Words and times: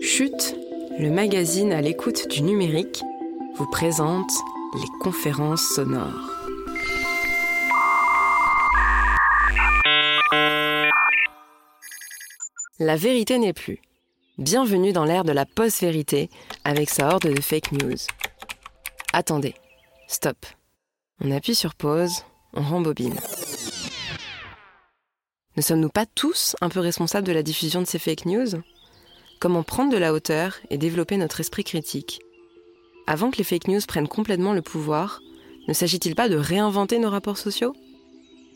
Chute, 0.00 0.56
le 0.98 1.10
magazine 1.10 1.72
à 1.72 1.80
l'écoute 1.80 2.28
du 2.28 2.42
numérique, 2.42 3.02
vous 3.56 3.66
présente 3.70 4.30
les 4.74 4.88
conférences 5.00 5.62
sonores. 5.74 6.30
La 12.78 12.96
vérité 12.96 13.38
n'est 13.38 13.52
plus. 13.52 13.80
Bienvenue 14.38 14.92
dans 14.92 15.04
l'ère 15.04 15.24
de 15.24 15.32
la 15.32 15.46
post-vérité 15.46 16.30
avec 16.64 16.90
sa 16.90 17.08
horde 17.08 17.32
de 17.32 17.40
fake 17.40 17.72
news. 17.72 17.96
Attendez, 19.12 19.54
stop. 20.08 20.46
On 21.20 21.30
appuie 21.30 21.54
sur 21.54 21.74
pause, 21.74 22.24
on 22.52 22.62
rembobine. 22.62 23.18
Ne 25.56 25.62
sommes-nous 25.62 25.88
pas 25.88 26.04
tous 26.04 26.54
un 26.60 26.68
peu 26.68 26.80
responsables 26.80 27.26
de 27.26 27.32
la 27.32 27.42
diffusion 27.42 27.80
de 27.80 27.86
ces 27.86 27.98
fake 27.98 28.26
news? 28.26 28.60
Comment 29.38 29.62
prendre 29.62 29.92
de 29.92 29.98
la 29.98 30.14
hauteur 30.14 30.56
et 30.70 30.78
développer 30.78 31.18
notre 31.18 31.40
esprit 31.40 31.62
critique 31.62 32.20
Avant 33.06 33.30
que 33.30 33.36
les 33.36 33.44
fake 33.44 33.68
news 33.68 33.80
prennent 33.86 34.08
complètement 34.08 34.54
le 34.54 34.62
pouvoir, 34.62 35.20
ne 35.68 35.74
s'agit-il 35.74 36.14
pas 36.14 36.30
de 36.30 36.36
réinventer 36.36 36.98
nos 36.98 37.10
rapports 37.10 37.36
sociaux? 37.36 37.74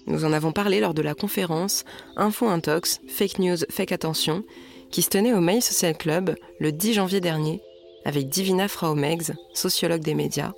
Nous 0.06 0.24
en 0.24 0.32
avons 0.32 0.52
parlé 0.52 0.80
lors 0.80 0.94
de 0.94 1.02
la 1.02 1.14
conférence 1.14 1.84
Info 2.16 2.48
Intox, 2.48 3.00
Fake 3.08 3.38
News, 3.38 3.58
Fake 3.70 3.92
Attention, 3.92 4.42
qui 4.90 5.02
se 5.02 5.10
tenait 5.10 5.34
au 5.34 5.40
Mail 5.40 5.62
Social 5.62 5.96
Club 5.96 6.34
le 6.58 6.72
10 6.72 6.94
janvier 6.94 7.20
dernier, 7.20 7.60
avec 8.06 8.30
Divina 8.30 8.66
Fraumegs, 8.66 9.34
sociologue 9.52 10.02
des 10.02 10.14
médias, 10.14 10.52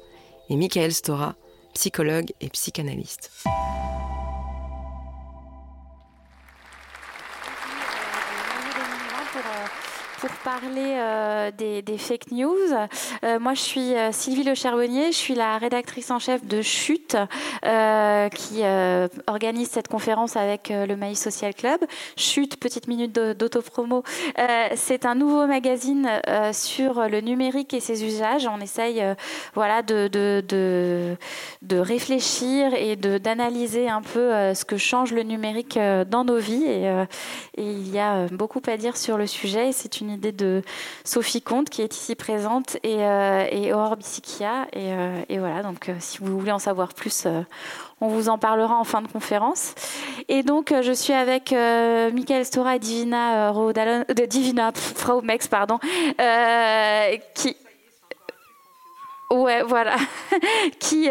et 0.49 0.57
Michael 0.57 0.93
Stora, 0.93 1.35
psychologue 1.75 2.33
et 2.41 2.49
psychanalyste. 2.49 3.31
Pour 10.23 10.31
parler 10.45 10.95
euh, 10.95 11.51
des, 11.51 11.99
fake 11.99 12.31
news. 12.31 12.55
Euh, 13.25 13.41
moi, 13.41 13.55
je 13.55 13.61
suis 13.61 13.93
euh, 13.95 14.13
Sylvie 14.13 14.45
Le 14.45 14.55
Charbonnier, 14.55 15.11
je 15.11 15.17
suis 15.17 15.35
la 15.35 15.59
rédactrice 15.59 16.13
en 16.13 16.21
chef 16.21 16.47
de 16.47 16.63
Chute, 16.63 17.17
qui 17.63 18.63
organise 19.27 19.69
cette 19.69 19.89
conférence 19.89 20.37
avec 20.37 20.69
le 20.71 20.95
Maïs 20.95 21.21
Social 21.21 21.55
Club. 21.55 21.81
Chute, 22.17 22.61
petite 22.61 22.87
minute 22.87 23.13
d'autopromo, 23.13 24.05
c'est 24.77 25.07
un 25.07 25.17
nouveau 25.17 25.47
magazine 25.47 26.09
sur 26.53 27.09
le 27.09 27.21
numérique 27.21 27.75
et 27.75 27.81
ses 27.81 28.05
usages. 28.05 28.47
On 28.47 28.61
essaye 28.61 29.03
voilà, 29.55 29.83
de, 29.83 30.09
de, 30.09 30.45
de, 31.63 31.79
réfléchir 31.79 32.75
et 32.75 32.97
d'analyser 32.97 33.89
un 33.89 34.03
peu 34.03 34.55
ce 34.55 34.65
que 34.65 34.77
change 34.77 35.13
le 35.13 35.23
numérique 35.23 35.79
dans 36.09 36.25
nos 36.25 36.39
vies. 36.39 36.65
Et, 36.65 37.05
il 37.57 37.91
y 37.91 37.99
a 37.99 38.27
beaucoup 38.29 38.63
à 38.67 38.77
dire 38.77 38.97
sur 38.97 39.19
le 39.19 39.27
sujet. 39.27 39.73
C'est 39.73 40.01
une 40.01 40.12
idée 40.13 40.33
de 40.33 40.63
Sophie 41.05 41.43
Comte 41.43 41.71
qui 41.71 41.83
est 41.83 41.95
ici 41.95 42.15
présente 42.15 42.77
et, 42.83 43.05
euh, 43.05 43.47
et 43.51 43.73
Aurore 43.73 43.97
Bissikia. 43.97 44.67
Et, 44.73 44.93
euh, 44.93 45.23
et, 45.29 45.39
voilà, 45.39 45.63
donc 45.63 45.89
euh, 45.89 45.95
si 45.99 46.19
vous 46.19 46.39
voulez 46.39 46.53
en 46.53 46.59
savoir 46.59 46.95
plus, 46.95 47.27
on 48.01 48.09
vous 48.09 48.29
en 48.29 48.39
parlera 48.39 48.77
en 48.77 48.85
fin 48.85 49.03
de 49.03 49.09
conférence. 49.09 49.75
Et 50.29 50.43
donc, 50.43 50.73
je 50.83 50.93
suis 50.93 51.13
avec 51.13 51.53
Michael 51.53 52.45
Stora 52.45 52.77
et 52.77 52.79
Divina, 52.79 53.53
de 53.53 54.27
Divina 54.27 54.73
Frau 54.75 55.23
Mex, 55.23 55.49
pardon, 55.49 55.79
qui. 57.35 57.57
Ouais, 59.31 59.63
voilà. 59.63 59.97
qui, 60.79 61.09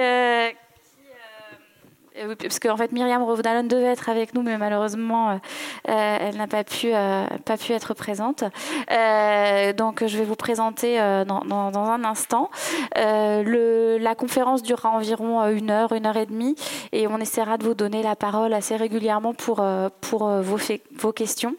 euh, 2.21 2.35
parce 2.35 2.59
qu'en 2.59 2.77
fait 2.77 2.91
Myriam 2.91 3.23
Rovdalon 3.23 3.63
devait 3.63 3.85
être 3.85 4.09
avec 4.09 4.33
nous, 4.33 4.41
mais 4.41 4.57
malheureusement 4.57 5.31
euh, 5.31 5.33
euh, 5.89 6.17
elle 6.19 6.37
n'a 6.37 6.47
pas 6.47 6.63
pu 6.63 6.91
pas 7.45 7.57
pu 7.57 7.73
être 7.73 7.93
présente. 7.93 8.43
donc 9.77 10.05
je 10.05 10.17
vais 10.17 10.23
vous 10.23 10.35
présenter 10.35 10.97
dans, 11.27 11.71
un 11.75 12.03
instant. 12.03 12.49
La 12.95 14.15
conférence 14.15 14.63
durera 14.63 14.89
environ 14.89 15.47
une 15.49 15.69
heure, 15.69 15.93
une 15.93 16.05
heure 16.05 16.17
et 16.17 16.25
demie, 16.25 16.55
et 16.91 17.07
on 17.07 17.17
essaiera 17.17 17.57
de 17.57 17.63
vous 17.63 17.73
donner 17.73 18.03
la 18.03 18.15
parole 18.15 18.53
assez 18.53 18.75
régulièrement 18.75 19.33
pour 19.33 19.63
pour 20.01 20.27
vos 20.27 20.57
vos 20.97 21.11
questions. 21.11 21.55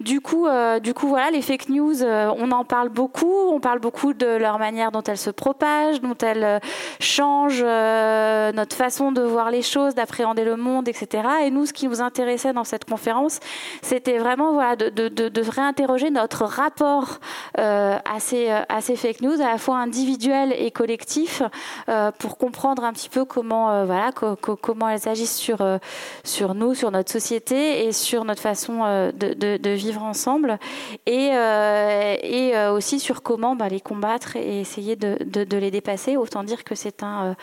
Du 0.00 0.20
coup 0.20 0.46
du 0.82 0.94
coup 0.94 1.08
voilà 1.08 1.30
les 1.30 1.42
fake 1.42 1.68
news, 1.68 2.02
on 2.02 2.50
en 2.50 2.64
parle 2.64 2.88
beaucoup, 2.88 3.50
on 3.50 3.60
parle 3.60 3.80
beaucoup 3.80 4.12
de 4.12 4.26
leur 4.26 4.58
manière 4.58 4.92
dont 4.92 5.02
elles 5.02 5.18
se 5.18 5.30
propagent, 5.30 6.00
dont 6.00 6.18
elles 6.22 6.60
changent 7.00 7.64
notre 7.64 8.76
façon 8.76 9.12
de 9.12 9.22
voir 9.22 9.50
les 9.50 9.62
choses 9.62 9.95
d'appréhender 9.96 10.44
le 10.44 10.56
monde, 10.56 10.86
etc. 10.88 11.24
Et 11.44 11.50
nous, 11.50 11.66
ce 11.66 11.72
qui 11.72 11.88
nous 11.88 12.00
intéressait 12.00 12.52
dans 12.52 12.64
cette 12.64 12.84
conférence, 12.84 13.40
c'était 13.82 14.18
vraiment 14.18 14.52
voilà, 14.52 14.76
de, 14.76 15.50
réinterroger 15.50 16.10
notre 16.10 16.44
rapport 16.44 17.18
euh, 17.58 17.98
à, 18.04 18.20
ces, 18.20 18.50
à, 18.50 18.80
ces, 18.80 18.96
fake 18.96 19.22
news, 19.22 19.40
à 19.40 19.48
la 19.48 19.58
fois 19.58 19.78
individuel 19.78 20.54
et 20.56 20.70
collectif, 20.70 21.42
euh, 21.88 22.10
pour 22.18 22.36
comprendre 22.38 22.84
un 22.84 22.92
petit 22.92 23.08
peu 23.08 23.24
comment, 23.24 23.70
euh, 23.70 23.84
voilà, 23.84 24.10
comment 24.12 24.88
elles 24.88 25.08
agissent 25.08 25.36
sur, 25.36 25.60
euh, 25.60 25.78
sur 26.24 26.54
nous, 26.54 26.74
sur 26.74 26.90
notre 26.90 27.10
société 27.10 27.86
et 27.86 27.92
sur 27.92 28.24
notre 28.24 28.42
façon 28.42 28.80
de, 29.14 29.70
vivre 29.70 30.02
ensemble, 30.02 30.58
et, 31.06 31.30
et 31.30 32.68
aussi 32.68 33.00
sur 33.00 33.22
comment 33.22 33.56
bah, 33.56 33.68
les 33.68 33.80
combattre 33.80 34.36
et 34.36 34.60
essayer 34.60 34.96
de, 34.96 35.16
les 35.56 35.70
dépasser. 35.70 36.16
Autant 36.16 36.44
dire 36.44 36.64
que 36.64 36.74
c'est 36.74 37.02
un, 37.02 37.36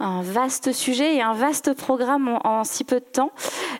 un 0.00 0.22
vaste 0.22 0.72
sujet 0.72 1.16
et 1.16 1.22
un 1.22 1.34
vaste 1.34 1.74
programme 1.74 1.97
en, 2.02 2.64
si 2.64 2.84
peu 2.84 3.00
de 3.00 3.04
temps. 3.04 3.32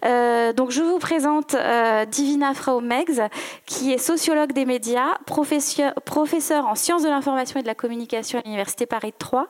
Euh, 0.04 0.52
donc 0.52 0.70
je 0.70 0.82
vous 0.82 0.98
présente 0.98 1.54
euh, 1.54 2.04
Divina 2.04 2.54
Frau 2.54 2.80
Meggs, 2.80 3.28
qui 3.66 3.92
est 3.92 3.98
sociologue 3.98 4.52
des 4.52 4.64
médias, 4.64 5.18
professeur, 5.26 6.66
en 6.66 6.74
sciences 6.74 7.02
de 7.02 7.08
l'information 7.08 7.60
et 7.60 7.62
de 7.62 7.66
la 7.66 7.74
communication 7.74 8.38
à 8.38 8.42
l'Université 8.42 8.86
Paris 8.86 9.14
3. 9.18 9.48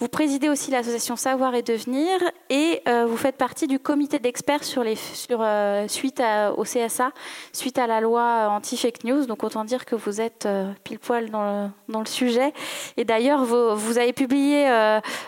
Vous 0.00 0.08
présidez 0.08 0.48
aussi 0.48 0.70
l'association 0.70 1.16
Savoir 1.16 1.54
et 1.54 1.62
Devenir 1.62 2.18
et 2.50 2.82
euh, 2.88 3.06
vous 3.06 3.16
faites 3.16 3.36
partie 3.36 3.66
du 3.66 3.78
comité 3.78 4.18
d'experts 4.18 4.64
sur 4.64 4.82
les 4.82 4.96
sur 4.96 5.44
suite 5.88 6.22
au 6.56 6.62
CSA, 6.62 7.12
suite 7.52 7.78
à 7.78 7.86
la 7.86 8.00
loi 8.00 8.48
anti-fake 8.50 9.04
news. 9.04 9.26
Donc 9.26 9.44
autant 9.44 9.64
dire 9.64 9.84
que 9.84 9.94
vous 9.94 10.20
êtes 10.20 10.48
pile 10.84 10.98
poil 10.98 11.30
dans 11.30 11.42
le, 11.42 11.68
dans 11.92 12.00
le 12.00 12.06
sujet. 12.06 12.52
Et 12.96 13.04
d'ailleurs, 13.04 13.44
vous, 13.44 13.76
vous, 13.76 13.98
avez 13.98 14.12
publié 14.12 14.68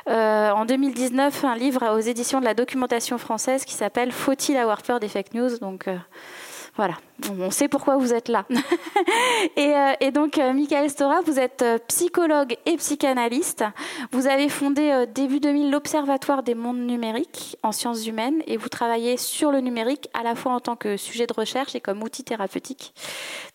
en 0.07 0.65
2019 0.65 1.45
un 1.45 1.57
livre 1.57 1.95
aux 1.95 2.01
éditions 2.01 2.41
de 2.41 2.45
la 2.45 2.55
documentation 2.59 3.19
française 3.19 3.65
qui 3.65 3.75
s'appelle 3.75 4.11
Faut-il 4.11 4.57
avoir 4.57 4.83
peur 4.83 4.99
des 4.99 5.09
fake 5.09 5.33
news? 5.33 5.59
Donc 5.59 5.87
euh, 5.87 5.97
voilà, 6.77 6.95
on 7.41 7.51
sait 7.51 7.69
pourquoi 7.69 7.97
vous 7.97 8.13
êtes 8.13 8.29
là. 8.29 8.45
et, 9.57 9.75
euh, 9.75 9.93
et, 10.01 10.11
donc, 10.11 10.39
euh, 10.39 10.53
Michael 10.53 10.91
Stora, 10.91 11.21
vous 11.23 11.39
êtes 11.39 11.65
psychologue 11.87 12.57
et 12.67 12.77
psychanalyste. 12.77 13.65
Vous 14.13 14.27
avez 14.27 14.49
fondé 14.49 15.05
début 15.15 15.41
2000 15.41 15.71
l'Observatoire 15.71 16.43
des 16.43 16.55
mondes 16.55 16.81
numériques 16.81 17.57
en 17.63 17.71
sciences 17.71 18.07
humaines 18.07 18.43
et 18.47 18.57
vous 18.57 18.69
travaillez 18.69 19.17
sur 19.17 19.53
le 19.53 19.61
numérique 19.61 20.09
à 20.15 20.23
la 20.25 20.35
fois 20.35 20.53
en 20.53 20.61
tant 20.61 20.77
que 20.77 20.97
sujet 20.97 21.27
de 21.27 21.33
recherche 21.33 21.75
et 21.77 21.81
comme 21.81 22.03
outil 22.03 22.25
thérapeutique. 22.25 22.93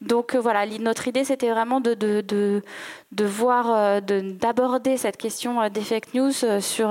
Donc 0.02 0.36
voilà, 0.36 0.66
notre 0.80 1.08
idée 1.08 1.24
c'était 1.24 1.50
vraiment 1.50 1.82
de, 1.82 1.94
de 1.94 3.26
voir, 3.26 4.02
d'aborder 4.02 4.98
cette 4.98 5.18
question 5.18 5.70
des 5.70 5.82
fake 5.82 6.14
news 6.14 6.34
sur 6.62 6.90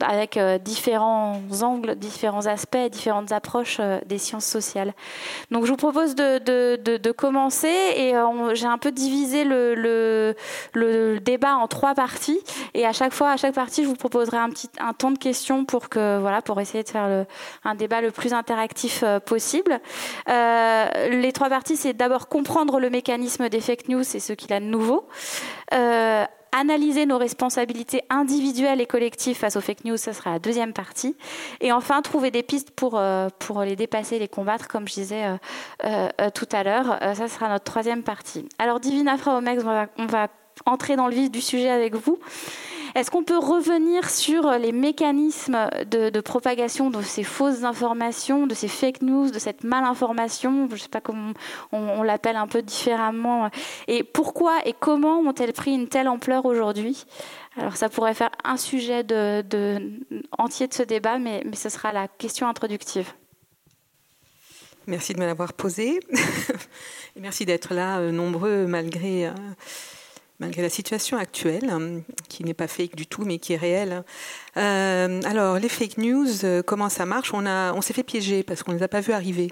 avec 0.00 0.36
euh, 0.36 0.58
différents 0.58 1.40
angles, 1.62 1.94
différents 1.96 2.46
aspects, 2.46 2.88
différentes 2.90 3.32
approches 3.32 3.78
euh, 3.80 3.98
des 4.06 4.18
sciences 4.18 4.46
sociales. 4.46 4.94
Donc 5.50 5.64
je 5.64 5.70
vous 5.70 5.76
propose 5.76 6.14
de, 6.14 7.12
commencer 7.12 7.74
et 7.96 8.16
euh, 8.16 8.54
j'ai 8.54 8.66
un 8.66 8.78
peu 8.78 8.90
divisé 8.90 9.44
le, 9.44 10.34
débat 11.20 11.56
en 11.56 11.68
trois 11.68 11.94
parties 11.94 12.40
et 12.74 12.86
à 12.86 12.92
chaque 12.92 13.12
fois, 13.12 13.30
à 13.30 13.36
chaque 13.36 13.54
partie, 13.54 13.82
je 13.82 13.88
vous 13.88 13.94
proposerai 13.94 14.38
un 14.38 14.50
petit 14.50 14.68
temps 14.98 15.10
de 15.10 15.18
questions 15.18 15.64
pour 15.64 15.88
que 15.88 16.18
voilà 16.18 16.42
pour 16.42 16.60
essayer 16.60 16.82
de 16.82 16.88
faire 16.88 17.26
un 17.64 17.74
débat 17.74 18.00
le 18.00 18.10
plus 18.10 18.32
interactif 18.32 19.04
possible. 19.26 19.80
les 20.26 21.32
trois 21.32 21.48
parties, 21.48 21.76
c'est 21.76 21.92
d'abord 21.92 22.28
comprendre 22.28 22.80
le 22.80 22.90
mécanisme 22.90 23.48
des 23.48 23.60
fake 23.60 23.88
news 23.88 24.02
et 24.02 24.20
ce 24.20 24.32
qu'il 24.32 24.52
a 24.52 24.60
de 24.60 24.64
nouveau 24.64 25.06
analyser 26.52 27.06
nos 27.06 27.18
responsabilités 27.18 28.02
individuelles 28.10 28.80
et 28.80 28.86
collectives 28.86 29.36
face 29.36 29.56
aux 29.56 29.60
fake 29.60 29.84
news, 29.84 29.96
ça 29.96 30.12
sera 30.12 30.32
la 30.32 30.38
deuxième 30.38 30.72
partie. 30.72 31.16
Et 31.60 31.72
enfin, 31.72 32.02
trouver 32.02 32.30
des 32.30 32.42
pistes 32.42 32.70
pour, 32.70 32.98
euh, 32.98 33.28
les 33.64 33.76
dépasser, 33.76 34.18
les 34.18 34.28
combattre, 34.28 34.68
comme 34.68 34.86
je 34.86 34.94
disais 34.94 35.24
euh, 35.24 36.08
euh, 36.20 36.30
tout 36.34 36.48
à 36.52 36.62
l'heure. 36.62 36.98
ça 37.14 37.28
sera 37.28 37.48
notre 37.48 37.64
troisième 37.64 38.02
partie. 38.02 38.48
Alors, 38.58 38.80
Divina 38.80 39.16
Fraomex, 39.16 39.62
on 39.98 40.06
va 40.06 40.28
entrer 40.66 40.96
dans 40.96 41.08
le 41.08 41.14
vif 41.14 41.30
du 41.30 41.40
sujet 41.40 41.70
avec 41.70 41.94
vous. 41.94 42.18
Est-ce 42.94 43.10
qu'on 43.10 43.24
peut 43.24 43.38
revenir 43.38 44.10
sur 44.10 44.50
les 44.52 44.72
mécanismes 44.72 45.68
de, 45.90 46.20
propagation 46.20 46.90
de 46.90 47.00
ces 47.02 47.24
fausses 47.24 47.64
informations, 47.64 48.46
de 48.46 48.54
ces 48.54 48.68
fake 48.68 49.02
news, 49.02 49.30
de 49.30 49.38
cette 49.38 49.64
malinformation? 49.64 50.68
Je 50.68 50.74
ne 50.74 50.78
sais 50.78 50.88
pas 50.88 51.00
comment 51.00 51.32
on, 51.72 52.02
l'appelle 52.02 52.36
un 52.36 52.46
peu 52.46 52.62
différemment. 52.62 53.50
Et 53.88 54.04
pourquoi 54.04 54.58
et 54.66 54.74
comment 54.78 55.20
ont-elles 55.20 55.52
pris 55.52 55.72
une 55.72 55.88
telle 55.88 56.08
ampleur 56.08 56.44
aujourd'hui? 56.44 57.04
Alors 57.56 57.76
ça 57.76 57.88
pourrait 57.88 58.14
faire 58.14 58.30
un 58.44 58.56
sujet 58.56 59.04
entier 60.38 60.68
de 60.68 60.74
ce 60.74 60.82
débat, 60.82 61.18
mais, 61.18 61.42
ce 61.54 61.68
sera 61.68 61.92
la 61.92 62.08
question 62.08 62.48
introductive. 62.48 63.12
Merci 64.86 65.14
de 65.14 65.20
me 65.20 65.26
l'avoir 65.26 65.52
posé. 65.52 66.00
Et 67.16 67.20
merci 67.20 67.46
d'être 67.46 67.72
là, 67.72 67.98
euh, 67.98 68.10
nombreux, 68.10 68.66
malgré, 68.66 69.28
euh, 69.28 69.32
malgré 70.40 70.62
la 70.62 70.70
situation 70.70 71.16
actuelle, 71.16 71.70
hein, 71.70 72.00
qui 72.28 72.44
n'est 72.44 72.54
pas 72.54 72.68
fake 72.68 72.96
du 72.96 73.06
tout, 73.06 73.24
mais 73.24 73.38
qui 73.38 73.52
est 73.52 73.56
réelle. 73.56 74.02
Euh, 74.56 75.20
alors, 75.24 75.58
les 75.58 75.68
fake 75.68 75.98
news, 75.98 76.62
comment 76.66 76.88
ça 76.88 77.06
marche? 77.06 77.32
On, 77.32 77.80
s'est 77.80 77.94
fait 77.94 78.02
piéger 78.02 78.42
parce 78.42 78.62
qu'on 78.62 78.72
ne 78.72 78.78
les 78.78 78.82
a 78.82 78.88
pas 78.88 79.00
vus 79.00 79.12
arriver. 79.12 79.50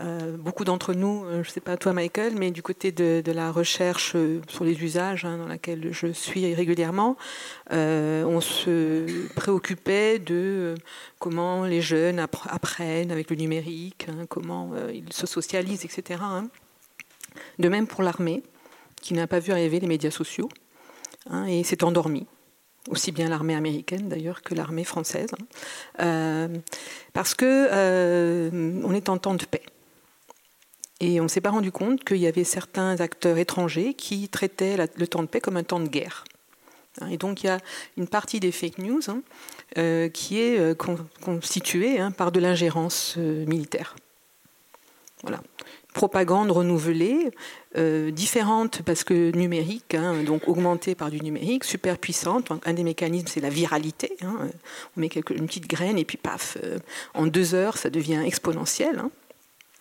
Euh, 0.00 0.36
beaucoup 0.38 0.64
d'entre 0.64 0.94
nous, 0.94 1.24
euh, 1.24 1.42
je 1.42 1.48
ne 1.48 1.52
sais 1.52 1.60
pas 1.60 1.76
toi 1.76 1.92
Michael, 1.92 2.34
mais 2.36 2.50
du 2.50 2.62
côté 2.62 2.92
de, 2.92 3.22
la 3.30 3.52
recherche 3.52 4.12
euh, 4.14 4.40
sur 4.48 4.64
les 4.64 4.82
usages 4.82 5.24
hein, 5.24 5.36
dans 5.36 5.46
laquelle 5.46 5.92
je 5.92 6.06
suis 6.12 6.54
régulièrement, 6.54 7.16
on 7.70 8.40
se 8.40 9.28
préoccupait 9.34 10.18
de 10.18 10.74
comment 11.18 11.64
les 11.64 11.80
jeunes 11.80 12.18
apprennent 12.18 13.10
avec 13.10 13.30
le 13.30 13.36
numérique, 13.36 14.06
hein, 14.08 14.26
comment 14.28 14.72
ils 14.92 15.12
se 15.12 15.26
socialisent, 15.26 15.84
etc. 15.84 16.20
De 17.58 17.68
même 17.68 17.86
pour 17.86 18.02
l'armée, 18.02 18.42
qui 19.02 19.14
n'a 19.14 19.26
pas 19.26 19.38
vu 19.38 19.52
arriver 19.52 19.80
les 19.80 19.86
médias 19.86 20.10
sociaux 20.10 20.48
et 21.46 21.62
s'est 21.62 21.84
endormie 21.84 22.26
aussi 22.90 23.12
bien 23.12 23.28
l'armée 23.28 23.54
américaine 23.54 24.08
d'ailleurs 24.08 24.42
que 24.42 24.54
l'armée 24.54 24.82
française, 24.82 25.30
parce 27.12 27.34
que 27.34 28.50
on 28.84 28.94
est 28.94 29.08
en 29.08 29.18
temps 29.18 29.34
de 29.34 29.44
paix. 29.44 29.62
Et 31.02 31.20
on 31.20 31.24
ne 31.24 31.28
s'est 31.28 31.40
pas 31.40 31.50
rendu 31.50 31.72
compte 31.72 32.04
qu'il 32.04 32.18
y 32.18 32.28
avait 32.28 32.44
certains 32.44 33.00
acteurs 33.00 33.36
étrangers 33.36 33.92
qui 33.94 34.28
traitaient 34.28 34.76
le 34.96 35.06
temps 35.08 35.22
de 35.22 35.26
paix 35.26 35.40
comme 35.40 35.56
un 35.56 35.64
temps 35.64 35.80
de 35.80 35.88
guerre. 35.88 36.24
Hein, 37.00 37.08
et 37.08 37.16
donc 37.16 37.42
il 37.42 37.46
y 37.46 37.50
a 37.50 37.58
une 37.96 38.06
partie 38.06 38.38
des 38.38 38.52
fake 38.52 38.78
news 38.78 39.00
hein, 39.08 39.22
euh, 39.78 40.08
qui 40.08 40.40
est 40.40 40.58
euh, 40.58 40.74
constituée 40.74 41.98
hein, 41.98 42.10
par 42.12 42.32
de 42.32 42.38
l'ingérence 42.38 43.16
euh, 43.18 43.44
militaire. 43.46 43.96
Voilà. 45.22 45.42
Propagande 45.92 46.50
renouvelée, 46.50 47.30
différente 47.76 48.82
parce 48.82 49.04
que 49.04 49.30
numérique, 49.36 49.96
donc 50.26 50.48
augmentée 50.48 50.94
par 50.94 51.10
du 51.10 51.20
numérique, 51.20 51.64
super 51.64 51.98
puissante. 51.98 52.50
Un 52.64 52.72
des 52.72 52.82
mécanismes, 52.82 53.28
c'est 53.28 53.40
la 53.40 53.50
viralité. 53.50 54.16
on 54.22 55.00
met 55.00 55.08
une 55.08 55.46
petite 55.46 55.68
graine 55.68 55.98
et 55.98 56.04
puis 56.04 56.16
paf, 56.16 56.56
en 57.14 57.26
deux 57.26 57.54
heures, 57.54 57.76
ça 57.76 57.90
devient 57.90 58.22
exponentiel 58.24 59.02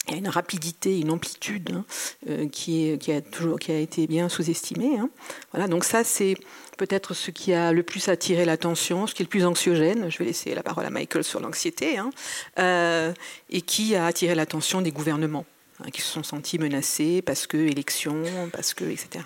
il 0.08 0.14
y 0.14 0.16
a 0.16 0.18
une 0.18 0.30
rapidité, 0.30 1.00
une 1.00 1.12
amplitude 1.12 1.70
hein, 1.74 1.86
euh, 2.30 2.48
qui, 2.48 2.98
qui, 3.00 3.12
a 3.12 3.22
toujours, 3.22 3.60
qui 3.60 3.72
a 3.72 3.78
été 3.78 4.08
bien 4.08 4.30
sous-estimée. 4.30 4.98
Hein. 4.98 5.10
Voilà, 5.52 5.68
donc 5.68 5.84
ça, 5.84 6.04
c'est 6.04 6.36
peut-être 6.78 7.14
ce 7.14 7.30
qui 7.30 7.54
a 7.54 7.72
le 7.72 7.84
plus 7.84 8.08
attiré 8.10 8.46
l'attention, 8.46 9.06
ce 9.06 9.14
qui 9.14 9.22
est 9.22 9.26
le 9.26 9.30
plus 9.30 9.46
anxiogène. 9.46 10.10
Je 10.10 10.18
vais 10.18 10.26
laisser 10.26 10.56
la 10.56 10.64
parole 10.64 10.86
à 10.86 10.90
Michael 10.90 11.24
sur 11.24 11.40
l'anxiété, 11.40 11.98
hein, 11.98 12.10
euh, 12.58 13.14
et 13.50 13.62
qui 13.62 13.96
a 13.96 14.06
attiré 14.06 14.34
l'attention 14.34 14.82
des 14.82 14.92
gouvernements 14.92 15.46
qui 15.92 16.02
se 16.02 16.08
sont 16.08 16.24
sentis 16.24 16.60
menacés 16.60 17.22
parce 17.22 17.48
que 17.48 17.58
élections, 17.58 18.24
parce 18.52 18.74
que 18.74 18.86
etc. 18.86 19.26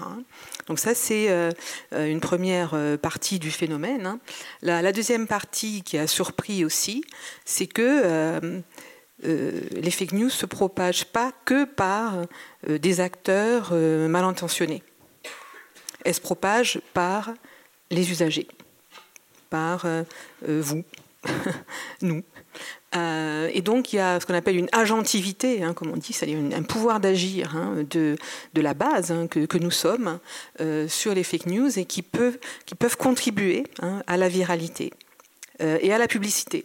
Donc 0.67 0.79
ça 0.79 0.95
c'est 0.95 1.29
euh, 1.29 1.51
une 1.91 2.19
première 2.19 2.77
partie 3.01 3.39
du 3.39 3.51
phénomène. 3.51 4.17
La, 4.61 4.81
la, 4.81 4.91
deuxième 4.91 5.27
partie 5.27 5.83
qui 5.83 5.97
a 5.97 6.07
surpris 6.07 6.65
aussi, 6.65 7.03
c'est 7.45 7.67
que 7.67 8.61
euh, 9.23 9.61
les 9.71 9.91
fake 9.91 10.11
news 10.11 10.29
se 10.29 10.45
propagent 10.45 11.05
pas 11.05 11.31
que 11.45 11.63
par 11.63 12.25
euh, 12.69 12.77
des 12.77 12.99
acteurs 12.99 13.69
euh, 13.71 14.07
mal 14.07 14.25
intentionnés. 14.25 14.83
Elles 16.03 16.13
se 16.13 16.21
propagent 16.21 16.81
par 16.93 17.33
les 17.89 18.11
usagers, 18.11 18.47
par 19.49 19.87
vous, 20.41 20.83
nous. 22.01 22.23
Et 22.93 23.61
donc 23.61 23.91
il 23.91 23.97
y 23.97 23.99
a 23.99 24.19
ce 24.19 24.25
qu'on 24.25 24.33
appelle 24.33 24.55
une 24.55 24.69
agentivité, 24.71 25.63
hein, 25.63 25.73
comme 25.73 25.91
on 25.91 25.97
dit, 25.97 26.13
c'est-à-dire 26.13 26.39
un 26.55 26.63
pouvoir 26.63 27.01
d'agir 27.01 27.55
hein, 27.55 27.83
de, 27.89 28.15
la 28.55 28.73
base 28.73 29.11
hein, 29.11 29.27
que, 29.27 29.57
nous 29.57 29.71
sommes 29.71 30.19
sur 30.87 31.13
les 31.13 31.23
fake 31.23 31.47
news 31.47 31.77
et 31.77 31.83
qui 31.83 32.01
peuvent, 32.01 32.37
qui 32.65 32.75
peuvent 32.75 32.95
contribuer 32.95 33.65
à 34.07 34.15
la 34.15 34.29
viralité 34.29 34.93
et 35.59 35.91
à 35.91 35.97
la 35.97 36.07
publicité. 36.07 36.63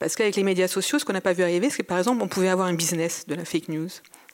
Parce 0.00 0.16
qu'avec 0.16 0.34
les 0.34 0.42
médias 0.42 0.66
sociaux, 0.66 0.98
ce 0.98 1.04
qu'on 1.04 1.12
n'a 1.12 1.20
pas 1.20 1.34
vu 1.34 1.42
arriver, 1.42 1.68
c'est 1.68 1.82
que 1.82 1.88
par 1.88 1.98
exemple, 1.98 2.22
on 2.22 2.28
pouvait 2.28 2.48
avoir 2.48 2.66
un 2.66 2.72
business 2.72 3.26
de 3.28 3.34
la 3.34 3.44
fake 3.44 3.68
news. 3.68 3.90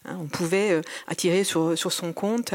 On 0.08 0.26
pouvait 0.26 0.70
euh, 0.70 0.82
attirer 1.08 1.42
sur, 1.42 1.76
sur 1.76 1.92
son 1.92 2.12
compte 2.12 2.54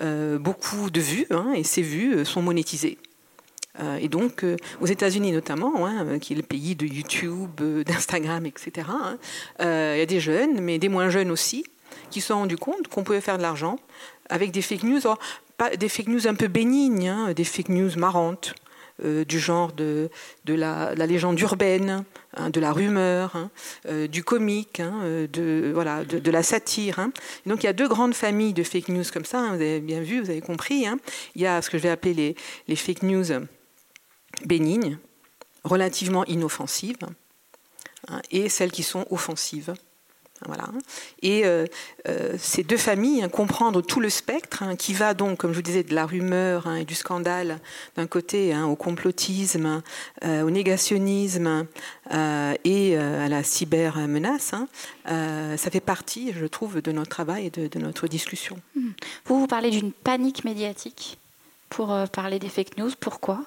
euh, 0.00 0.38
beaucoup 0.38 0.88
de 0.88 1.00
vues, 1.00 1.26
et 1.56 1.64
ces 1.64 1.82
vues 1.82 2.14
euh, 2.14 2.24
sont 2.24 2.40
monétisées. 2.40 2.98
Et 4.00 4.08
donc, 4.08 4.44
aux 4.80 4.86
États-Unis 4.86 5.32
notamment, 5.32 5.86
hein, 5.86 6.18
qui 6.18 6.34
est 6.34 6.36
le 6.36 6.42
pays 6.42 6.74
de 6.74 6.86
YouTube, 6.86 7.60
d'Instagram, 7.86 8.44
etc., 8.46 8.88
il 9.60 9.64
y 9.64 10.00
a 10.00 10.06
des 10.06 10.20
jeunes, 10.20 10.60
mais 10.60 10.78
des 10.78 10.88
moins 10.88 11.08
jeunes 11.08 11.30
aussi, 11.30 11.64
qui 12.10 12.20
se 12.20 12.28
sont 12.28 12.34
rendus 12.34 12.58
compte 12.58 12.88
qu'on 12.88 13.02
pouvait 13.02 13.20
faire 13.20 13.38
de 13.38 13.42
l'argent 13.42 13.78
avec 14.28 14.50
des 14.50 14.62
fake 14.62 14.82
news, 14.84 15.00
pas 15.56 15.76
des 15.76 15.88
fake 15.88 16.08
news 16.08 16.26
un 16.26 16.34
peu 16.34 16.48
bénignes, 16.48 17.32
des 17.34 17.44
fake 17.44 17.70
news 17.70 17.90
marrantes, 17.96 18.54
du 19.02 19.40
genre 19.40 19.72
de, 19.72 20.10
la, 20.46 20.94
légende 20.94 21.40
urbaine, 21.40 22.04
Hein, 22.34 22.48
de 22.48 22.60
la 22.60 22.72
rumeur, 22.72 23.36
hein, 23.36 23.50
euh, 23.86 24.06
du 24.06 24.24
comique, 24.24 24.80
hein, 24.80 25.00
euh, 25.02 25.26
de, 25.26 26.30
la 26.30 26.42
satire. 26.42 27.10
donc 27.44 27.62
il 27.62 27.66
y 27.66 27.68
a 27.68 27.74
deux 27.74 27.88
grandes 27.88 28.14
familles 28.14 28.54
de 28.54 28.62
fake 28.62 28.88
news 28.88 29.04
comme 29.12 29.26
ça, 29.26 29.48
vous 29.48 29.56
avez 29.56 29.80
bien 29.80 30.00
vu, 30.00 30.22
vous 30.22 30.30
avez 30.30 30.40
compris. 30.40 30.86
Il 31.34 31.42
y 31.42 31.46
a 31.46 31.60
ce 31.60 31.68
que 31.68 31.76
je 31.76 31.82
vais 31.82 31.90
appeler 31.90 32.34
les 32.68 32.76
fake 32.76 33.02
news 33.02 33.26
bénignes, 34.44 34.98
relativement 35.64 36.24
inoffensives, 36.24 36.98
et 38.30 38.48
celles 38.48 38.72
qui 38.72 38.82
sont 38.82 39.06
offensives. 39.10 39.74
Voilà. 40.46 40.68
Et 41.22 41.44
euh, 41.44 41.66
euh, 42.08 42.34
ces 42.38 42.64
deux 42.64 42.76
familles, 42.76 43.22
hein, 43.22 43.28
comprendre 43.28 43.80
tout 43.80 44.00
le 44.00 44.10
spectre, 44.10 44.62
hein, 44.62 44.76
qui 44.76 44.92
va 44.92 45.14
donc, 45.14 45.38
comme 45.38 45.52
je 45.52 45.56
vous 45.56 45.62
disais, 45.62 45.84
de 45.84 45.94
la 45.94 46.06
rumeur 46.06 46.66
hein, 46.66 46.76
et 46.76 46.84
du 46.84 46.94
scandale 46.94 47.60
d'un 47.96 48.06
côté 48.06 48.56
au 48.56 48.74
complotisme, 48.74 49.82
euh, 50.24 50.42
au 50.42 50.50
négationnisme 50.50 51.66
et 52.10 52.96
à 52.96 53.28
la 53.28 53.42
cybermenace, 53.42 54.54
ça 55.06 55.70
fait 55.70 55.80
partie, 55.80 56.32
je 56.32 56.46
trouve, 56.46 56.82
de 56.82 56.92
notre 56.92 57.10
travail 57.10 57.46
et 57.46 57.50
de, 57.50 57.68
de 57.68 57.78
notre 57.78 58.08
discussion. 58.08 58.58
Vous, 59.26 59.38
vous 59.38 59.46
parlez 59.46 59.70
d'une 59.70 59.92
panique 59.92 60.44
médiatique 60.44 61.18
pour 61.68 61.96
parler 62.12 62.38
des 62.38 62.48
fake 62.48 62.76
news. 62.78 62.90
Pourquoi? 62.98 63.44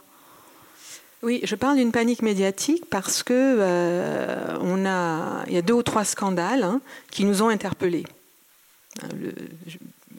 Oui, 1.23 1.41
je 1.43 1.55
parle 1.55 1.77
d'une 1.77 1.91
panique 1.91 2.21
médiatique 2.21 2.85
parce 2.89 3.23
que 3.23 3.33
euh, 3.33 4.57
on 4.61 4.85
a, 4.85 5.43
il 5.47 5.53
y 5.53 5.57
a 5.57 5.61
deux 5.61 5.73
ou 5.73 5.83
trois 5.83 6.05
scandales 6.05 6.63
hein, 6.63 6.81
qui 7.09 7.25
nous 7.25 7.41
ont 7.41 7.49
interpellés. 7.49 8.05
Hein, 9.01 9.07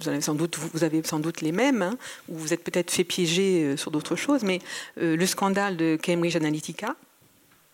vous, 0.00 0.08
avez 0.08 0.20
sans 0.20 0.34
doute, 0.34 0.56
vous 0.56 0.84
avez 0.84 1.02
sans 1.04 1.20
doute 1.20 1.42
les 1.42 1.52
mêmes, 1.52 1.82
hein, 1.82 1.96
ou 2.28 2.36
vous 2.36 2.52
êtes 2.52 2.64
peut-être 2.64 2.90
fait 2.90 3.04
piéger 3.04 3.62
euh, 3.62 3.76
sur 3.76 3.90
d'autres 3.90 4.16
choses, 4.16 4.42
mais 4.42 4.60
euh, 5.00 5.16
le 5.16 5.26
scandale 5.26 5.76
de 5.76 5.98
Cambridge 6.02 6.36
Analytica, 6.36 6.96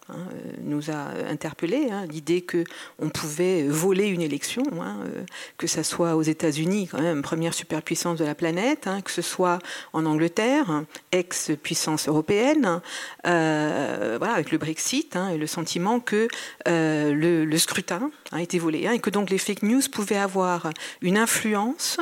Hein, 0.09 0.15
euh, 0.33 0.53
nous 0.63 0.91
a 0.91 1.31
interpellés. 1.31 1.89
Hein, 1.91 2.07
l'idée 2.07 2.45
qu'on 2.45 3.09
pouvait 3.09 3.63
voler 3.69 4.07
une 4.07 4.21
élection, 4.21 4.65
hein, 4.81 4.97
euh, 5.07 5.25
que 5.59 5.69
ce 5.69 5.85
soit 5.85 6.17
aux 6.17 6.23
États-Unis, 6.23 6.89
quand 6.91 7.01
même 7.01 7.23
première 7.23 7.55
superpuissance 7.55 8.19
de 8.19 8.25
la 8.25 8.35
planète, 8.35 8.89
que 9.05 9.11
ce 9.11 9.23
soit 9.23 9.59
en 9.93 10.05
Angleterre, 10.05 10.83
ex-puissance 11.13 12.09
européenne, 12.09 12.81
euh, 13.27 14.17
voilà, 14.19 14.35
avec 14.35 14.51
le 14.51 14.59
Brexit 14.59 15.17
et 15.33 15.39
le 15.39 15.47
sentiment 15.47 16.01
que 16.01 16.27
le, 16.67 17.57
scrutin 17.59 18.11
a 18.33 18.43
été 18.43 18.59
volé 18.59 18.89
et 18.93 18.99
que 18.99 19.11
donc 19.11 19.31
les 19.31 19.39
fake 19.39 19.63
news 19.63 19.83
pouvaient 19.93 20.17
avoir 20.17 20.71
une 21.01 21.17
influence 21.17 21.99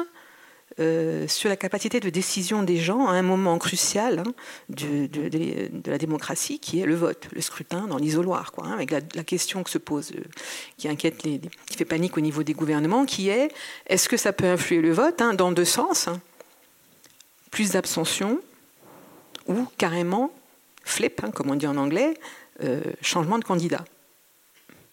euh, 0.80 1.28
sur 1.28 1.50
la 1.50 1.56
capacité 1.56 2.00
de 2.00 2.08
décision 2.08 2.62
des 2.62 2.78
gens 2.78 3.06
à 3.06 3.12
un 3.12 3.22
moment 3.22 3.58
crucial 3.58 4.20
hein, 4.20 4.32
de, 4.70 5.08
la 5.90 5.98
démocratie, 5.98 6.58
qui 6.58 6.80
est 6.80 6.86
le 6.86 6.94
vote, 6.94 7.28
le 7.32 7.42
scrutin 7.42 7.86
dans 7.86 7.98
l'isoloir, 7.98 8.52
quoi, 8.52 8.66
hein, 8.66 8.72
avec 8.72 8.90
la, 8.90 9.24
question 9.24 9.62
que 9.62 9.68
se 9.68 9.76
pose, 9.76 10.12
euh, 10.12 10.22
qui 10.78 10.88
inquiète, 10.88 11.18
qui 11.18 11.76
fait 11.76 11.84
panique 11.84 12.16
au 12.16 12.20
niveau 12.20 12.42
des 12.42 12.54
gouvernements, 12.54 13.04
qui 13.04 13.28
est 13.28 13.52
est-ce 13.88 14.08
que 14.08 14.16
ça 14.16 14.32
peut 14.32 14.46
influer 14.46 14.80
le 14.80 14.92
vote 14.92 15.20
hein, 15.20 15.34
dans 15.34 15.52
deux 15.52 15.66
sens 15.66 16.08
Plus 17.50 17.72
d'abstention 17.72 18.40
ou 19.48 19.66
carrément 19.76 20.32
flip, 20.84 21.20
comme 21.34 21.50
on 21.50 21.56
dit 21.56 21.66
en 21.66 21.76
anglais, 21.76 22.14
euh, 22.62 22.80
changement 23.02 23.38
de 23.38 23.44
candidat. 23.44 23.84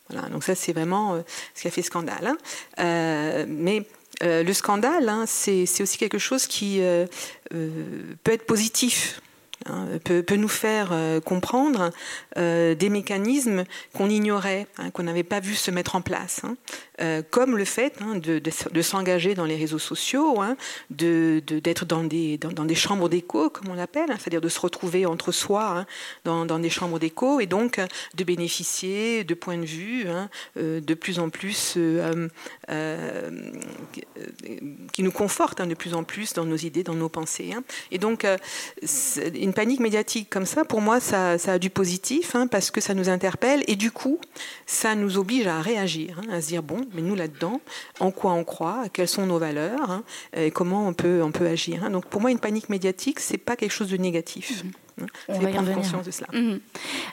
Voilà, 0.09 0.27
donc 0.29 0.43
ça 0.43 0.53
c'est 0.53 0.73
vraiment 0.73 1.23
ce 1.53 1.61
qui 1.61 1.67
a 1.67 1.71
fait 1.71 1.81
scandale. 1.81 2.35
mais 2.77 3.85
euh, 4.23 4.43
le 4.43 4.53
scandale, 4.53 5.09
hein, 5.09 5.25
c'est 5.27 5.81
aussi 5.81 5.97
quelque 5.97 6.17
chose 6.17 6.47
qui 6.47 6.81
euh, 6.81 7.05
euh, 7.53 7.69
peut 8.23 8.31
être 8.31 8.45
positif 8.45 9.21
Hein, 9.69 9.87
peut, 10.03 10.35
nous 10.35 10.47
faire 10.47 10.89
euh, 10.91 11.19
comprendre 11.19 11.91
euh, 12.37 12.75
des 12.75 12.89
mécanismes 12.89 13.63
qu'on 13.93 14.09
ignorait, 14.09 14.67
hein, 14.77 14.91
qu'on 14.91 15.03
n'avait 15.03 15.23
pas 15.23 15.39
vu 15.39 15.55
se 15.55 15.71
mettre 15.71 15.95
en 15.95 16.01
place, 16.01 16.41
hein. 16.43 16.55
euh, 17.01 17.21
comme 17.29 17.57
le 17.57 17.65
fait 17.65 17.95
de, 18.01 18.81
s'engager 18.81 19.33
dans 19.33 19.45
les 19.45 19.55
réseaux 19.55 19.79
sociaux, 19.79 20.37
d'être 20.89 21.85
dans, 21.85 22.03
des, 22.03 22.37
dans, 22.37 22.65
des 22.65 22.75
chambres 22.75 23.09
d'écho, 23.09 23.49
comme 23.49 23.69
on 23.69 23.73
l'appelle, 23.73 24.09
c'est-à-dire 24.19 24.41
de 24.41 24.49
se 24.49 24.59
retrouver 24.59 25.05
entre 25.05 25.31
soi 25.31 25.85
dans, 26.23 26.45
des 26.59 26.69
chambres 26.69 26.99
d'écho 26.99 27.39
et 27.39 27.45
donc 27.45 27.79
de 28.15 28.23
bénéficier 28.23 29.23
de 29.23 29.33
points 29.33 29.57
de 29.57 29.65
vue 29.65 30.05
de 30.55 30.93
plus 30.93 31.19
en 31.19 31.29
plus 31.29 31.77
qui 34.93 35.03
nous 35.03 35.11
confortent 35.11 35.61
de 35.61 35.73
plus 35.73 35.93
en 35.93 36.03
plus 36.03 36.33
dans 36.33 36.45
nos 36.45 36.55
idées, 36.55 36.83
dans 36.83 36.93
nos 36.93 37.09
pensées. 37.09 37.53
Et 37.91 37.97
donc, 37.97 38.25
une 39.35 39.53
panique 39.57 39.79
médiatique 39.79 40.29
comme 40.29 40.45
ça, 40.45 40.65
pour 40.65 40.81
moi, 40.81 40.99
ça, 40.99 41.31
a 41.31 41.57
du 41.57 41.71
positif, 41.71 42.35
hein, 42.35 42.45
parce 42.45 42.69
que 42.69 42.79
ça 42.79 42.93
nous 42.93 43.09
interpelle, 43.09 43.63
et 43.65 43.75
du 43.75 43.89
coup, 43.89 44.19
ça 44.67 44.93
nous 44.93 45.17
oblige 45.17 45.47
à 45.47 45.61
réagir, 45.61 46.21
hein, 46.21 46.31
à 46.31 46.41
se 46.43 46.49
dire, 46.49 46.61
bon, 46.61 46.81
mais 46.93 47.01
nous 47.01 47.15
là-dedans, 47.15 47.59
en 47.99 48.11
quoi 48.11 48.33
on 48.33 48.43
croit, 48.43 48.83
quelles 48.93 49.07
sont 49.07 49.25
nos 49.25 49.39
valeurs, 49.39 49.89
hein, 49.89 50.03
et 50.33 50.51
comment 50.51 50.87
on 50.87 50.93
peut, 50.93 51.23
on 51.23 51.31
peut 51.31 51.47
agir. 51.47 51.89
Donc 51.89 52.05
pour 52.05 52.21
moi, 52.21 52.29
une 52.29 52.37
panique 52.37 52.69
médiatique, 52.69 53.19
c'est 53.19 53.39
pas 53.39 53.55
quelque 53.55 53.71
chose 53.71 53.89
de 53.89 53.97
négatif. 53.97 54.63
Mmh. 54.63 54.86
On 55.27 55.39
va 55.39 55.49
prendre 55.49 55.73
conscience 55.73 56.05
de 56.05 56.11
cela. 56.11 56.27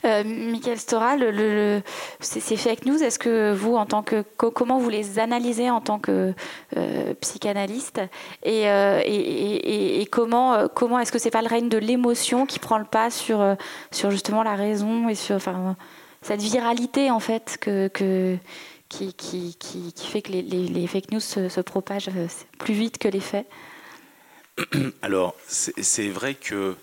Euh, 0.04 0.24
Michael 0.24 0.78
Stora, 0.78 1.16
le, 1.16 1.82
ces, 2.20 2.56
fake 2.56 2.86
news, 2.86 3.02
est-ce 3.02 3.18
que 3.18 3.52
vous, 3.52 3.76
en 3.76 3.86
tant 3.86 4.02
que 4.02 4.22
comment 4.32 4.78
vous 4.78 4.88
les 4.88 5.18
analysez 5.18 5.70
en 5.70 5.80
tant 5.80 5.98
que 5.98 6.34
euh, 6.76 7.14
psychanalyste 7.20 8.00
et, 8.42 8.68
euh, 8.68 9.00
et, 9.04 10.06
comment 10.10 10.68
comment 10.68 10.98
est-ce 10.98 11.12
que 11.12 11.18
c'est 11.18 11.30
pas 11.30 11.42
le 11.42 11.48
règne 11.48 11.68
de 11.68 11.78
l'émotion 11.78 12.46
qui 12.46 12.58
prend 12.58 12.78
le 12.78 12.84
pas 12.84 13.10
sur 13.10 13.56
sur 13.90 14.10
justement 14.10 14.42
la 14.42 14.54
raison 14.54 15.08
et 15.08 15.14
sur 15.14 15.36
enfin 15.36 15.76
cette 16.22 16.42
viralité 16.42 17.10
en 17.10 17.20
fait 17.20 17.58
que, 17.60 17.88
que 17.88 18.36
qui, 18.88 19.12
qui, 19.14 19.56
qui, 19.58 20.06
fait 20.06 20.22
que 20.22 20.32
les, 20.32 20.42
les, 20.42 20.86
fake 20.86 21.10
news 21.10 21.20
se, 21.20 21.48
se 21.48 21.60
propagent 21.60 22.10
plus 22.58 22.74
vite 22.74 22.98
que 22.98 23.08
les 23.08 23.20
faits? 23.20 23.46
Alors, 25.02 25.34
c'est 25.48 26.08
vrai 26.08 26.34
que 26.34 26.76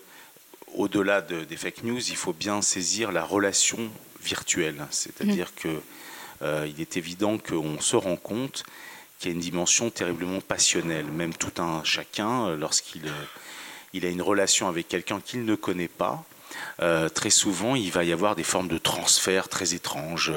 au-delà 0.74 1.20
des 1.20 1.56
fake 1.56 1.84
news, 1.84 2.00
il 2.00 2.16
faut 2.16 2.32
bien 2.32 2.62
saisir 2.62 3.12
la 3.12 3.24
relation 3.24 3.90
virtuelle. 4.22 4.86
C'est-à-dire 4.90 5.48
mm. 5.48 5.60
qu'il 5.60 5.80
euh, 6.42 6.70
est 6.78 6.96
évident 6.96 7.38
qu'on 7.38 7.80
se 7.80 7.96
rend 7.96 8.16
compte 8.16 8.64
qu'il 9.18 9.30
y 9.30 9.32
a 9.32 9.34
une 9.34 9.40
dimension 9.40 9.90
terriblement 9.90 10.40
passionnelle. 10.40 11.06
Même 11.06 11.34
tout 11.34 11.62
un 11.62 11.84
chacun, 11.84 12.48
euh, 12.48 12.56
lorsqu'il 12.56 13.06
euh, 13.06 13.24
il 13.92 14.06
a 14.06 14.08
une 14.08 14.22
relation 14.22 14.68
avec 14.68 14.88
quelqu'un 14.88 15.20
qu'il 15.20 15.44
ne 15.44 15.54
connaît 15.54 15.88
pas, 15.88 16.24
très 17.14 17.30
souvent, 17.30 17.76
il 17.76 17.90
va 17.90 18.04
y 18.04 18.12
avoir 18.12 18.34
des 18.36 18.42
formes 18.42 18.68
de 18.68 18.76
transfert 18.76 19.48
très 19.48 19.74
étranges. 19.74 20.32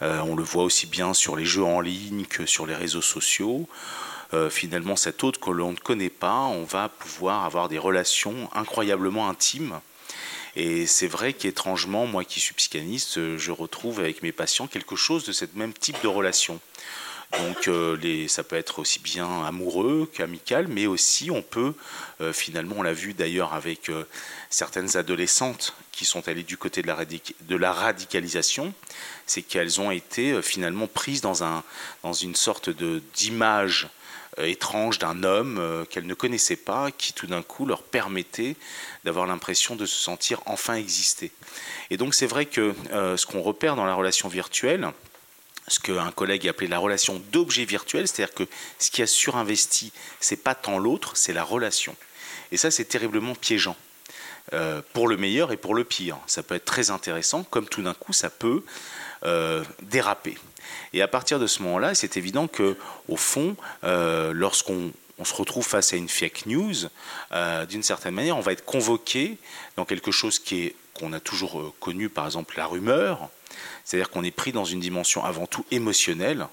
on 0.00 0.34
le 0.34 0.42
voit 0.42 0.64
aussi 0.64 0.86
bien 0.86 1.12
sur 1.12 1.36
les 1.36 1.44
jeux 1.44 1.64
en 1.64 1.80
ligne 1.80 2.24
que 2.24 2.46
sur 2.46 2.66
les 2.66 2.74
réseaux 2.74 3.02
sociaux. 3.02 3.68
Euh, 4.34 4.50
finalement 4.50 4.96
cet 4.96 5.22
autre 5.22 5.38
que 5.38 5.50
l'on 5.50 5.70
ne 5.72 5.76
connaît 5.76 6.10
pas, 6.10 6.40
on 6.40 6.64
va 6.64 6.88
pouvoir 6.88 7.44
avoir 7.44 7.68
des 7.68 7.78
relations 7.78 8.50
incroyablement 8.52 9.28
intimes. 9.28 9.80
Et 10.56 10.86
c'est 10.86 11.06
vrai 11.06 11.32
qu'étrangement, 11.32 12.06
moi 12.06 12.24
qui 12.24 12.40
suis 12.40 12.54
psychanalyste, 12.54 13.36
je 13.36 13.50
retrouve 13.52 14.00
avec 14.00 14.22
mes 14.22 14.32
patients 14.32 14.66
quelque 14.66 14.96
chose 14.96 15.24
de 15.24 15.32
ce 15.32 15.44
même 15.54 15.72
type 15.72 16.02
de 16.02 16.08
relation. 16.08 16.60
Donc 17.38 17.68
euh, 17.68 18.26
ça 18.28 18.42
peut 18.42 18.56
être 18.56 18.80
aussi 18.80 18.98
bien 18.98 19.44
amoureux 19.44 20.10
qu'amical, 20.12 20.66
mais 20.68 20.86
aussi 20.86 21.30
on 21.30 21.42
peut, 21.42 21.74
euh, 22.20 22.32
finalement, 22.32 22.76
on 22.78 22.82
l'a 22.82 22.92
vu 22.92 23.14
d'ailleurs 23.14 23.54
avec 23.54 23.90
certaines 24.50 24.96
adolescentes 24.96 25.74
qui 25.92 26.04
sont 26.04 26.26
allées 26.28 26.44
du 26.44 26.56
côté 26.56 26.82
de 26.82 26.88
la, 26.88 27.04
de 27.04 27.56
la 27.56 27.72
radicalisation, 27.72 28.74
c'est 29.26 29.42
qu'elles 29.42 29.80
ont 29.80 29.92
été 29.92 30.42
finalement 30.42 30.88
prises 30.88 31.20
dans, 31.20 31.44
un, 31.44 31.62
dans 32.02 32.12
une 32.12 32.34
sorte 32.34 32.70
d'image 33.14 33.88
étrange 34.38 34.98
d'un 34.98 35.22
homme 35.22 35.58
euh, 35.58 35.84
qu'elles 35.84 36.06
ne 36.06 36.14
connaissaient 36.14 36.56
pas, 36.56 36.90
qui 36.90 37.12
tout 37.12 37.26
d'un 37.26 37.42
coup 37.42 37.66
leur 37.66 37.82
permettait 37.82 38.56
d'avoir 39.04 39.26
l'impression 39.26 39.76
de 39.76 39.86
se 39.86 39.96
sentir 39.96 40.40
enfin 40.46 40.74
exister. 40.74 41.30
Et 41.90 41.96
donc 41.96 42.14
c'est 42.14 42.26
vrai 42.26 42.46
que 42.46 42.74
euh, 42.92 43.16
ce 43.16 43.26
qu'on 43.26 43.42
repère 43.42 43.76
dans 43.76 43.84
la 43.84 43.94
relation 43.94 44.28
virtuelle, 44.28 44.90
ce 45.68 45.80
qu'un 45.80 46.10
collègue 46.10 46.46
a 46.46 46.50
appelé 46.50 46.66
la 46.66 46.78
relation 46.78 47.22
d'objet 47.32 47.64
virtuel, 47.64 48.06
c'est-à-dire 48.06 48.34
que 48.34 48.46
ce 48.78 48.90
qui 48.90 49.02
a 49.02 49.06
surinvesti, 49.06 49.92
c'est 50.20 50.42
pas 50.42 50.54
tant 50.54 50.78
l'autre, 50.78 51.16
c'est 51.16 51.32
la 51.32 51.44
relation. 51.44 51.96
Et 52.52 52.56
ça, 52.56 52.70
c'est 52.70 52.84
terriblement 52.84 53.34
piégeant. 53.34 53.76
pour 54.92 55.08
le 55.08 55.16
meilleur 55.16 55.52
et 55.52 55.56
pour 55.56 55.74
le 55.74 55.84
pire. 55.84 56.18
Ça 56.26 56.42
peut 56.42 56.54
être 56.54 56.66
très 56.66 56.90
intéressant, 56.90 57.44
comme 57.44 57.66
tout 57.66 57.82
d'un 57.82 57.94
coup, 57.94 58.12
ça 58.12 58.28
peut 58.28 58.62
déraper. 59.80 60.36
Et 60.92 61.02
à 61.02 61.08
partir 61.08 61.38
de 61.38 61.46
ce 61.46 61.62
moment-là, 61.62 61.94
c'est 61.94 62.16
évident 62.16 62.46
que, 62.46 62.76
au 63.08 63.16
fond, 63.16 63.56
euh, 63.84 64.32
lorsqu'on 64.32 64.92
se 65.22 65.34
retrouve 65.34 65.66
face 65.66 65.92
à 65.92 65.96
une 65.96 66.08
fake 66.08 66.46
news, 66.46 66.74
euh, 67.32 67.66
d'une 67.66 67.82
certaine 67.82 68.14
manière, 68.14 68.36
on 68.36 68.40
va 68.40 68.52
être 68.52 68.64
convoqué 68.64 69.38
dans 69.76 69.84
quelque 69.84 70.10
chose 70.10 70.40
qu'on 70.94 71.12
a 71.12 71.20
toujours 71.20 71.60
euh, 71.60 71.72
connu, 71.80 72.08
par 72.08 72.26
exemple 72.26 72.54
la 72.56 72.66
rumeur, 72.66 73.28
c'est-à-dire 73.84 74.10
qu'on 74.10 74.24
est 74.24 74.30
pris 74.30 74.52
dans 74.52 74.64
une 74.64 74.80
dimension 74.80 75.24
avant 75.24 75.46
tout 75.46 75.64
émotionnelle, 75.70 76.46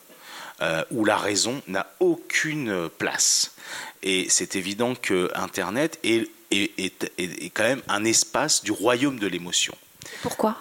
où 0.92 1.06
la 1.06 1.18
raison 1.18 1.60
n'a 1.66 1.92
aucune 2.00 2.88
place. 3.00 3.56
Et 4.04 4.30
c'est 4.30 4.56
évident 4.56 4.94
que 4.94 5.32
Internet 5.34 5.98
est, 6.04 6.30
est, 6.52 7.50
quand 7.54 7.64
même 7.64 7.82
un 7.88 8.04
espace 8.06 8.64
du 8.64 8.72
royaume 8.72 9.18
de 9.18 9.26
l'émotion. 9.26 9.76
Pourquoi? 10.22 10.58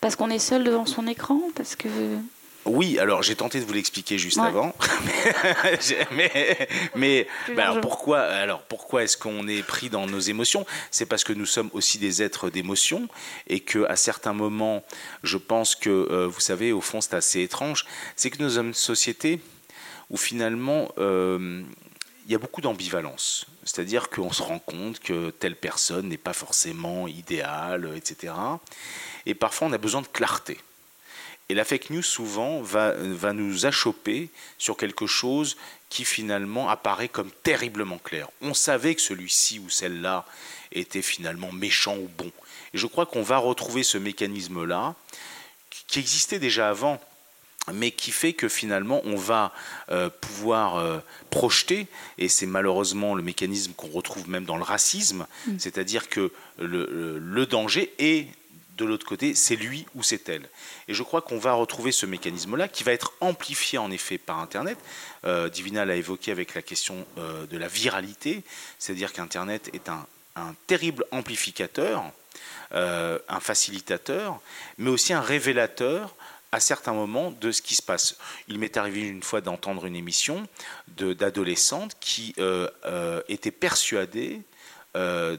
Parce 0.00 0.16
qu'on 0.16 0.30
est 0.30 0.38
seul 0.38 0.64
devant 0.64 0.86
son 0.86 1.06
écran? 1.06 1.40
Parce 1.54 1.76
que 1.76 1.88
oui, 2.66 2.98
alors 2.98 3.22
j'ai 3.22 3.36
tenté 3.36 3.60
de 3.60 3.64
vous 3.64 3.72
l'expliquer 3.72 4.18
juste 4.18 4.38
avant, 4.38 4.74
mais, 6.12 6.68
mais 6.94 7.26
bah 7.54 7.64
alors 7.64 7.80
pourquoi, 7.80 8.20
alors 8.20 8.62
pourquoi 8.62 9.04
est-ce 9.04 9.16
qu'on 9.16 9.46
est 9.48 9.62
pris 9.62 9.90
dans 9.90 10.06
nos 10.06 10.20
émotions? 10.20 10.64
C'est 10.90 11.06
parce 11.06 11.24
que 11.24 11.32
nous 11.32 11.46
sommes 11.46 11.70
aussi 11.72 11.98
des 11.98 12.22
êtres 12.22 12.50
d'émotion 12.50 13.08
et 13.46 13.60
que 13.60 13.84
à 13.88 13.96
certains 13.96 14.32
moments, 14.32 14.82
je 15.22 15.36
pense 15.36 15.74
que 15.74 15.90
euh, 15.90 16.26
vous 16.26 16.40
savez, 16.40 16.72
au 16.72 16.80
fond, 16.80 17.00
c'est 17.00 17.14
assez 17.14 17.42
étrange, 17.42 17.84
c'est 18.16 18.30
que 18.30 18.42
nous 18.42 18.50
sommes 18.50 18.68
une 18.68 18.74
société 18.74 19.40
où 20.10 20.16
finalement 20.16 20.90
euh, 20.98 21.62
il 22.26 22.32
y 22.32 22.34
a 22.34 22.38
beaucoup 22.38 22.60
d'ambivalence. 22.60 23.46
C'est-à-dire 23.64 24.08
qu'on 24.08 24.32
se 24.32 24.42
rend 24.42 24.58
compte 24.58 25.00
que 25.00 25.30
telle 25.30 25.56
personne 25.56 26.08
n'est 26.08 26.16
pas 26.16 26.32
forcément 26.32 27.08
idéale, 27.08 27.90
etc. 27.96 28.32
Et 29.26 29.34
parfois, 29.34 29.68
on 29.68 29.72
a 29.72 29.78
besoin 29.78 30.02
de 30.02 30.06
clarté. 30.06 30.58
Et 31.50 31.54
la 31.54 31.64
fake 31.64 31.90
news, 31.90 32.02
souvent, 32.02 32.62
va, 32.62 32.92
va 32.92 33.32
nous 33.32 33.66
achoper 33.66 34.30
sur 34.58 34.76
quelque 34.76 35.06
chose 35.06 35.56
qui 35.90 36.04
finalement 36.04 36.68
apparaît 36.68 37.08
comme 37.08 37.30
terriblement 37.42 37.98
clair. 37.98 38.28
On 38.40 38.54
savait 38.54 38.94
que 38.94 39.02
celui-ci 39.02 39.58
ou 39.58 39.68
celle-là 39.68 40.24
était 40.72 41.02
finalement 41.02 41.52
méchant 41.52 41.96
ou 41.96 42.08
bon. 42.16 42.32
Et 42.72 42.78
je 42.78 42.86
crois 42.86 43.06
qu'on 43.06 43.22
va 43.22 43.36
retrouver 43.36 43.82
ce 43.82 43.98
mécanisme-là, 43.98 44.94
qui 45.86 45.98
existait 46.00 46.38
déjà 46.38 46.70
avant, 46.70 47.00
mais 47.72 47.90
qui 47.90 48.10
fait 48.10 48.32
que 48.32 48.48
finalement 48.48 49.00
on 49.04 49.16
va 49.16 49.52
euh, 49.90 50.10
pouvoir 50.10 50.76
euh, 50.76 50.98
projeter, 51.30 51.86
et 52.18 52.28
c'est 52.28 52.46
malheureusement 52.46 53.14
le 53.14 53.22
mécanisme 53.22 53.72
qu'on 53.74 53.88
retrouve 53.88 54.28
même 54.28 54.44
dans 54.44 54.56
le 54.56 54.62
racisme, 54.62 55.26
mm. 55.46 55.58
c'est-à-dire 55.58 56.08
que 56.08 56.32
le, 56.58 57.18
le 57.18 57.46
danger 57.46 57.94
est 57.98 58.28
de 58.76 58.84
l'autre 58.84 59.06
côté, 59.06 59.34
c'est 59.34 59.56
lui 59.56 59.86
ou 59.94 60.02
c'est 60.02 60.28
elle. 60.28 60.48
Et 60.88 60.94
je 60.94 61.02
crois 61.02 61.22
qu'on 61.22 61.38
va 61.38 61.52
retrouver 61.52 61.92
ce 61.92 62.06
mécanisme-là 62.06 62.68
qui 62.68 62.84
va 62.84 62.92
être 62.92 63.12
amplifié 63.20 63.78
en 63.78 63.90
effet 63.90 64.18
par 64.18 64.38
Internet. 64.40 64.78
Euh, 65.24 65.48
Divina 65.48 65.84
l'a 65.84 65.96
évoqué 65.96 66.32
avec 66.32 66.54
la 66.54 66.62
question 66.62 67.06
euh, 67.18 67.46
de 67.46 67.56
la 67.56 67.68
viralité, 67.68 68.42
c'est-à-dire 68.78 69.12
qu'Internet 69.12 69.70
est 69.72 69.88
un, 69.88 70.06
terrible 70.66 71.04
amplificateur, 71.12 72.02
euh, 72.72 73.18
un 73.28 73.38
facilitateur, 73.38 74.40
mais 74.78 74.90
aussi 74.90 75.12
un 75.12 75.20
révélateur 75.20 76.14
à 76.50 76.58
certains 76.58 76.92
moments 76.92 77.30
de 77.30 77.52
ce 77.52 77.62
qui 77.62 77.76
se 77.76 77.82
passe. 77.82 78.16
Il 78.48 78.58
m'est 78.58 78.76
arrivé 78.76 79.02
une 79.02 79.22
fois 79.22 79.40
d'entendre 79.40 79.86
une 79.86 79.96
émission 79.96 80.46
d'adolescentes 80.88 81.96
qui 82.00 82.34
étaient 83.28 83.50
persuadées 83.50 84.42
euh, 84.96 85.36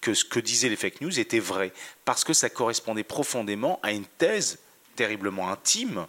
que 0.00 0.14
ce 0.14 0.24
que 0.24 0.40
disaient 0.40 0.68
les 0.68 0.76
fake 0.76 1.00
news 1.00 1.18
était 1.18 1.38
vrai, 1.38 1.72
parce 2.04 2.24
que 2.24 2.32
ça 2.32 2.50
correspondait 2.50 3.04
profondément 3.04 3.80
à 3.82 3.92
une 3.92 4.04
thèse 4.04 4.58
terriblement 4.96 5.50
intime, 5.50 6.06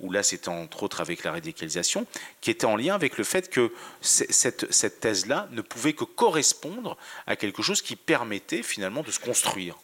où 0.00 0.12
là 0.12 0.22
c'était 0.22 0.48
entre 0.48 0.82
autres 0.82 1.00
avec 1.00 1.24
la 1.24 1.32
radicalisation, 1.32 2.06
qui 2.40 2.50
était 2.50 2.66
en 2.66 2.76
lien 2.76 2.94
avec 2.94 3.18
le 3.18 3.24
fait 3.24 3.50
que 3.50 3.72
cette, 4.00 4.70
cette 4.70 5.00
thèse-là 5.00 5.48
ne 5.52 5.62
pouvait 5.62 5.94
que 5.94 6.04
correspondre 6.04 6.96
à 7.26 7.36
quelque 7.36 7.62
chose 7.62 7.82
qui 7.82 7.96
permettait 7.96 8.62
finalement 8.62 9.02
de 9.02 9.10
se 9.10 9.20
construire. 9.20 9.76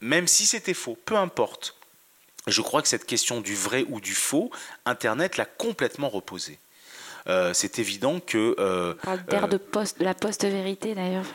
Même 0.00 0.28
si 0.28 0.46
c'était 0.46 0.74
faux, 0.74 0.96
peu 1.04 1.16
importe. 1.16 1.76
Je 2.46 2.62
crois 2.62 2.80
que 2.80 2.88
cette 2.88 3.06
question 3.06 3.40
du 3.40 3.56
vrai 3.56 3.84
ou 3.88 4.00
du 4.00 4.14
faux, 4.14 4.50
Internet 4.84 5.36
l'a 5.36 5.46
complètement 5.46 6.08
reposée. 6.08 6.58
Euh, 7.28 7.52
c'est 7.54 7.78
évident 7.78 8.20
que. 8.20 8.54
Euh, 8.58 8.94
On 9.02 9.06
parle 9.06 9.24
d'ère 9.26 9.48
de, 9.48 9.60
la 10.00 10.14
post-vérité 10.14 10.94
d'ailleurs. 10.94 11.26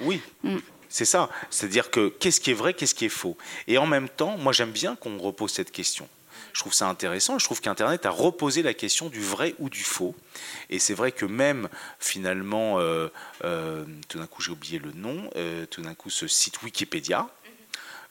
Oui. 0.00 0.20
Mm. 0.42 0.58
c'est 0.88 1.04
ça. 1.04 1.28
C'est-à-dire 1.50 1.90
que 1.90 2.08
qu'est-ce 2.08 2.40
qui 2.40 2.50
est 2.50 2.54
vrai, 2.54 2.74
qu'est-ce 2.74 2.94
qui 2.94 3.06
est 3.06 3.10
faux? 3.10 3.36
Et 3.66 3.78
en 3.78 3.86
même 3.86 4.08
temps, 4.08 4.36
moi 4.38 4.52
j'aime 4.52 4.72
bien 4.72 4.96
qu'on 4.96 5.18
repose 5.18 5.52
cette 5.52 5.72
question. 5.72 6.08
Je 6.52 6.60
trouve 6.60 6.74
ça 6.74 6.88
intéressant. 6.88 7.38
Je 7.38 7.44
trouve 7.44 7.60
qu'Internet 7.60 8.04
a 8.06 8.10
reposé 8.10 8.62
la 8.62 8.74
question 8.74 9.08
du 9.08 9.20
vrai 9.20 9.54
ou 9.58 9.70
du 9.70 9.82
faux. 9.82 10.14
Et 10.70 10.78
c'est 10.78 10.94
vrai 10.94 11.12
que 11.12 11.24
même 11.24 11.68
finalement, 11.98 12.78
euh, 12.78 13.08
euh, 13.44 13.84
tout 14.08 14.18
d'un 14.18 14.26
coup 14.26 14.42
j'ai 14.42 14.52
oublié 14.52 14.78
le 14.78 14.92
nom, 14.92 15.30
euh, 15.36 15.66
tout 15.66 15.82
d'un 15.82 15.94
coup 15.94 16.10
ce 16.10 16.26
site 16.26 16.62
Wikipédia, 16.62 17.28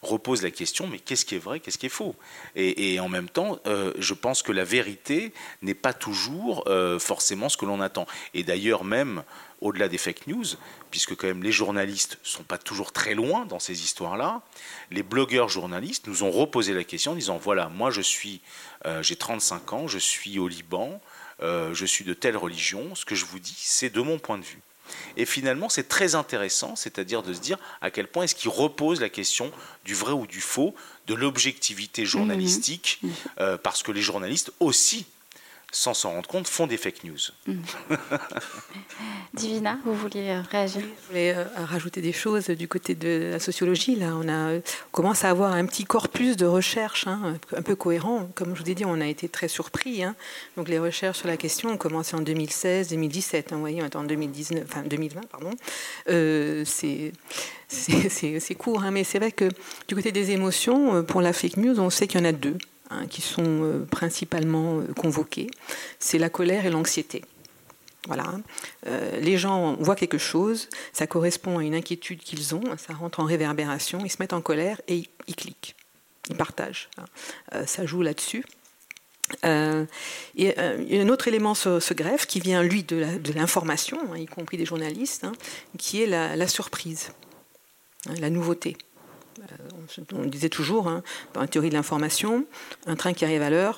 repose 0.02 0.42
la 0.42 0.52
question, 0.52 0.88
mais 0.88 1.00
qu'est-ce 1.00 1.26
qui 1.26 1.36
est 1.36 1.40
vrai, 1.40 1.60
qu'est-ce 1.60 1.78
qui 1.78 1.86
est 1.86 1.90
faux? 1.90 2.16
Et, 2.56 3.00
en 3.00 3.10
même 3.10 3.30
temps, 3.30 3.60
je 3.66 4.14
pense 4.14 4.42
que 4.42 4.52
la 4.52 4.64
vérité 4.64 5.34
n'est 5.62 5.76
pas 5.76 5.94
toujours 5.94 6.68
forcément 7.00 7.50
ce 7.50 7.58
que 7.58 7.66
l'on 7.66 7.82
attend. 7.82 8.08
Et 8.34 8.44
d'ailleurs, 8.44 8.84
même 8.84 9.24
au-delà 9.62 9.88
des 9.88 10.00
fake 10.00 10.28
news, 10.28 10.46
puisque 10.90 11.16
quand 11.16 11.28
même 11.28 11.44
les 11.44 11.52
journalistes 11.52 12.18
ne 12.24 12.28
sont 12.28 12.44
pas 12.44 12.58
toujours 12.58 12.92
très 12.92 13.14
loin 13.14 13.46
dans 13.46 13.60
ces 13.60 13.84
histoires-là, 13.84 14.42
les 14.90 15.04
blogueurs 15.04 15.50
journalistes 15.50 16.08
nous 16.08 16.24
ont 16.24 16.32
reposé 16.32 16.74
la 16.74 16.84
question 16.84 17.12
en 17.12 17.16
disant 17.16 17.38
voilà, 17.38 17.70
moi 17.70 17.92
je 17.92 18.02
suis, 18.02 18.42
euh, 18.86 19.04
j'ai 19.04 19.16
35 19.16 19.74
ans, 19.74 19.88
je 19.88 20.00
suis 20.00 20.40
au 20.40 20.48
Liban, 20.48 21.00
euh, 21.44 21.74
je 21.74 21.86
suis 21.86 22.04
de 22.04 22.14
telle 22.14 22.38
religion, 22.38 22.96
ce 22.96 23.06
que 23.06 23.16
je 23.16 23.26
vous 23.26 23.40
dis, 23.40 23.56
c'est 23.58 23.92
de 23.92 24.02
mon 24.02 24.18
point 24.18 24.40
de 24.40 24.44
vue. 24.44 24.62
Et 25.18 25.26
finalement, 25.26 25.70
c'est 25.70 25.88
très 25.88 26.16
intéressant, 26.16 26.76
c'est-à-dire 26.76 27.24
de 27.24 27.34
se 27.34 27.40
dire 27.40 27.58
à 27.82 27.92
quel 27.92 28.08
point 28.08 28.24
est-ce 28.24 28.36
qu'il 28.36 28.50
repose 28.50 29.02
la 29.02 29.10
question 29.10 29.52
du 29.86 29.94
vrai 29.94 30.14
ou 30.14 30.28
du 30.28 30.42
faux, 30.42 30.74
de 31.08 31.14
l'objectivité 31.14 32.06
journalistique, 32.06 33.00
mmh. 33.02 33.10
euh, 33.40 33.58
parce 33.58 33.84
que 33.84 33.92
les 33.92 34.02
journalistes 34.02 34.52
aussi 34.60 35.06
sans 35.72 35.94
s'en 35.94 36.12
rendre 36.12 36.28
compte, 36.28 36.48
font 36.48 36.68
des 36.68 36.76
fake 36.76 37.06
news. 37.06 37.18
Divina, 39.34 39.80
vous 39.86 39.96
vouliez 39.96 40.30
euh, 40.30 40.42
réagir? 40.52 40.82
Je 40.82 41.08
voulais 41.08 41.34
euh, 41.34 41.46
rajouter 41.56 42.02
des 42.02 42.12
choses 42.12 42.50
du 42.50 42.68
côté 42.68 42.94
de 42.94 43.30
la 43.32 43.40
sociologie. 43.40 43.96
Là, 43.96 44.14
on, 44.16 44.28
a, 44.28 44.60
commence 44.92 45.24
à 45.24 45.30
avoir 45.30 45.54
un 45.54 45.66
petit 45.66 45.86
corpus 45.86 46.36
de 46.36 46.46
recherches 46.46 47.08
hein, 47.08 47.38
un 47.56 47.62
peu 47.62 47.76
cohérent. 47.76 48.30
Comme 48.36 48.54
je 48.54 48.64
vous 48.64 48.70
ai 48.70 48.76
dit, 48.76 48.84
on 48.84 49.00
a 49.00 49.08
été 49.08 49.30
très 49.30 49.48
surpris. 49.48 50.04
Hein. 50.04 50.16
Donc 50.58 50.68
les 50.68 50.78
recherches 50.78 51.20
sur 51.20 51.30
la 51.30 51.38
question 51.38 51.70
ont 51.70 51.78
commencé 51.78 52.18
en 52.18 52.22
2016, 52.22 52.90
2017. 52.90 53.54
Hein, 53.54 53.56
vous 53.56 53.62
voyez, 53.62 53.82
on 53.82 53.86
est 53.86 53.96
en 53.96 54.04
2019, 54.04 54.66
enfin 54.70 54.84
2020, 54.84 55.22
pardon. 55.32 55.52
Euh, 56.10 56.64
c'est 56.66 57.14
c'est 57.70 58.56
court, 58.56 58.82
mais 58.92 59.06
c'est 59.06 59.20
vrai 59.20 59.32
que 59.32 59.48
du 59.88 59.96
côté 59.96 60.12
des 60.12 60.32
émotions, 60.32 61.06
pour 61.06 61.22
la 61.22 61.32
fake 61.32 61.56
news, 61.56 61.80
on 61.80 61.90
sait 61.90 62.06
qu'il 62.06 62.20
y 62.20 62.24
en 62.24 62.26
a 62.26 62.34
deux. 62.34 62.58
Hein, 62.92 63.08
qui 63.08 63.22
sont 63.22 63.64
euh, 63.64 63.86
principalement 63.90 64.80
euh, 64.80 64.94
convoqués, 64.94 65.48
c'est 66.00 66.18
la 66.18 66.30
colère 66.30 66.66
et 66.66 66.70
l'anxiété. 66.70 67.24
Voilà. 68.08 68.26
Euh, 68.88 69.18
les 69.22 69.38
gens 69.38 69.76
voient 69.76 69.96
quelque 69.96 70.18
chose, 70.18 70.68
ça 70.92 71.08
correspond 71.08 71.60
à 71.60 71.64
une 71.64 71.74
inquiétude 71.74 72.20
qu'ils 72.20 72.54
ont, 72.54 72.64
ça 72.78 72.94
rentre 72.94 73.22
en 73.22 73.24
réverbération, 73.24 74.00
ils 74.04 74.10
se 74.10 74.18
mettent 74.20 74.34
en 74.34 74.42
colère 74.42 74.82
et 74.90 75.04
ils, 75.28 75.36
cliquent, 75.36 75.76
ils 76.30 76.36
partagent. 76.36 76.90
Hein. 76.98 77.66
ça 77.66 77.86
joue 77.86 78.02
là-dessus. 78.02 78.44
A 79.44 79.86
un 80.40 81.10
autre 81.10 81.30
élément 81.30 81.54
se, 81.54 81.80
se 81.80 81.94
greffe 81.94 82.26
qui 82.26 82.42
vient, 82.42 82.64
lui, 82.64 82.84
de 82.84 83.32
l'information, 83.34 84.00
hein, 84.12 84.18
y 84.18 84.26
compris 84.26 84.58
des 84.58 84.66
journalistes, 84.66 85.26
qui 85.78 86.02
est 86.02 86.08
la 86.08 86.48
surprise, 86.48 87.12
la 88.20 88.30
nouveauté. 88.30 88.76
Euh, 89.40 90.14
on 90.14 90.26
disait 90.26 90.50
toujours, 90.50 90.88
hein, 90.88 91.04
dans 91.34 91.42
la 91.42 91.48
théorie 91.48 91.70
de 91.70 91.74
l'information, 91.74 92.46
un 92.86 92.96
train 92.96 93.14
qui 93.14 93.26
arrive 93.26 93.42
à 93.42 93.50
l'heure, 93.50 93.78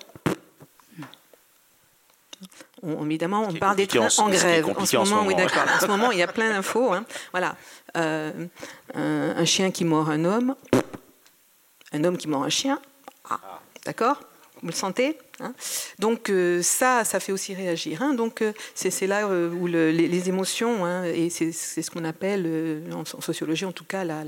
évidemment, 3.03 3.47
on 3.49 3.53
parle 3.53 3.77
des 3.77 3.87
trains 3.87 4.07
en, 4.17 4.29
grève. 4.29 4.65
En 4.67 4.85
ce, 4.85 4.97
moment, 4.97 5.23
oui, 5.25 5.35
d'accord. 5.35 5.63
En 5.63 5.79
ce 5.79 5.85
moment, 5.85 6.11
il 6.11 6.19
y 6.19 6.23
a 6.23 6.27
plein 6.27 6.49
d'infos. 6.49 6.93
Hein. 6.93 7.05
Voilà. 7.31 7.55
Euh, 7.95 8.47
un, 8.93 9.45
chien 9.45 9.71
qui 9.71 9.85
mord 9.85 10.09
un 10.09 10.25
homme, 10.25 10.55
un 11.91 12.03
homme 12.03 12.17
qui 12.17 12.27
mord 12.27 12.43
un 12.43 12.49
chien. 12.49 12.79
Ah, 13.29 13.39
d'accord 13.85 14.19
Vous 14.61 14.67
le 14.67 14.73
sentez? 14.73 15.17
Hein. 15.43 15.53
Donc 15.99 16.29
euh, 16.29 16.61
ça, 16.61 17.03
ça 17.03 17.19
fait 17.19 17.31
aussi 17.31 17.53
réagir. 17.53 18.01
Hein. 18.01 18.13
Donc 18.13 18.41
euh, 18.41 18.53
c'est 18.75 19.07
là 19.07 19.27
euh, 19.27 19.51
où 19.51 19.67
les, 19.67 20.29
émotions, 20.29 20.85
hein, 20.85 21.03
et 21.05 21.29
c'est 21.29 21.51
ce 21.51 21.91
qu'on 21.91 22.05
appelle 22.05 22.83
en, 22.93 23.03
sociologie 23.05 23.65
en 23.65 23.71
tout 23.71 23.83
cas 23.83 24.03
la, 24.03 24.23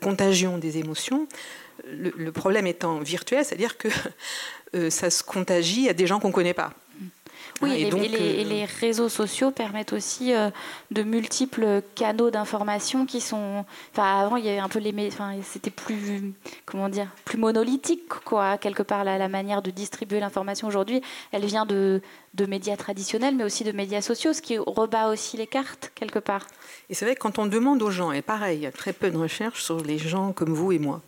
contagion 0.00 0.58
des 0.58 0.78
émotions. 0.78 1.26
Le, 1.86 2.30
problème 2.32 2.66
étant 2.66 2.98
virtuel, 2.98 3.44
c'est-à-dire 3.44 3.78
que 3.78 3.88
ça 4.90 5.10
se 5.10 5.22
contagie 5.22 5.88
à 5.88 5.92
des 5.92 6.06
gens 6.06 6.18
qu'on 6.18 6.28
ne 6.28 6.32
connaît 6.32 6.54
pas. 6.54 6.72
Oui, 7.60 7.72
et, 7.72 7.92
euh, 7.92 8.44
les, 8.44 8.64
réseaux 8.64 9.08
sociaux 9.08 9.50
permettent 9.50 9.92
aussi 9.92 10.32
euh, 10.32 10.50
de 10.90 11.02
multiples 11.02 11.82
canaux 11.94 12.30
d'information 12.30 13.04
qui 13.04 13.20
sont. 13.20 13.64
Enfin, 13.92 14.20
avant, 14.20 14.36
il 14.36 14.44
y 14.44 14.48
avait 14.48 14.58
un 14.58 14.68
peu 14.68 14.78
les. 14.78 14.94
Enfin, 15.08 15.34
c'était 15.42 15.70
plus. 15.70 16.34
Comment 16.66 16.88
dire 16.88 17.08
Plus 17.24 17.38
monolithique, 17.38 18.08
quoi, 18.24 18.58
quelque 18.58 18.82
part, 18.82 19.04
la, 19.04 19.28
manière 19.28 19.62
de 19.62 19.70
distribuer 19.70 20.20
l'information 20.20 20.68
aujourd'hui. 20.68 21.02
Elle 21.32 21.44
vient 21.44 21.66
de, 21.66 22.00
de 22.34 22.46
médias 22.46 22.76
traditionnels, 22.76 23.34
mais 23.34 23.44
aussi 23.44 23.64
de 23.64 23.72
médias 23.72 24.02
sociaux, 24.02 24.32
ce 24.32 24.42
qui 24.42 24.58
rebat 24.58 25.08
aussi 25.08 25.36
les 25.36 25.46
cartes, 25.46 25.90
quelque 25.94 26.18
part. 26.20 26.46
Et 26.90 26.94
c'est 26.94 27.04
vrai 27.04 27.14
que 27.14 27.20
quand 27.20 27.38
on 27.38 27.46
demande 27.46 27.82
aux 27.82 27.90
gens, 27.90 28.12
et 28.12 28.22
pareil, 28.22 28.58
il 28.58 28.62
y 28.62 28.66
a 28.66 28.72
très 28.72 28.92
peu 28.92 29.10
de 29.10 29.16
recherches 29.16 29.62
sur 29.62 29.82
les 29.82 29.98
gens 29.98 30.32
comme 30.32 30.54
vous 30.54 30.72
et 30.72 30.78
moi. 30.78 31.02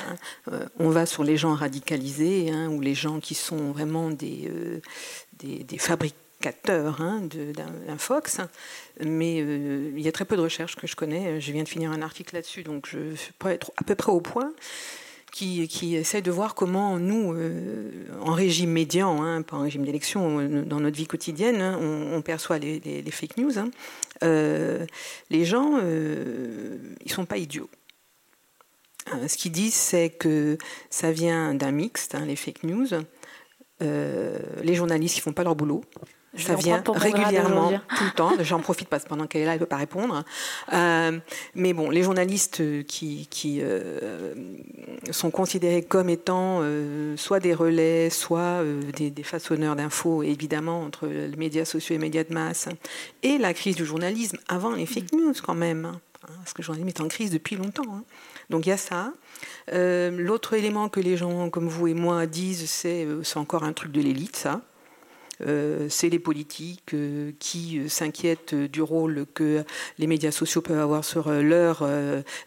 Hein, 0.00 0.16
euh, 0.52 0.66
on 0.78 0.90
va 0.90 1.06
sur 1.06 1.24
les 1.24 1.36
gens 1.36 1.54
radicalisés 1.54 2.50
hein, 2.50 2.68
ou 2.68 2.80
les 2.80 2.94
gens 2.94 3.20
qui 3.20 3.34
sont 3.34 3.72
vraiment 3.72 4.10
des, 4.10 4.50
des, 5.38 5.78
fabricateurs 5.78 6.18
hein, 7.00 7.22
d'un 7.86 7.98
Fox, 7.98 8.40
mais 9.00 9.40
euh, 9.40 9.92
il 9.96 10.02
y 10.02 10.08
a 10.08 10.12
très 10.12 10.24
peu 10.24 10.36
de 10.36 10.42
recherches 10.42 10.76
que 10.76 10.86
je 10.86 10.96
connais. 10.96 11.40
Je 11.40 11.52
viens 11.52 11.64
de 11.64 11.68
finir 11.68 11.90
un 11.90 12.02
article 12.02 12.34
là-dessus, 12.34 12.62
donc 12.62 12.88
je 12.88 12.98
être 13.48 13.72
à 13.76 13.84
peu 13.84 13.94
près 13.94 14.12
au 14.12 14.20
point. 14.20 14.52
Qui, 15.30 15.68
qui 15.68 15.94
essaie 15.94 16.22
de 16.22 16.30
voir 16.30 16.54
comment 16.54 16.98
nous, 16.98 17.34
euh, 17.34 18.08
en 18.22 18.32
régime 18.32 18.70
médian, 18.70 19.42
pas 19.42 19.58
en 19.58 19.60
régime 19.60 19.84
d'élection, 19.84 20.40
euh, 20.40 20.62
dans 20.62 20.80
notre 20.80 20.96
vie 20.96 21.06
quotidienne, 21.06 21.60
on, 21.60 22.22
perçoit 22.22 22.58
les, 22.58 23.04
fake 23.10 23.36
news. 23.36 23.52
les 24.22 25.44
gens, 25.44 25.78
ils 27.04 27.12
sont 27.12 27.26
pas 27.26 27.36
idiots. 27.36 27.68
Ce 29.26 29.36
qu'ils 29.36 29.52
disent, 29.52 29.74
c'est 29.74 30.10
que 30.10 30.58
ça 30.90 31.12
vient 31.12 31.54
d'un 31.54 31.72
mixte, 31.72 32.16
les 32.26 32.36
fake 32.36 32.64
news, 32.64 32.88
euh, 33.80 34.38
les 34.62 34.74
journalistes 34.74 35.14
qui 35.14 35.20
font 35.20 35.32
pas 35.32 35.44
leur 35.44 35.54
boulot. 35.54 35.84
ça 36.36 36.56
vient 36.56 36.82
régulièrement, 36.88 37.70
tout 37.96 38.04
le 38.04 38.10
temps. 38.10 38.32
J'en 38.40 38.58
profite 38.58 38.88
parce 38.88 39.04
que 39.04 39.08
pendant 39.08 39.26
qu'elle 39.26 39.42
est 39.42 39.44
là, 39.44 39.52
elle 39.52 39.58
ne 39.58 39.64
peut 39.64 39.68
pas 39.68 39.76
répondre. 39.76 40.24
Euh, 40.72 41.18
mais 41.54 41.72
bon, 41.72 41.88
les 41.88 42.02
journalistes 42.02 42.84
qui, 42.86 43.28
qui 43.30 43.60
euh, 43.60 44.34
sont 45.12 45.30
considérés 45.30 45.82
comme 45.82 46.08
étant 46.08 46.62
soit 47.16 47.38
des 47.38 47.54
relais, 47.54 48.10
soit 48.10 48.62
des, 48.96 49.22
façonneurs 49.22 49.76
d'infos, 49.76 50.24
évidemment, 50.24 50.82
entre 50.82 51.06
les 51.06 51.36
médias 51.36 51.64
sociaux 51.64 51.94
et 51.94 51.98
les 51.98 52.04
médias 52.04 52.24
de 52.24 52.34
masse, 52.34 52.68
et 53.22 53.38
la 53.38 53.54
crise 53.54 53.76
du 53.76 53.84
journalisme, 53.84 54.38
avant 54.48 54.72
les 54.72 54.86
fake 54.86 55.12
news 55.12 55.34
quand 55.44 55.54
même, 55.54 55.84
hein, 55.84 56.00
parce 56.38 56.52
que 56.52 56.62
le 56.62 56.66
journalisme 56.66 56.88
est 56.88 57.00
en 57.00 57.08
crise 57.08 57.30
depuis 57.30 57.54
longtemps. 57.56 57.94
Hein. 57.94 58.02
Donc 58.50 58.66
il 58.66 58.70
y 58.70 58.72
a 58.72 58.78
ça. 58.78 59.12
Euh, 59.72 60.10
l'autre 60.10 60.54
élément 60.54 60.88
que 60.88 61.00
les 61.00 61.16
gens 61.16 61.50
comme 61.50 61.68
vous 61.68 61.88
et 61.88 61.94
moi 61.94 62.26
disent, 62.26 62.68
c'est 62.68 63.04
euh, 63.04 63.22
encore 63.36 63.64
un 63.64 63.72
truc 63.72 63.92
de 63.92 64.00
l'élite, 64.00 64.36
ça. 64.36 64.62
Euh, 65.46 65.86
c'est 65.88 66.08
les 66.08 66.18
politiques 66.18 66.96
qui 67.38 67.88
s'inquiètent 67.88 68.54
du 68.54 68.82
rôle 68.82 69.24
que 69.34 69.64
les 69.98 70.08
médias 70.08 70.32
sociaux 70.32 70.62
peuvent 70.62 70.80
avoir 70.80 71.04
sur 71.04 71.30
leurs 71.30 71.88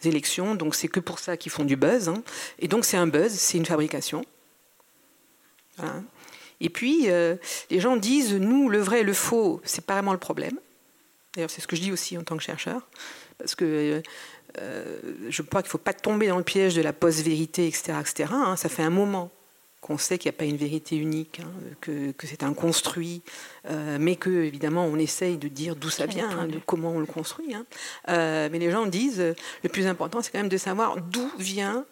élections. 0.03 0.55
Donc 0.55 0.75
c'est 0.75 0.89
que 0.89 0.99
pour 0.99 1.19
ça 1.19 1.37
qu'ils 1.37 1.51
font 1.51 1.63
du 1.63 1.77
buzz. 1.77 2.09
Hein. 2.09 2.21
Et 2.59 2.67
donc 2.67 2.83
c'est 2.83 2.97
un 2.97 3.07
buzz, 3.07 3.31
c'est 3.31 3.57
une 3.57 3.65
fabrication. 3.65 4.25
Et 6.59 6.69
puis 6.69 7.07
les 7.69 7.79
gens 7.79 7.95
disent, 7.95 8.33
nous, 8.33 8.67
le 8.67 8.79
vrai 8.79 9.03
le 9.03 9.13
faux, 9.13 9.61
c'est 9.63 9.85
pas 9.85 9.93
vraiment 9.93 10.11
le 10.11 10.19
problème. 10.19 10.59
D'ailleurs, 11.33 11.49
c'est 11.49 11.61
ce 11.61 11.67
que 11.67 11.77
je 11.77 11.81
dis 11.81 11.93
aussi 11.93 12.17
en 12.17 12.23
tant 12.23 12.35
que 12.35 12.43
chercheur, 12.43 12.85
parce 13.37 13.55
que 13.55 14.03
je 14.57 15.41
crois 15.41 15.61
qu'il 15.61 15.67
ne 15.67 15.71
faut 15.71 15.77
pas 15.77 15.93
tomber 15.93 16.27
dans 16.27 16.37
le 16.37 16.43
piège 16.43 16.75
de 16.75 16.81
la 16.81 16.93
post-vérité, 16.93 17.67
etc. 17.67 17.93
etc. 17.99 18.29
Hein. 18.33 18.55
Ça 18.55 18.69
fait 18.69 18.83
un 18.83 18.89
moment 18.89 19.31
qu'on 19.81 19.97
sait 19.97 20.19
qu'il 20.19 20.29
n'y 20.29 20.35
a 20.35 20.37
pas 20.37 20.45
une 20.45 20.57
vérité 20.57 20.95
unique, 20.95 21.41
hein, 21.43 21.51
que, 21.81 22.13
c'est 22.23 22.43
un 22.43 22.53
construit, 22.53 23.23
euh, 23.69 23.97
mais 23.99 24.15
que 24.15 24.29
évidemment 24.29 24.85
on 24.85 24.97
essaye 24.97 25.37
de 25.37 25.47
dire 25.47 25.75
d'où 25.75 25.89
ça 25.89 26.05
vient, 26.05 26.29
hein, 26.29 26.47
de 26.47 26.59
comment 26.63 26.91
on 26.91 26.99
le 26.99 27.07
construit. 27.07 27.55
Euh, 28.07 28.47
mais 28.51 28.59
les 28.59 28.69
gens 28.69 28.85
disent 28.85 29.35
le 29.63 29.69
plus 29.69 29.87
important, 29.87 30.21
c'est 30.21 30.31
quand 30.31 30.39
même 30.39 30.49
de 30.49 30.57
savoir 30.57 30.97
d'où 30.97 31.29
vient 31.39 31.83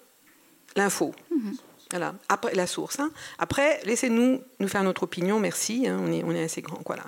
l'info. 0.76 1.16
Mhm. 1.32 1.56
Voilà. 1.90 2.14
Après 2.30 2.54
la 2.54 2.68
source. 2.68 3.00
Après, 3.40 3.80
laissez-nous 3.84 4.44
nous 4.60 4.68
faire 4.68 4.84
notre 4.84 5.02
opinion. 5.02 5.40
Merci. 5.40 5.88
on 5.88 6.12
est 6.12 6.24
on 6.24 6.32
est 6.32 6.44
assez 6.44 6.62
grand. 6.62 6.80
Voilà. 6.86 7.02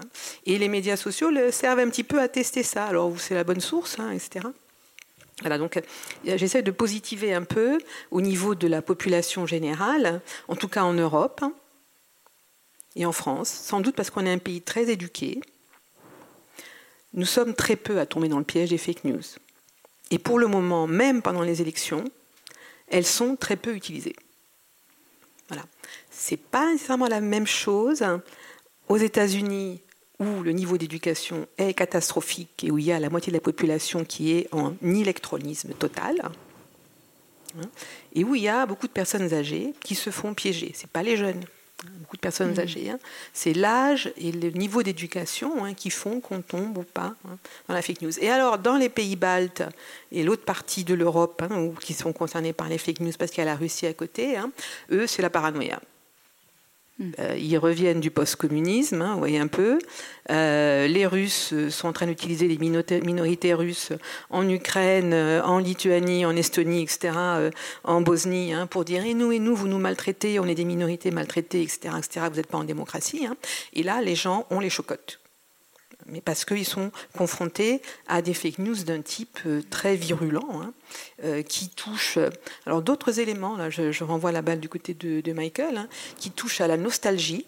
Et 0.47 0.57
les 0.57 0.69
médias 0.69 0.97
sociaux 0.97 1.29
servent 1.51 1.77
un 1.77 1.89
petit 1.89 2.03
peu 2.03 2.19
à 2.19 2.27
tester 2.27 2.63
ça. 2.63 2.85
Alors, 2.85 3.13
c'est 3.19 3.35
la 3.35 3.43
bonne 3.43 3.61
source, 3.61 3.97
etc. 4.11 4.47
Voilà, 5.41 5.57
donc 5.57 5.77
euh, 5.77 5.81
j'essaie 6.37 6.61
de 6.61 6.71
positiver 6.71 7.33
un 7.33 7.43
peu 7.43 7.79
au 8.11 8.21
niveau 8.21 8.55
de 8.55 8.67
la 8.67 8.81
population 8.81 9.45
générale, 9.45 10.21
en 10.47 10.55
tout 10.55 10.67
cas 10.67 10.83
en 10.83 10.93
Europe 10.93 11.43
et 12.95 13.05
en 13.05 13.11
France, 13.11 13.49
sans 13.49 13.81
doute 13.81 13.95
parce 13.95 14.09
qu'on 14.09 14.25
est 14.25 14.31
un 14.31 14.37
pays 14.37 14.61
très 14.61 14.89
éduqué. 14.89 15.41
Nous 17.13 17.25
sommes 17.25 17.55
très 17.55 17.75
peu 17.75 17.99
à 17.99 18.05
tomber 18.05 18.29
dans 18.29 18.37
le 18.37 18.45
piège 18.45 18.69
des 18.69 18.77
fake 18.77 19.03
news. 19.03 19.21
Et 20.11 20.19
pour 20.19 20.39
le 20.39 20.47
moment, 20.47 20.87
même 20.87 21.21
pendant 21.21 21.41
les 21.41 21.61
élections, 21.61 22.05
elles 22.87 23.05
sont 23.05 23.35
très 23.35 23.55
peu 23.55 23.73
utilisées. 23.75 24.15
Voilà. 25.47 25.63
C'est 26.09 26.37
pas 26.37 26.71
nécessairement 26.71 27.07
la 27.07 27.21
même 27.21 27.47
chose 27.47 28.05
aux 28.87 28.97
États-Unis 28.97 29.81
où 30.21 30.43
le 30.43 30.51
niveau 30.51 30.77
d'éducation 30.77 31.47
est 31.57 31.73
catastrophique 31.73 32.63
et 32.63 32.71
où 32.71 32.77
il 32.77 32.85
y 32.85 32.91
a 32.91 32.99
la 32.99 33.09
moitié 33.09 33.31
de 33.31 33.37
la 33.37 33.41
population 33.41 34.05
qui 34.05 34.33
est 34.33 34.47
en 34.53 34.75
électronisme 34.83 35.73
total, 35.73 36.21
hein, 37.57 37.61
et 38.13 38.23
où 38.23 38.35
il 38.35 38.43
y 38.43 38.47
a 38.47 38.65
beaucoup 38.67 38.87
de 38.87 38.91
personnes 38.91 39.33
âgées 39.33 39.73
qui 39.83 39.95
se 39.95 40.11
font 40.11 40.35
piéger. 40.35 40.73
C'est 40.75 40.89
pas 40.89 41.01
les 41.01 41.17
jeunes, 41.17 41.43
beaucoup 42.01 42.17
de 42.17 42.21
personnes 42.21 42.53
mmh. 42.53 42.59
âgées. 42.59 42.89
Hein. 42.91 42.99
C'est 43.33 43.53
l'âge 43.53 44.13
et 44.15 44.31
le 44.31 44.51
niveau 44.51 44.83
d'éducation 44.83 45.65
hein, 45.65 45.73
qui 45.73 45.89
font 45.89 46.19
qu'on 46.19 46.41
tombe 46.41 46.77
ou 46.77 46.83
pas 46.83 47.15
hein, 47.27 47.37
dans 47.67 47.73
la 47.73 47.81
fake 47.81 48.03
news. 48.03 48.19
Et 48.19 48.29
alors, 48.29 48.59
dans 48.59 48.77
les 48.77 48.89
pays 48.89 49.15
baltes 49.15 49.63
et 50.11 50.23
l'autre 50.23 50.45
partie 50.45 50.83
de 50.83 50.93
l'Europe, 50.93 51.41
qui 51.81 51.95
sont 51.95 52.13
concernés 52.13 52.53
par 52.53 52.69
les 52.69 52.77
fake 52.77 52.99
news 52.99 53.13
parce 53.17 53.31
qu'il 53.31 53.39
y 53.39 53.47
a 53.47 53.49
la 53.49 53.55
Russie 53.55 53.87
à 53.87 53.93
côté, 53.93 54.37
eux, 54.91 55.07
c'est 55.07 55.23
la 55.23 55.31
paranoïa. 55.31 55.81
Euh, 57.19 57.35
ils 57.37 57.57
reviennent 57.57 57.99
du 57.99 58.11
post-communisme, 58.11 59.01
hein, 59.01 59.13
vous 59.13 59.19
voyez 59.19 59.39
un 59.39 59.47
peu. 59.47 59.79
Euh, 60.29 60.87
les 60.87 61.05
Russes 61.05 61.53
sont 61.69 61.87
en 61.87 61.93
train 61.93 62.07
d'utiliser 62.07 62.47
les 62.47 62.57
minorités 62.57 63.53
russes 63.53 63.91
en 64.29 64.47
Ukraine, 64.47 65.13
euh, 65.13 65.41
en 65.43 65.59
Lituanie, 65.59 66.25
en 66.25 66.35
Estonie, 66.35 66.83
etc., 66.83 67.13
en 67.83 68.01
Bosnie, 68.01 68.53
hein, 68.53 68.67
pour 68.67 68.85
dire 68.85 69.05
et 69.05 69.13
nous, 69.13 69.31
et 69.31 69.39
nous, 69.39 69.55
vous 69.55 69.67
nous 69.67 69.79
maltraitez, 69.79 70.39
on 70.39 70.45
est 70.45 70.55
des 70.55 70.65
minorités 70.65 71.11
maltraitées, 71.11 71.63
etc., 71.63 71.95
etc., 71.97 72.27
vous 72.29 72.37
n'êtes 72.37 72.47
pas 72.47 72.57
en 72.57 72.63
démocratie. 72.63 73.25
Hein. 73.25 73.35
Et 73.73 73.83
là, 73.83 74.01
les 74.01 74.15
gens, 74.15 74.45
ont 74.49 74.59
les 74.59 74.69
chocottes 74.69 75.19
mais 76.11 76.21
parce 76.21 76.45
qu'ils 76.45 76.65
sont 76.65 76.91
confrontés 77.17 77.81
à 78.07 78.21
des 78.21 78.33
fake 78.33 78.59
news 78.59 78.83
d'un 78.83 79.01
type 79.01 79.39
euh, 79.45 79.61
très 79.69 79.95
virulent, 79.95 80.61
hein, 80.61 80.73
euh, 81.23 81.41
qui 81.41 81.69
touche. 81.69 82.17
Euh, 82.17 82.29
alors 82.65 82.81
d'autres 82.81 83.19
éléments, 83.19 83.55
là, 83.55 83.69
je, 83.69 84.03
renvoie 84.03 84.31
la 84.31 84.41
balle 84.41 84.59
du 84.59 84.69
côté 84.69 84.93
de, 84.93 85.33
Michael, 85.33 85.77
hein, 85.77 85.87
qui 86.17 86.31
touche 86.31 86.61
à 86.61 86.67
la 86.67 86.77
nostalgie. 86.77 87.45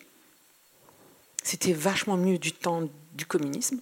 C'était 1.43 1.73
vachement 1.73 2.17
mieux 2.17 2.37
du 2.37 2.53
temps 2.53 2.87
du 3.13 3.25
communisme. 3.25 3.79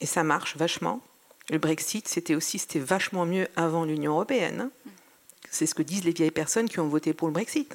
Et 0.00 0.06
ça 0.06 0.24
marche 0.24 0.56
vachement. 0.56 1.00
Le 1.50 1.58
Brexit, 1.58 2.08
c'était 2.08 2.34
aussi 2.34 2.58
c'était 2.58 2.78
vachement 2.78 3.24
mieux 3.24 3.48
avant 3.56 3.84
l'Union 3.84 4.12
européenne. 4.12 4.62
Hein. 4.62 4.90
C'est 5.50 5.66
ce 5.66 5.74
que 5.74 5.82
disent 5.82 6.04
les 6.04 6.12
vieilles 6.12 6.30
personnes 6.30 6.68
qui 6.68 6.80
ont 6.80 6.88
voté 6.88 7.14
pour 7.14 7.28
le 7.28 7.32
Brexit. 7.32 7.74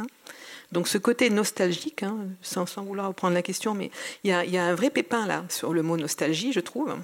Donc 0.73 0.87
ce 0.87 0.97
côté 0.97 1.29
nostalgique, 1.29 2.01
hein, 2.01 2.17
sans, 2.41 2.65
vouloir 2.83 3.07
reprendre 3.07 3.35
la 3.35 3.43
question, 3.43 3.75
mais 3.75 3.91
il 4.23 4.31
y, 4.31 4.57
a, 4.57 4.65
un 4.65 4.73
vrai 4.73 4.89
pépin 4.89 5.27
là 5.27 5.45
sur 5.47 5.71
le 5.71 5.83
mot 5.83 5.97
nostalgie, 5.97 6.51
je 6.51 6.59
trouve, 6.59 6.95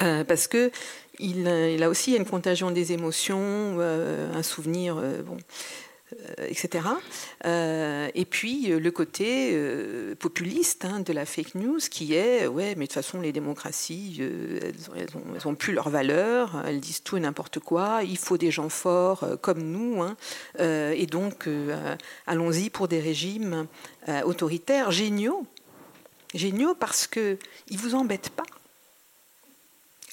euh, 0.00 0.22
parce 0.22 0.46
que 0.46 0.70
il, 1.18 1.48
a 1.48 1.88
aussi 1.88 2.14
une 2.14 2.24
contagion 2.24 2.70
des 2.70 2.92
émotions, 2.92 3.40
euh, 3.40 4.32
un 4.32 4.44
souvenir, 4.44 4.96
euh, 4.96 5.22
bon, 5.22 5.36
etc. 6.48 6.84
Euh, 7.44 8.08
et 8.14 8.24
puis 8.24 8.72
euh, 8.72 8.78
le 8.78 8.90
côté 8.90 9.56
populiste 10.18 10.84
hein, 10.84 11.00
de 11.00 11.12
la 11.12 11.24
fake 11.24 11.54
news 11.54 11.78
qui 11.90 12.14
est, 12.14 12.46
ouais, 12.46 12.74
mais 12.76 12.86
de 12.86 12.92
toute 12.92 12.94
façon 12.94 13.20
les 13.20 13.32
démocraties, 13.32 14.20
elles, 14.20 15.46
ont, 15.46 15.54
plus 15.54 15.72
leur 15.72 15.88
valeur, 15.88 16.62
elles 16.66 16.80
disent 16.80 17.02
tout 17.02 17.16
et 17.16 17.20
n'importe 17.20 17.58
quoi, 17.58 18.00
il 18.04 18.18
faut 18.18 18.38
des 18.38 18.50
gens 18.50 18.68
forts 18.68 19.24
comme 19.40 19.62
nous, 19.62 20.02
hein, 20.02 20.16
et 20.58 21.06
donc 21.06 21.48
allons-y 22.26 22.70
pour 22.70 22.88
des 22.88 23.00
régimes 23.00 23.66
autoritaires 24.24 24.90
géniaux, 24.90 25.46
géniaux 26.34 26.74
parce 26.74 27.06
que 27.06 27.38
ils 27.68 27.78
vous 27.78 27.94
embêtent 27.94 28.30
pas. 28.30 28.44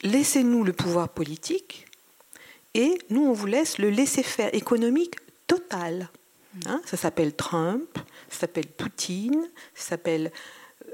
Laissez-nous 0.04 0.64
le 0.64 0.74
pouvoir 0.74 1.10
politique 1.10 1.88
et 2.74 2.98
nous 3.10 3.26
on 3.26 3.34
vous 3.34 3.48
laisse 3.48 3.78
le 3.78 3.90
laisser-faire 3.90 4.54
économique 4.54 5.16
total. 5.48 6.10
Hein, 6.66 6.82
ça 6.86 6.96
s'appelle 6.96 7.36
Trump, 7.36 7.98
ça 8.30 8.42
s'appelle 8.42 8.68
Poutine, 8.68 9.50
ça 9.74 9.90
s'appelle 9.90 10.32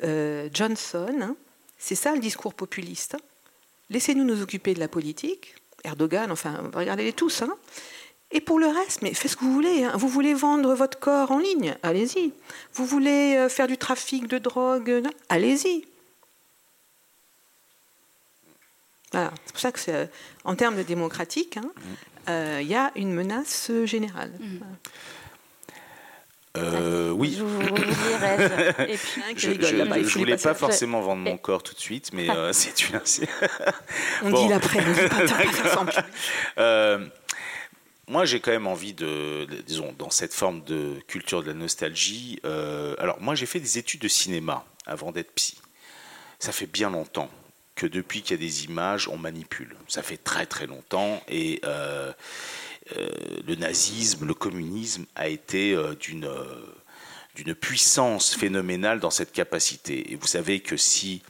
euh, 0.04 0.50
Johnson. 0.54 1.16
Hein. 1.22 1.36
C'est 1.78 1.96
ça 1.96 2.14
le 2.14 2.20
discours 2.20 2.54
populiste. 2.54 3.16
Laissez-nous 3.90 4.24
nous 4.24 4.42
occuper 4.42 4.74
de 4.74 4.80
la 4.80 4.88
politique. 4.88 5.56
Erdogan, 5.84 6.32
enfin, 6.32 6.70
regardez-les 6.74 7.14
tous. 7.14 7.42
Hein. 7.42 7.54
Et 8.32 8.40
pour 8.40 8.60
le 8.60 8.68
reste, 8.68 9.02
mais 9.02 9.14
faites 9.14 9.32
ce 9.32 9.36
que 9.36 9.44
vous 9.44 9.54
voulez. 9.54 9.88
Vous 9.96 10.08
voulez 10.08 10.34
vendre 10.34 10.74
votre 10.74 11.00
corps 11.00 11.32
en 11.32 11.40
ligne? 11.40 11.76
Allez-y. 11.84 12.32
Vous 12.74 12.86
voulez 12.86 13.36
euh, 13.36 13.50
faire 13.50 13.68
du 13.68 13.78
trafic 13.78 14.28
de 14.28 14.38
drogue? 14.38 15.04
Allez-y. 15.30 15.86
Voilà. 19.12 19.32
C'est 19.46 19.52
pour 19.52 19.62
ça 19.62 19.72
que, 19.72 19.80
euh, 19.90 20.06
en 20.44 20.56
termes 20.56 20.78
de 20.78 20.84
démocratique, 20.84 21.60
euh, 22.30 22.60
il 22.62 22.68
y 22.68 22.76
a 22.76 22.92
une 22.96 23.14
menace 23.14 23.72
générale. 23.86 24.32
Mm. 24.40 24.60
Euh, 26.58 27.12
oui. 27.12 27.38
Je, 29.38 29.52
ne 29.52 30.10
voulais 30.10 30.38
pas 30.38 30.54
forcément 30.54 31.02
vendre 31.02 31.22
mon 31.22 31.38
corps 31.38 31.64
tout 31.64 31.74
de 31.74 31.80
suite, 31.80 32.12
mais 32.14 32.30
euh, 32.30 32.52
c'est 32.54 32.90
une. 32.90 33.00
on 34.24 34.32
dit 34.32 34.50
l'après, 34.50 34.80
euh, 36.58 37.08
moi, 38.08 38.26
j'ai 38.26 38.42
quand 38.42 38.52
même 38.52 38.68
envie 38.68 38.94
de, 38.94 39.48
disons, 39.66 39.96
dans 39.98 40.10
cette 40.10 40.34
forme 40.34 40.64
de 40.64 41.00
culture 41.08 41.42
de 41.42 41.48
la 41.48 41.54
nostalgie. 41.54 42.40
alors, 42.44 43.22
moi, 43.22 43.36
j'ai 43.36 43.46
fait 43.46 43.60
des 43.60 43.78
études 43.78 44.02
de 44.02 44.10
cinéma 44.10 44.66
avant 44.86 45.12
d'être 45.12 45.32
psy. 45.36 45.58
Ça 46.40 46.52
fait 46.52 46.66
bien 46.66 46.90
longtemps 46.90 47.30
que 47.82 47.88
depuis 47.88 48.22
qu'il 48.22 48.40
y 48.40 48.40
a 48.40 48.46
des 48.46 48.66
images, 48.66 49.08
on 49.08 49.18
manipule. 49.18 49.76
Ça 49.88 50.04
fait 50.04 50.18
très 50.18 50.46
très 50.46 50.68
longtemps 50.68 51.20
et 51.28 51.60
euh, 51.66 52.14
euh, 52.96 53.10
le 53.48 53.56
nazisme, 53.56 54.28
le 54.28 54.36
communisme 54.36 55.06
a 55.16 55.28
été 55.28 55.74
euh, 55.74 55.96
d'une 55.96 56.30
d'une 57.34 57.56
puissance 57.56 58.36
phénoménale 58.36 59.00
dans 59.00 59.10
cette 59.10 59.32
capacité. 59.32 60.12
Et 60.12 60.16
vous 60.16 60.28
savez 60.28 60.60
que 60.60 60.78
si 60.78 61.24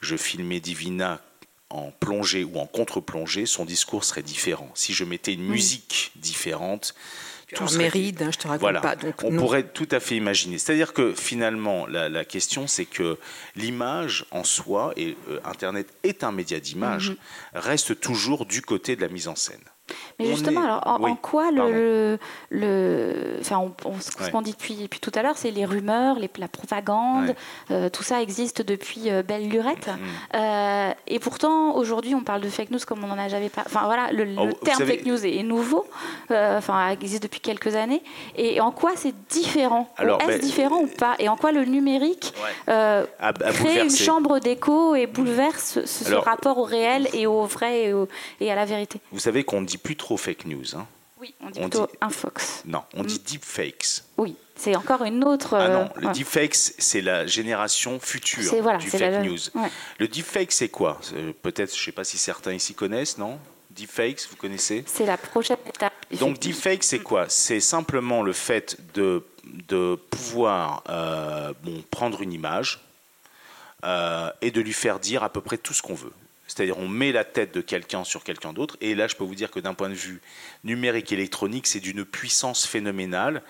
je 0.00 0.16
filmais 0.16 0.60
Divina 0.60 1.20
en 1.68 1.90
plongée 1.90 2.42
ou 2.42 2.58
en 2.58 2.66
contre-plongée, 2.66 3.44
son 3.44 3.66
discours 3.66 4.04
serait 4.04 4.22
différent. 4.22 4.70
Si 4.74 4.94
je 4.94 5.04
mettais 5.04 5.34
une 5.34 5.44
musique 5.44 6.12
différente, 6.16 6.94
tout 7.54 7.76
Méride, 7.76 8.22
hein, 8.22 8.30
je 8.32 8.38
te 8.38 8.48
raconte 8.48 8.80
pas. 8.80 8.96
on 9.24 9.36
pourrait 9.36 9.64
tout 9.64 9.88
à 9.90 10.00
fait 10.00 10.16
imaginer. 10.16 10.58
C'est-à-dire 10.58 10.92
que 10.92 11.12
finalement, 11.14 11.86
la, 11.86 12.24
question, 12.24 12.66
c'est 12.66 12.84
que 12.84 13.18
l'image 13.56 14.26
en 14.30 14.44
soi, 14.44 14.92
et 14.96 15.16
euh, 15.28 15.40
Internet 15.44 15.88
est 16.02 16.24
un 16.24 16.32
média 16.32 16.60
d'image, 16.60 17.10
mhm. 17.10 17.16
reste 17.54 18.00
toujours 18.00 18.46
du 18.46 18.62
côté 18.62 18.96
de 18.96 19.00
la 19.00 19.08
mise 19.08 19.28
en 19.28 19.36
scène. 19.36 19.60
Mais 20.18 20.26
justement, 20.26 20.62
alors, 20.62 20.82
en, 20.86 21.14
quoi 21.16 21.50
le, 21.50 22.18
le, 22.50 23.36
enfin, 23.40 23.62
ce 24.00 24.30
qu'on 24.30 24.42
dit 24.42 24.52
depuis, 24.52 24.74
depuis, 24.74 25.00
tout 25.00 25.12
à 25.14 25.22
l'heure, 25.22 25.36
c'est 25.36 25.50
les 25.50 25.64
rumeurs, 25.64 26.18
les, 26.18 26.30
la 26.38 26.48
propagande, 26.48 27.34
euh, 27.70 27.88
tout 27.88 28.02
ça 28.02 28.20
existe 28.22 28.62
depuis 28.62 29.10
euh, 29.10 29.22
belle 29.22 29.48
lurette. 29.48 29.88
Mm. 29.88 30.36
Euh, 30.36 30.90
et 31.06 31.18
pourtant, 31.18 31.74
aujourd'hui, 31.76 32.14
on 32.14 32.22
parle 32.22 32.40
de 32.40 32.48
fake 32.48 32.70
news 32.70 32.80
comme 32.86 33.04
on 33.04 33.06
n'en 33.06 33.18
a 33.18 33.28
jamais 33.28 33.48
pas. 33.48 33.62
Enfin 33.66 33.84
voilà, 33.84 34.10
le, 34.12 34.26
oh, 34.38 34.52
terme 34.64 34.84
fake 34.84 35.06
news 35.06 35.24
est, 35.24 35.42
nouveau, 35.42 35.86
enfin 36.30 36.90
existe 36.90 37.22
depuis 37.22 37.40
quelques 37.40 37.74
années. 37.74 38.02
Et 38.36 38.60
en 38.60 38.70
quoi 38.70 38.92
c'est 38.96 39.14
différent 39.28 39.88
Est-ce 39.98 40.26
ben, 40.26 40.38
différent 40.40 40.80
ou 40.80 40.88
pas? 40.88 41.14
Et 41.18 41.28
en 41.28 41.36
quoi 41.36 41.52
le 41.52 41.64
numérique 41.64 42.34
crée 42.66 43.82
une 43.82 43.90
chambre 43.90 44.40
d'écho 44.40 44.94
et 44.94 45.06
bouleverse 45.06 45.84
ce, 45.84 46.14
rapport 46.14 46.58
au 46.58 46.64
réel 46.64 47.08
et 47.12 47.26
au 47.26 47.44
vrai 47.44 47.84
et, 47.84 47.94
et 48.40 48.50
à 48.50 48.54
la 48.54 48.64
vérité? 48.64 49.00
Vous 49.12 49.20
savez 49.20 49.44
qu'on 49.44 49.62
dit 49.62 49.77
plus 49.78 49.96
trop 49.96 50.16
fake 50.16 50.46
news. 50.46 50.76
Hein. 50.76 50.86
Oui, 51.20 51.34
on 51.40 51.50
dit 51.50 51.60
plutôt 51.60 51.88
un 52.00 52.10
fox. 52.10 52.62
Non, 52.64 52.82
on 52.94 53.02
dit 53.02 53.18
mm. 53.18 53.30
deepfakes. 53.30 54.04
Oui, 54.18 54.36
c'est 54.54 54.76
encore 54.76 55.02
une 55.04 55.24
autre. 55.24 55.54
Ah 55.54 55.68
non, 55.68 55.90
le 55.96 56.12
deepfakes, 56.12 56.54
c'est 56.54 57.00
la 57.00 57.26
génération 57.26 57.98
future 57.98 58.52
du 58.78 58.88
fake 58.88 59.24
news. 59.24 59.38
Le 59.98 60.06
deepfake, 60.06 60.52
c'est 60.52 60.68
quoi? 60.68 61.00
Peut-être, 61.42 61.74
je 61.74 61.80
ne 61.80 61.84
sais 61.86 61.92
pas 61.92 62.04
si 62.04 62.18
certains 62.18 62.52
ici 62.52 62.74
connaissent, 62.74 63.18
non? 63.18 63.38
Deepfakes, 63.70 64.28
vous 64.30 64.36
connaissez? 64.36 64.84
C'est 64.86 65.06
la 65.06 65.16
prochaine 65.16 65.58
étape. 65.66 65.94
Donc, 66.18 66.38
deepfake, 66.38 66.82
c'est 66.82 66.98
quoi? 67.00 67.26
C'est 67.28 67.60
simplement 67.60 68.22
le 68.22 68.32
fait 68.32 68.76
de, 68.94 69.24
de 69.68 69.96
pouvoir 70.10 70.82
euh, 70.88 71.52
bon, 71.62 71.82
prendre 71.90 72.22
une 72.22 72.32
image 72.32 72.80
euh, 73.84 74.30
et 74.40 74.50
de 74.50 74.60
lui 74.60 74.72
faire 74.72 74.98
dire 74.98 75.22
à 75.22 75.28
peu 75.28 75.40
près 75.40 75.58
tout 75.58 75.74
ce 75.74 75.82
qu'on 75.82 75.94
veut. 75.94 76.12
C'est-à-dire 76.48 76.78
on 76.78 76.88
met 76.88 77.12
la 77.12 77.24
tête 77.24 77.54
de 77.54 77.60
quelqu'un 77.60 78.02
sur 78.02 78.24
quelqu'un 78.24 78.52
d'autre. 78.52 78.76
Et 78.80 78.96
là, 78.96 79.06
je 79.06 79.14
peux 79.14 79.24
vous 79.24 79.36
dire 79.36 79.50
que 79.50 79.60
d'un 79.60 79.74
point 79.74 79.90
de 79.90 79.94
vue 79.94 80.20
numérique 80.64 81.12
et 81.12 81.14
électronique, 81.14 81.68
c'est 81.68 81.78
d'une 81.78 82.04
puissance 82.04 82.66
phénoménale. 82.66 83.42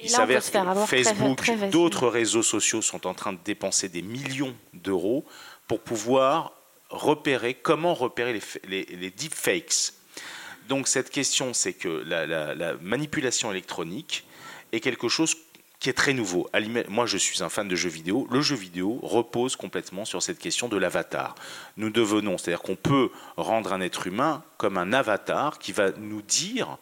Il 0.00 0.10
s'avère 0.10 0.42
que 0.42 0.86
Facebook, 0.86 1.48
d'autres 1.70 2.08
réseaux 2.08 2.42
sociaux 2.42 2.82
sont 2.82 3.06
en 3.06 3.14
train 3.14 3.32
de 3.32 3.38
dépenser 3.44 3.88
des 3.88 4.02
millions 4.02 4.56
d'euros 4.72 5.24
pour 5.68 5.80
pouvoir 5.80 6.54
repérer, 6.90 7.54
comment 7.54 7.94
repérer 7.94 8.40
les, 8.66 8.84
les, 8.84 9.10
deepfakes. 9.10 9.92
Donc 10.68 10.88
cette 10.88 11.10
question, 11.10 11.54
c'est 11.54 11.72
que 11.72 11.88
la, 11.88 12.26
la, 12.26 12.74
manipulation 12.80 13.50
électronique 13.52 14.24
est 14.72 14.80
quelque 14.80 15.08
chose 15.08 15.36
qui 15.82 15.90
est 15.90 15.94
très 15.94 16.12
nouveau. 16.12 16.48
Moi, 16.88 17.06
je 17.06 17.18
suis 17.18 17.42
un 17.42 17.48
fan 17.48 17.66
de 17.66 17.74
jeux 17.74 17.88
vidéo. 17.88 18.28
Le 18.30 18.40
jeu 18.40 18.54
vidéo 18.54 19.00
repose 19.02 19.56
complètement 19.56 20.04
sur 20.04 20.22
cette 20.22 20.38
question 20.38 20.68
de 20.68 20.76
l'avatar. 20.76 21.34
Nous 21.76 21.90
devenons, 21.90 22.38
c'est-à-dire 22.38 22.62
qu'on 22.62 22.76
peut 22.76 23.10
rendre 23.36 23.72
un 23.72 23.80
être 23.80 24.06
humain 24.06 24.44
comme 24.58 24.78
un 24.78 24.92
avatar 24.92 25.58
qui 25.58 25.72
va 25.72 25.90
nous 25.90 26.22
dire 26.22 26.78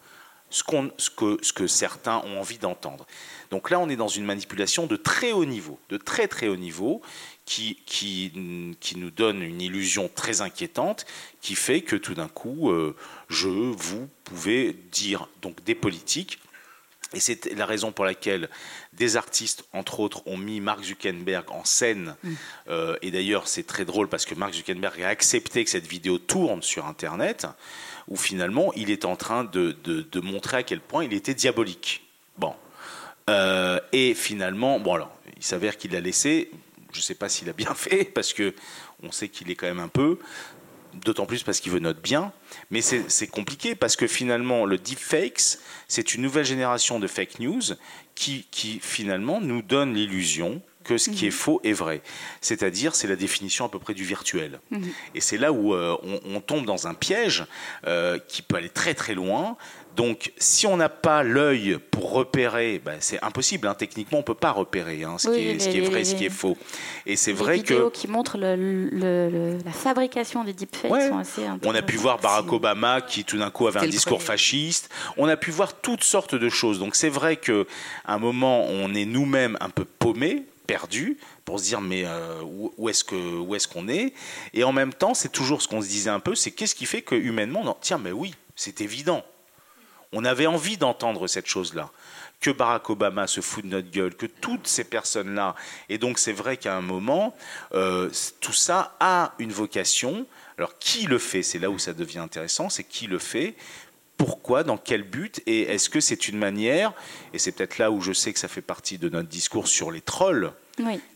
ce, 0.50 0.62
que, 0.62 1.38
ce 1.40 1.54
que 1.54 1.66
certains 1.66 2.18
ont 2.26 2.40
envie 2.40 2.58
d'entendre. 2.58 3.06
Donc 3.50 3.70
là, 3.70 3.80
on 3.80 3.88
est 3.88 3.96
dans 3.96 4.08
une 4.08 4.26
manipulation 4.26 4.86
de 4.86 4.96
très 4.96 5.32
haut 5.32 5.46
niveau, 5.46 5.78
de 5.88 5.96
très 5.96 6.28
très 6.28 6.48
haut 6.48 6.56
niveau, 6.56 7.00
qui, 7.46 7.78
qui, 7.86 8.76
qui 8.80 8.98
nous 8.98 9.10
donne 9.10 9.42
une 9.42 9.62
illusion 9.62 10.10
très 10.14 10.42
inquiétante, 10.42 11.06
qui 11.40 11.54
fait 11.54 11.80
que 11.80 11.96
tout 11.96 12.14
d'un 12.14 12.28
coup, 12.28 12.70
euh, 12.70 12.94
je, 13.30 13.48
vous 13.48 14.10
pouvez 14.24 14.76
dire 14.92 15.26
donc 15.40 15.64
des 15.64 15.74
politiques 15.74 16.38
et 17.12 17.20
c'est 17.20 17.52
la 17.56 17.66
raison 17.66 17.90
pour 17.90 18.04
laquelle 18.04 18.48
des 18.92 19.16
artistes, 19.16 19.64
entre 19.72 20.00
autres, 20.00 20.22
ont 20.26 20.36
mis 20.36 20.60
Mark 20.60 20.82
Zuckerberg 20.82 21.50
en 21.50 21.64
scène. 21.64 22.14
Mm. 22.22 22.32
Euh, 22.68 22.96
et 23.02 23.10
d'ailleurs, 23.10 23.48
c'est 23.48 23.64
très 23.66 23.84
drôle 23.84 24.08
parce 24.08 24.24
que 24.24 24.34
Mark 24.34 24.54
Zuckerberg 24.54 25.02
a 25.02 25.08
accepté 25.08 25.64
que 25.64 25.70
cette 25.70 25.86
vidéo 25.86 26.18
tourne 26.18 26.62
sur 26.62 26.86
Internet, 26.86 27.46
où 28.06 28.16
finalement, 28.16 28.72
il 28.74 28.90
est 28.90 29.04
en 29.04 29.16
train 29.16 29.44
de, 29.44 29.72
de, 29.72 30.20
montrer 30.20 30.58
à 30.58 30.62
quel 30.62 30.80
point 30.80 31.04
il 31.04 31.12
était 31.12 31.34
diabolique. 31.34 32.06
Bon. 32.38 32.54
Euh, 33.28 33.80
et 33.92 34.14
finalement, 34.14 34.78
bon 34.78 34.94
alors, 34.94 35.16
il 35.36 35.42
s'avère 35.42 35.76
qu'il 35.76 35.92
l'a 35.92 36.00
laissé. 36.00 36.50
Je 36.92 36.98
ne 36.98 37.02
sais 37.02 37.14
pas 37.14 37.28
s'il 37.28 37.48
a 37.48 37.52
bien 37.52 37.74
fait, 37.74 38.04
parce 38.04 38.32
que 38.32 38.54
on 39.02 39.10
sait 39.10 39.28
qu'il 39.28 39.50
est 39.50 39.54
quand 39.54 39.66
même 39.66 39.80
un 39.80 39.88
peu 39.88 40.18
d'autant 40.94 41.26
plus 41.26 41.42
parce 41.42 41.60
qu'il 41.60 41.72
veut 41.72 41.78
notre 41.78 42.00
bien. 42.00 42.32
Mais 42.70 42.80
c'est 42.80 43.26
compliqué 43.26 43.74
parce 43.74 43.96
que 43.96 44.06
finalement, 44.06 44.64
le 44.64 44.78
deepfakes, 44.78 45.58
c'est 45.88 46.14
une 46.14 46.22
nouvelle 46.22 46.44
génération 46.44 46.98
de 46.98 47.06
fake 47.06 47.40
news 47.40 47.62
qui, 48.14 48.46
qui 48.50 48.80
finalement 48.80 49.40
nous 49.40 49.62
donne 49.62 49.94
l'illusion 49.94 50.62
que 50.84 50.98
ce 50.98 51.10
qui 51.10 51.26
est 51.26 51.28
mhm. 51.28 51.34
faux 51.34 51.60
est 51.62 51.72
vrai. 51.72 52.02
C'est-à-dire, 52.40 52.94
c'est 52.94 53.06
la 53.06 53.16
définition 53.16 53.64
à 53.64 53.68
peu 53.68 53.78
près 53.78 53.94
du 53.94 54.04
virtuel. 54.04 54.60
Mhm. 54.70 54.90
Et 55.14 55.20
c'est 55.20 55.36
là 55.36 55.52
où 55.52 55.74
euh, 55.74 55.96
on, 56.02 56.40
tombe 56.40 56.64
dans 56.64 56.86
un 56.86 56.94
piège 56.94 57.44
euh, 57.86 58.18
qui 58.18 58.42
peut 58.42 58.56
aller 58.56 58.70
très 58.70 58.94
très 58.94 59.14
loin 59.14 59.56
donc, 59.96 60.32
si 60.38 60.66
on 60.66 60.76
n'a 60.76 60.88
pas 60.88 61.22
l'œil 61.22 61.78
pour 61.90 62.12
repérer, 62.12 62.80
ben, 62.84 62.96
c'est 63.00 63.22
impossible. 63.22 63.66
Hein. 63.66 63.74
Techniquement, 63.74 64.18
on 64.18 64.20
ne 64.22 64.26
peut 64.26 64.34
pas 64.34 64.52
repérer 64.52 65.04
hein, 65.04 65.16
ce, 65.18 65.28
qui 65.28 65.40
est, 65.40 65.80
vrai, 65.80 66.04
ce 66.04 66.14
qui 66.14 66.26
est 66.26 66.30
faux. 66.30 66.56
Et 67.06 67.16
c'est 67.16 67.32
vrai 67.32 67.58
que. 67.58 67.68
Les 67.68 67.74
vidéos 67.74 67.90
qui 67.90 68.08
montrent 68.08 68.38
la 68.38 69.72
fabrication 69.72 70.44
des 70.44 70.52
deepfakes 70.52 70.90
sont 70.90 71.18
assez. 71.18 71.42
On 71.64 71.74
a 71.74 71.82
pu 71.82 71.96
voir 71.96 72.18
Barack 72.18 72.52
Obama 72.52 73.00
qui, 73.00 73.24
tout 73.24 73.38
d'un 73.38 73.50
coup, 73.50 73.66
avait 73.66 73.80
un 73.80 73.88
discours 73.88 74.22
fasciste. 74.22 74.90
On 75.16 75.28
a 75.28 75.36
pu 75.36 75.50
voir 75.50 75.74
toutes 75.74 76.04
sortes 76.04 76.34
de 76.34 76.48
choses. 76.48 76.78
Donc, 76.78 76.94
c'est 76.94 77.08
vrai 77.08 77.36
qu'à 77.36 77.64
un 78.06 78.18
moment, 78.18 78.64
on 78.66 78.94
est 78.94 79.04
nous-mêmes 79.04 79.56
un 79.60 79.70
peu 79.70 79.84
paumés, 79.84 80.44
perdus, 80.66 81.18
pour 81.44 81.58
se 81.58 81.64
dire 81.64 81.80
mais 81.80 82.04
euh, 82.06 82.42
où 82.44 82.88
est-ce 82.88 83.02
que 83.02 83.16
où 83.16 83.54
est-ce 83.56 83.66
qu'on 83.66 83.88
est? 83.88 84.14
Et 84.54 84.62
en 84.62 84.72
même 84.72 84.92
temps, 84.92 85.14
c'est 85.14 85.32
toujours 85.32 85.62
ce 85.62 85.68
qu'on 85.68 85.82
se 85.82 85.88
disait 85.88 86.10
un 86.10 86.20
peu, 86.20 86.36
c'est 86.36 86.52
qu'est-ce 86.52 86.76
qui 86.76 86.86
fait 86.86 87.02
que 87.02 87.16
humainement, 87.16 87.62
on 87.64 87.76
tiens, 87.80 87.98
mais 87.98 88.12
oui, 88.12 88.34
c'est 88.54 88.80
évident. 88.80 89.24
On 90.12 90.24
avait 90.24 90.46
envie 90.46 90.76
d'entendre 90.76 91.28
cette 91.28 91.46
chose-là 91.46 91.90
que 92.40 92.50
Barack 92.50 92.88
Obama 92.90 93.26
se 93.26 93.40
fout 93.40 93.64
de 93.64 93.70
notre 93.70 93.90
gueule, 93.90 94.14
que 94.14 94.26
toutes 94.26 94.66
ces 94.66 94.84
personnes-là. 94.84 95.54
Et 95.88 95.98
donc 95.98 96.18
c'est 96.18 96.32
vrai 96.32 96.56
qu'à 96.56 96.74
un 96.74 96.80
moment, 96.80 97.36
euh, 97.74 98.10
tout 98.40 98.52
ça 98.52 98.96
a 98.98 99.34
une 99.38 99.52
vocation. 99.52 100.26
Alors 100.56 100.78
qui 100.78 101.06
le 101.06 101.18
fait? 101.18 101.42
C'est 101.42 101.58
là 101.58 101.70
où 101.70 101.78
ça 101.78 101.92
devient 101.92 102.18
intéressant, 102.18 102.68
c'est 102.70 102.84
qui 102.84 103.06
le 103.06 103.18
fait? 103.18 103.54
Pourquoi, 104.16 104.64
dans 104.64 104.76
quel 104.76 105.02
but, 105.02 105.40
et 105.46 105.62
est-ce 105.62 105.88
que 105.88 106.00
c'est 106.00 106.28
une 106.28 106.36
manière, 106.36 106.92
et 107.32 107.38
c'est 107.38 107.52
peut-être 107.52 107.78
là 107.78 107.90
où 107.90 108.02
je 108.02 108.12
sais 108.12 108.34
que 108.34 108.38
ça 108.38 108.48
fait 108.48 108.60
partie 108.60 108.98
de 108.98 109.08
notre 109.08 109.30
discours 109.30 109.66
sur 109.66 109.90
les 109.90 110.02
trolls, 110.02 110.52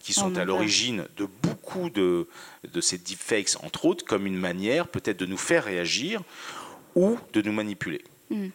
qui 0.00 0.12
sont 0.14 0.36
à 0.36 0.44
l'origine 0.44 1.06
de 1.16 1.26
beaucoup 1.42 1.90
de, 1.90 2.28
de 2.70 2.80
ces 2.80 2.98
deepfakes, 2.98 3.62
entre 3.62 3.84
autres, 3.84 4.04
comme 4.04 4.26
une 4.26 4.38
manière 4.38 4.88
peut-être 4.88 5.18
de 5.18 5.26
nous 5.26 5.38
faire 5.38 5.64
réagir 5.64 6.22
ou 6.94 7.18
de 7.32 7.42
nous 7.42 7.52
manipuler. 7.52 8.02
Hmm. 8.30 8.48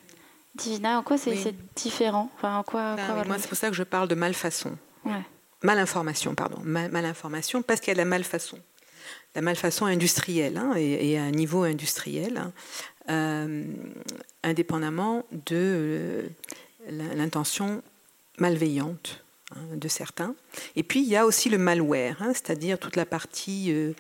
Divina, 0.60 1.00
en 1.00 1.04
quoi 1.04 1.18
c'est 1.18 1.56
différent? 1.76 2.30
Enfin, 2.36 2.58
en 2.58 2.64
quoi, 2.64 2.96
ben 2.96 3.24
Moi, 3.26 3.38
c'est 3.40 3.48
pour 3.48 3.58
ça 3.58 3.70
que 3.70 3.76
je 3.76 3.84
parle 3.84 4.08
de 4.08 4.16
malfaçon. 4.16 4.78
Malinformation, 5.62 6.36
pardon. 6.36 6.60
malinformation, 6.64 7.62
parce 7.62 7.82
qu'il 7.82 7.90
y 7.90 7.96
a 7.96 7.98
la 7.98 8.06
malfaçon. 8.06 8.60
La 9.36 9.42
malfaçon 9.42 9.86
industrielle, 9.86 10.58
hein, 10.58 10.74
et, 10.76 11.18
à 11.18 11.24
un 11.24 11.32
niveau 11.32 11.64
industriel, 11.64 12.38
hein, 12.38 12.52
euh, 13.10 13.64
indépendamment 14.44 15.26
de 15.32 15.56
euh, 15.56 16.28
l'intention 16.90 17.84
malveillante 18.38 19.24
hein, 19.56 19.76
de 19.76 19.88
certains. 19.88 20.36
Et 20.76 20.84
puis, 20.84 21.02
il 21.02 21.08
y 21.08 21.16
a 21.16 21.26
aussi 21.26 21.50
le 21.50 21.58
malware, 21.58 22.18
c'est-à-dire 22.30 22.80
toute 22.80 22.96
la 22.96 23.06
partie 23.06 23.72
euh, 23.72 23.94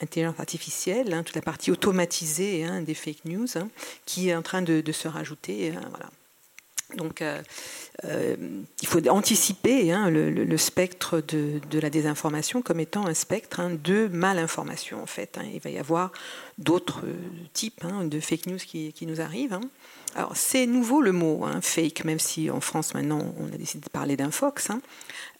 intelligence 0.00 0.38
artificielle, 0.38 1.12
hein, 1.12 1.22
toute 1.22 1.36
la 1.36 1.42
partie 1.42 1.70
automatisée 1.70 2.64
hein, 2.64 2.82
des 2.82 2.94
fake 2.94 3.24
news, 3.24 3.48
hein, 3.56 3.68
qui 4.06 4.28
est 4.28 4.34
en 4.34 4.42
train 4.42 4.62
de, 4.62 4.92
se 4.92 5.08
rajouter. 5.08 5.72
voilà. 5.90 6.10
Donc, 6.96 7.22
euh, 7.22 7.40
euh, 8.04 8.36
il 8.80 8.88
faut 8.88 9.06
anticiper 9.08 9.92
le, 10.08 10.56
spectre 10.56 11.20
de, 11.20 11.78
la 11.78 11.90
désinformation 11.90 12.62
comme 12.62 12.80
étant 12.80 13.06
un 13.06 13.14
spectre 13.14 13.60
de 13.82 14.08
malinformation, 14.08 15.02
en 15.02 15.06
fait. 15.06 15.38
Il 15.52 15.60
va 15.60 15.70
y 15.70 15.78
avoir 15.78 16.12
d'autres 16.58 17.02
euh, 17.04 17.14
types 17.52 17.84
de 18.04 18.20
fake 18.20 18.46
news 18.46 18.58
qui, 18.58 19.06
nous 19.06 19.20
arrivent. 19.20 19.58
Alors, 20.14 20.36
c'est 20.36 20.66
nouveau 20.66 21.00
le 21.00 21.12
mot 21.12 21.46
fake, 21.62 22.04
même 22.04 22.18
si 22.18 22.50
en 22.50 22.60
France 22.60 22.94
maintenant 22.94 23.32
on 23.38 23.46
a 23.46 23.56
décidé 23.56 23.84
de 23.84 23.90
parler 23.90 24.16
d'un 24.16 24.32
fox, 24.32 24.68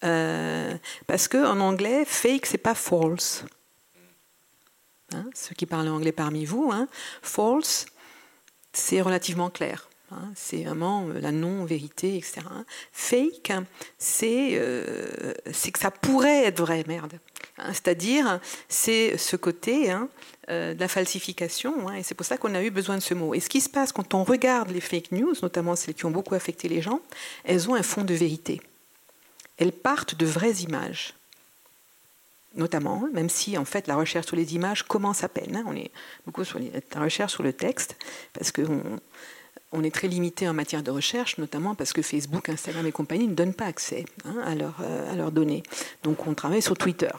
parce 0.00 1.28
qu'en 1.28 1.58
anglais, 1.58 2.04
fake 2.06 2.46
c'est 2.46 2.58
pas 2.58 2.76
false. 2.76 3.44
Hein, 5.12 5.24
ceux 5.34 5.54
qui 5.54 5.66
parlent 5.66 5.88
anglais 5.88 6.12
parmi 6.12 6.44
vous, 6.44 6.70
hein, 6.72 6.88
false, 7.22 7.86
c'est 8.72 9.00
relativement 9.00 9.50
clair. 9.50 9.88
Hein, 10.12 10.32
c'est 10.34 10.64
vraiment 10.64 11.06
euh, 11.08 11.20
la 11.20 11.30
non-vérité, 11.30 12.16
etc. 12.16 12.40
Fake, 12.92 13.52
euh, 14.22 15.32
c'est 15.52 15.70
que 15.70 15.78
ça 15.78 15.90
pourrait 15.90 16.44
être 16.44 16.60
vrai, 16.60 16.84
merde. 16.88 17.18
C'est-à-dire, 17.68 18.40
c'est 18.68 19.16
ce 19.18 19.36
côté 19.36 19.92
euh, 20.48 20.74
de 20.74 20.80
la 20.80 20.88
falsification, 20.88 21.92
et 21.92 22.02
c'est 22.02 22.14
pour 22.14 22.26
ça 22.26 22.38
qu'on 22.38 22.54
a 22.54 22.62
eu 22.62 22.70
besoin 22.70 22.96
de 22.96 23.02
ce 23.02 23.14
mot. 23.14 23.34
Et 23.34 23.40
ce 23.40 23.48
qui 23.48 23.60
se 23.60 23.68
passe 23.68 23.92
quand 23.92 24.14
on 24.14 24.24
regarde 24.24 24.70
les 24.70 24.80
fake 24.80 25.12
news, 25.12 25.34
notamment 25.42 25.76
celles 25.76 25.94
qui 25.94 26.06
ont 26.06 26.10
beaucoup 26.10 26.34
affecté 26.34 26.68
les 26.68 26.80
gens, 26.80 27.00
elles 27.44 27.68
ont 27.68 27.74
un 27.74 27.82
fond 27.82 28.02
de 28.02 28.14
vérité. 28.14 28.60
Elles 29.58 29.72
partent 29.72 30.14
de 30.14 30.26
vraies 30.26 30.62
images 30.62 31.14
notamment, 32.54 33.04
même 33.12 33.28
si 33.28 33.56
en 33.56 33.64
fait 33.64 33.86
la 33.86 33.96
recherche 33.96 34.26
sur 34.26 34.36
les 34.36 34.54
images 34.54 34.82
commence 34.82 35.24
à 35.24 35.28
peine. 35.28 35.56
Hein. 35.56 35.64
On 35.66 35.76
est 35.76 35.90
beaucoup 36.26 36.44
sur 36.44 36.58
la 36.58 37.00
recherche 37.00 37.32
sur 37.32 37.42
le 37.42 37.52
texte, 37.52 37.96
parce 38.32 38.50
qu'on 38.52 38.82
on 39.72 39.84
est 39.84 39.94
très 39.94 40.08
limité 40.08 40.48
en 40.48 40.54
matière 40.54 40.82
de 40.82 40.90
recherche, 40.90 41.38
notamment 41.38 41.74
parce 41.74 41.92
que 41.92 42.02
Facebook, 42.02 42.48
Instagram 42.48 42.86
et 42.86 42.92
compagnie 42.92 43.28
ne 43.28 43.34
donnent 43.34 43.54
pas 43.54 43.66
accès 43.66 44.04
hein, 44.24 44.36
à, 44.44 44.52
euh, 44.52 45.12
à, 45.12 45.14
leurs 45.14 45.30
données. 45.30 45.62
Donc 46.02 46.26
on 46.26 46.34
travaille 46.34 46.62
sur 46.62 46.76
Twitter, 46.76 47.10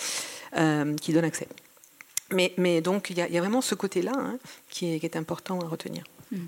euh, 0.56 0.94
qui 0.96 1.12
donne 1.12 1.24
accès. 1.24 1.48
Mais, 2.30 2.80
donc 2.80 3.10
il 3.10 3.18
y, 3.18 3.22
a 3.22 3.40
vraiment 3.40 3.60
ce 3.60 3.74
côté-là 3.74 4.12
hein, 4.16 4.38
qui, 4.68 4.86
est, 4.86 5.16
important 5.16 5.60
à 5.60 5.68
retenir. 5.68 6.02
Hmm. 6.32 6.46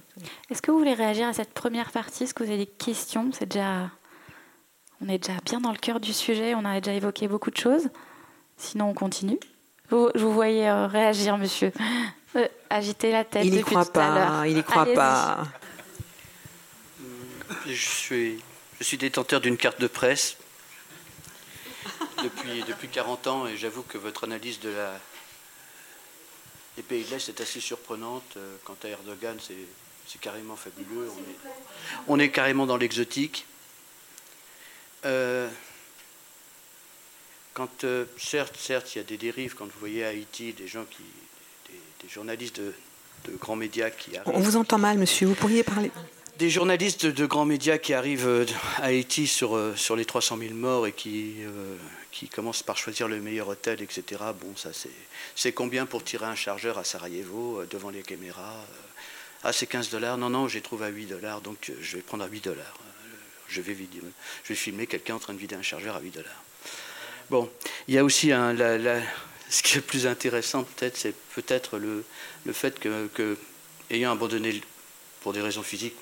Est-ce 0.50 0.60
que 0.60 0.70
vous 0.70 0.78
voulez 0.78 0.94
réagir 0.94 1.28
à 1.28 1.32
cette 1.32 1.52
première 1.52 1.92
partie? 1.92 2.24
Est-ce 2.24 2.34
que 2.34 2.42
vous 2.42 2.50
avez 2.50 2.64
des 2.64 2.70
questions? 2.70 3.30
C'est 3.32 3.46
déjà, 3.46 3.90
on 5.00 5.08
est 5.08 5.18
déjà 5.18 5.38
bien 5.44 5.60
dans 5.60 5.70
le 5.70 5.78
cœur 5.78 6.00
du 6.00 6.12
sujet. 6.12 6.54
On 6.54 6.64
a 6.64 6.80
déjà 6.80 6.96
évoqué 6.96 7.28
beaucoup 7.28 7.50
de 7.50 7.56
choses. 7.56 7.88
Sinon, 8.56 8.90
on 8.90 8.94
continue. 8.94 9.38
Vous, 9.90 10.10
je 10.14 10.20
vous 10.20 10.32
voyez 10.32 10.68
euh, 10.68 10.86
réagir, 10.86 11.38
monsieur. 11.38 11.72
Euh, 12.34 12.48
agiter 12.68 13.12
la 13.12 13.24
tête. 13.24 13.46
Il 13.46 13.54
n'y 13.54 13.62
croit 13.62 13.90
pas. 13.90 14.46
Il 14.46 14.56
n'y 14.56 14.62
croit 14.62 14.84
pas. 14.92 15.44
Je 17.66 17.72
suis, 17.72 18.42
je 18.78 18.84
suis 18.84 18.98
détenteur 18.98 19.40
d'une 19.40 19.56
carte 19.56 19.80
de 19.80 19.86
presse 19.86 20.36
depuis, 22.22 22.62
depuis 22.68 22.88
40 22.88 23.26
ans 23.26 23.46
et 23.46 23.56
j'avoue 23.56 23.82
que 23.82 23.96
votre 23.98 24.24
analyse 24.24 24.60
de 24.60 24.70
la, 24.70 25.00
des 26.76 26.82
pays 26.82 27.04
de 27.04 27.10
l'Est 27.10 27.28
est 27.28 27.40
assez 27.40 27.60
surprenante. 27.60 28.36
Euh, 28.36 28.56
quant 28.64 28.76
à 28.84 28.88
Erdogan, 28.88 29.38
c'est 29.40 30.20
carrément 30.20 30.56
fabuleux. 30.56 31.10
On 31.10 31.18
est, 31.18 31.50
on 32.08 32.18
est 32.18 32.30
carrément 32.30 32.66
dans 32.66 32.76
l'exotique. 32.76 33.46
Euh, 35.04 35.48
quand, 37.56 37.84
euh, 37.84 38.04
certes, 38.18 38.54
certes, 38.58 38.94
il 38.94 38.98
y 38.98 39.00
a 39.00 39.04
des 39.04 39.16
dérives. 39.16 39.54
Quand 39.54 39.64
vous 39.64 39.80
voyez 39.80 40.04
à 40.04 40.08
Haïti 40.08 40.52
des 40.52 40.68
gens 40.68 40.84
qui, 40.84 41.02
des, 42.02 42.08
journalistes 42.08 42.60
de, 42.60 42.74
grands 43.40 43.56
médias 43.56 43.88
qui 43.88 44.14
arrivent. 44.14 44.34
On 44.34 44.40
vous 44.40 44.56
entend 44.56 44.78
mal, 44.78 44.98
monsieur. 44.98 45.26
Vous 45.26 45.34
pourriez 45.34 45.62
parler. 45.62 45.90
Des 46.38 46.50
journalistes 46.50 47.06
de, 47.06 47.26
grands 47.26 47.46
médias 47.46 47.78
qui 47.78 47.94
arrivent 47.94 48.28
euh, 48.28 48.44
à 48.76 48.88
Haïti 48.88 49.26
sur, 49.26 49.56
euh, 49.56 49.74
sur 49.74 49.96
les 49.96 50.04
300 50.04 50.36
000 50.36 50.52
morts 50.52 50.86
et 50.86 50.92
qui, 50.92 51.36
qui 52.12 52.28
commencent 52.28 52.62
par 52.62 52.76
choisir 52.76 53.08
le 53.08 53.20
meilleur 53.20 53.48
hôtel, 53.48 53.80
etc. 53.80 54.20
Bon, 54.38 54.54
ça 54.54 54.74
c'est, 54.74 54.90
c'est 55.34 55.52
combien 55.52 55.86
pour 55.86 56.04
tirer 56.04 56.26
un 56.26 56.34
chargeur 56.34 56.76
à 56.76 56.84
Sarajevo 56.84 57.64
devant 57.70 57.88
les 57.88 58.02
caméras 58.02 58.66
Ah, 59.44 59.54
c'est 59.54 59.66
15 59.66 59.88
dollars. 59.88 60.18
Non, 60.18 60.28
non, 60.28 60.46
j'ai 60.46 60.60
trouvé 60.60 60.84
à 60.84 60.90
8 60.90 61.06
dollars, 61.06 61.40
donc 61.40 61.72
je 61.80 61.96
vais 61.96 62.02
prendre 62.02 62.22
à 62.22 62.28
8 62.28 62.44
dollars. 62.44 62.78
je 63.48 63.62
vais, 63.62 63.74
je 64.44 64.48
vais 64.50 64.54
filmer 64.54 64.86
quelqu'un 64.86 65.14
en 65.14 65.20
train 65.20 65.32
de 65.32 65.38
vider 65.38 65.54
un 65.54 65.62
chargeur 65.62 65.96
à 65.96 66.00
8 66.00 66.10
dollars. 66.10 66.42
Bon, 67.28 67.50
il 67.88 67.94
y 67.94 67.98
a 67.98 68.04
aussi 68.04 68.28
ce 68.28 69.62
qui 69.62 69.72
est 69.72 69.76
le 69.76 69.82
plus 69.82 70.06
intéressant 70.06 70.62
peut-être, 70.62 70.96
c'est 70.96 71.14
peut-être 71.34 71.78
le, 71.78 72.04
le, 72.44 72.52
fait 72.52 72.78
que, 72.78 73.36
ayant 73.90 74.12
abandonné 74.12 74.60
pour 75.22 75.32
des 75.32 75.40
raisons 75.40 75.64
physiques 75.64 75.96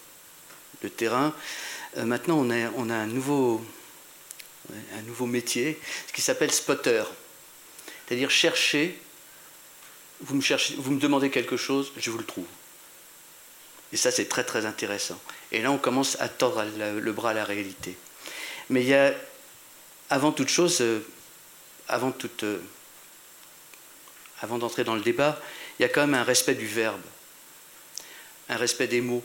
le 0.83 0.91
terrain, 0.91 1.35
euh, 1.97 2.05
maintenant 2.05 2.37
on 2.37 2.51
a, 2.51 2.71
on 2.77 2.91
a 2.91 2.95
un, 2.95 3.07
nouveau, 3.07 3.65
un 4.99 5.03
nouveau 5.03 5.25
métier, 5.25 5.81
ce 6.09 6.13
qui 6.13 6.21
s'appelle 6.21 6.53
spotter. 6.53 7.05
C'est-à-dire 8.07 8.31
chercher, 8.31 9.01
vous 10.21 10.35
me, 10.35 10.43
cherchez, 10.43 10.75
vous 10.77 10.91
me 10.91 11.01
demandez 11.01 11.31
quelque 11.31 11.57
chose, 11.57 11.91
je 11.97 12.11
vous 12.11 12.19
le 12.19 12.25
trouve. 12.25 12.47
Et 13.93 13.97
ça, 13.97 14.11
c'est 14.11 14.27
très 14.27 14.45
très 14.45 14.67
intéressant. 14.67 15.19
Et 15.53 15.63
là, 15.63 15.71
on 15.71 15.79
commence 15.79 16.21
à 16.21 16.29
tordre 16.29 16.67
le 16.77 17.13
bras 17.13 17.31
à 17.31 17.35
la 17.35 17.45
réalité. 17.45 17.97
Mais 18.69 18.83
il 18.83 18.89
y 18.89 18.95
a, 18.95 19.15
avant 20.11 20.33
toute 20.33 20.49
chose, 20.49 20.81
euh, 20.81 21.01
euh, 21.90 22.59
avant 24.40 24.59
d'entrer 24.59 24.85
dans 24.85 24.94
le 24.94 25.01
débat, 25.01 25.40
il 25.79 25.83
y 25.83 25.85
a 25.85 25.88
quand 25.88 26.03
même 26.03 26.14
un 26.14 26.25
respect 26.25 26.55
du 26.55 26.66
verbe, 26.66 27.01
un 28.49 28.57
respect 28.57 28.87
des 28.87 29.01
mots. 29.01 29.25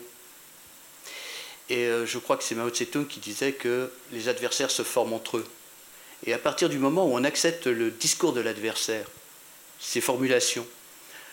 Et 1.68 1.86
euh, 1.86 2.06
je 2.06 2.18
crois 2.18 2.36
que 2.36 2.44
c'est 2.44 2.54
Mao 2.54 2.70
Tse-tung 2.70 3.06
qui 3.06 3.20
disait 3.20 3.52
que 3.52 3.92
les 4.12 4.28
adversaires 4.28 4.70
se 4.70 4.82
forment 4.82 5.12
entre 5.12 5.38
eux. 5.38 5.46
Et 6.26 6.32
à 6.32 6.38
partir 6.38 6.68
du 6.68 6.78
moment 6.78 7.06
où 7.06 7.14
on 7.14 7.24
accepte 7.24 7.66
le 7.66 7.90
discours 7.90 8.32
de 8.32 8.40
l'adversaire, 8.40 9.06
ses 9.78 10.00
formulations, 10.00 10.66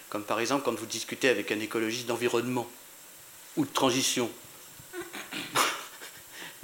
comme 0.10 0.24
par 0.24 0.40
exemple 0.40 0.64
quand 0.64 0.78
vous 0.78 0.86
discutez 0.86 1.28
avec 1.28 1.52
un 1.52 1.60
écologiste 1.60 2.06
d'environnement 2.06 2.70
ou 3.58 3.66
de 3.66 3.74
transition, 3.74 4.32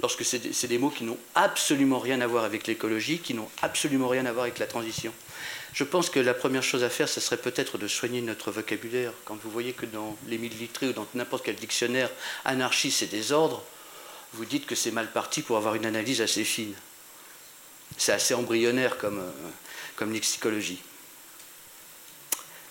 lorsque 0.04 0.22
c'est 0.22 0.66
des, 0.66 0.76
mots 0.76 0.90
qui 0.90 1.02
n'ont 1.02 1.16
absolument 1.34 1.98
rien 1.98 2.20
à 2.20 2.26
voir 2.26 2.44
avec 2.44 2.66
l'écologie, 2.66 3.20
qui 3.20 3.32
n'ont 3.32 3.48
absolument 3.62 4.06
rien 4.06 4.26
à 4.26 4.32
voir 4.32 4.42
avec 4.42 4.58
la 4.58 4.66
transition. 4.66 5.14
Je 5.72 5.82
pense 5.82 6.10
que 6.10 6.20
la 6.20 6.34
première 6.34 6.62
chose 6.62 6.84
à 6.84 6.90
faire, 6.90 7.08
ce 7.08 7.22
serait 7.22 7.38
peut-être 7.38 7.78
de 7.78 7.88
soigner 7.88 8.20
notre 8.20 8.50
vocabulaire. 8.50 9.12
Quand 9.24 9.34
vous 9.42 9.50
voyez 9.50 9.72
que 9.72 9.86
dans 9.86 10.14
les 10.26 10.36
littrés 10.36 10.88
ou 10.88 10.92
dans 10.92 11.06
n'importe 11.14 11.46
quel 11.46 11.54
dictionnaire, 11.54 12.10
anarchie 12.44 12.90
c'est 12.90 13.06
désordre, 13.06 13.62
vous 14.34 14.44
dites 14.44 14.66
que 14.66 14.74
c'est 14.74 14.90
mal 14.90 15.10
parti 15.10 15.40
pour 15.40 15.56
avoir 15.56 15.74
une 15.74 15.86
analyse 15.86 16.20
assez 16.20 16.44
fine. 16.44 16.74
C'est 17.96 18.12
assez 18.12 18.34
embryonnaire 18.34 18.98
comme, 18.98 19.20
euh, 19.20 19.50
comme 19.96 20.12
lexicologie. 20.12 20.82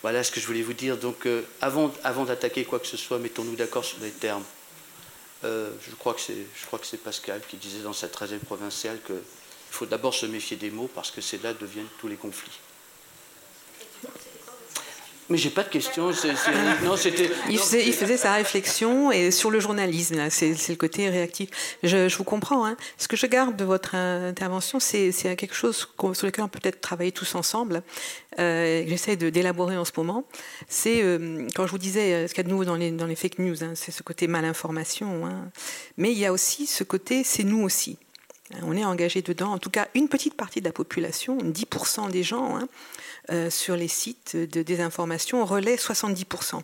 Voilà 0.03 0.23
ce 0.23 0.31
que 0.31 0.39
je 0.39 0.45
voulais 0.45 0.61
vous 0.61 0.73
dire. 0.73 0.97
Donc, 0.97 1.25
euh, 1.25 1.41
avant 1.61 2.25
d'attaquer 2.25 2.63
quoi 2.63 2.77
que 2.77 2.85
ce 2.85 2.97
soit, 2.97 3.17
mettons-nous 3.17 3.55
d'accord 3.55 3.85
sur 3.85 3.97
les 4.01 4.11
termes. 4.11 4.45
Euh, 5.43 5.71
je 5.87 5.95
crois 5.95 6.13
que 6.13 6.21
c'est 6.85 7.03
Pascal 7.03 7.41
qui 7.47 7.57
disait 7.57 7.83
dans 7.83 7.93
sa 7.93 8.07
13e 8.07 8.39
provinciale 8.39 8.99
qu'il 9.05 9.15
faut 9.71 9.85
d'abord 9.85 10.13
se 10.13 10.25
méfier 10.25 10.57
des 10.57 10.71
mots 10.71 10.89
parce 10.93 11.11
que 11.11 11.21
c'est 11.21 11.41
là 11.43 11.53
que 11.53 11.59
deviennent 11.61 11.87
tous 11.99 12.07
les 12.07 12.15
conflits. 12.15 12.59
Mais 15.29 15.37
j'ai 15.37 15.49
pas 15.49 15.63
de 15.63 15.69
questions. 15.69 16.11
non, 16.83 16.97
c'était. 16.97 17.29
Il, 17.49 17.57
faisait 17.59 18.17
sa 18.17 18.33
réflexion 18.33 19.11
et 19.11 19.31
sur 19.31 19.51
le 19.51 19.59
journalisme, 19.59 20.29
c'est 20.29 20.69
le 20.69 20.75
côté 20.75 21.09
réactif. 21.09 21.49
Je, 21.81 22.13
vous 22.15 22.23
comprends. 22.23 22.65
Hein. 22.65 22.75
Ce 22.97 23.07
que 23.07 23.15
je 23.15 23.25
garde 23.25 23.55
de 23.55 23.63
votre 23.63 23.95
intervention, 23.95 24.79
c'est 24.79 25.11
quelque 25.35 25.55
chose 25.55 25.87
sur 26.13 26.25
lequel 26.25 26.43
on 26.43 26.49
peut 26.49 26.59
peut-être 26.59 26.81
travailler 26.81 27.11
tous 27.11 27.35
ensemble. 27.35 27.83
Euh, 28.39 28.83
J'essaie 28.87 29.15
d'élaborer 29.15 29.77
en 29.77 29.85
ce 29.85 29.91
moment. 29.95 30.25
C'est 30.67 31.01
euh, 31.03 31.47
quand 31.55 31.65
je 31.67 31.71
vous 31.71 31.77
disais 31.77 32.13
euh, 32.13 32.27
ce 32.27 32.33
qu'il 32.33 32.43
y 32.43 32.45
a 32.45 32.47
de 32.47 32.49
nouveau 32.49 32.65
dans 32.65 32.75
les, 32.75 32.91
dans 32.91 33.05
les 33.05 33.15
fake 33.15 33.39
news, 33.39 33.63
hein, 33.63 33.73
c'est 33.75 33.91
ce 33.91 34.03
côté 34.03 34.27
malinformation. 34.27 35.25
Hein. 35.25 35.49
Mais 35.97 36.11
il 36.11 36.17
y 36.17 36.25
a 36.25 36.33
aussi 36.33 36.65
ce 36.67 36.83
côté, 36.83 37.23
c'est 37.23 37.43
nous 37.43 37.61
aussi. 37.61 37.97
On 38.61 38.75
est 38.75 38.85
engagé 38.85 39.21
dedans. 39.21 39.51
En 39.53 39.57
tout 39.57 39.69
cas, 39.69 39.87
une 39.95 40.09
petite 40.09 40.35
partie 40.35 40.59
de 40.59 40.65
la 40.65 40.73
population, 40.73 41.37
10% 41.37 42.11
des 42.11 42.23
gens. 42.23 42.57
Hein, 42.57 42.67
euh, 43.31 43.49
sur 43.49 43.77
les 43.77 43.87
sites 43.87 44.35
de 44.35 44.63
désinformation 44.63 45.45
relaie 45.45 45.75
70%. 45.75 46.61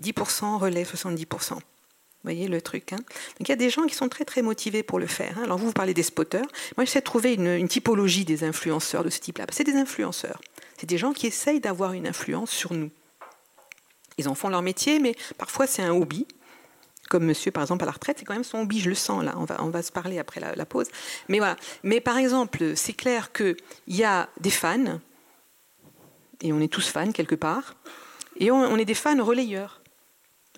10% 0.00 0.58
relaie 0.58 0.84
70%. 0.84 1.54
Vous 1.54 1.60
voyez 2.24 2.48
le 2.48 2.62
truc. 2.62 2.94
Hein 2.94 2.96
Donc 2.96 3.40
il 3.40 3.48
y 3.50 3.52
a 3.52 3.56
des 3.56 3.68
gens 3.68 3.84
qui 3.84 3.94
sont 3.94 4.08
très 4.08 4.24
très 4.24 4.40
motivés 4.40 4.82
pour 4.82 4.98
le 4.98 5.06
faire. 5.06 5.36
Hein. 5.38 5.42
Alors 5.44 5.58
vous, 5.58 5.66
vous 5.66 5.72
parlez 5.72 5.92
des 5.92 6.02
spotters. 6.02 6.46
Moi, 6.76 6.86
j'essaie 6.86 7.00
de 7.00 7.04
trouver 7.04 7.34
une, 7.34 7.68
typologie 7.68 8.24
des 8.24 8.44
influenceurs 8.44 9.04
de 9.04 9.10
ce 9.10 9.20
type-là. 9.20 9.44
C'est 9.52 9.64
des 9.64 9.76
influenceurs. 9.76 10.40
C'est 10.80 10.88
des 10.88 10.96
gens 10.96 11.12
qui 11.12 11.26
essayent 11.26 11.60
d'avoir 11.60 11.92
une 11.92 12.06
influence 12.06 12.50
sur 12.50 12.72
nous. 12.72 12.90
Ils 14.16 14.30
en 14.30 14.34
font 14.34 14.48
leur 14.48 14.62
métier, 14.62 14.98
mais 15.00 15.14
parfois 15.36 15.66
c'est 15.66 15.82
un 15.82 15.92
hobby. 15.92 16.26
Comme 17.08 17.24
monsieur, 17.24 17.50
par 17.50 17.62
exemple, 17.62 17.84
à 17.84 17.86
la 17.86 17.92
retraite, 17.92 18.18
c'est 18.18 18.24
quand 18.24 18.34
même 18.34 18.44
son 18.44 18.58
hobby, 18.58 18.80
je 18.80 18.88
le 18.88 18.94
sens 18.94 19.22
là. 19.24 19.34
On 19.36 19.44
va, 19.44 19.62
on 19.62 19.70
va 19.70 19.82
se 19.82 19.92
parler 19.92 20.18
après 20.18 20.40
la, 20.40 20.66
pause. 20.66 20.88
Mais 21.28 21.38
voilà. 21.38 21.56
Mais 21.82 22.00
par 22.00 22.16
exemple, 22.18 22.72
c'est 22.74 22.92
clair 22.92 23.32
qu'il 23.32 23.56
y 23.86 24.04
a 24.04 24.28
des 24.40 24.50
fans 24.50 24.98
et 26.42 26.52
on 26.52 26.60
est 26.60 26.72
tous 26.72 26.88
fans 26.88 27.12
quelque 27.12 27.34
part, 27.34 27.76
et 28.38 28.50
on, 28.50 28.76
est 28.76 28.84
des 28.84 28.94
fans 28.94 29.22
relayeurs. 29.24 29.80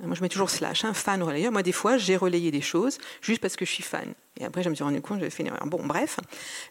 Moi, 0.03 0.15
je 0.15 0.23
mets 0.23 0.29
toujours 0.29 0.51
slash, 0.51 0.85
hein, 0.85 0.95
fan 0.95 1.23
relayeur. 1.23 1.53
Moi, 1.53 1.63
des 1.63 1.73
fois, 1.73 1.97
j'ai 1.97 2.17
relayé 2.17 2.51
des 2.51 2.61
choses 2.61 2.99
juste 3.21 3.41
parce 3.41 3.57
que 3.57 3.65
je 3.65 3.73
suis 3.73 3.83
fan. 3.83 4.15
Et 4.39 4.45
après, 4.45 4.63
je 4.63 4.71
me 4.71 4.75
suis 4.75 4.85
rendu 4.85 5.01
compte, 5.01 5.19
j'avais 5.19 5.31
fait 5.31 5.43
une 5.43 5.49
erreur. 5.49 5.67
Bon, 5.67 5.85
bref. 5.85 6.19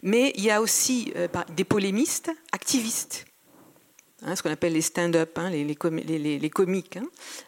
Mais 0.02 0.32
il 0.36 0.44
y 0.44 0.52
a 0.52 0.62
aussi 0.62 1.12
euh, 1.16 1.28
des 1.56 1.66
polémistes 1.66 2.32
activistes. 2.52 3.26
Hein, 4.24 4.36
ce 4.36 4.42
qu'on 4.42 4.52
appelle 4.52 4.74
les 4.74 4.82
stand-up, 4.82 5.38
hein, 5.38 5.50
les, 5.50 6.50
comiques. 6.50 7.00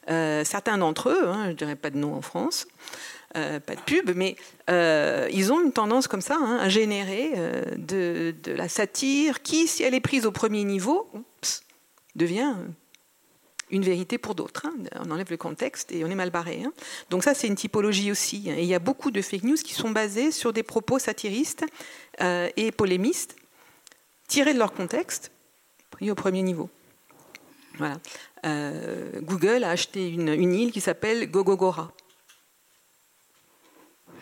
Euh, 0.10 0.44
certains 0.44 0.78
d'entre 0.78 1.10
eux, 1.10 1.34
je 1.46 1.50
ne 1.50 1.54
dirais 1.54 1.76
pas 1.76 1.90
de 1.90 1.98
nom 1.98 2.14
en 2.14 2.22
France, 2.22 2.68
euh, 3.36 3.60
pas 3.60 3.76
de 3.76 3.82
pub, 3.82 4.12
mais 4.16 4.36
ils 5.32 5.52
ont 5.52 5.62
une 5.62 5.72
tendance 5.72 6.08
comme 6.08 6.22
ça 6.22 6.38
à 6.60 6.70
générer 6.70 7.32
de, 7.78 8.36
la 8.46 8.70
satire 8.70 9.42
qui, 9.42 9.68
si 9.68 9.84
elle 9.84 9.96
est 9.96 10.00
prise 10.00 10.26
au 10.26 10.32
premier 10.32 10.64
niveau, 10.64 11.10
devient 12.16 12.54
une 13.72 13.84
vérité 13.84 14.18
pour 14.18 14.36
d'autres. 14.36 14.66
Hein. 14.66 14.74
On 15.00 15.12
enlève 15.12 15.30
le 15.30 15.38
contexte 15.38 15.92
et 15.92 16.04
on 16.04 16.08
est 16.08 16.16
mal 16.16 16.30
barré. 16.30 16.64
Hein. 16.66 16.74
Donc 17.10 17.24
ça, 17.24 17.34
c'est 17.34 17.48
une 17.48 17.56
typologie 17.56 18.12
aussi. 18.12 18.48
Hein. 18.50 18.56
Il 18.58 18.66
y 18.66 18.74
a 18.74 18.80
beaucoup 18.80 19.12
de 19.12 19.22
fake 19.22 19.44
news 19.44 19.56
qui 19.56 19.74
sont 19.74 19.92
basés 19.92 20.32
sur 20.32 20.54
des 20.54 20.64
propos 20.64 21.00
satiristes 21.00 21.66
euh, 22.22 22.50
et 22.58 22.72
polémistes, 22.72 23.36
tirés 24.28 24.54
de 24.54 24.60
leur 24.60 24.74
contexte, 24.74 25.32
au 26.08 26.16
premier 26.16 26.42
niveau. 26.42 26.70
Euh, 28.46 29.10
Google 29.22 29.64
a 29.64 29.72
acheté 29.72 30.10
une, 30.10 30.54
île 30.54 30.72
qui 30.72 30.82
s'appelle 30.82 31.30
Gogogora. 31.30 31.92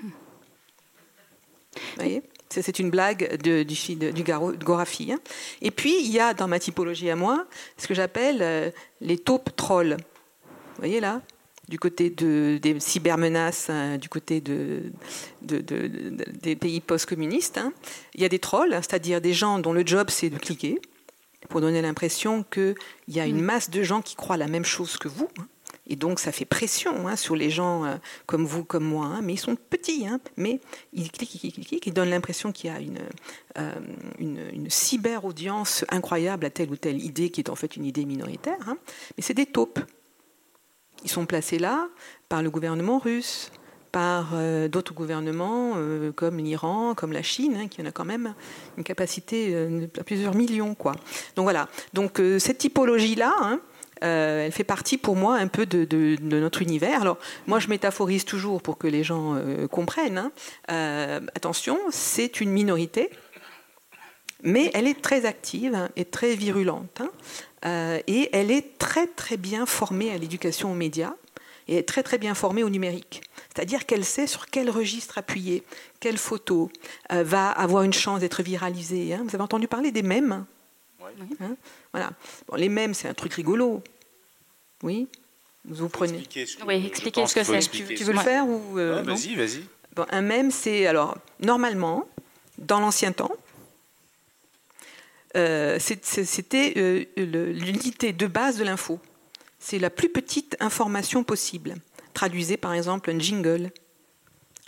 Vous 0.01 0.11
voyez? 1.95 2.23
C'est 2.49 2.79
une 2.79 2.89
blague 2.89 3.37
du, 3.41 3.65
du 3.65 4.23
Gorafi. 4.23 5.11
Hein. 5.11 5.19
Et 5.61 5.69
puis, 5.69 5.99
il 6.01 6.11
y 6.11 6.19
a 6.19 6.33
dans 6.33 6.47
ma 6.47 6.59
typologie 6.59 7.09
à 7.09 7.15
moi 7.15 7.45
ce 7.77 7.87
que 7.87 7.93
j'appelle 7.93 8.39
euh, 8.41 8.71
les 9.01 9.17
taupes 9.17 9.55
trolls. 9.55 9.97
Vous 9.97 10.79
voyez 10.79 10.99
là? 10.99 11.21
Du 11.67 11.77
côté 11.77 12.09
des 12.09 12.79
cybermenaces, 12.79 13.69
hein, 13.69 13.97
du 13.97 14.07
côté 14.07 14.39
des 15.41 16.55
pays 16.55 16.79
post-communistes, 16.79 17.57
hein. 17.57 17.73
il 18.15 18.21
y 18.21 18.25
a 18.25 18.29
des 18.29 18.39
trolls, 18.39 18.71
c'est-à-dire 18.71 19.19
des 19.19 19.33
gens 19.33 19.59
dont 19.59 19.73
le 19.73 19.85
job 19.85 20.09
c'est 20.09 20.29
de 20.29 20.37
cliquer, 20.37 20.79
pour 21.49 21.61
donner 21.61 21.81
l'impression 21.81 22.43
qu'il 22.43 22.75
y 23.07 23.19
a 23.19 23.25
une 23.25 23.41
mm. 23.41 23.45
masse 23.45 23.69
de 23.69 23.83
gens 23.83 24.01
qui 24.01 24.15
croient 24.15 24.37
la 24.37 24.47
même 24.47 24.65
chose 24.65 24.97
que 24.97 25.07
vous. 25.07 25.29
Et 25.89 25.95
donc 25.95 26.19
ça 26.19 26.31
fait 26.31 26.45
pression 26.45 27.07
hein, 27.07 27.15
sur 27.15 27.35
les 27.35 27.49
gens 27.49 27.85
euh, 27.85 27.95
comme 28.25 28.45
vous, 28.45 28.63
comme 28.63 28.83
moi. 28.83 29.05
Hein. 29.05 29.21
mais 29.23 29.33
ils 29.33 29.39
sont 29.39 29.55
petits, 29.55 30.05
hein, 30.05 30.19
mais 30.35 30.59
ils 30.93 31.11
cliquent, 31.11 31.43
ils 31.43 31.65
cliquent, 31.65 31.87
ils 31.87 31.93
donnent 31.93 32.09
l'impression 32.09 32.51
qu'il 32.51 32.69
y 32.69 32.73
a 32.73 32.79
une, 32.79 32.99
euh, 33.57 33.79
une, 34.19 34.69
cyber-audience 34.69 35.85
incroyable 35.89 36.45
à 36.45 36.49
telle 36.49 36.71
ou 36.71 36.75
telle 36.75 37.01
idée 37.01 37.29
qui 37.29 37.39
est 37.41 37.49
en 37.49 37.55
fait 37.55 37.77
une 37.77 37.85
idée 37.85 38.05
minoritaire. 38.05 38.57
mais 39.15 39.23
c'est 39.23 39.33
des 39.33 39.45
taupes. 39.45 39.79
Ils 41.03 41.09
sont 41.09 41.25
placés 41.25 41.59
là 41.59 41.87
par 42.27 42.43
le 42.43 42.49
gouvernement 42.49 42.99
russe, 42.99 43.51
par 43.97 44.29
euh, 44.33 44.67
d'autres 44.67 44.93
gouvernements 44.93 45.73
comme 46.15 46.37
l'Iran, 46.37 46.93
comme 46.93 47.11
la 47.11 47.23
Chine, 47.23 47.67
qui 47.69 47.81
en 47.81 47.85
a 47.85 47.91
quand 47.91 48.05
même 48.05 48.35
une 48.77 48.83
capacité 48.83 49.51
de 49.51 49.87
plusieurs 50.05 50.35
millions. 50.35 50.75
Quoi. 50.75 50.93
Donc 51.35 51.45
voilà. 51.45 51.67
Donc 51.93 52.21
cette 52.37 52.59
typologie-là, 52.59 53.59
euh, 54.03 54.45
elle 54.45 54.51
fait 54.51 54.63
partie 54.63 54.97
pour 54.97 55.15
moi 55.15 55.35
un 55.35 55.47
peu 55.47 55.65
de, 55.65 56.17
notre 56.21 56.61
univers. 56.61 57.01
Alors 57.01 57.17
moi 57.45 57.59
je 57.59 57.67
métaphorise 57.67 58.25
toujours 58.25 58.61
pour 58.61 58.77
que 58.77 58.87
les 58.87 59.03
gens 59.03 59.35
euh, 59.35 59.67
comprennent. 59.67 60.17
Hein. 60.17 60.31
Euh, 60.71 61.19
attention, 61.35 61.79
c'est 61.89 62.41
une 62.41 62.51
minorité, 62.51 63.09
mais 64.43 64.71
elle 64.73 64.87
est 64.87 65.01
très 65.01 65.25
active 65.25 65.73
hein, 65.75 65.89
et 65.95 66.05
très 66.05 66.35
virulente. 66.35 67.01
Hein. 67.01 67.99
et 68.07 68.29
elle 68.33 68.51
est 68.51 68.77
très 68.77 69.07
très 69.07 69.37
bien 69.37 69.65
formée 69.65 70.11
à 70.11 70.17
l'éducation 70.17 70.71
aux 70.71 70.75
médias 70.75 71.15
et 71.67 71.83
très 71.83 72.03
très 72.03 72.17
bien 72.17 72.33
formée 72.33 72.63
au 72.63 72.69
numérique. 72.69 73.21
C'est-à-dire 73.53 73.85
qu'elle 73.85 74.05
sait 74.05 74.27
sur 74.27 74.47
quel 74.47 74.69
registre 74.69 75.17
appuyer, 75.17 75.63
quelle 75.99 76.17
photo 76.17 76.71
va 77.09 77.49
avoir 77.49 77.83
une 77.83 77.93
chance 77.93 78.19
d'être 78.19 78.43
viralisée. 78.43 79.15
Vous 79.23 79.35
avez 79.35 79.43
entendu 79.43 79.67
parler 79.67 79.91
des 79.91 80.03
mèmes? 80.03 80.45
Hein? 81.41 81.55
Voilà. 81.93 82.11
les 82.55 82.69
mêmes, 82.69 82.93
c'est 82.93 83.07
un 83.07 83.13
truc 83.13 83.33
rigolo. 83.33 83.81
Oui? 84.83 85.07
Vous 85.65 85.89
prenez. 85.89 86.23
oui, 86.65 86.85
expliquez 86.85 87.27
ce 87.27 87.35
que 87.35 87.43
c'est. 87.43 87.59
Tu, 87.59 88.03
veux 88.03 88.13
le 88.13 88.19
faire 88.19 88.47
ou 88.47 88.79
euh, 88.79 89.01
Vas-y, 89.03 89.35
vas-y. 89.35 89.63
un 90.09 90.21
mème, 90.21 90.51
c'est 90.51 90.87
alors 90.87 91.17
normalement, 91.41 92.07
dans 92.57 92.79
l'ancien 92.79 93.11
temps, 93.11 93.31
euh, 95.35 95.77
c'était 95.79 96.73
euh, 96.77 97.05
l'unité 97.17 98.13
de 98.13 98.27
base 98.27 98.57
de 98.57 98.63
l'info. 98.63 98.99
C'est 99.59 99.79
la 99.79 99.89
plus 99.89 100.09
petite 100.09 100.55
information 100.59 101.23
possible. 101.23 101.75
Traduisez 102.13 102.57
par 102.57 102.73
exemple 102.73 103.11
un 103.11 103.19
jingle, 103.19 103.71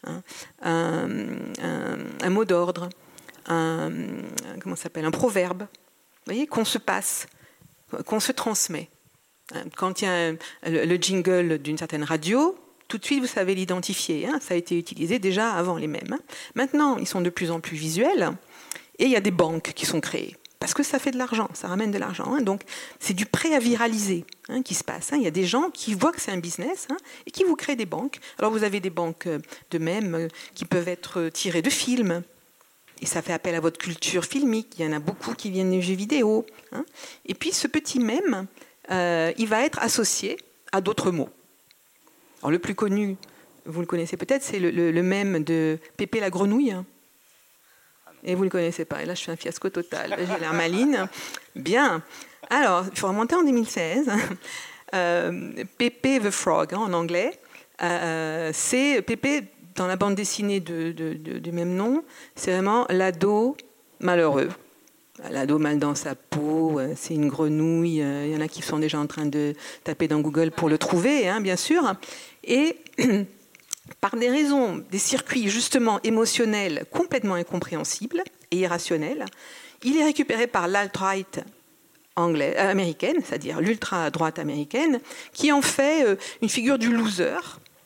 hein, 0.06 0.22
un, 0.62 2.30
mot 2.30 2.46
d'ordre, 2.46 2.90
un, 3.48 3.92
comment 4.62 4.76
s'appelle, 4.76 5.06
un 5.06 5.12
proverbe, 5.12 5.68
voyez, 6.26 6.48
qu'on 6.48 6.66
se 6.66 6.78
passe, 6.78 7.28
qu'on 8.06 8.20
se 8.20 8.32
transmet. 8.32 8.90
Hein, 9.54 9.64
quand 9.76 10.02
il 10.02 10.06
y 10.06 10.08
a 10.08 10.32
le, 10.64 10.96
jingle 10.96 11.60
d'une 11.60 11.78
certaine 11.78 12.04
radio, 12.04 12.56
tout 12.88 12.98
de 12.98 13.06
suite 13.06 13.22
vous 13.22 13.28
savez 13.28 13.56
l'identifier. 13.56 14.28
Hein, 14.28 14.40
ça 14.42 14.54
a 14.54 14.58
été 14.58 14.78
utilisé 14.78 15.20
déjà 15.20 15.52
avant 15.54 15.78
les 15.78 15.88
mêmes. 15.88 16.18
Maintenant, 16.56 16.98
ils 16.98 17.08
sont 17.08 17.22
de 17.22 17.30
plus 17.30 17.52
en 17.52 17.60
plus 17.60 17.78
visuels 17.78 18.32
et 18.98 19.06
il 19.06 19.12
y 19.12 19.16
a 19.16 19.22
des 19.22 19.32
banques 19.32 19.74
qui 19.74 19.86
sont 19.86 20.02
créées 20.02 20.36
parce 20.60 20.74
que 20.74 20.84
ça 20.84 21.00
fait 21.00 21.12
de 21.12 21.18
l'argent, 21.18 21.50
ça 21.54 21.68
ramène 21.70 21.92
de 21.92 21.98
l'argent. 21.98 22.34
Hein. 22.34 22.42
donc 22.42 22.64
c'est 23.00 23.14
du 23.14 23.26
prêt 23.26 23.54
à 23.54 23.60
viraliser 23.60 24.26
hein, 24.50 24.62
qui 24.62 24.76
se 24.76 24.84
passe. 24.84 25.14
Hein. 25.14 25.18
Il 25.18 25.24
y 25.24 25.28
a 25.28 25.32
des 25.32 25.46
gens 25.46 25.70
qui 25.70 25.94
voient 25.94 26.12
que 26.12 26.22
c'est 26.22 26.32
un 26.32 26.38
business 26.38 26.88
et 27.26 27.32
qui 27.32 27.44
vous 27.46 27.56
créent 27.56 27.78
des 27.78 27.86
banques. 27.86 28.20
Alors 28.38 28.52
vous 28.52 28.64
avez 28.64 28.80
des 28.80 28.90
banques 28.90 29.28
euh, 29.28 29.40
de 29.72 29.78
même 29.78 30.16
euh, 30.16 30.28
qui 30.56 30.66
peuvent 30.66 30.90
être 30.90 31.20
euh, 31.20 31.30
tirées 31.32 31.62
de 31.62 31.70
films. 31.70 32.24
Et 33.02 33.06
ça 33.06 33.22
fait 33.22 33.32
appel 33.32 33.56
à 33.56 33.62
votre 33.62 33.78
culture 33.78 34.26
filmique. 34.26 34.74
Il 34.78 34.86
y 34.86 34.88
en 34.88 34.92
a 34.92 35.00
beaucoup 35.00 35.34
qui 35.34 35.50
viennent 35.50 35.72
des 35.72 35.82
jeux 35.82 35.96
vidéo. 35.96 36.46
Et 37.26 37.34
puis 37.34 37.54
ce 37.54 37.68
petit 37.68 37.98
même, 37.98 38.46
il 38.90 39.48
va 39.48 39.64
être 39.64 39.80
associé 39.80 40.38
à 40.74 40.82
d'autres 40.82 41.10
mots. 41.10 41.30
Alors 42.42 42.52
le 42.52 42.60
plus 42.60 42.76
connu, 42.76 43.16
vous 43.66 43.80
le 43.80 43.86
connaissez 43.86 44.18
peut-être, 44.18 44.44
c'est 44.44 44.60
le, 44.60 44.92
le, 44.92 45.04
même 45.04 45.46
de 45.46 45.80
Pépé 45.96 46.20
la 46.20 46.30
grenouille. 46.30 46.76
Et 48.24 48.36
vous 48.36 48.42
ne 48.42 48.46
le 48.46 48.52
connaissez 48.52 48.86
pas. 48.86 49.02
Et 49.02 49.06
là, 49.06 49.16
je 49.16 49.24
fais 49.24 49.32
un 49.32 49.36
fiasco 49.36 49.70
total. 49.70 50.16
J'ai 50.18 50.40
l'air 50.40 50.54
maline. 50.54 51.08
Bien. 51.56 52.04
Alors, 52.50 52.86
il 52.92 52.98
faut 52.98 53.08
remonter 53.08 53.36
en 53.36 53.44
2016. 53.44 54.10
Euh, 54.96 55.52
Pépé 55.78 56.20
the 56.20 56.32
Frog, 56.32 56.74
hein, 56.74 56.80
en 56.80 56.94
anglais. 56.94 57.40
Euh, 57.84 58.50
c'est 58.56 59.04
Pépé, 59.04 59.44
dans 59.76 59.88
la 59.88 59.96
bande 59.96 60.16
dessinée 60.16 60.60
de, 60.60 60.92
du 60.92 61.52
même 61.52 61.76
nom, 61.76 62.04
c'est 62.36 62.52
vraiment 62.52 62.86
l'ado 62.90 63.56
malheureux. 64.00 64.50
L'ado 65.30 65.60
mal 65.60 65.80
dans 65.80 65.96
sa 65.96 66.16
peau, 66.16 66.80
euh, 66.80 66.94
c'est 66.96 67.14
une 67.14 67.28
grenouille. 67.28 68.02
Euh, 68.02 68.26
il 68.26 68.34
y 68.34 68.36
en 68.38 68.42
a 68.42 68.48
qui 68.48 68.62
sont 68.62 68.80
déjà 68.80 69.00
en 69.00 69.08
train 69.08 69.26
de 69.26 69.54
taper 69.84 70.08
dans 70.08 70.22
Google 70.22 70.52
pour 70.52 70.70
le 70.70 70.78
trouver, 70.78 71.28
hein, 71.28 71.42
bien 71.42 71.58
sûr. 71.58 71.94
Et 72.46 72.78
par 74.02 74.16
des 74.16 74.30
raisons, 74.30 74.84
des 74.92 75.00
circuits 75.00 75.50
justement 75.50 76.00
émotionnels 76.04 76.86
complètement 76.92 77.36
incompréhensibles 77.36 78.24
et 78.52 78.58
irrationnels, 78.58 79.26
il 79.84 79.98
est 79.98 80.04
récupéré 80.04 80.48
par 80.48 80.68
l'alt-right 80.68 81.42
euh, 82.20 82.70
américaine, 82.72 83.18
c'est-à-dire 83.24 83.62
l'ultra-droite 83.62 84.40
américaine, 84.40 85.00
qui 85.32 85.52
en 85.52 85.62
fait 85.62 86.06
euh, 86.06 86.16
une 86.42 86.50
figure 86.50 86.78
du 86.78 86.92
loser, 86.92 87.40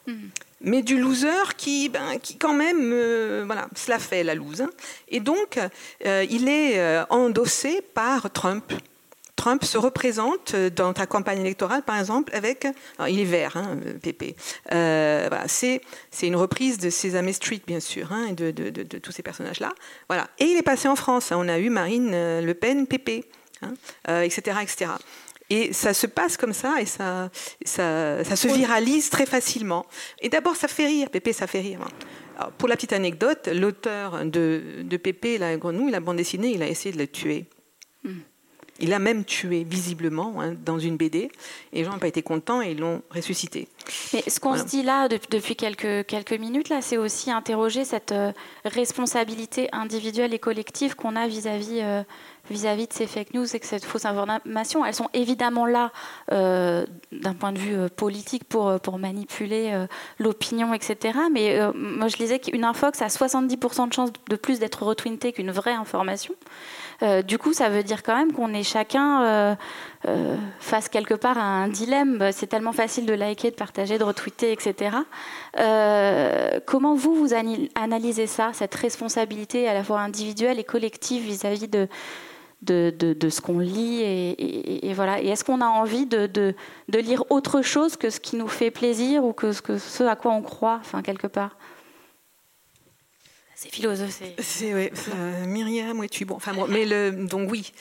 hmm. 0.08 0.14
mais 0.62 0.82
du 0.82 0.99
loser 0.99 1.56
qui, 1.56 1.89
ben, 1.89 2.18
qui 2.20 2.38
quand 2.38 2.54
même, 2.54 2.91
euh, 2.93 3.43
voilà, 3.45 3.68
cela 3.76 3.99
fait 3.99 4.24
la 4.24 4.34
loose. 4.34 4.62
Hein. 4.62 4.72
Et 5.10 5.20
donc, 5.20 5.60
il 6.04 6.49
est 6.49 7.04
endossé 7.12 7.82
par 7.93 8.32
Trump. 8.32 8.74
Trump 9.36 9.64
se 9.64 9.78
représente 9.78 10.56
dans 10.56 10.94
ta 10.94 11.06
campagne 11.06 11.40
électorale, 11.40 11.82
par 11.84 12.00
exemple, 12.00 12.34
avec. 12.36 12.68
il 13.08 13.20
est 13.20 13.26
vert, 13.26 13.58
hein, 13.58 13.78
Pépé. 14.02 14.36
Euh, 14.72 15.30
c'est, 15.48 15.82
une 16.22 16.36
reprise 16.36 16.78
de 16.78 16.90
Sesame 16.90 17.34
Street, 17.34 17.62
bien 17.66 17.80
sûr, 17.80 18.12
hein, 18.14 18.28
et 18.30 18.34
de, 18.34 19.00
tous 19.00 19.12
ces 19.12 19.24
personnages-là. 19.24 19.74
Voilà. 20.08 20.30
Et 20.40 20.46
il 20.46 20.58
est 20.58 20.64
passé 20.64 20.88
en 20.88 20.96
France. 20.96 21.32
Hein. 21.32 21.38
On 21.40 21.48
a 21.48 21.58
eu 21.58 21.70
Marine 21.70 22.12
euh, 22.14 22.42
Le 22.42 22.54
Pen, 22.54 22.86
Pépé, 22.88 23.26
etc., 24.08 24.58
etc. 24.62 24.92
Et 25.50 25.74
ça 25.74 25.94
se 25.94 26.08
passe 26.08 26.38
comme 26.38 26.54
ça 26.54 26.82
et 26.82 26.86
ça, 26.86 27.30
ça, 27.66 28.24
se 28.36 28.48
viralise 28.48 29.10
très 29.10 29.26
facilement. 29.26 29.86
Et 30.22 30.30
d'abord, 30.30 30.56
ça 30.56 30.68
fait 30.68 30.88
rire. 30.88 31.10
Pépé, 31.10 31.34
ça 31.34 31.48
fait 31.48 31.60
rire. 31.60 31.80
pour 32.58 32.68
la 32.68 32.76
petite 32.76 32.94
anecdote, 32.94 33.50
l'auteur 33.54 34.26
de, 34.26 34.82
de 34.84 34.98
Pépé, 34.98 35.38
la 35.38 35.58
grenouille, 35.58 35.92
la 35.92 36.00
bande 36.00 36.18
dessinée, 36.18 36.52
il 36.52 36.64
a 36.64 36.68
essayé 36.68 36.94
de 36.94 37.00
la 37.00 37.08
tuer. 37.08 37.46
Hmm. 38.04 38.20
Il 38.84 38.92
a 38.92 39.00
même 39.00 39.24
tué 39.24 39.64
visiblement 39.64 40.42
hein, 40.42 40.56
dans 40.66 40.78
une 40.78 40.98
BD. 40.98 41.32
Et 41.72 41.78
les 41.78 41.84
gens 41.86 41.92
n'ont 41.92 42.00
pas 42.00 42.08
été 42.08 42.22
contents 42.22 42.62
et 42.62 42.72
ils 42.72 42.80
l'ont 42.80 43.02
ressuscité. 43.10 43.70
Mais 44.14 44.24
ce 44.28 44.42
qu'on 44.42 44.58
se 44.58 44.64
dit 44.64 44.84
là 44.84 45.08
depuis 45.08 45.56
quelques, 45.56 46.06
quelques 46.06 46.34
minutes, 46.34 46.68
là, 46.68 46.82
c'est 46.82 46.98
aussi 46.98 47.32
interroger 47.32 47.86
cette 47.86 48.12
euh, 48.12 48.34
responsabilité 48.66 49.70
individuelle 49.72 50.34
et 50.34 50.40
collective 50.40 50.96
qu'on 50.96 51.16
a 51.16 51.28
vis-à-vis 51.28 51.80
euh, 51.82 52.04
vis-à-vis 52.50 52.88
de 52.88 52.94
ces 52.94 53.08
fake 53.08 53.34
news 53.34 53.56
et 53.56 53.60
que 53.62 53.66
cette 53.66 53.86
fausse 53.86 54.04
information. 54.04 54.86
Elles 54.86 54.94
sont 54.94 55.10
évidemment 55.14 55.66
là 55.66 55.94
euh, 56.34 56.86
d'un 57.14 57.34
point 57.36 57.54
de 57.54 57.58
vue 57.58 57.90
politique 57.96 58.44
pour, 58.44 58.82
pour 58.82 59.00
manipuler 59.00 59.86
l'opinion, 60.20 60.74
etc. 60.74 61.20
Mais 61.32 61.58
moi, 61.74 62.10
je 62.10 62.18
disais 62.18 62.40
qu'une 62.40 62.66
infox 62.66 63.02
a 63.02 63.08
70% 63.08 63.88
de 63.88 63.94
chances 63.94 64.12
de 64.30 64.36
plus 64.36 64.60
d'être 64.60 64.84
retweetée 64.84 65.32
qu'une 65.32 65.52
vraie 65.52 65.72
information. 65.72 66.34
Euh, 67.02 67.22
du 67.22 67.38
coup, 67.38 67.54
ça 67.54 67.70
veut 67.70 67.84
dire 67.84 68.04
quand 68.04 68.16
même 68.16 68.32
qu'on 68.32 68.54
est 68.54 68.64
chacun 68.64 69.24
euh, 69.24 69.56
euh, 70.08 70.36
face 70.60 70.89
quelque 70.89 71.14
part 71.14 71.38
à 71.38 71.44
un 71.44 71.68
dilemme. 71.68 72.30
C'est 72.32 72.48
tellement 72.48 72.72
facile 72.72 73.06
de 73.06 73.14
liker, 73.14 73.52
de 73.52 73.56
partager, 73.56 73.98
de 73.98 74.04
retweeter, 74.04 74.52
etc. 74.52 74.98
comment 76.66 76.96
vous, 76.96 77.16
vous 77.16 77.34
analysez 77.76 78.28
ça, 78.28 78.52
cette 78.54 78.76
responsabilité 78.76 79.68
à 79.68 79.74
la 79.74 79.84
fois 79.84 80.00
individuelle 80.00 80.60
et 80.60 80.64
collective 80.64 81.24
vis-à-vis 81.24 81.68
de, 81.68 81.88
ce 82.68 83.41
qu'on 83.41 83.60
lit 83.60 84.02
et, 84.04 84.94
voilà. 84.94 85.22
Et 85.22 85.28
est-ce 85.28 85.44
qu'on 85.44 85.62
a 85.62 85.68
envie 85.68 86.06
de, 86.06 86.28
de, 86.28 86.54
lire 86.89 87.24
autre 87.30 87.62
chose 87.62 87.98
que 87.98 88.10
ce 88.10 88.20
qui 88.20 88.36
nous 88.36 88.48
fait 88.48 88.72
plaisir 88.72 89.24
ou 89.24 89.34
que 89.34 89.52
ce, 89.52 89.62
que 89.62 89.78
ce 89.78 90.04
à 90.04 90.16
quoi 90.16 90.32
on 90.32 90.41
croit, 90.41 90.78
enfin 90.80 91.02
quelque 91.02 91.28
part? 91.28 91.58
C'est 93.64 93.74
philosophe. 93.74 94.22
C'est 94.39 94.74
oui, 94.74 94.89
euh, 95.16 95.45
Myriam, 95.45 95.97
oui, 95.99 96.09
tu 96.09 96.26
bon. 96.26 96.36
Enfin 96.36 96.53
bon, 96.53 96.68
mais 96.68 96.86
donc 97.11 97.49
oui, 97.49 97.72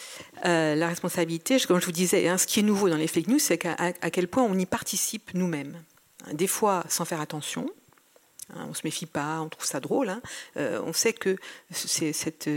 euh, 0.45 0.77
la 0.77 0.87
responsabilité, 0.87 1.59
comme 1.67 1.81
je 1.81 1.87
vous 1.87 1.93
disais, 1.93 2.29
hein, 2.29 2.39
ce 2.39 2.47
qui 2.47 2.61
est 2.61 2.63
nouveau 2.63 2.89
dans 2.89 2.97
les 2.97 3.09
fake 3.09 3.27
news, 3.27 3.41
c'est 3.41 3.67
à 3.67 4.11
quel 4.11 4.29
point 4.29 4.45
on 4.45 4.57
y 4.57 4.67
participe 4.67 5.35
nous-mêmes. 5.35 5.83
Des 6.33 6.47
fois, 6.47 6.85
sans 6.89 7.05
faire 7.05 7.21
attention. 7.21 7.69
Hein, 8.55 8.67
on 8.69 8.75
se 8.75 8.83
méfie 8.85 9.07
pas, 9.07 9.41
on 9.41 9.49
trouve 9.49 9.65
ça 9.65 9.81
drôle. 9.81 10.09
Hein. 10.09 10.23
Euh, 10.57 10.81
on 10.85 10.93
sait 10.93 11.13
que 11.13 11.37
cette, 11.73 12.49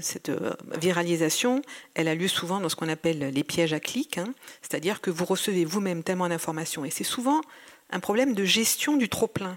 cette, 0.00 0.32
viralisation, 0.78 1.62
elle 1.94 2.08
a 2.08 2.14
lieu 2.14 2.28
souvent 2.28 2.60
dans 2.60 2.68
ce 2.68 2.76
qu'on 2.76 2.90
appelle 2.90 3.20
les 3.20 3.44
pièges 3.44 3.72
à 3.72 3.80
clics, 3.80 4.20
c'est-à-dire 4.60 5.00
que 5.00 5.10
vous 5.10 5.24
recevez 5.24 5.64
vous-même 5.64 6.02
tellement 6.02 6.28
d'informations, 6.28 6.84
et 6.84 6.90
c'est 6.90 7.04
souvent 7.04 7.40
un 7.90 8.00
problème 8.00 8.34
de 8.34 8.44
gestion 8.44 8.98
du 8.98 9.08
trop 9.08 9.28
plein. 9.28 9.56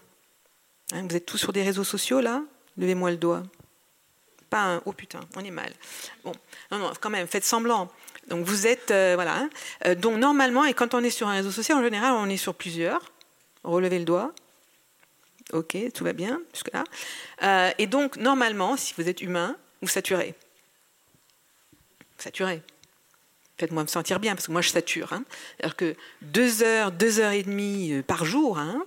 vous 0.93 1.15
êtes 1.15 1.25
tous 1.25 1.37
sur 1.37 1.51
des 1.51 1.63
réseaux 1.63 1.83
sociaux 1.83 2.21
là, 2.21 2.43
Levez-moi 2.79 3.11
le 3.11 3.17
doigt. 3.17 3.43
Pas 4.49 4.61
un 4.61 4.81
oh 4.85 4.93
putain, 4.93 5.19
on 5.35 5.43
est 5.43 5.51
mal. 5.51 5.71
Bon, 6.23 6.31
non, 6.71 6.79
non, 6.79 6.91
quand 6.99 7.11
même, 7.11 7.27
faites 7.27 7.43
semblant. 7.43 7.91
Donc 8.27 8.45
vous 8.45 8.65
êtes, 8.65 8.89
euh, 8.91 9.13
voilà. 9.15 9.35
Hein. 9.35 9.49
Euh, 9.85 9.95
donc 9.95 10.17
normalement, 10.17 10.65
et 10.65 10.73
quand 10.73 10.93
on 10.93 11.03
est 11.03 11.09
sur 11.09 11.27
un 11.27 11.33
réseau 11.33 11.51
social, 11.51 11.77
en 11.77 11.83
général, 11.83 12.13
on 12.13 12.27
est 12.27 12.37
sur 12.37 12.55
plusieurs. 12.55 13.11
Relevez 13.63 13.99
le 13.99 14.05
doigt. 14.05 14.33
Ok, 15.51 15.77
tout 15.93 16.03
va 16.03 16.13
bien 16.13 16.41
jusque 16.53 16.71
là. 16.73 16.83
Euh, 17.43 17.71
et 17.77 17.85
donc 17.85 18.17
normalement, 18.17 18.77
si 18.77 18.93
vous 18.97 19.09
êtes 19.09 19.21
humain, 19.21 19.55
vous 19.81 19.87
saturez. 19.87 20.33
Saturez. 22.17 22.61
Faites-moi 23.57 23.83
me 23.83 23.87
sentir 23.87 24.19
bien, 24.19 24.35
parce 24.35 24.47
que 24.47 24.51
moi 24.51 24.61
je 24.61 24.69
sature. 24.69 25.11
Hein. 25.11 25.25
Alors 25.61 25.75
que 25.75 25.95
deux 26.21 26.63
heures, 26.63 26.91
deux 26.91 27.19
heures 27.19 27.33
et 27.33 27.43
demie 27.43 28.01
par 28.07 28.23
jour, 28.25 28.57
hein, 28.57 28.85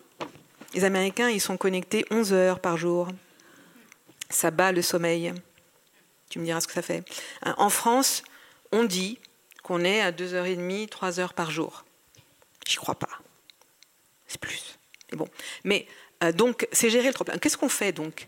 les 0.73 0.85
Américains, 0.85 1.29
ils 1.29 1.41
sont 1.41 1.59
connectés 1.59 2.07
11 2.11 2.33
heures 2.33 2.61
par 2.61 2.79
jour 2.79 3.09
ça 4.33 4.51
bat 4.51 4.73
le 4.73 4.83
sommeil. 4.83 5.33
Tu 6.29 6.39
me 6.39 6.45
diras 6.45 6.61
ce 6.61 6.67
que 6.67 6.73
ça 6.73 6.83
fait. 6.83 7.05
En 7.45 7.69
France, 7.69 8.23
on 8.73 8.85
dit 8.85 9.19
qu'on 9.63 9.85
est 9.85 10.01
à 10.01 10.13
2h30, 10.13 10.89
3 10.89 11.21
heures 11.21 11.35
par 11.35 11.51
jour. 11.51 11.85
J'y 12.67 12.77
crois 12.77 12.95
pas. 12.95 13.09
C'est 14.27 14.41
plus. 14.41 14.79
Mais 15.11 15.19
bon. 15.19 15.29
Mais 15.65 15.87
euh, 16.25 16.33
donc, 16.33 16.67
c'est 16.73 16.91
gérer 16.91 17.09
le 17.09 17.15
trop 17.15 17.25
Qu'est-ce 17.25 17.57
qu'on 17.57 17.69
fait 17.69 17.93
donc? 17.93 18.25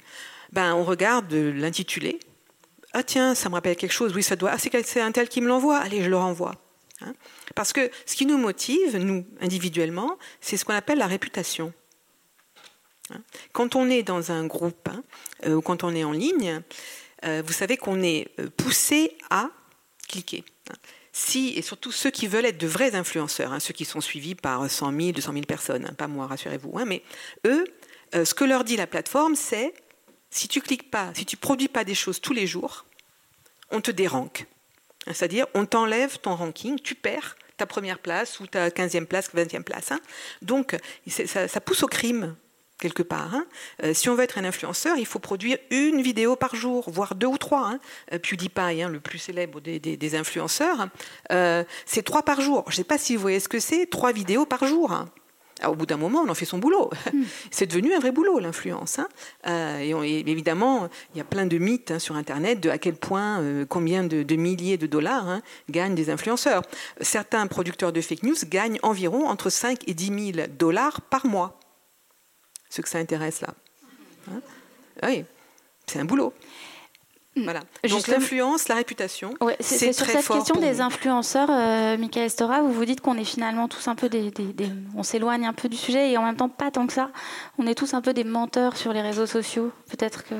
Ben, 0.52 0.74
On 0.74 0.84
regarde 0.84 1.32
l'intitulé. 1.32 2.20
Ah 2.92 3.02
tiens, 3.02 3.34
ça 3.34 3.48
me 3.48 3.54
rappelle 3.54 3.76
quelque 3.76 3.92
chose. 3.92 4.14
Oui, 4.14 4.22
ça 4.22 4.36
doit. 4.36 4.52
Ah, 4.52 4.58
c'est 4.58 5.00
un 5.00 5.12
tel 5.12 5.28
qui 5.28 5.40
me 5.40 5.48
l'envoie. 5.48 5.78
Allez, 5.78 6.02
je 6.02 6.10
le 6.10 6.16
renvoie. 6.16 6.54
Hein. 7.00 7.14
Parce 7.54 7.72
que 7.72 7.90
ce 8.06 8.14
qui 8.14 8.26
nous 8.26 8.38
motive, 8.38 8.96
nous, 8.96 9.26
individuellement, 9.40 10.18
c'est 10.40 10.56
ce 10.56 10.64
qu'on 10.64 10.74
appelle 10.74 10.98
la 10.98 11.06
réputation. 11.06 11.72
Hein. 13.10 13.20
Quand 13.52 13.76
on 13.76 13.88
est 13.88 14.02
dans 14.02 14.32
un 14.32 14.46
groupe 14.46 14.88
hein, 14.88 15.02
euh, 15.46 15.54
ou 15.54 15.62
quand 15.62 15.84
on 15.84 15.94
est 15.94 16.04
en 16.04 16.12
ligne, 16.12 16.62
euh, 17.24 17.42
vous 17.44 17.52
savez 17.52 17.76
qu'on 17.76 18.02
est 18.02 18.28
euh, 18.40 18.48
poussé 18.56 19.16
à 19.30 19.50
cliquer. 20.08 20.44
Hein. 20.70 20.74
Si, 21.12 21.54
et 21.56 21.62
surtout 21.62 21.92
ceux 21.92 22.10
qui 22.10 22.26
veulent 22.26 22.46
être 22.46 22.58
de 22.58 22.66
vrais 22.66 22.94
influenceurs, 22.96 23.54
ceux 23.60 23.72
qui 23.72 23.84
sont 23.84 24.00
suivis 24.00 24.34
par 24.34 24.68
100 24.68 24.92
000, 24.92 25.12
200 25.12 25.32
000 25.32 25.44
personnes, 25.44 25.94
pas 25.96 26.08
moi, 26.08 26.26
rassurez-vous, 26.26 26.76
mais 26.86 27.02
eux, 27.46 27.64
ce 28.12 28.34
que 28.34 28.42
leur 28.42 28.64
dit 28.64 28.76
la 28.76 28.88
plateforme, 28.88 29.36
c'est 29.36 29.74
si 30.30 30.48
tu 30.48 30.60
cliques 30.60 30.90
pas, 30.90 31.12
si 31.14 31.24
tu 31.24 31.36
produis 31.36 31.68
pas 31.68 31.84
des 31.84 31.94
choses 31.94 32.20
tous 32.20 32.32
les 32.32 32.48
jours, 32.48 32.84
on 33.70 33.80
te 33.80 33.92
déranque. 33.92 34.46
C'est-à-dire, 35.06 35.46
on 35.54 35.66
t'enlève 35.66 36.18
ton 36.18 36.34
ranking, 36.34 36.80
tu 36.80 36.96
perds 36.96 37.36
ta 37.56 37.66
première 37.66 38.00
place 38.00 38.40
ou 38.40 38.48
ta 38.48 38.70
15e 38.70 39.06
place, 39.06 39.32
20e 39.32 39.62
place. 39.62 39.92
Donc, 40.42 40.76
ça, 41.06 41.60
pousse 41.60 41.84
au 41.84 41.86
crime 41.86 42.34
quelque 42.78 43.02
part. 43.02 43.34
Hein. 43.34 43.46
Euh, 43.82 43.94
si 43.94 44.08
on 44.08 44.14
veut 44.14 44.24
être 44.24 44.38
un 44.38 44.44
influenceur, 44.44 44.96
il 44.96 45.06
faut 45.06 45.18
produire 45.18 45.58
une 45.70 46.02
vidéo 46.02 46.36
par 46.36 46.54
jour, 46.54 46.90
voire 46.90 47.14
deux 47.14 47.26
ou 47.26 47.38
trois. 47.38 47.66
Hein. 47.66 47.78
Euh, 48.12 48.18
PewDiePie, 48.18 48.82
hein, 48.82 48.88
le 48.88 49.00
plus 49.00 49.18
célèbre 49.18 49.60
des, 49.60 50.14
influenceurs, 50.14 50.88
euh, 51.32 51.64
c'est 51.86 52.02
trois 52.02 52.22
par 52.22 52.40
jour. 52.40 52.64
Je 52.66 52.72
ne 52.72 52.76
sais 52.76 52.84
pas 52.84 52.98
si 52.98 53.16
vous 53.16 53.22
voyez 53.22 53.40
ce 53.40 53.48
que 53.48 53.60
c'est, 53.60 53.86
trois 53.86 54.12
vidéos 54.12 54.46
par 54.46 54.66
jour. 54.66 55.06
Au 55.66 55.74
bout 55.74 55.86
d'un 55.86 55.96
moment, 55.96 56.22
on 56.26 56.28
en 56.28 56.34
fait 56.34 56.44
son 56.44 56.58
boulot. 56.58 56.90
Hmm. 57.12 57.22
C'est 57.50 57.66
devenu 57.66 57.94
un 57.94 58.00
vrai 58.00 58.10
boulot, 58.10 58.38
l'influence. 58.38 58.98
Hein. 58.98 59.08
Euh, 59.46 60.02
et, 60.02 60.20
évidemment, 60.28 60.88
il 61.14 61.18
y 61.18 61.20
a 61.20 61.24
plein 61.24 61.46
de 61.46 61.58
mythes 61.58 61.92
hein, 61.92 61.98
sur 61.98 62.16
Internet 62.16 62.60
de 62.60 62.70
à 62.70 62.78
quel 62.78 62.96
point, 62.96 63.40
euh, 63.40 63.64
combien 63.66 64.04
de, 64.04 64.34
milliers 64.34 64.76
de 64.76 64.86
dollars 64.86 65.28
hein, 65.28 65.42
gagnent 65.70 65.94
des 65.94 66.10
influenceurs. 66.10 66.62
Certains 67.00 67.46
producteurs 67.46 67.92
de 67.92 68.00
fake 68.00 68.24
news 68.24 68.34
gagnent 68.48 68.78
environ 68.82 69.28
entre 69.28 69.48
5 69.48 69.88
et 69.88 69.94
10 69.94 70.32
000 70.34 70.46
dollars 70.58 71.00
par 71.02 71.26
mois. 71.26 71.60
Ce 72.74 72.80
que 72.80 72.88
ça 72.88 72.98
intéresse 72.98 73.40
là. 73.40 73.54
oui, 75.04 75.24
c'est 75.86 76.00
un 76.00 76.04
boulot. 76.04 76.34
Mm. 77.36 77.44
Voilà. 77.44 77.60
Donc 77.88 78.08
l'influence, 78.08 78.66
la 78.66 78.74
réputation. 78.74 79.32
c'est 79.60 79.92
sur 79.92 80.06
cette 80.06 80.26
question 80.26 80.56
des 80.56 80.80
influenceurs, 80.80 81.50
euh, 81.52 81.96
Michael 81.96 82.24
Estora, 82.24 82.62
vous 82.62 82.72
vous 82.72 82.84
dites 82.84 83.00
qu'on 83.00 83.16
est 83.16 83.24
finalement 83.24 83.68
tous 83.68 83.86
un 83.86 83.94
peu 83.94 84.08
des, 84.08 84.32
on 84.96 85.04
s'éloigne 85.04 85.46
un 85.46 85.52
peu 85.52 85.68
du 85.68 85.76
sujet 85.76 86.10
et 86.10 86.16
en 86.16 86.24
même 86.24 86.34
temps 86.34 86.48
pas 86.48 86.72
tant 86.72 86.88
que 86.88 86.92
ça. 86.92 87.12
On 87.58 87.66
est 87.68 87.76
tous 87.76 87.94
un 87.94 88.02
peu 88.02 88.12
des 88.12 88.24
menteurs 88.24 88.76
sur 88.76 88.92
les 88.92 89.02
réseaux 89.02 89.26
sociaux. 89.26 89.70
Peut-être 89.88 90.24
que. 90.24 90.34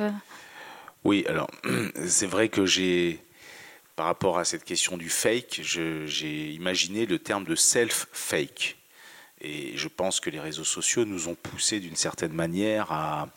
Oui, 1.05 1.24
alors 1.28 1.49
c'est 2.09 2.26
vrai 2.26 2.49
que 2.49 2.66
j'ai, 2.66 3.22
par 3.95 4.07
rapport 4.07 4.39
à 4.39 4.45
cette 4.45 4.64
question 4.64 4.97
du 4.97 5.09
fake, 5.09 5.61
j'ai 5.62 6.51
imaginé 6.51 7.07
le 7.07 7.20
terme 7.20 7.45
de 7.45 7.55
self-fake. 7.55 8.76
Et 9.45 9.76
je 9.76 9.88
pense 9.88 10.20
que 10.20 10.30
les 10.30 10.40
réseaux 10.40 10.64
sociaux 10.64 11.05
nous 11.05 11.28
ont 11.28 11.34
poussé 11.34 11.78
d'une 11.78 11.97
certaine 11.97 12.32
manière 12.32 12.90
à, 12.90 13.28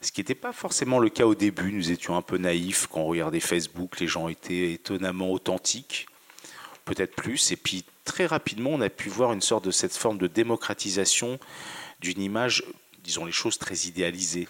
ce 0.00 0.12
qui 0.12 0.20
n'était 0.20 0.36
pas 0.36 0.52
forcément 0.52 1.00
le 1.00 1.08
cas 1.08 1.26
au 1.26 1.34
début. 1.34 1.72
Nous 1.72 1.90
étions 1.90 2.16
un 2.16 2.22
peu 2.22 2.38
naïfs 2.38 2.86
quand 2.86 3.00
on 3.00 3.06
regardait 3.06 3.40
Facebook, 3.40 3.98
les 3.98 4.06
gens 4.06 4.28
étaient 4.28 4.72
étonnamment 4.72 5.32
authentiques, 5.32 6.06
peut-être 6.84 7.16
plus. 7.16 7.50
Et 7.50 7.56
puis 7.56 7.84
très 8.04 8.26
rapidement, 8.26 8.70
on 8.70 8.80
a 8.80 8.90
pu 8.90 9.08
voir 9.08 9.32
une 9.32 9.40
sorte 9.40 9.64
de 9.64 9.72
cette 9.72 9.96
forme 9.96 10.18
de 10.18 10.28
démocratisation 10.28 11.38
d'une 12.00 12.20
image, 12.20 12.64
disons 13.02 13.24
les 13.24 13.32
choses, 13.32 13.58
très 13.58 13.74
idéalisées. 13.86 14.48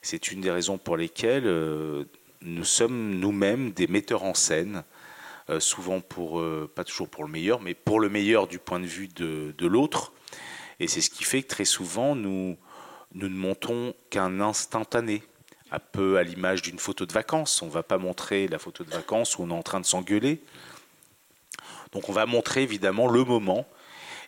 C'est 0.00 0.30
une 0.30 0.42
des 0.42 0.50
raisons 0.50 0.78
pour 0.78 0.96
lesquelles 0.96 1.46
euh, 1.46 2.04
nous 2.42 2.64
sommes 2.64 3.18
nous-mêmes 3.18 3.72
des 3.72 3.88
metteurs 3.88 4.22
en 4.22 4.34
scène, 4.34 4.84
souvent 5.60 6.00
pour, 6.00 6.40
euh, 6.40 6.70
pas 6.74 6.84
toujours 6.84 7.08
pour 7.08 7.24
le 7.24 7.30
meilleur, 7.30 7.60
mais 7.60 7.74
pour 7.74 8.00
le 8.00 8.08
meilleur 8.08 8.46
du 8.46 8.58
point 8.58 8.80
de 8.80 8.86
vue 8.86 9.08
de, 9.08 9.54
de 9.56 9.66
l'autre. 9.66 10.12
Et 10.80 10.88
c'est 10.88 11.00
ce 11.00 11.10
qui 11.10 11.24
fait 11.24 11.42
que 11.42 11.48
très 11.48 11.64
souvent, 11.64 12.14
nous, 12.14 12.56
nous 13.14 13.28
ne 13.28 13.36
montons 13.36 13.94
qu'un 14.10 14.40
instantané, 14.40 15.22
un 15.70 15.78
peu 15.78 16.18
à 16.18 16.22
l'image 16.22 16.62
d'une 16.62 16.78
photo 16.78 17.06
de 17.06 17.12
vacances. 17.12 17.62
On 17.62 17.66
ne 17.66 17.70
va 17.70 17.82
pas 17.82 17.98
montrer 17.98 18.48
la 18.48 18.58
photo 18.58 18.84
de 18.84 18.90
vacances 18.90 19.38
où 19.38 19.42
on 19.42 19.50
est 19.50 19.54
en 19.54 19.62
train 19.62 19.80
de 19.80 19.86
s'engueuler. 19.86 20.40
Donc 21.92 22.08
on 22.08 22.12
va 22.12 22.26
montrer 22.26 22.62
évidemment 22.62 23.08
le 23.08 23.24
moment. 23.24 23.66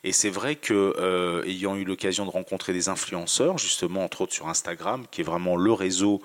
Et 0.05 0.13
c'est 0.13 0.31
vrai 0.31 0.55
que, 0.55 0.95
euh, 0.99 1.43
ayant 1.45 1.75
eu 1.75 1.85
l'occasion 1.85 2.27
de 2.27 2.31
rencontrer 2.31 2.73
des 2.73 2.89
influenceurs, 2.89 3.59
justement, 3.59 4.05
entre 4.05 4.21
autres 4.21 4.35
sur 4.35 4.49
Instagram, 4.49 5.07
qui 5.11 5.23
est 5.23 5.25
vraiment 5.25 5.57
le 5.57 5.73
réseau 5.73 6.23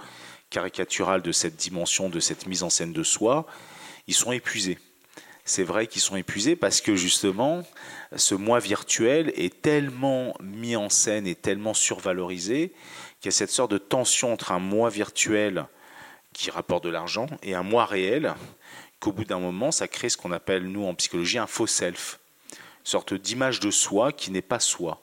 caricatural 0.51 1.21
de 1.21 1.31
cette 1.31 1.55
dimension, 1.55 2.09
de 2.09 2.19
cette 2.19 2.45
mise 2.45 2.61
en 2.61 2.69
scène 2.69 2.93
de 2.93 3.03
soi, 3.03 3.47
sont 4.14 4.32
épuisés 4.32 4.78
c'est 5.43 5.64
vrai 5.64 5.88
qu'ils 5.88 6.01
sont 6.01 6.16
épuisés 6.16 6.55
parce 6.55 6.82
que 6.82 6.95
justement, 6.95 7.64
ce 8.16 8.36
mois 8.36 8.59
virtuel 8.59 9.34
est 9.36 9.62
tellement 9.62 10.36
mis 10.41 10.76
en 10.76 10.89
scène 10.89 11.28
et 11.28 11.36
tellement 11.36 11.74
survalorisé 11.74 12.74
qu'il 13.20 13.26
y 13.26 13.34
a 13.34 13.38
cette 13.38 13.49
sorte 13.49 13.72
de 13.72 13.78
tension 13.78 14.32
entre 14.32 14.51
un 14.51 14.59
mois 14.59 14.89
virtuel 14.89 15.66
qui 16.34 16.51
rapporte 16.51 16.84
de 16.84 16.89
l'argent 16.89 17.28
et 17.43 17.55
un 17.55 17.64
mois 17.64 17.86
réel 17.86 18.34
qu'au 18.99 19.12
bout 19.12 19.26
d'un 19.26 19.39
moment, 19.39 19.72
ça 19.72 19.88
crée 19.88 20.09
ce 20.09 20.18
qu'on 20.18 20.32
appelle, 20.32 20.68
nous, 20.68 20.86
en 20.86 20.93
psychologie, 20.93 21.39
un 21.39 21.47
faux 21.47 21.68
self, 21.68 22.20
une 22.51 22.57
sorte 22.86 23.14
d'image 23.14 23.59
de 23.59 23.72
soi 23.72 24.12
qui 24.12 24.32
n'est 24.32 24.41
pas 24.41 24.59
soi. 24.59 25.01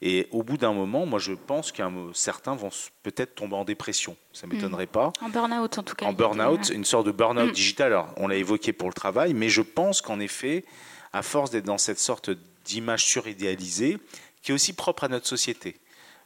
Et 0.00 0.28
au 0.30 0.42
bout 0.42 0.56
d'un 0.56 0.72
moment, 0.72 1.06
moi 1.06 1.18
je 1.18 1.32
pense 1.32 1.72
que 1.72 1.82
certains 2.14 2.54
vont 2.54 2.70
peut-être 3.02 3.34
tomber 3.34 3.56
en 3.56 3.64
dépression. 3.64 4.16
Ça 4.32 4.46
ne 4.46 4.52
hmm. 4.52 4.56
m'étonnerait 4.56 4.86
pas. 4.86 5.12
En 5.20 5.28
burn-out 5.28 5.78
en 5.78 5.82
tout 5.82 5.94
cas. 5.94 6.06
En 6.06 6.12
burn-out, 6.12 6.70
une 6.70 6.84
sorte 6.84 7.06
de 7.06 7.12
burn-out 7.12 7.50
hmm. 7.50 7.52
digital. 7.52 7.92
Alors, 7.92 8.14
on 8.16 8.28
l'a 8.28 8.36
évoqué 8.36 8.72
pour 8.72 8.88
le 8.88 8.94
travail, 8.94 9.34
mais 9.34 9.48
je 9.48 9.62
pense 9.62 10.00
qu'en 10.00 10.20
effet, 10.20 10.64
à 11.12 11.22
force 11.22 11.50
d'être 11.50 11.64
dans 11.64 11.78
cette 11.78 11.98
sorte 11.98 12.30
d'image 12.64 13.04
suridéalisée, 13.04 13.98
qui 14.42 14.52
est 14.52 14.54
aussi 14.54 14.72
propre 14.72 15.04
à 15.04 15.08
notre 15.08 15.26
société, 15.26 15.76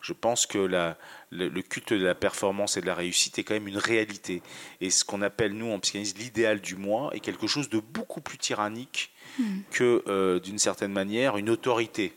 je 0.02 0.12
pense 0.12 0.46
que 0.46 0.58
la, 0.58 0.98
le, 1.30 1.48
culte 1.62 1.92
de 1.92 2.04
la 2.04 2.16
performance 2.16 2.76
et 2.76 2.80
de 2.80 2.86
la 2.86 2.94
réussite 2.94 3.38
est 3.38 3.44
quand 3.44 3.54
même 3.54 3.68
une 3.68 3.78
réalité. 3.78 4.42
Et 4.80 4.90
ce 4.90 5.04
qu'on 5.04 5.22
appelle, 5.22 5.52
nous, 5.52 5.70
en 5.70 5.78
psychanalyse, 5.78 6.18
l'idéal 6.18 6.60
du 6.60 6.74
moi 6.74 7.10
est 7.14 7.20
quelque 7.20 7.46
chose 7.46 7.68
de 7.70 7.78
beaucoup 7.78 8.20
plus 8.20 8.36
tyrannique 8.36 9.12
hmm. 9.38 9.60
que, 9.70 10.02
euh, 10.08 10.40
d'une 10.40 10.58
certaine 10.58 10.92
manière, 10.92 11.36
une 11.36 11.48
autorité 11.48 12.12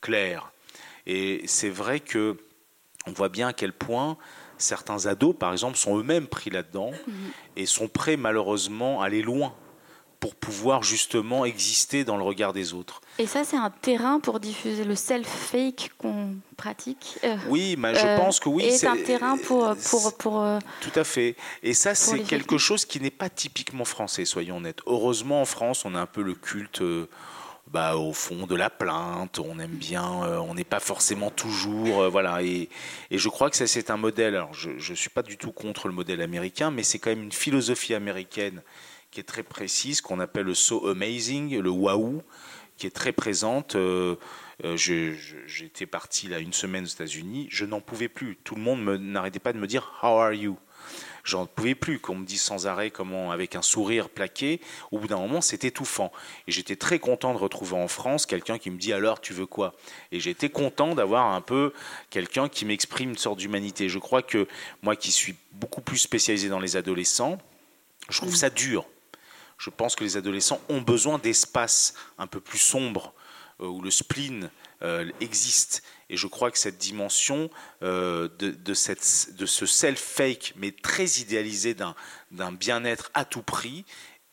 claire, 0.00 0.53
et 1.06 1.42
c'est 1.46 1.70
vrai 1.70 2.00
que 2.00 2.36
on 3.06 3.12
voit 3.12 3.28
bien 3.28 3.48
à 3.48 3.52
quel 3.52 3.72
point 3.72 4.16
certains 4.58 5.06
ados, 5.06 5.34
par 5.38 5.52
exemple, 5.52 5.76
sont 5.76 5.98
eux-mêmes 5.98 6.26
pris 6.26 6.50
là-dedans 6.50 6.90
mhm. 7.06 7.14
et 7.56 7.66
sont 7.66 7.88
prêts 7.88 8.16
malheureusement 8.16 9.02
à 9.02 9.06
aller 9.06 9.22
loin 9.22 9.54
pour 10.20 10.34
pouvoir 10.34 10.82
justement 10.82 11.44
exister 11.44 12.02
dans 12.02 12.16
le 12.16 12.22
regard 12.22 12.54
des 12.54 12.72
autres. 12.72 13.02
Et 13.18 13.26
ça, 13.26 13.44
c'est 13.44 13.58
un 13.58 13.68
terrain 13.68 14.20
pour 14.20 14.40
diffuser 14.40 14.84
le 14.84 14.94
self-fake 14.94 15.90
qu'on 15.98 16.36
pratique 16.56 17.18
euh, 17.24 17.36
Oui, 17.50 17.76
mais 17.78 17.94
je 17.94 18.06
euh, 18.06 18.16
pense 18.16 18.40
que 18.40 18.48
oui. 18.48 18.72
C'est 18.72 18.86
un 18.86 18.96
terrain 18.96 19.36
pour... 19.36 19.76
pour, 19.76 20.16
pour 20.16 20.40
euh, 20.40 20.58
Tout 20.80 20.98
à 20.98 21.04
fait. 21.04 21.36
Et 21.62 21.74
ça, 21.74 21.94
c'est 21.94 22.20
quelque 22.20 22.56
chose 22.56 22.86
qui 22.86 23.00
n'est 23.00 23.10
pas 23.10 23.28
typiquement 23.28 23.84
français, 23.84 24.24
soyons 24.24 24.56
honnêtes. 24.56 24.80
Heureusement, 24.86 25.42
en 25.42 25.44
France, 25.44 25.84
on 25.84 25.94
a 25.94 26.00
un 26.00 26.06
peu 26.06 26.22
le 26.22 26.34
culte 26.34 26.82
bah, 27.70 27.96
au 27.96 28.12
fond 28.12 28.46
de 28.46 28.54
la 28.54 28.70
plainte, 28.70 29.38
on 29.38 29.58
aime 29.58 29.74
bien, 29.74 30.22
euh, 30.24 30.38
on 30.38 30.54
n'est 30.54 30.64
pas 30.64 30.80
forcément 30.80 31.30
toujours, 31.30 32.02
euh, 32.02 32.08
voilà. 32.08 32.42
Et, 32.42 32.68
et, 33.10 33.18
je 33.18 33.28
crois 33.28 33.50
que 33.50 33.56
ça 33.56 33.66
c'est 33.66 33.90
un 33.90 33.96
modèle. 33.96 34.36
Alors 34.36 34.54
je 34.54 34.70
ne 34.70 34.96
suis 34.96 35.10
pas 35.10 35.22
du 35.22 35.36
tout 35.36 35.50
contre 35.52 35.88
le 35.88 35.94
modèle 35.94 36.20
américain, 36.20 36.70
mais 36.70 36.82
c'est 36.82 36.98
quand 36.98 37.10
même 37.10 37.22
une 37.22 37.32
philosophie 37.32 37.94
américaine 37.94 38.62
qui 39.10 39.20
est 39.20 39.24
très 39.24 39.44
précise, 39.44 40.00
qu'on 40.00 40.20
appelle 40.20 40.46
le 40.46 40.54
so 40.54 40.88
amazing, 40.88 41.58
le 41.58 41.70
waouh, 41.70 42.22
qui 42.76 42.86
est 42.86 42.90
très 42.90 43.12
présente. 43.12 43.76
Euh, 43.76 44.16
j'étais 44.62 45.86
parti 45.86 46.28
là 46.28 46.38
une 46.38 46.52
semaine 46.52 46.84
aux 46.84 46.88
États-Unis, 46.88 47.48
je 47.50 47.64
n'en 47.64 47.80
pouvais 47.80 48.08
plus. 48.08 48.36
Tout 48.44 48.54
le 48.54 48.62
monde 48.62 48.84
n'arrêtait 49.00 49.38
pas 49.38 49.52
de 49.52 49.58
me 49.58 49.66
dire 49.66 49.92
How 50.02 50.18
are 50.18 50.32
you? 50.32 50.58
J'en 51.24 51.46
pouvais 51.46 51.74
plus 51.74 51.98
qu'on 51.98 52.16
me 52.16 52.26
dise 52.26 52.42
sans 52.42 52.66
arrêt 52.66 52.90
comment, 52.90 53.32
avec 53.32 53.56
un 53.56 53.62
sourire 53.62 54.10
plaqué, 54.10 54.60
au 54.90 54.98
bout 54.98 55.08
d'un 55.08 55.16
moment, 55.16 55.40
c'est 55.40 55.64
étouffant. 55.64 56.12
Et 56.46 56.52
j'étais 56.52 56.76
très 56.76 56.98
content 56.98 57.32
de 57.32 57.38
retrouver 57.38 57.76
en 57.76 57.88
France 57.88 58.26
quelqu'un 58.26 58.58
qui 58.58 58.70
me 58.70 58.76
dit 58.76 58.92
alors 58.92 59.22
tu 59.22 59.32
veux 59.32 59.46
quoi? 59.46 59.74
Et 60.12 60.20
j'étais 60.20 60.50
content 60.50 60.94
d'avoir 60.94 61.32
un 61.32 61.40
peu 61.40 61.72
quelqu'un 62.10 62.50
qui 62.50 62.66
m'exprime 62.66 63.10
une 63.10 63.18
sorte 63.18 63.38
d'humanité. 63.38 63.88
Je 63.88 63.98
crois 63.98 64.22
que 64.22 64.46
moi 64.82 64.96
qui 64.96 65.10
suis 65.10 65.34
beaucoup 65.52 65.80
plus 65.80 65.96
spécialisé 65.98 66.50
dans 66.50 66.60
les 66.60 66.76
adolescents, 66.76 67.38
je 68.10 68.18
trouve 68.18 68.36
ça 68.36 68.50
dur. 68.50 68.86
Je 69.56 69.70
pense 69.70 69.96
que 69.96 70.04
les 70.04 70.18
adolescents 70.18 70.60
ont 70.68 70.82
besoin 70.82 71.16
d'espaces 71.16 71.94
un 72.18 72.26
peu 72.26 72.40
plus 72.40 72.58
sombres, 72.58 73.14
euh, 73.16 73.23
où 73.60 73.80
le 73.80 73.90
spleen 73.90 74.50
euh, 74.82 75.10
existe. 75.20 75.82
Et 76.10 76.16
je 76.16 76.26
crois 76.26 76.50
que 76.50 76.58
cette 76.58 76.78
dimension 76.78 77.48
euh, 77.82 78.28
de, 78.38 78.74
ce 78.74 79.66
self-fake, 79.66 80.54
mais 80.56 80.72
très 80.72 81.06
idéalisé 81.20 81.74
d'un 81.74 82.52
bien-être 82.52 83.10
à 83.14 83.24
tout 83.24 83.42
prix, 83.42 83.84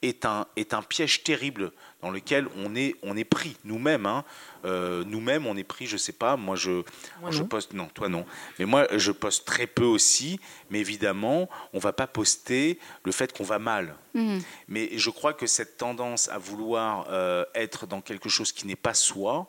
est 0.01 0.25
un, 0.25 0.45
piège 0.89 1.23
terrible 1.23 1.71
dans 2.01 2.09
lequel 2.09 2.47
on 2.57 2.75
est, 2.75 2.95
on 3.03 3.15
est 3.15 3.23
pris 3.23 3.55
nous-mêmes. 3.63 4.05
Hein. 4.05 4.25
Euh, 4.65 5.03
nous-mêmes, 5.05 5.47
on 5.47 5.57
est 5.57 5.63
pris, 5.63 5.85
je 5.85 5.97
sais 5.97 6.11
pas, 6.13 6.37
moi 6.37 6.55
je, 6.55 6.83
je 7.29 7.43
poste, 7.43 7.73
non, 7.73 7.87
toi 7.87 8.09
non, 8.09 8.25
mais 8.59 8.65
moi 8.65 8.87
je 8.95 9.11
poste 9.11 9.45
très 9.45 9.67
peu 9.67 9.85
aussi, 9.85 10.39
mais 10.69 10.79
évidemment, 10.79 11.49
on 11.73 11.79
va 11.79 11.93
pas 11.93 12.07
poster 12.07 12.79
le 13.03 13.11
fait 13.11 13.35
qu'on 13.35 13.43
va 13.43 13.59
mal. 13.59 13.95
Mmh. 14.13 14.39
Mais 14.67 14.97
je 14.97 15.09
crois 15.09 15.33
que 15.33 15.47
cette 15.47 15.77
tendance 15.77 16.29
à 16.29 16.37
vouloir 16.37 17.07
être 17.55 17.87
dans 17.87 18.01
quelque 18.01 18.29
chose 18.29 18.51
qui 18.51 18.67
n'est 18.67 18.75
pas 18.75 18.93
soi, 18.93 19.47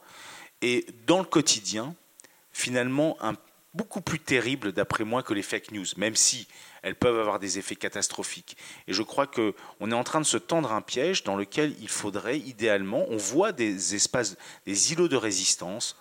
et 0.63 0.87
dans 1.07 1.19
le 1.19 1.25
quotidien, 1.25 1.95
finalement, 2.53 3.17
un, 3.21 3.35
beaucoup 3.75 4.01
plus 4.01 4.19
terrible, 4.19 4.73
d'après 4.73 5.05
moi, 5.05 5.23
que 5.23 5.35
les 5.35 5.43
fake 5.43 5.71
news, 5.71 5.87
même 5.97 6.17
si 6.17 6.47
elles 6.83 6.95
peuvent 6.95 7.19
avoir 7.19 7.39
des 7.39 7.59
effets 7.59 7.77
catastrophiques. 7.77 8.57
Et 8.87 8.93
je 8.93 9.03
crois 9.03 9.27
qu'on 9.27 9.91
est 9.91 9.95
en 9.95 10.05
train 10.05 10.21
de 10.21 10.27
se 10.27 10.37
tendre 10.37 10.73
un 10.73 10.83
piège 10.83 11.25
dans 11.25 11.37
lequel 11.37 11.75
il 11.81 11.89
faudrait, 11.89 12.39
idéalement, 12.39 13.07
on 13.09 13.17
voit 13.17 13.53
des 13.53 13.95
espaces, 13.95 14.37
des 14.67 14.93
îlots 14.93 15.09
de 15.09 15.17
résistance, 15.17 15.97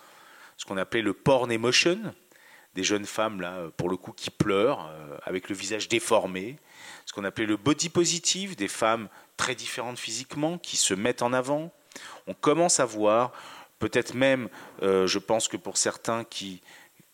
ce 0.56 0.64
qu'on 0.64 0.76
appelait 0.76 1.02
le 1.02 1.14
porn 1.14 1.50
emotion, 1.50 2.14
des 2.74 2.84
jeunes 2.84 3.06
femmes, 3.06 3.40
là, 3.40 3.70
pour 3.76 3.88
le 3.88 3.96
coup, 3.96 4.12
qui 4.12 4.30
pleurent, 4.30 4.88
euh, 4.88 5.18
avec 5.24 5.48
le 5.48 5.54
visage 5.54 5.88
déformé, 5.88 6.58
ce 7.06 7.12
qu'on 7.12 7.24
appelait 7.24 7.46
le 7.46 7.56
body 7.56 7.88
positive, 7.88 8.56
des 8.56 8.68
femmes 8.68 9.08
très 9.36 9.54
différentes 9.54 9.98
physiquement, 9.98 10.58
qui 10.58 10.76
se 10.76 10.94
mettent 10.94 11.22
en 11.22 11.32
avant. 11.32 11.72
On 12.26 12.34
commence 12.34 12.80
à 12.80 12.84
voir, 12.84 13.32
peut-être 13.78 14.14
même, 14.14 14.48
euh, 14.82 15.06
je 15.06 15.18
pense 15.18 15.48
que 15.48 15.56
pour 15.56 15.76
certains 15.76 16.24
qui 16.24 16.62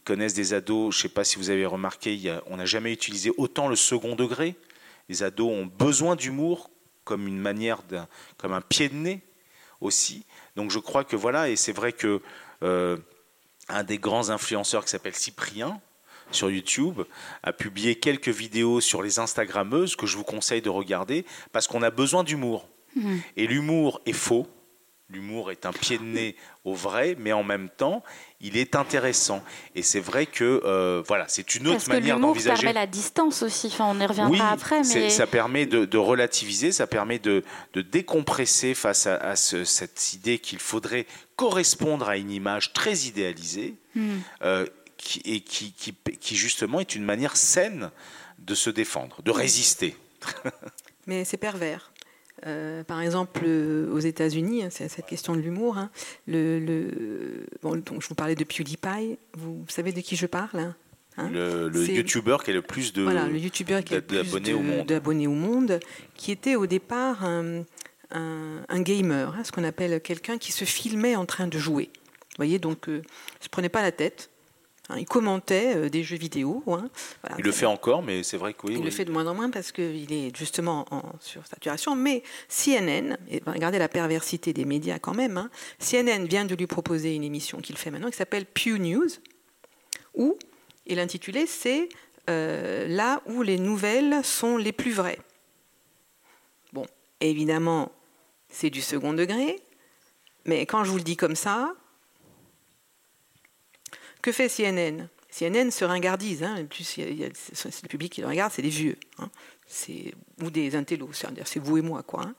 connaissent 0.09 0.33
des 0.33 0.55
ados, 0.55 0.95
je 0.95 1.01
ne 1.01 1.03
sais 1.03 1.09
pas 1.11 1.23
si 1.23 1.37
vous 1.37 1.51
avez 1.51 1.67
remarqué, 1.67 2.19
on 2.47 2.57
n'a 2.57 2.65
jamais 2.65 2.95
utilisé 2.95 3.31
autant 3.37 3.69
le 3.69 3.77
second 3.77 4.17
degré. 4.17 4.55
Les 5.11 5.23
ados 5.23 5.51
ont 5.51 5.67
besoin 5.67 6.17
d'humour 6.17 6.71
comme 7.05 7.29
une 7.29 7.39
manière, 7.39 7.83
comme 8.39 8.55
un 8.55 8.63
pied 8.63 8.89
de 8.89 8.95
nez 8.95 9.21
aussi. 9.83 10.25
Donc 10.57 10.71
je 10.71 10.79
crois 10.79 11.05
que 11.05 11.15
voilà, 11.15 11.51
et 11.51 11.57
c'est 11.57 11.73
vrai 11.73 11.93
que 11.93 12.23
euh, 12.63 12.97
un 13.69 13.85
des 13.85 13.99
grands 13.99 14.31
influenceurs 14.31 14.83
qui 14.87 14.91
s'appelle 14.91 15.15
Cyprien 15.15 15.79
sur 16.31 16.51
YouTube 16.51 17.03
a 17.43 17.53
publié 17.53 17.97
quelques 17.97 18.31
vidéos 18.31 18.81
sur 18.81 19.03
les 19.03 19.19
Instagrammeuses 19.19 19.95
que 19.95 20.07
je 20.07 20.17
vous 20.17 20.25
conseille 20.25 20.63
de 20.63 20.71
regarder 20.71 21.27
parce 21.53 21.67
qu'on 21.67 21.83
a 21.83 21.91
besoin 21.91 22.25
d'humour. 22.25 22.67
Mmh. 22.97 23.17
Et 23.37 23.47
l'humour 23.47 24.01
est 24.07 24.15
faux. 24.15 24.47
L'humour 25.11 25.51
est 25.51 25.65
un 25.65 25.73
pied 25.73 25.97
de 25.97 26.05
nez 26.05 26.37
au 26.65 26.75
vrai, 26.75 27.17
mais 27.19 27.33
en 27.33 27.43
même 27.43 27.71
temps, 27.71 28.05
il 28.43 28.59
est 28.59 28.77
intéressant. 28.77 29.43
Et 29.75 29.83
c'est 29.83 30.01
vrai 30.01 30.27
que 30.27 30.61
euh, 30.65 31.03
voilà, 31.07 31.25
c'est 31.29 31.55
une 31.55 31.67
autre 31.69 31.89
manière 31.89 32.21
d'envisager. 32.21 32.57
Ça 32.57 32.63
permet 32.63 32.79
la 32.79 32.87
distance 32.87 33.43
aussi. 33.43 33.69
Enfin, 33.69 33.87
on 33.89 33.99
y 33.99 34.05
reviendra 34.05 34.51
après. 34.51 34.83
Mais... 34.83 35.09
ça 35.09 35.27
permet 35.27 35.65
de, 35.65 35.97
relativiser, 35.97 36.73
ça 36.73 36.87
permet 36.87 37.19
de, 37.19 37.43
décompresser 37.75 38.75
face 38.75 39.07
à, 39.07 39.35
cette 39.35 40.13
idée 40.13 40.39
qu'il 40.39 40.59
faudrait 40.59 41.07
correspondre 41.37 42.07
à 42.07 42.19
une 42.19 42.31
image 42.31 42.75
très 42.75 42.95
idéalisée, 43.07 43.77
hmm. 43.95 44.17
euh, 44.43 44.67
qui, 44.99 45.23
et 45.25 45.41
qui, 45.41 45.73
qui, 45.73 46.37
justement 46.37 46.81
est 46.81 46.95
une 46.95 47.05
manière 47.05 47.37
saine 47.37 47.91
de 48.41 48.55
se 48.55 48.69
défendre, 48.69 49.23
de 49.23 49.31
résister. 49.31 49.97
mais 51.07 51.25
c'est 51.25 51.39
pervers. 51.39 51.93
Euh, 52.47 52.85
par 52.85 53.01
exemple, 53.01 53.43
euh, 53.45 53.93
aux 53.93 53.99
États-Unis, 53.99 54.65
hein, 54.65 54.69
c'est 54.71 54.89
cette 54.89 55.07
question 55.07 55.35
de 55.35 55.41
l'humour. 55.41 55.79
Hein, 55.79 55.91
le, 56.27 57.47
donc 57.63 58.01
je 58.01 58.09
vous 58.09 58.15
parlais 58.15 58.35
de 58.35 58.45
PewDiePie. 58.45 59.19
Vous, 59.35 59.65
savez 59.69 59.93
de 59.93 60.01
qui 60.01 60.17
je 60.17 60.27
parle 60.27 60.75
hein, 61.17 61.31
le, 61.31 61.71
YouTuber 61.89 62.37
qui 62.45 62.51
a 62.51 62.55
le 62.55 62.63
plus 62.63 62.93
de 62.93 63.03
voilà, 63.03 63.27
le 63.27 63.39
qui 63.39 63.65
d'abonnés 63.65 64.53
au 64.53 64.61
monde, 64.61 64.87
d'abonnés 64.87 65.27
au 65.27 65.33
monde, 65.33 65.81
qui 66.15 66.31
était 66.31 66.55
au 66.55 66.67
départ 66.67 67.25
un, 67.25 67.65
un, 68.11 68.81
gamer, 68.81 69.35
ce 69.45 69.53
qu'on 69.53 69.65
appelle 69.65 70.01
quelqu'un 70.01 70.39
qui 70.39 70.53
se 70.53 70.65
filmait 70.65 71.17
en 71.17 71.27
train 71.27 71.47
de 71.47 71.59
jouer. 71.59 71.91
Vous 71.93 72.45
voyez, 72.45 72.59
donc 72.59 72.89
euh, 72.89 73.03
se 73.41 73.49
prenait 73.49 73.69
pas 73.69 73.83
la 73.83 73.93
tête. 73.93 74.31
Hein, 74.91 74.97
il 74.99 75.05
commentait 75.05 75.77
euh, 75.77 75.89
des 75.91 76.03
jeux 76.03 76.17
vidéo. 76.17 76.63
Hein. 76.69 76.89
il 77.39 77.45
le 77.45 77.53
fait 77.53 77.67
encore, 77.67 78.03
mais 78.03 78.23
c'est 78.23 78.39
vrai 78.39 78.55
que 78.55 78.67
oui. 78.67 78.77
Il 78.79 78.85
le 78.85 78.91
fait 78.91 79.05
de 79.05 79.13
moins 79.13 79.27
en 79.27 79.35
moins 79.35 79.51
parce 79.51 79.71
qu'il 79.71 80.13
est 80.13 80.35
justement 80.37 80.87
en 80.91 81.03
sursaturation. 81.21 81.95
Mais 81.95 82.23
CNN, 82.49 83.19
et 83.31 83.43
regardez 83.47 83.79
la 83.79 83.89
perversité 83.89 84.53
des 84.53 84.65
médias 84.65 84.99
quand 84.99 85.15
même, 85.15 85.37
hein, 85.37 85.51
CNN 85.79 86.25
vient 86.25 86.47
de 86.47 86.55
lui 86.55 86.67
proposer 86.67 87.15
une 87.15 87.25
émission 87.25 87.61
qu'il 87.61 87.77
fait 87.77 87.91
maintenant 87.91 88.11
qui 88.11 88.17
s'appelle 88.17 88.47
Pew 88.47 88.79
News, 88.79 89.09
où, 90.15 90.39
et 90.87 90.95
l'intitulé 90.95 91.47
c'est 91.47 91.89
euh, 92.31 92.87
Là 92.89 93.23
où 93.27 93.43
les 93.43 93.59
nouvelles 93.59 94.25
sont 94.25 94.57
les 94.57 94.73
plus 94.73 94.93
vraies. 94.93 95.19
Bon, 96.73 96.87
évidemment, 97.21 97.93
c'est 98.49 98.71
du 98.71 98.81
second 98.81 99.13
degré, 99.13 99.61
mais 100.47 100.65
quand 100.65 100.85
je 100.85 100.91
vous 100.91 100.97
le 100.97 101.03
dis 101.03 101.17
comme 101.17 101.37
ça, 101.37 101.75
que 104.23 104.33
fait 104.33 104.49
CNN 104.49 105.09
CNN 105.31 105.71
se 105.71 105.85
ringardise. 105.85 106.43
Hein. 106.43 106.65
Plus, 106.69 106.97
le 106.99 107.89
public 107.89 108.13
qui 108.13 108.21
le 108.21 108.27
regarde, 108.27 108.53
c'est 108.53 108.63
des 108.63 108.69
vieux. 108.69 108.97
Hein. 109.19 109.31
ou 110.43 110.51
des 110.51 110.77
intellos. 110.77 111.11
C'est 111.45 111.59
vous 111.59 111.79
et 111.79 111.83
moi. 111.83 112.03
Quoi, 112.03 112.23
hein. 112.23 112.35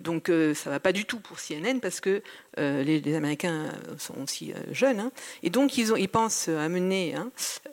donc 0.00 0.28
euh, 0.28 0.54
ça 0.54 0.70
va 0.70 0.78
pas 0.78 0.92
du 0.92 1.04
tout 1.04 1.18
pour 1.18 1.38
CNN 1.38 1.80
parce 1.80 2.00
que 2.00 2.22
euh, 2.58 2.84
les, 2.84 3.14
Américains 3.14 3.72
sont 3.98 4.14
aussi 4.22 4.52
euh, 4.52 4.56
jeunes. 4.70 5.10
Et 5.42 5.50
donc 5.50 5.76
ils, 5.76 6.08
pensent 6.08 6.48
amener 6.48 7.14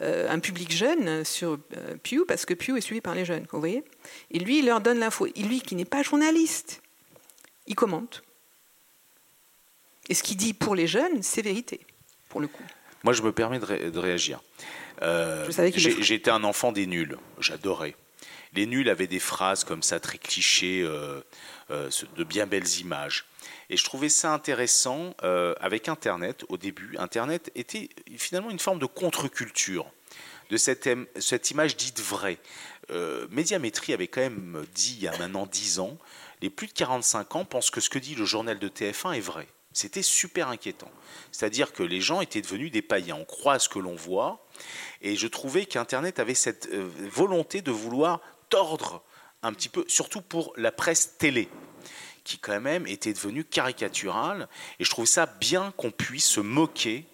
un 0.02 0.40
public 0.40 0.72
jeune 0.72 1.24
sur 1.24 1.60
Pew 2.04 2.26
parce 2.28 2.46
que 2.46 2.54
Pew 2.54 2.76
est 2.78 2.82
suivi 2.82 3.02
par 3.02 3.16
les 3.16 3.26
jeunes. 3.26 3.46
Vous 3.52 3.60
voyez 3.60 3.84
Et 4.32 4.40
lui, 4.40 4.60
il 4.60 4.66
leur 4.66 4.82
donne 4.82 5.00
l'info. 5.00 5.28
Et 5.28 5.44
lui, 5.44 5.62
qui 5.62 5.76
n'est 5.76 5.86
pas 5.86 6.02
journaliste, 6.02 6.82
il 7.68 7.76
commente. 7.76 8.24
Et 10.10 10.16
ce 10.16 10.24
qu'il 10.24 10.36
dit 10.36 10.54
pour 10.54 10.76
les 10.76 10.88
jeunes, 10.88 11.22
c'est 11.22 11.42
vérité, 11.42 11.80
pour 12.28 12.42
le 12.42 12.48
coup. 12.48 12.64
Moi, 13.04 13.14
je 13.14 13.22
me 13.22 13.32
permets 13.32 13.60
de, 13.60 14.00
réagir. 14.00 14.42
Euh, 15.02 15.50
J'étais 15.76 16.32
un 16.32 16.44
enfant 16.44 16.72
des 16.72 16.88
nuls. 16.88 17.18
J'adorais. 17.40 17.96
Les 18.56 18.66
nuls 18.66 18.90
avaient 18.90 19.08
des 19.08 19.20
phrases 19.20 19.64
comme 19.64 19.82
ça, 19.82 20.00
très 20.00 20.18
clichés, 20.18 20.82
euh, 20.84 21.22
euh, 21.72 21.90
de 22.16 22.24
bien 22.24 22.46
belles 22.46 22.80
images. 22.80 23.26
Et 23.70 23.78
je 23.78 23.84
trouvais 23.84 24.10
ça 24.10 24.32
intéressant 24.32 25.16
euh, 25.24 25.56
avec 25.60 25.90
Internet. 25.90 26.46
Au 26.50 26.58
début, 26.58 26.96
Internet 26.98 27.52
était 27.56 27.90
finalement 28.18 28.52
une 28.52 28.60
forme 28.60 28.80
de 28.80 28.86
contre-culture 28.86 29.92
de 30.50 30.58
cette, 30.58 30.88
cette, 31.16 31.52
image 31.52 31.76
dite 31.78 32.00
vraie. 32.00 32.38
Médiamétrie 33.32 33.94
avait 33.94 34.08
quand 34.08 34.22
même 34.22 34.64
dit, 34.76 34.96
il 34.98 35.04
y 35.04 35.08
a 35.08 35.18
maintenant 35.18 35.48
10 35.48 35.80
ans, 35.80 35.98
les 36.42 36.52
plus 36.52 36.68
de 36.68 36.74
45 36.74 37.36
ans 37.38 37.46
pensent 37.46 37.72
que 37.72 37.82
ce 37.82 37.90
que 37.90 37.98
dit 37.98 38.14
le 38.14 38.26
journal 38.26 38.60
de 38.60 38.68
TF1 38.68 39.16
est 39.16 39.22
vrai. 39.22 39.48
C'était 39.74 40.04
super 40.04 40.50
inquiétant. 40.50 40.92
C'est-à-dire 41.32 41.74
que 41.74 41.84
les 41.84 42.00
gens 42.00 42.22
étaient 42.22 42.42
devenus 42.42 42.72
des 42.72 42.82
païens. 42.82 43.18
On 43.20 43.26
croit 43.26 43.54
à 43.54 43.60
ce 43.60 43.70
que 43.70 43.80
l'on 43.80 43.96
voit. 43.96 44.48
Et 45.02 45.16
je 45.16 45.28
trouvais 45.28 45.66
qu'Internet 45.66 46.20
avait 46.20 46.36
cette 46.36 46.68
euh, 46.68 46.90
volonté 47.12 47.62
de 47.62 47.72
vouloir 47.72 48.22
tordre 48.50 49.04
un 49.42 49.52
petit 49.52 49.70
peu, 49.70 49.84
surtout 49.88 50.22
pour 50.22 50.54
la 50.58 50.72
presse 50.72 51.18
télé 51.18 51.50
qui 52.24 52.38
quand 52.38 52.62
même 52.62 52.88
était 52.88 53.12
devenue 53.12 53.44
caricaturale. 53.44 54.48
Et 54.80 54.86
je 54.86 54.90
trouve 54.90 55.06
ça 55.06 55.26
bien 55.26 55.74
qu'on 55.76 55.92
puisse 55.92 56.26
se 56.26 56.40
moquer 56.40 57.06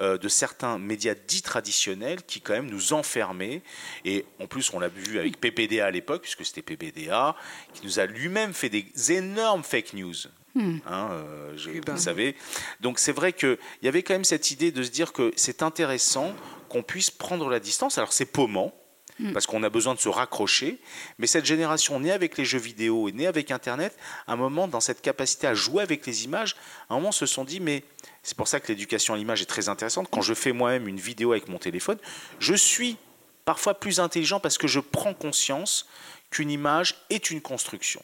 euh, 0.00 0.18
de 0.18 0.28
certains 0.28 0.78
médias 0.78 1.14
dits 1.14 1.42
traditionnels 1.42 2.22
qui 2.22 2.40
quand 2.40 2.52
même 2.52 2.70
nous 2.70 2.92
enfermaient. 2.92 3.62
Et 4.04 4.26
en 4.40 4.46
plus, 4.46 4.72
on 4.72 4.78
l'a 4.78 4.88
vu 4.88 5.18
avec 5.18 5.40
PPDA 5.40 5.86
à 5.86 5.90
l'époque, 5.90 6.22
puisque 6.22 6.44
c'était 6.44 6.62
PPDA, 6.62 7.34
qui 7.74 7.84
nous 7.84 7.98
a 7.98 8.06
lui-même 8.06 8.52
fait 8.52 8.68
des 8.68 9.12
énormes 9.12 9.64
fake 9.64 9.94
news. 9.94 10.14
Hmm. 10.54 10.78
Hein, 10.86 11.08
euh, 11.12 11.56
vous 11.86 11.98
savez. 11.98 12.34
Donc 12.80 12.98
c'est 12.98 13.12
vrai 13.12 13.32
qu'il 13.32 13.58
y 13.82 13.88
avait 13.88 14.02
quand 14.02 14.14
même 14.14 14.24
cette 14.24 14.50
idée 14.50 14.72
de 14.72 14.82
se 14.82 14.90
dire 14.90 15.12
que 15.12 15.32
c'est 15.36 15.62
intéressant 15.62 16.32
qu'on 16.68 16.82
puisse 16.82 17.10
prendre 17.10 17.48
la 17.48 17.60
distance. 17.60 17.98
Alors 17.98 18.12
c'est 18.12 18.26
paumant, 18.26 18.74
hmm. 19.18 19.32
parce 19.32 19.46
qu'on 19.46 19.62
a 19.62 19.70
besoin 19.70 19.94
de 19.94 20.00
se 20.00 20.08
raccrocher. 20.08 20.78
Mais 21.18 21.26
cette 21.26 21.44
génération 21.44 22.00
née 22.00 22.12
avec 22.12 22.38
les 22.38 22.44
jeux 22.44 22.58
vidéo 22.58 23.08
et 23.08 23.12
née 23.12 23.26
avec 23.26 23.50
Internet, 23.50 23.96
à 24.26 24.32
un 24.32 24.36
moment, 24.36 24.68
dans 24.68 24.80
cette 24.80 25.02
capacité 25.02 25.46
à 25.46 25.54
jouer 25.54 25.82
avec 25.82 26.06
les 26.06 26.24
images, 26.24 26.56
à 26.88 26.94
un 26.94 26.96
moment 26.96 27.12
se 27.12 27.26
sont 27.26 27.44
dit, 27.44 27.60
mais 27.60 27.84
c'est 28.22 28.36
pour 28.36 28.48
ça 28.48 28.58
que 28.60 28.68
l'éducation 28.68 29.14
à 29.14 29.16
l'image 29.16 29.42
est 29.42 29.46
très 29.46 29.68
intéressante. 29.68 30.08
Quand 30.10 30.22
je 30.22 30.34
fais 30.34 30.52
moi-même 30.52 30.88
une 30.88 31.00
vidéo 31.00 31.32
avec 31.32 31.48
mon 31.48 31.58
téléphone, 31.58 31.98
je 32.40 32.54
suis 32.54 32.96
parfois 33.44 33.74
plus 33.78 34.00
intelligent 34.00 34.40
parce 34.40 34.58
que 34.58 34.66
je 34.66 34.80
prends 34.80 35.14
conscience 35.14 35.86
qu'une 36.30 36.50
image 36.50 36.96
est 37.10 37.30
une 37.30 37.40
construction 37.40 38.02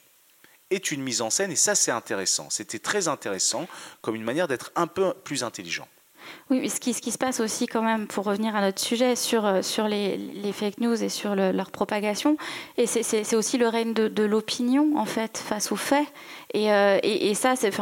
est 0.75 0.91
une 0.91 1.03
mise 1.03 1.23
en 1.23 1.31
scène, 1.31 1.53
et 1.53 1.57
ça 1.57 1.75
c'est 1.75 1.91
intéressant. 1.91 2.49
C'était 2.51 2.79
très 2.79 3.09
intéressant 3.09 3.67
comme 4.03 4.15
une 4.15 4.25
manière 4.25 4.49
d'être 4.49 4.73
un 4.77 4.87
peu 4.87 5.15
plus 5.25 5.45
intelligent. 5.45 5.89
Oui, 6.51 6.69
ce 6.71 6.81
qui, 6.81 6.95
ce 6.95 7.03
qui, 7.03 7.11
se 7.11 7.19
passe 7.19 7.41
aussi 7.41 7.67
quand 7.67 7.83
même, 7.83 8.07
pour 8.07 8.25
revenir 8.25 8.57
à 8.57 8.61
notre 8.61 8.81
sujet, 8.81 9.17
sur, 9.17 9.45
euh, 9.45 9.63
sur 9.63 9.89
les, 9.89 10.17
les 10.17 10.53
fake 10.53 10.79
news 10.79 11.03
et 11.03 11.09
sur 11.09 11.35
leur 11.35 11.71
propagation, 11.71 12.37
et 12.77 12.87
c'est 12.87 13.37
aussi 13.37 13.59
le 13.59 13.69
règne 13.69 13.95
de, 13.95 14.09
de 14.09 14.23
l'opinion, 14.23 14.97
en 14.97 15.05
fait, 15.05 15.39
face 15.39 15.73
aux 15.73 15.77
faits. 15.77 16.07
Euh, 16.55 16.99
et, 17.03 17.35
ça, 17.35 17.57
c'est 17.57 17.73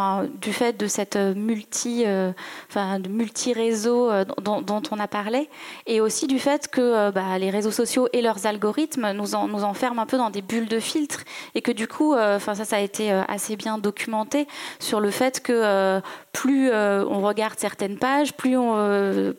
du 0.40 0.52
fait 0.52 0.76
de 0.76 0.86
cette 0.86 1.16
euh, 1.16 1.34
multi-réseau 1.34 4.10
euh, 4.10 4.24
dont, 4.42 4.82
on 4.90 4.98
a 4.98 5.08
parlé, 5.08 5.48
et 5.86 6.00
aussi 6.00 6.26
du 6.26 6.38
fait 6.38 6.68
que 6.68 7.10
bah, 7.10 7.38
les 7.38 7.50
réseaux 7.50 7.70
sociaux 7.70 8.08
et 8.12 8.22
leurs 8.22 8.46
algorithmes 8.46 9.12
nous, 9.12 9.34
en, 9.34 9.48
nous 9.48 9.64
enferment 9.64 10.02
un 10.02 10.06
peu 10.06 10.16
dans 10.16 10.30
des 10.30 10.42
bulles 10.42 10.68
de 10.68 10.80
filtre, 10.80 11.20
et 11.54 11.60
que 11.60 11.72
du 11.72 11.86
coup, 11.86 12.14
ça, 12.14 12.40
a 12.70 12.80
été 12.80 13.10
assez 13.28 13.56
bien 13.56 13.78
documenté 13.78 14.46
sur 14.78 15.00
le 15.00 15.10
fait 15.10 15.40
que 15.40 16.00
plus 16.32 16.72
on 16.72 17.20
regarde 17.20 17.58
certaines 17.58 17.98
pages, 17.98 18.32
plus 18.34 18.56
on, 18.56 19.34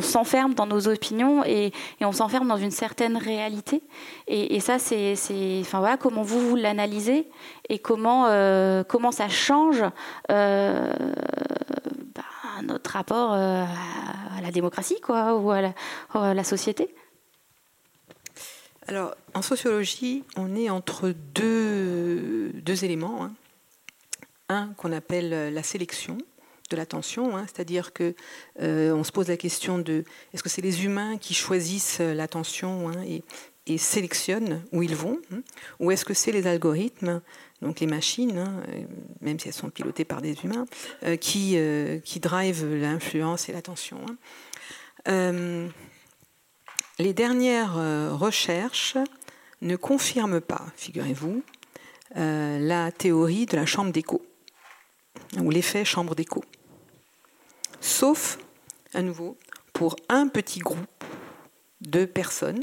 s'enferme 0.00 0.54
dans 0.54 0.66
nos 0.66 0.88
opinions 0.88 1.44
et, 1.44 1.72
on 2.00 2.12
s'enferme 2.12 2.48
dans 2.48 2.56
une 2.56 2.70
certaine 2.70 3.16
réalité. 3.16 3.82
Et, 4.28 4.60
ça, 4.60 4.78
c'est, 4.78 5.14
voilà, 5.72 5.96
comment 5.96 6.22
vous, 6.22 6.40
vous 6.40 6.56
l'analysez 6.56 7.28
et 7.68 7.78
comment, 7.78 8.26
comment 8.88 9.12
ça 9.12 9.28
change 9.28 9.82
euh, 10.30 10.92
bah, 12.14 12.22
notre 12.62 12.90
rapport 12.90 13.32
euh, 13.32 13.64
à 13.64 14.40
la 14.40 14.50
démocratie 14.50 14.98
ou 15.08 15.50
à 15.50 16.34
la, 16.34 16.44
société 16.44 16.94
Alors, 18.86 19.14
en 19.34 19.42
sociologie, 19.42 20.24
on 20.36 20.54
est 20.54 20.70
entre 20.70 21.14
deux, 21.34 22.50
deux 22.54 22.84
éléments. 22.84 23.24
Hein. 23.24 23.32
Un 24.48 24.68
qu'on 24.76 24.92
appelle 24.92 25.52
la 25.52 25.62
sélection. 25.62 26.18
de 26.70 26.76
l'attention, 26.76 27.36
hein, 27.36 27.44
c'est-à-dire 27.46 27.92
que 27.92 28.14
on 28.58 29.04
se 29.04 29.12
pose 29.12 29.28
la 29.28 29.36
question 29.36 29.78
de 29.78 30.04
est-ce 30.32 30.42
que 30.42 30.48
c'est 30.48 30.62
les 30.62 30.84
humains 30.84 31.18
qui 31.18 31.34
choisissent 31.34 32.00
l'attention 32.00 32.88
hein, 32.88 33.04
et, 33.66 33.78
sélectionnent 33.78 34.62
où 34.72 34.82
ils 34.82 34.96
vont, 34.96 35.20
ou 35.80 35.90
est-ce 35.90 36.04
que 36.04 36.14
c'est 36.14 36.32
les 36.32 36.46
algorithmes, 36.46 37.20
donc 37.62 37.80
les 37.80 37.86
machines, 37.86 38.44
même 39.20 39.38
si 39.38 39.48
elles 39.48 39.54
sont 39.54 39.70
pilotées 39.70 40.04
par 40.04 40.20
des 40.20 40.36
humains, 40.44 40.66
qui, 41.20 41.56
qui 42.04 42.20
drivent 42.20 42.66
l'influence 42.74 43.48
et 43.48 43.52
l'attention. 43.52 44.04
les 45.06 45.72
dernières 47.14 47.74
recherches 48.18 48.98
ne 49.62 49.76
confirment 49.76 50.40
pas, 50.40 50.66
figurez-vous, 50.76 51.42
la 52.14 52.92
théorie 52.92 53.46
de 53.46 53.56
la 53.56 53.64
chambre 53.64 53.92
d'écho 53.92 54.20
ou 55.40 55.50
l'effet 55.50 55.84
chambre 55.84 56.14
d'écho. 56.14 56.42
Sauf, 57.80 58.38
à 58.94 59.02
nouveau, 59.02 59.36
pour 59.72 59.96
un 60.08 60.28
petit 60.28 60.60
groupe 60.60 60.78
de 61.80 62.04
personnes 62.04 62.62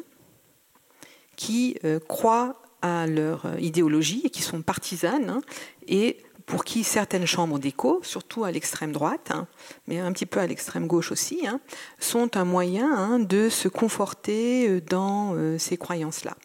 qui 1.36 1.78
euh, 1.84 2.00
croient 2.00 2.62
à 2.82 3.08
leur 3.08 3.60
idéologie 3.60 4.22
et 4.26 4.30
qui 4.30 4.42
sont 4.42 4.62
partisanes 4.62 5.30
hein, 5.30 5.42
et 5.88 6.18
pour 6.50 6.64
qui 6.64 6.84
certaines 6.84 7.28
chambres 7.28 7.60
d'écho, 7.60 8.02
surtout 8.04 8.44
à 8.44 8.52
l'extrême 8.52 8.92
droite, 8.92 9.30
hein, 9.30 9.48
mais 9.88 10.00
un 10.00 10.12
petit 10.12 10.26
peu 10.26 10.40
à 10.40 10.48
l'extrême 10.48 10.88
gauche 10.88 11.12
aussi, 11.12 11.46
hein, 11.46 11.62
sont 12.00 12.38
un 12.38 12.44
moyen 12.44 13.20
de 13.20 13.50
se 13.50 13.68
conforter 13.68 14.68
euh, 14.68 14.82
dans 14.82 15.36
euh, 15.36 15.60
ces 15.60 15.78
croyances-là. 15.78 16.36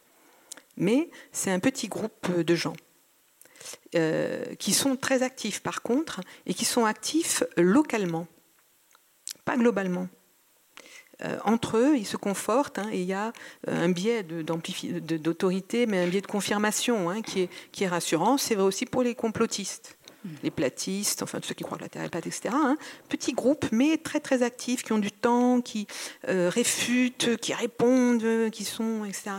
Mais 0.76 1.08
c'est 1.32 1.50
un 1.50 1.58
petit 1.58 1.88
groupe 1.88 2.30
de 2.30 2.54
gens. 2.54 2.74
Euh, 3.94 4.54
qui 4.56 4.74
sont 4.74 4.94
très 4.96 5.22
actifs 5.22 5.62
par 5.62 5.80
contre, 5.80 6.20
et 6.46 6.52
qui 6.52 6.66
sont 6.66 6.84
actifs 6.84 7.42
localement, 7.56 8.26
pas 9.44 9.56
globalement. 9.56 10.08
Euh, 11.22 11.38
entre 11.44 11.78
eux, 11.78 11.96
ils 11.96 12.06
se 12.06 12.16
confortent, 12.16 12.78
hein, 12.78 12.88
et 12.92 13.00
il 13.00 13.06
y 13.06 13.12
a 13.12 13.32
euh, 13.68 13.84
un 13.84 13.88
biais 13.88 14.22
d'autorité, 14.22 15.86
mais 15.86 16.04
un 16.04 16.08
biais 16.08 16.20
de 16.20 16.26
confirmation 16.26 17.10
hein, 17.10 17.22
qui, 17.22 17.42
est, 17.42 17.50
qui 17.72 17.84
est 17.84 17.88
rassurant. 17.88 18.36
C'est 18.36 18.54
vrai 18.54 18.64
aussi 18.64 18.86
pour 18.86 19.02
les 19.02 19.14
complotistes 19.14 19.96
les 20.42 20.50
platistes, 20.50 21.22
enfin 21.22 21.40
tous 21.40 21.48
ceux 21.48 21.54
qui 21.54 21.64
croient 21.64 21.78
que 21.78 21.82
la 21.82 21.88
Terre 21.88 22.02
est 22.02 22.08
plate, 22.08 22.26
etc. 22.26 22.50
Hein. 22.52 22.76
Petits 23.08 23.32
groupes, 23.32 23.66
mais 23.72 23.98
très 23.98 24.20
très 24.20 24.42
actifs, 24.42 24.82
qui 24.82 24.92
ont 24.92 24.98
du 24.98 25.12
temps, 25.12 25.60
qui 25.60 25.86
euh, 26.28 26.48
réfutent, 26.48 27.36
qui 27.36 27.52
répondent, 27.52 28.50
qui 28.50 28.64
sont, 28.64 29.04
etc. 29.04 29.30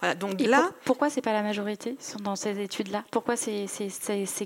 Voilà, 0.00 0.14
donc 0.14 0.40
là, 0.40 0.70
pourquoi 0.84 1.10
c'est 1.10 1.20
pas 1.20 1.32
la 1.32 1.42
majorité 1.42 1.96
dans 2.22 2.36
ces 2.36 2.60
études-là? 2.60 3.04
Pourquoi 3.10 3.36
c'est 3.36 3.66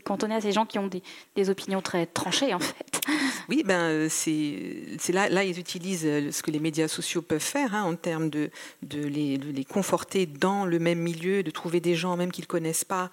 cantonné 0.05 0.35
à 0.35 0.41
ces 0.41 0.53
gens 0.53 0.66
qui 0.66 0.78
ont 0.78 0.87
des, 0.87 1.03
des, 1.37 1.51
opinions 1.51 1.82
très 1.82 2.07
tranchées 2.07 2.55
en 2.55 2.59
fait? 2.59 3.01
Oui, 3.49 3.62
ben 3.64 3.80
euh, 3.80 4.09
c'est 4.09 5.12
là, 5.12 5.28
là 5.28 5.45
ils 5.45 5.59
utilisent 5.59 6.07
euh, 6.07 6.32
ce 6.32 6.43
que 6.43 6.51
les 6.51 6.61
médias 6.61 6.89
sociaux 6.89 7.20
peuvent 7.20 7.41
faire 7.41 7.74
hein, 7.74 7.82
en 7.82 7.95
termes 7.95 8.30
de, 8.30 8.51
de, 8.82 9.03
les, 9.03 9.37
les, 9.37 9.64
conforter 9.64 10.24
dans 10.24 10.64
le 10.64 10.78
même 10.78 10.99
milieu, 10.99 11.43
de 11.43 11.51
trouver 11.51 11.80
des 11.80 11.95
gens 11.95 12.16
même 12.16 12.32
qu'ils 12.32 12.47
connaissent 12.47 12.85
pas, 12.85 13.11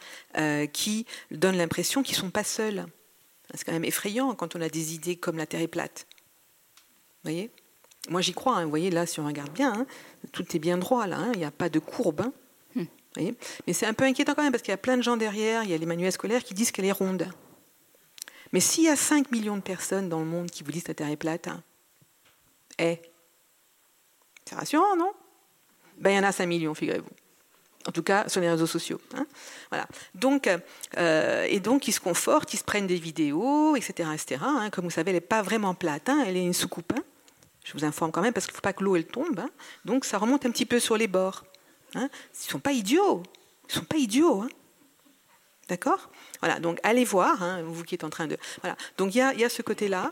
qui 0.71 1.05
donnent 1.31 1.57
l'impression 1.57 2.03
qu'ils 2.03 2.15
sont 2.15 2.29
pas 2.29 2.43
seuls 2.43 2.60
c'est 3.53 3.65
quand 3.65 3.73
même 3.73 3.85
effrayant 3.85 4.33
quand 4.35 4.55
on 4.55 4.61
a 4.61 4.69
des 4.69 4.93
idées 4.93 5.15
comme 5.15 5.37
la 5.37 5.45
Terre 5.45 5.61
est 5.61 5.67
plate. 5.67 6.07
Vous 7.23 7.31
voyez? 7.31 7.51
Moi 8.09 8.21
j'y 8.21 8.33
crois, 8.33 8.57
hein. 8.57 8.63
vous 8.63 8.69
voyez 8.69 8.89
là 8.89 9.05
si 9.05 9.19
on 9.19 9.25
regarde 9.25 9.51
bien, 9.51 9.73
hein, 9.73 9.85
tout 10.31 10.55
est 10.55 10.59
bien 10.59 10.77
droit 10.77 11.05
là, 11.05 11.17
hein. 11.17 11.31
il 11.33 11.39
n'y 11.39 11.45
a 11.45 11.51
pas 11.51 11.69
de 11.69 11.79
courbe. 11.79 12.31
Hmm. 12.75 12.85
Mais 13.67 13.73
c'est 13.73 13.85
un 13.85 13.93
peu 13.93 14.05
inquiétant 14.05 14.33
quand 14.33 14.43
même 14.43 14.51
parce 14.51 14.63
qu'il 14.63 14.71
y 14.71 14.73
a 14.73 14.77
plein 14.77 14.97
de 14.97 15.03
gens 15.03 15.17
derrière, 15.17 15.63
il 15.63 15.69
y 15.69 15.73
a 15.73 15.77
les 15.77 15.85
manuels 15.85 16.11
scolaires 16.11 16.43
qui 16.43 16.53
disent 16.53 16.71
qu'elle 16.71 16.85
est 16.85 16.91
ronde. 16.91 17.27
Mais 18.53 18.59
s'il 18.59 18.85
y 18.85 18.89
a 18.89 18.95
5 18.95 19.31
millions 19.31 19.55
de 19.55 19.61
personnes 19.61 20.09
dans 20.09 20.19
le 20.19 20.25
monde 20.25 20.49
qui 20.49 20.63
vous 20.63 20.71
disent 20.71 20.83
que 20.83 20.89
la 20.89 20.95
Terre 20.95 21.09
est 21.09 21.17
plate, 21.17 21.47
eh, 22.79 22.99
c'est 24.45 24.55
rassurant, 24.55 24.95
non? 24.97 25.13
Ben, 25.97 26.11
Il 26.11 26.15
y 26.15 26.19
en 26.19 26.23
a 26.23 26.31
5 26.31 26.47
millions, 26.47 26.73
figurez-vous 26.73 27.20
en 27.87 27.91
tout 27.91 28.03
cas 28.03 28.27
sur 28.27 28.41
les 28.41 28.49
réseaux 28.49 28.67
sociaux. 28.67 28.99
Hein. 29.15 29.25
voilà. 29.69 29.87
Donc, 30.15 30.49
euh, 30.97 31.45
et 31.49 31.59
donc, 31.59 31.87
ils 31.87 31.91
se 31.91 31.99
confortent, 31.99 32.53
ils 32.53 32.57
se 32.57 32.63
prennent 32.63 32.87
des 32.87 32.97
vidéos, 32.97 33.75
etc. 33.75 34.09
Hein. 34.41 34.69
Comme 34.71 34.85
vous 34.85 34.91
savez, 34.91 35.11
elle 35.11 35.17
n'est 35.17 35.21
pas 35.21 35.41
vraiment 35.41 35.73
plate, 35.73 36.09
hein. 36.09 36.23
elle 36.25 36.37
est 36.37 36.43
une 36.43 36.53
soucoupe. 36.53 36.93
Je 37.63 37.73
vous 37.73 37.85
informe 37.85 38.11
quand 38.11 38.21
même 38.21 38.33
parce 38.33 38.47
qu'il 38.47 38.53
ne 38.53 38.57
faut 38.57 38.61
pas 38.61 38.73
que 38.73 38.83
l'eau 38.83 38.95
elle 38.95 39.05
tombe. 39.05 39.41
Donc, 39.85 40.05
ça 40.05 40.17
remonte 40.17 40.45
un 40.45 40.51
petit 40.51 40.65
peu 40.65 40.79
sur 40.79 40.97
les 40.97 41.07
bords. 41.07 41.43
Ils 41.95 42.01
ne 42.01 42.07
sont 42.33 42.59
pas 42.59 42.71
idiots. 42.71 43.23
Ils 43.69 43.73
sont 43.73 43.85
pas 43.85 43.97
idiots. 43.97 44.45
D'accord? 45.67 46.09
Voilà. 46.39 46.59
Donc, 46.59 46.79
allez 46.83 47.05
voir, 47.05 47.61
vous 47.63 47.83
qui 47.83 47.95
êtes 47.95 48.03
en 48.03 48.09
train 48.09 48.27
de. 48.27 48.37
Voilà. 48.61 48.75
Donc, 48.97 49.13
il 49.13 49.19
y 49.19 49.21
a, 49.21 49.33
y 49.33 49.43
a 49.43 49.49
ce 49.49 49.61
côté-là. 49.61 50.11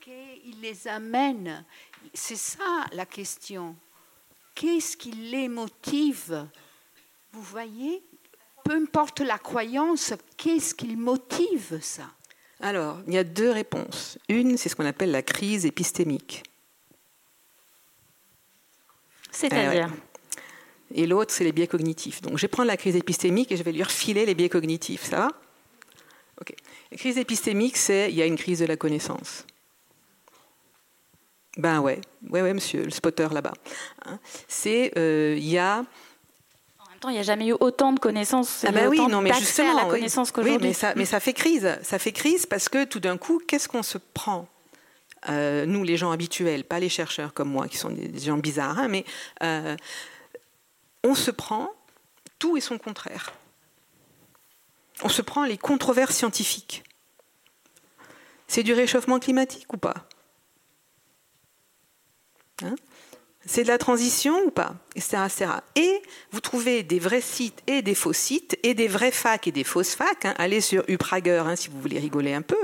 Qu'il 0.00 0.60
les 0.60 0.88
amène. 0.88 1.64
C'est 2.12 2.36
ça 2.36 2.84
la 2.92 3.06
question. 3.06 3.76
Qu'est-ce 4.54 4.96
qui 4.96 5.10
les 5.10 5.48
motive? 5.48 6.46
Vous 7.32 7.42
voyez? 7.42 8.02
Peu 8.64 8.72
importe 8.72 9.20
la 9.20 9.38
croyance, 9.38 10.14
qu'est-ce 10.36 10.74
qui 10.74 10.96
motive 10.96 11.78
ça? 11.82 12.10
Alors, 12.60 12.98
il 13.06 13.14
y 13.14 13.18
a 13.18 13.24
deux 13.24 13.50
réponses. 13.50 14.18
Une, 14.28 14.56
c'est 14.56 14.68
ce 14.68 14.76
qu'on 14.76 14.86
appelle 14.86 15.10
la 15.10 15.22
crise 15.22 15.66
épistémique. 15.66 16.42
C'est-à-dire? 19.30 19.90
Eh 20.94 21.02
Et 21.02 21.06
l'autre, 21.06 21.32
c'est 21.32 21.44
les 21.44 21.52
biais 21.52 21.66
cognitifs. 21.66 22.22
Donc, 22.22 22.36
je 22.36 22.42
vais 22.42 22.48
prendre 22.48 22.68
la 22.68 22.76
crise 22.76 22.96
épistémique 22.96 23.50
et 23.50 23.56
je 23.56 23.62
vais 23.62 23.72
lui 23.72 23.82
refiler 23.82 24.24
les 24.24 24.34
biais 24.34 24.48
cognitifs. 24.48 25.04
Ça 25.04 25.18
va? 25.18 25.28
Ok. 26.40 26.54
La 26.90 26.96
crise 26.96 27.18
épistémique, 27.18 27.76
c'est 27.76 28.10
il 28.10 28.16
y 28.16 28.22
a 28.22 28.26
une 28.26 28.36
crise 28.36 28.60
de 28.60 28.66
la 28.66 28.76
connaissance. 28.76 29.44
Ben 31.56 31.80
ouais, 31.80 32.00
ouais, 32.30 32.42
ouais, 32.42 32.54
monsieur, 32.54 32.82
le 32.82 32.90
spotter 32.90 33.28
là-bas. 33.30 33.52
Hein. 34.06 34.18
c'est, 34.48 34.92
euh, 34.98 35.36
il 35.38 35.48
y 35.48 35.58
a. 35.58 35.78
En 35.78 36.90
même 36.90 36.98
temps, 37.00 37.08
il 37.10 37.14
n'y 37.14 37.20
a 37.20 37.22
jamais 37.22 37.46
eu 37.46 37.54
autant 37.60 37.92
de 37.92 38.00
connaissances. 38.00 38.64
Ah 38.66 38.72
ben 38.72 38.88
oui, 38.88 38.98
non, 39.08 39.20
mais 39.20 39.32
justement, 39.34 39.78
à 39.78 39.84
la 39.84 39.90
connaissance 39.90 40.32
oui, 40.38 40.58
mais 40.60 40.72
ça, 40.72 40.94
mais 40.96 41.04
ça 41.04 41.20
fait 41.20 41.32
crise. 41.32 41.78
Ça 41.82 41.98
fait 41.98 42.12
crise 42.12 42.46
parce 42.46 42.68
que 42.68 42.84
tout 42.84 43.00
d'un 43.00 43.16
coup, 43.16 43.40
qu'est-ce 43.46 43.68
qu'on 43.68 43.84
se 43.84 43.98
prend? 43.98 44.48
Euh, 45.28 45.64
Nous, 45.64 45.84
les 45.84 45.96
gens 45.96 46.10
habituels, 46.10 46.64
pas 46.64 46.80
les 46.80 46.88
chercheurs 46.88 47.32
comme 47.32 47.48
moi, 47.48 47.68
qui 47.68 47.76
sont 47.76 47.90
des, 47.90 48.18
gens 48.18 48.36
bizarres, 48.36 48.78
hein, 48.78 48.88
mais 48.88 49.04
euh, 49.42 49.76
on 51.02 51.14
se 51.14 51.30
prend 51.30 51.70
tout 52.38 52.56
et 52.56 52.60
son 52.60 52.78
contraire. 52.78 53.32
On 55.02 55.08
se 55.08 55.22
prend 55.22 55.44
les 55.44 55.56
controverses 55.56 56.16
scientifiques. 56.16 56.84
C'est 58.48 58.62
du 58.62 58.74
réchauffement 58.74 59.18
climatique 59.18 59.72
ou 59.72 59.76
pas? 59.76 60.06
Hein 62.62 62.76
c'est 63.46 63.62
de 63.62 63.68
la 63.68 63.78
transition 63.78 64.38
ou 64.46 64.50
pas? 64.50 64.74
Et 65.76 66.02
vous 66.30 66.40
trouvez 66.40 66.82
des 66.82 66.98
vrais 66.98 67.20
sites 67.20 67.62
et 67.66 67.82
des 67.82 67.94
faux 67.94 68.12
sites, 68.12 68.58
et 68.62 68.74
des 68.74 68.88
vrais 68.88 69.10
facs 69.10 69.46
et 69.46 69.52
des 69.52 69.64
fausses 69.64 69.94
facs. 69.94 70.24
Hein. 70.24 70.34
Allez 70.38 70.60
sur 70.60 70.84
Uprager, 70.88 71.42
hein, 71.46 71.56
si 71.56 71.68
vous 71.68 71.80
voulez 71.80 71.98
rigoler 71.98 72.32
un 72.32 72.42
peu, 72.42 72.56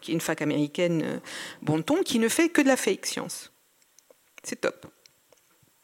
qui 0.00 0.10
est 0.10 0.14
une 0.14 0.20
fac 0.20 0.42
américaine 0.42 1.02
euh, 1.04 1.18
bon 1.62 1.82
ton, 1.82 2.02
qui 2.02 2.18
ne 2.18 2.28
fait 2.28 2.48
que 2.48 2.60
de 2.60 2.68
la 2.68 2.76
fake 2.76 3.06
science. 3.06 3.52
C'est 4.42 4.60
top. 4.60 4.86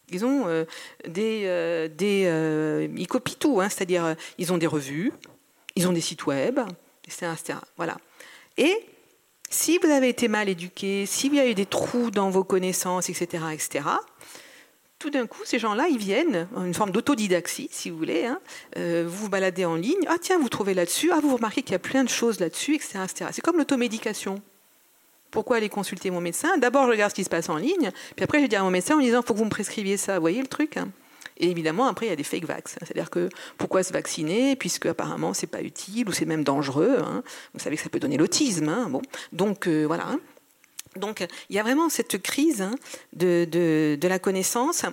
Ils 0.08 0.24
ont 0.24 0.48
euh, 0.48 0.64
des, 1.06 1.42
euh, 1.44 1.88
des 1.88 2.90
ils 2.96 3.06
copient 3.06 3.36
tout, 3.38 3.60
c'est-à-dire 3.62 4.16
ils 4.38 4.52
ont 4.52 4.58
des 4.58 4.66
revues, 4.66 5.12
ils 5.76 5.86
ont 5.86 5.92
des 5.92 6.00
sites 6.00 6.26
web, 6.26 6.58
etc., 7.06 7.32
etc. 7.32 7.58
Voilà. 7.76 7.96
Et 8.56 8.84
si 9.50 9.78
vous 9.78 9.90
avez 9.90 10.08
été 10.08 10.28
mal 10.28 10.48
éduqué, 10.48 11.04
s'il 11.06 11.34
y 11.34 11.40
a 11.40 11.46
eu 11.46 11.54
des 11.54 11.66
trous 11.66 12.10
dans 12.10 12.30
vos 12.30 12.44
connaissances, 12.44 13.10
etc., 13.10 13.44
etc., 13.52 13.84
tout 15.00 15.10
d'un 15.10 15.26
coup, 15.26 15.40
ces 15.44 15.58
gens-là, 15.58 15.88
ils 15.88 15.98
viennent, 15.98 16.46
en 16.54 16.64
une 16.64 16.74
forme 16.74 16.90
d'autodidaxie, 16.90 17.68
si 17.72 17.88
vous 17.88 17.96
voulez, 17.96 18.26
hein, 18.26 18.38
euh, 18.76 19.04
vous 19.08 19.24
vous 19.24 19.28
baladez 19.30 19.64
en 19.64 19.74
ligne, 19.74 20.04
ah 20.08 20.16
tiens, 20.20 20.38
vous 20.38 20.50
trouvez 20.50 20.74
là-dessus, 20.74 21.10
ah 21.10 21.20
vous 21.22 21.34
remarquez 21.34 21.62
qu'il 21.62 21.72
y 21.72 21.76
a 21.76 21.80
plein 21.80 22.04
de 22.04 22.08
choses 22.08 22.38
là-dessus, 22.38 22.74
etc., 22.74 23.00
etc. 23.04 23.30
C'est 23.32 23.40
comme 23.40 23.56
l'automédication. 23.56 24.42
Pourquoi 25.30 25.56
aller 25.56 25.70
consulter 25.70 26.10
mon 26.10 26.20
médecin? 26.20 26.58
D'abord, 26.58 26.84
je 26.84 26.90
regarde 26.90 27.10
ce 27.10 27.14
qui 27.14 27.24
se 27.24 27.30
passe 27.30 27.48
en 27.48 27.56
ligne, 27.56 27.90
puis 28.14 28.24
après, 28.24 28.42
je 28.42 28.46
dis 28.46 28.56
à 28.56 28.62
mon 28.62 28.70
médecin 28.70 28.96
en 28.96 29.00
disant, 29.00 29.20
il 29.22 29.26
faut 29.26 29.32
que 29.32 29.38
vous 29.38 29.46
me 29.46 29.50
prescriviez 29.50 29.96
ça. 29.96 30.16
Vous 30.16 30.20
voyez 30.20 30.42
le 30.42 30.48
truc 30.48 30.76
hein? 30.76 30.90
Et 31.40 31.50
évidemment, 31.50 31.86
après, 31.86 32.06
il 32.06 32.08
y 32.10 32.12
a 32.12 32.16
des 32.16 32.22
fake 32.22 32.44
vax. 32.44 32.76
C'est-à-dire 32.78 33.08
que 33.08 33.30
pourquoi 33.56 33.82
se 33.82 33.92
vacciner 33.92 34.56
puisque 34.56 34.86
apparemment 34.86 35.32
c'est 35.32 35.46
pas 35.46 35.62
utile 35.62 36.08
ou 36.08 36.12
c'est 36.12 36.26
même 36.26 36.44
dangereux. 36.44 36.98
Hein. 37.00 37.22
Vous 37.54 37.60
savez 37.60 37.76
que 37.76 37.82
ça 37.82 37.88
peut 37.88 37.98
donner 37.98 38.18
l'autisme. 38.18 38.68
Hein. 38.68 38.88
Bon, 38.90 39.00
donc 39.32 39.66
euh, 39.66 39.84
voilà. 39.84 40.06
Hein. 40.06 40.20
Donc 40.96 41.26
il 41.48 41.56
y 41.56 41.58
a 41.58 41.62
vraiment 41.62 41.88
cette 41.88 42.20
crise 42.20 42.68
de, 43.14 43.98
la 44.02 44.18
connaissance. 44.18 44.84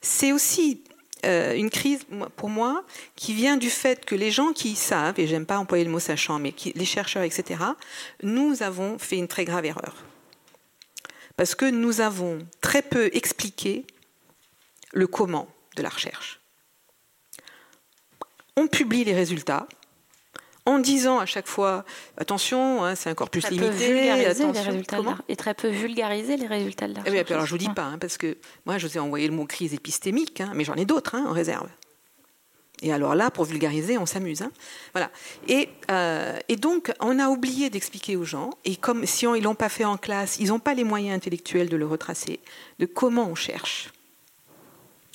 C'est 0.00 0.32
aussi 0.32 0.84
euh, 1.26 1.54
une 1.56 1.70
crise 1.70 2.06
pour 2.36 2.48
moi 2.48 2.84
qui 3.16 3.34
vient 3.34 3.56
du 3.56 3.68
fait 3.68 4.04
que 4.04 4.14
les 4.14 4.30
gens 4.30 4.52
qui 4.52 4.76
savent, 4.76 5.18
et 5.18 5.26
j'aime 5.26 5.44
pas 5.44 5.58
employer 5.58 5.84
le 5.84 5.90
mot 5.90 5.98
sachant, 5.98 6.38
mais 6.38 6.54
les 6.74 6.84
chercheurs, 6.84 7.24
etc., 7.24 7.60
nous 8.22 8.62
avons 8.62 8.96
fait 8.98 9.16
une 9.16 9.28
très 9.28 9.44
grave 9.44 9.64
erreur. 9.64 10.04
Parce 11.36 11.56
que 11.56 11.64
nous 11.64 12.00
avons 12.00 12.38
très 12.60 12.82
peu 12.82 13.10
expliqué 13.12 13.86
le 14.92 15.06
comment 15.06 15.48
de 15.76 15.82
la 15.82 15.88
recherche. 15.88 16.40
on 18.56 18.66
publie 18.66 19.04
les 19.04 19.14
résultats 19.14 19.66
en 20.66 20.78
disant 20.78 21.18
à 21.18 21.26
chaque 21.26 21.46
fois 21.46 21.84
attention, 22.18 22.84
hein, 22.84 22.94
c'est 22.94 23.08
un 23.08 23.14
corpus 23.14 23.42
Très 23.44 23.54
limité, 23.54 24.02
les 24.02 24.26
attention. 24.26 24.52
résultats 24.62 24.96
Comment 24.98 25.16
et 25.28 25.36
très 25.36 25.54
peu 25.54 25.68
vulgariser 25.68 26.36
les 26.36 26.46
résultats 26.46 26.86
de 26.86 26.94
la 26.94 27.00
Eh 27.06 27.10
recherche. 27.10 27.30
alors 27.30 27.46
je 27.46 27.50
vous 27.52 27.58
dis 27.58 27.68
pas, 27.70 27.84
hein, 27.84 27.98
parce 27.98 28.18
que 28.18 28.36
moi 28.66 28.76
je 28.78 28.86
vous 28.86 28.96
ai 28.96 29.00
envoyé 29.00 29.26
le 29.26 29.32
mot 29.34 29.46
crise 29.46 29.72
épistémique, 29.74 30.40
hein, 30.42 30.52
mais 30.54 30.64
j'en 30.64 30.74
ai 30.74 30.84
d'autres 30.84 31.16
en 31.16 31.32
réserve. 31.32 31.68
Et 32.82 32.92
alors 32.94 33.14
là, 33.14 33.30
pour 33.30 33.44
vulgariser, 33.44 33.98
on 33.98 34.06
s'amuse. 34.06 34.42
Voilà. 34.94 35.10
Et, 35.48 35.68
euh, 35.90 36.38
et 36.48 36.56
donc, 36.56 36.90
on 37.00 37.18
a 37.18 37.28
oublié 37.28 37.68
d'expliquer 37.68 38.16
aux 38.16 38.24
gens, 38.24 38.48
et 38.64 38.76
comme 38.76 39.04
si 39.04 39.26
on- 39.26 39.34
ils 39.34 39.42
l'ont 39.42 39.54
pas 39.54 39.68
fait 39.68 39.84
en 39.84 39.98
classe, 39.98 40.38
ils 40.38 40.48
n'ont 40.48 40.60
pas 40.60 40.72
les 40.72 40.84
moyens 40.84 41.14
intellectuels 41.14 41.68
de 41.68 41.76
le 41.76 41.86
retracer, 41.86 42.40
de 42.78 42.86
comment 42.86 43.26
on 43.28 43.34
cherche. 43.34 43.90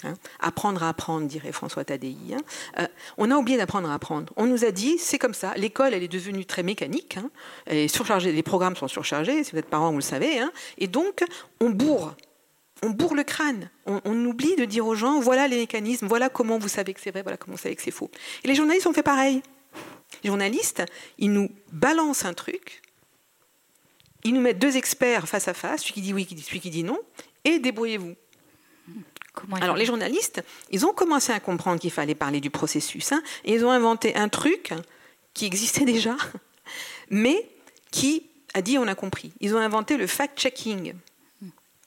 Hein. 0.05 0.13
Apprendre 0.39 0.83
à 0.83 0.89
apprendre, 0.89 1.27
dirait 1.27 1.51
François 1.51 1.83
Tadei. 1.83 2.15
hein. 2.33 2.37
Euh, 2.79 2.87
on 3.17 3.31
a 3.31 3.35
oublié 3.35 3.57
d'apprendre 3.57 3.89
à 3.89 3.93
apprendre. 3.93 4.31
On 4.37 4.45
nous 4.45 4.63
a 4.65 4.71
dit, 4.71 4.97
c'est 4.97 5.17
comme 5.17 5.33
ça. 5.33 5.53
L'école, 5.55 5.93
elle 5.93 6.03
est 6.03 6.07
devenue 6.07 6.45
très 6.45 6.63
mécanique. 6.63 7.17
hein. 7.17 7.29
Elle 7.65 7.77
est 7.77 7.87
surchargée. 7.87 8.31
Les 8.31 8.43
programmes 8.43 8.75
sont 8.75 8.87
surchargés. 8.87 9.43
Si 9.43 9.51
vous 9.51 9.57
êtes 9.57 9.69
parent, 9.69 9.89
vous 9.91 9.97
le 9.97 10.01
savez. 10.01 10.39
hein. 10.39 10.51
Et 10.77 10.87
donc, 10.87 11.23
on 11.59 11.69
bourre. 11.69 12.15
On 12.83 12.89
bourre 12.89 13.15
le 13.15 13.23
crâne. 13.23 13.69
On, 13.85 14.01
on 14.05 14.25
oublie 14.25 14.55
de 14.55 14.65
dire 14.65 14.85
aux 14.85 14.95
gens, 14.95 15.19
voilà 15.19 15.47
les 15.47 15.57
mécanismes, 15.57 16.07
voilà 16.07 16.29
comment 16.29 16.57
vous 16.59 16.67
savez 16.67 16.93
que 16.93 16.99
c'est 17.01 17.09
vrai, 17.11 17.21
voilà 17.23 17.37
comment 17.37 17.55
vous 17.55 17.61
savez 17.61 17.75
que 17.75 17.81
c'est 17.81 17.89
faux. 17.89 18.11
Et 18.43 18.47
les 18.47 18.55
journalistes 18.55 18.85
ont 18.85 18.93
fait 18.93 19.01
pareil. 19.01 19.41
Les 20.23 20.27
journalistes, 20.27 20.83
ils 21.17 21.31
nous 21.31 21.49
balancent 21.71 22.25
un 22.25 22.33
truc, 22.33 22.81
ils 24.23 24.33
nous 24.33 24.41
mettent 24.41 24.59
deux 24.59 24.75
experts 24.77 25.27
face 25.27 25.47
à 25.47 25.53
face, 25.53 25.81
celui 25.81 25.93
qui 25.93 26.01
dit 26.01 26.13
oui, 26.13 26.27
celui 26.45 26.59
qui 26.59 26.69
dit 26.69 26.83
non, 26.83 26.99
et 27.43 27.59
débrouillez-vous. 27.59 28.15
Comment 29.36 29.57
Alors 29.57 29.75
les 29.75 29.86
journalistes, 29.86 30.41
ils 30.71 30.86
ont 30.86 30.93
commencé 30.93 31.31
à 31.31 31.39
comprendre 31.39 31.79
qu'il 31.79 31.91
fallait 31.91 32.15
parler 32.15 32.39
du 32.39 32.49
processus, 32.49 33.11
hein, 33.11 33.21
et 33.43 33.53
ils 33.53 33.65
ont 33.65 33.71
inventé 33.71 34.15
un 34.15 34.29
truc 34.29 34.73
qui 35.33 35.45
existait 35.45 35.86
déjà, 35.86 36.15
mais 37.09 37.47
qui 37.91 38.23
a 38.53 38.61
dit 38.61 38.77
on 38.77 38.88
a 38.88 38.95
compris. 38.95 39.33
Ils 39.41 39.55
ont 39.55 39.59
inventé 39.59 39.97
le 39.97 40.07
fact-checking. 40.07 40.93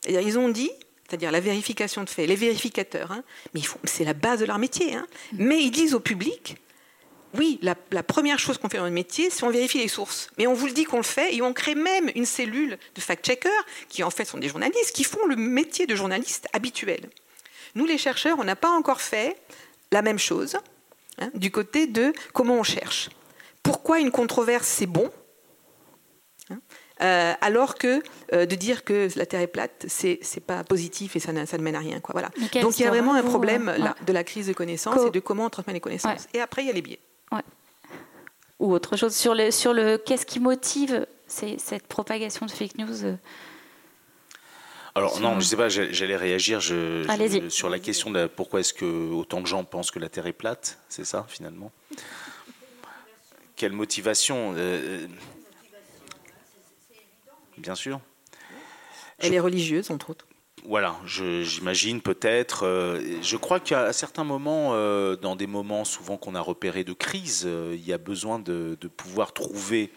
Ils 0.07 0.39
ont 0.39 0.49
dit, 0.49 0.71
c'est-à-dire 1.09 1.33
la 1.33 1.41
vérification 1.41 2.05
de 2.05 2.09
faits, 2.09 2.29
les 2.29 2.37
vérificateurs, 2.37 3.13
hein, 3.13 3.25
mais 3.55 3.61
c'est 3.85 4.05
la 4.05 4.15
base 4.15 4.41
de 4.41 4.45
leur 4.45 4.59
métier, 4.59 4.95
hein, 4.95 5.07
mais 5.33 5.63
ils 5.63 5.71
disent 5.71 5.95
au 5.95 6.01
public, 6.01 6.57
oui, 7.35 7.59
la, 7.63 7.75
la 7.91 8.03
première 8.03 8.39
chose 8.39 8.59
qu'on 8.59 8.69
fait 8.69 8.79
dans 8.79 8.85
le 8.85 8.91
métier, 8.91 9.29
c'est 9.31 9.45
on 9.45 9.51
vérifie 9.51 9.79
les 9.79 9.89
sources. 9.89 10.31
Mais 10.39 10.47
on 10.47 10.55
vous 10.55 10.67
le 10.67 10.73
dit 10.73 10.85
qu'on 10.85 10.99
le 10.99 11.03
fait, 11.03 11.35
et 11.35 11.43
on 11.43 11.53
crée 11.53 11.75
même 11.75 12.11
une 12.15 12.25
cellule 12.25 12.79
de 12.95 13.01
fact-checkers, 13.01 13.67
qui 13.89 14.03
en 14.03 14.11
fait 14.11 14.25
sont 14.25 14.39
des 14.39 14.49
journalistes, 14.49 14.95
qui 14.95 15.05
font 15.05 15.27
le 15.27 15.37
métier 15.37 15.87
de 15.87 15.95
journaliste 15.95 16.47
habituel. 16.53 17.01
Nous, 17.75 17.87
les 17.87 17.99
chercheurs, 17.99 18.39
on 18.39 18.45
n'a 18.45 18.57
pas 18.57 18.71
encore 18.71 19.01
fait 19.01 19.37
la 19.93 20.03
même 20.03 20.19
chose 20.19 20.57
hein, 21.19 21.31
du 21.35 21.51
côté 21.51 21.87
de 21.87 22.13
comment 22.33 22.55
on 22.55 22.63
cherche. 22.63 23.11
Pourquoi 23.63 24.01
une 24.01 24.11
controverse, 24.11 24.67
c'est 24.69 24.87
bon 24.87 25.11
hein, 26.51 26.59
euh, 27.03 27.33
alors 27.41 27.75
que 27.77 28.03
euh, 28.33 28.45
de 28.47 28.55
dire 28.57 28.85
que 28.85 29.09
la 29.17 29.27
Terre 29.27 29.41
est 29.41 29.47
plate, 29.47 29.85
c'est 29.89 30.19
c'est 30.23 30.41
pas 30.41 30.65
positif 30.65 31.15
et 31.17 31.21
ça, 31.21 31.33
ne- 31.33 31.47
ça 31.47 31.57
ne 31.59 31.63
mène 31.63 31.77
à 31.77 31.81
rien. 31.81 32.01
Quoi. 32.01 32.13
Voilà. 32.13 32.31
Donc 32.63 32.79
il 32.79 32.83
y 32.83 32.87
a 32.87 32.89
vraiment 32.91 33.15
un 33.15 33.23
problème 33.23 33.69
euh, 33.69 33.79
là, 33.79 33.95
ouais. 33.99 34.05
de 34.07 34.13
la 34.13 34.25
crise 34.25 34.47
de 34.49 34.53
connaissances 34.53 34.95
Co- 34.97 35.07
et 35.09 35.11
de 35.11 35.21
comment 35.21 35.45
on 35.47 35.51
transmet 35.51 35.73
les 35.75 35.81
connaissances. 35.81 36.27
Et 36.35 36.41
après, 36.41 36.63
il 36.63 36.67
y 36.67 36.71
a 36.71 36.75
les 36.75 36.83
biais. 36.83 36.99
ou 38.59 38.73
autre 38.73 38.97
chose 38.97 39.15
sur 39.15 39.35
le 39.35 39.51
sur 39.53 39.73
le 39.73 39.99
qu'est-ce 39.99 40.27
qui 40.27 40.41
motive 40.41 41.07
ces- 41.29 41.59
cette 41.59 41.87
propagation 41.87 42.47
de 42.47 42.51
fake 42.51 42.77
news 42.79 43.17
Alors 44.99 45.21
non, 45.21 45.39
je 45.41 45.47
sais 45.47 45.57
pas, 45.57 45.69
j'allais 45.69 46.17
réagir 46.17 46.61
je- 46.61 47.03
je- 47.05 47.11
Allez-y. 47.11 47.51
sur 47.51 47.69
la 47.71 47.79
question 47.79 48.11
de 48.11 48.27
pourquoi 48.27 48.61
est-ce 48.61 48.75
que 48.75 48.85
autant 49.11 49.41
de 49.41 49.47
gens 49.47 49.65
pensent 49.65 49.91
que 49.91 49.99
la 49.99 50.09
Terre 50.09 50.27
est 50.27 50.33
plate, 50.33 50.79
c'est 50.89 51.05
ça 51.05 51.25
finalement? 51.29 51.71
Quelle 53.57 53.73
motivation 53.73 54.55
euh, 54.57 55.07
Bien 57.57 57.75
sûr. 57.75 58.01
Elle 59.19 59.35
est 59.35 59.41
religieuse, 59.41 59.91
entre 59.91 60.11
autres. 60.11 60.27
Voilà, 60.65 60.97
j'imagine 61.05 62.01
peut-être. 62.01 62.65
euh, 62.65 63.01
je 63.23 63.37
crois 63.37 63.59
qu'à 63.59 63.93
certains 63.93 64.25
moments, 64.25 64.71
euh, 64.75 65.17
dans 65.17 65.35
des 65.35 65.47
moments 65.47 65.85
souvent 65.85 66.17
qu'on 66.19 66.35
a 66.35 66.41
repérés 66.41 66.85
de 66.85 66.93
crise, 66.93 67.45
euh, 67.47 67.73
il 67.75 67.85
y 67.87 67.93
a 67.93 67.99
besoin 67.99 68.39
de, 68.39 68.77
de 68.81 68.89
pouvoir 68.89 69.33
trouver 69.33 69.91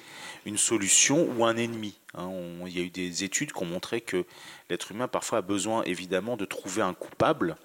une 0.45 0.57
solution 0.57 1.27
ou 1.35 1.45
un 1.45 1.55
ennemi. 1.57 1.97
hein. 2.15 2.31
Il 2.65 2.77
y 2.77 2.79
a 2.79 2.83
eu 2.83 2.89
des 2.89 3.23
études 3.23 3.51
qui 3.51 3.61
ont 3.63 3.65
montré 3.67 4.01
que 4.01 4.25
l'être 4.69 4.91
humain 4.91 5.07
parfois 5.07 5.39
a 5.39 5.41
besoin 5.41 5.83
évidemment 5.83 6.37
de 6.37 6.45
trouver 6.45 6.81
un 6.81 6.93
coupable. 6.93 7.55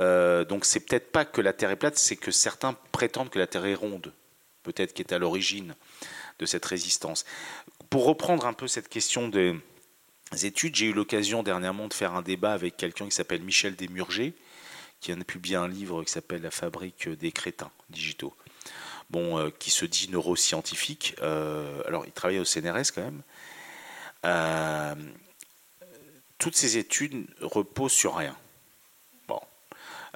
Euh, 0.00 0.44
donc 0.44 0.64
c'est 0.64 0.80
peut-être 0.80 1.12
pas 1.12 1.24
que 1.24 1.40
la 1.40 1.52
Terre 1.52 1.70
est 1.70 1.76
plate, 1.76 1.96
c'est 1.96 2.16
que 2.16 2.30
certains 2.30 2.76
prétendent 2.92 3.30
que 3.30 3.38
la 3.38 3.46
Terre 3.46 3.66
est 3.66 3.74
ronde, 3.74 4.12
peut-être 4.62 4.92
qui 4.92 5.02
est 5.02 5.12
à 5.12 5.18
l'origine 5.18 5.74
de 6.38 6.46
cette 6.46 6.64
résistance. 6.64 7.24
Pour 7.90 8.04
reprendre 8.04 8.46
un 8.46 8.54
peu 8.54 8.66
cette 8.66 8.88
question 8.88 9.28
des 9.28 9.54
études, 10.42 10.74
j'ai 10.74 10.86
eu 10.86 10.92
l'occasion 10.92 11.42
dernièrement 11.42 11.86
de 11.86 11.94
faire 11.94 12.14
un 12.14 12.22
débat 12.22 12.52
avec 12.52 12.76
quelqu'un 12.76 13.04
qui 13.04 13.14
s'appelle 13.14 13.42
Michel 13.42 13.76
Desmurger, 13.76 14.34
qui 15.00 15.12
a 15.12 15.16
publié 15.16 15.56
un 15.56 15.68
livre 15.68 16.02
qui 16.02 16.10
s'appelle 16.10 16.42
La 16.42 16.50
fabrique 16.50 17.08
des 17.08 17.30
crétins 17.30 17.70
digitaux. 17.90 18.34
Euh, 19.14 19.50
qui 19.58 19.70
se 19.70 19.84
dit 19.84 20.08
neuroscientifique. 20.10 21.14
Euh, 21.22 21.82
alors, 21.86 22.04
il 22.06 22.12
travaille 22.12 22.38
au 22.38 22.44
CNRS 22.44 22.90
quand 22.94 23.02
même. 23.02 23.22
Euh, 24.24 24.94
toutes 26.38 26.56
ces 26.56 26.78
études 26.78 27.26
reposent 27.40 27.92
sur 27.92 28.16
rien. 28.16 28.36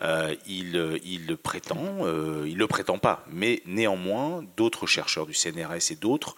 Euh, 0.01 0.36
il, 0.46 0.74
le 0.74 1.36
prétend, 1.36 2.07
euh, 2.07 2.44
il 2.46 2.57
le 2.57 2.68
prétend 2.68 2.99
pas, 2.99 3.24
mais 3.32 3.62
néanmoins, 3.66 4.44
d'autres 4.57 4.86
chercheurs 4.86 5.26
du 5.26 5.34
CNRS 5.34 5.90
et 5.90 5.96
d'autres 5.96 6.36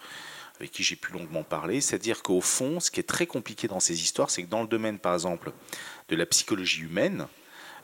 avec 0.57 0.73
qui 0.73 0.83
j'ai 0.83 0.97
pu 0.97 1.13
longuement 1.13 1.43
parler, 1.43 1.83
c'est-à-dire 1.83 2.23
qu'au 2.23 2.41
fond, 2.41 2.81
ce 2.81 2.91
qui 2.91 3.01
est 3.01 3.09
très 3.09 3.27
compliqué 3.27 3.69
dans 3.69 3.81
ces 3.81 4.01
histoires, 4.03 4.31
c'est 4.31 4.43
que 4.43 4.49
dans 4.49 4.63
le 4.63 4.67
domaine, 4.67 4.99
par 4.99 5.13
exemple, 5.13 5.53
de 6.09 6.17
la 6.17 6.25
psychologie 6.25 6.81
humaine, 6.81 7.27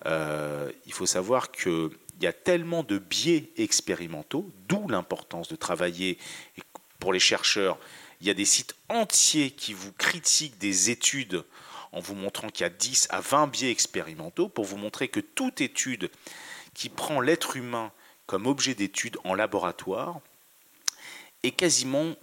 il 0.07 0.93
faut 0.93 1.05
savoir 1.05 1.51
qu'il 2.17 2.25
y 2.25 2.29
a 2.29 2.33
tellement 2.33 2.83
de 2.83 2.99
biais 2.99 3.51
expérimentaux, 3.57 4.51
d'où 4.69 4.89
l'importance 4.89 5.49
de 5.49 5.57
travailler 5.57 6.19
pour 6.99 7.13
les 7.13 7.21
chercheurs. 7.21 7.79
Il 8.21 8.27
y 8.27 8.31
a 8.31 8.35
des 8.35 8.47
sites 8.47 8.75
entiers 8.89 9.51
qui 9.51 9.75
vous 9.75 9.93
critiquent 9.93 10.59
des 10.59 10.91
études 10.91 11.45
en 11.93 12.01
vous 12.01 12.15
montrant 12.15 12.49
qu'il 12.49 12.65
y 12.65 12.67
a 12.67 12.71
10 12.71 13.09
à 13.11 13.21
20 13.21 13.49
biais 13.49 13.71
expérimentaux 13.71 14.49
pour 14.49 14.65
vous 14.65 14.79
montrer 14.79 15.09
que 15.09 15.21
toute 15.21 15.61
étude 15.61 16.11
qui 16.75 16.89
prend 16.89 17.21
l'être 17.21 17.57
humain 17.57 17.93
comme 18.27 18.47
objet 18.47 18.75
d'étude 18.75 19.19
en 19.25 19.35
laboratoire 19.35 20.21
est 21.43 21.53
quasiment 21.53 22.15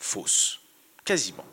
fausse. 0.00 0.60
Quasiment. 1.04 1.44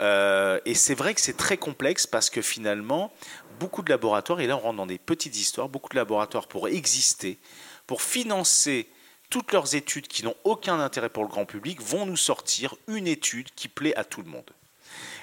Euh, 0.00 0.60
et 0.64 0.74
c'est 0.74 0.94
vrai 0.94 1.14
que 1.14 1.20
c'est 1.20 1.36
très 1.36 1.56
complexe 1.56 2.06
parce 2.06 2.30
que 2.30 2.42
finalement, 2.42 3.12
beaucoup 3.60 3.82
de 3.82 3.90
laboratoires, 3.90 4.40
et 4.40 4.46
là 4.46 4.56
on 4.56 4.60
rentre 4.60 4.78
dans 4.78 4.86
des 4.86 4.98
petites 4.98 5.36
histoires, 5.36 5.68
beaucoup 5.68 5.90
de 5.90 5.96
laboratoires 5.96 6.48
pour 6.48 6.66
exister, 6.66 7.38
pour 7.86 8.00
financer 8.02 8.88
toutes 9.28 9.52
leurs 9.52 9.74
études 9.76 10.08
qui 10.08 10.24
n'ont 10.24 10.34
aucun 10.44 10.80
intérêt 10.80 11.10
pour 11.10 11.22
le 11.22 11.28
grand 11.28 11.44
public, 11.44 11.80
vont 11.80 12.06
nous 12.06 12.16
sortir 12.16 12.74
une 12.88 13.06
étude 13.06 13.50
qui 13.54 13.68
plaît 13.68 13.94
à 13.96 14.02
tout 14.02 14.22
le 14.22 14.30
monde. 14.30 14.50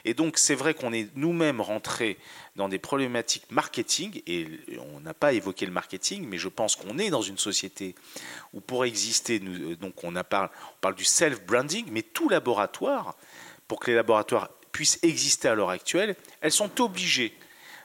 Et 0.05 0.13
donc 0.13 0.37
c'est 0.37 0.55
vrai 0.55 0.75
qu'on 0.75 0.93
est 0.93 1.09
nous-mêmes 1.15 1.59
rentrés 1.59 2.17
dans 2.55 2.69
des 2.69 2.77
problématiques 2.77 3.51
marketing, 3.51 4.21
et 4.27 4.47
on 4.93 4.99
n'a 5.01 5.15
pas 5.15 5.33
évoqué 5.33 5.65
le 5.65 5.71
marketing, 5.71 6.25
mais 6.29 6.37
je 6.37 6.47
pense 6.47 6.75
qu'on 6.75 6.99
est 6.99 7.09
dans 7.09 7.23
une 7.23 7.39
société 7.39 7.95
où 8.53 8.61
pour 8.61 8.85
exister, 8.85 9.41
euh, 9.43 9.75
donc 9.75 10.03
on, 10.03 10.13
parle, 10.23 10.49
on 10.77 10.79
parle 10.79 10.95
du 10.95 11.05
self-branding, 11.05 11.87
mais 11.91 12.03
tout 12.03 12.29
laboratoire, 12.29 13.17
pour 13.67 13.79
que 13.79 13.89
les 13.89 13.97
laboratoires 13.97 14.49
puissent 14.71 14.99
exister 15.01 15.47
à 15.47 15.55
l'heure 15.55 15.71
actuelle, 15.71 16.15
elles 16.39 16.51
sont 16.51 16.79
obligées 16.81 17.33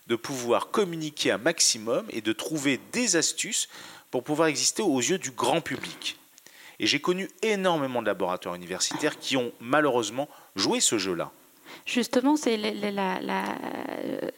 de 0.09 0.16
pouvoir 0.16 0.70
communiquer 0.70 1.30
un 1.32 1.38
maximum 1.38 2.05
et 2.11 2.20
de 2.20 2.32
trouver 2.32 2.80
des 2.92 3.16
astuces 3.16 3.68
pour 4.11 4.24
pouvoir 4.24 4.48
exister 4.48 4.82
aux 4.82 4.98
yeux 5.00 5.18
du 5.18 5.30
grand 5.30 5.61
public. 5.61 6.18
Et 6.80 6.86
j'ai 6.86 7.00
connu 7.00 7.30
énormément 7.42 8.03
de 8.03 8.07
laboratoires 8.07 8.55
universitaires 8.55 9.18
qui 9.18 9.36
ont 9.36 9.53
malheureusement 9.61 10.28
joué 10.57 10.80
ce 10.80 10.98
jeu-là. 10.98 11.30
Justement, 11.86 12.36
c'est 12.36 12.57
la, 12.59 12.70
la- 12.72 12.90
la- 12.90 13.20
la- 13.20 13.44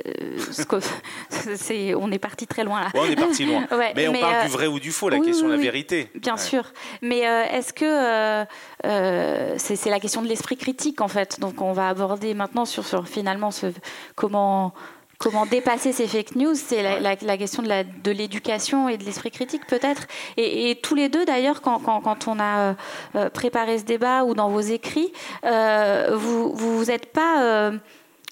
euh, 0.06 0.38
ce 0.52 0.62
que- 0.64 0.76
c'est- 1.56 1.94
on 1.94 2.12
est 2.12 2.18
parti 2.20 2.46
très 2.46 2.62
loin 2.62 2.80
là. 2.82 2.90
Ouais, 2.94 3.00
on 3.08 3.10
est 3.10 3.16
parti 3.16 3.44
loin. 3.44 3.66
Ouais, 3.72 3.92
mais 3.96 4.06
on 4.06 4.12
parle 4.12 4.34
euh, 4.36 4.42
du 4.44 4.50
vrai 4.50 4.66
ou 4.68 4.78
du 4.78 4.92
faux, 4.92 5.08
la 5.08 5.18
oui, 5.18 5.26
question 5.26 5.46
de 5.48 5.52
oui, 5.52 5.56
la 5.56 5.62
vérité. 5.62 6.10
Bien 6.14 6.34
Ouais. 6.34 6.40
sûr, 6.40 6.72
mais 7.02 7.26
euh, 7.26 7.44
est-ce 7.50 7.72
que 7.72 7.84
euh, 7.84 8.44
euh, 8.84 9.54
c'est 9.58 9.74
c'est 9.74 9.90
la 9.90 9.98
question 9.98 10.22
de 10.22 10.28
l'esprit 10.28 10.56
critique 10.56 11.00
en 11.00 11.08
fait 11.08 11.40
Donc 11.40 11.60
on 11.60 11.72
va 11.72 11.88
aborder 11.88 12.34
maintenant 12.34 12.66
sur, 12.66 12.86
sur 12.86 13.08
finalement 13.08 13.50
ce, 13.50 13.66
comment 14.14 14.72
comment 15.18 15.46
dépasser 15.46 15.92
ces 15.92 16.06
fake 16.06 16.36
news. 16.36 16.54
C'est 16.54 16.82
la, 16.82 17.00
la- 17.00 17.16
la 17.20 17.36
question 17.36 17.62
de 17.62 17.68
la- 17.68 17.84
de 17.84 18.10
l'éducation 18.10 18.88
et 18.88 18.96
de 18.98 19.04
l'esprit 19.04 19.30
critique 19.30 19.66
peut-être. 19.66 20.06
Et, 20.36 20.70
et 20.70 20.76
tous 20.76 20.94
les 20.94 21.08
deux 21.08 21.24
d'ailleurs, 21.24 21.60
quand, 21.62 21.78
quand- 21.78 22.00
quand 22.00 22.28
on 22.28 22.38
a 22.38 22.58
euh, 22.58 22.74
euh, 23.16 23.30
préparé 23.30 23.78
ce 23.78 23.84
débat 23.84 24.24
ou 24.24 24.34
dans 24.34 24.48
vos 24.48 24.60
écrits, 24.60 25.12
euh, 25.44 26.10
vous 26.14 26.52
vous 26.54 26.76
vous 26.78 26.90
êtes 26.90 27.12
pas 27.12 27.42
euh, 27.42 27.78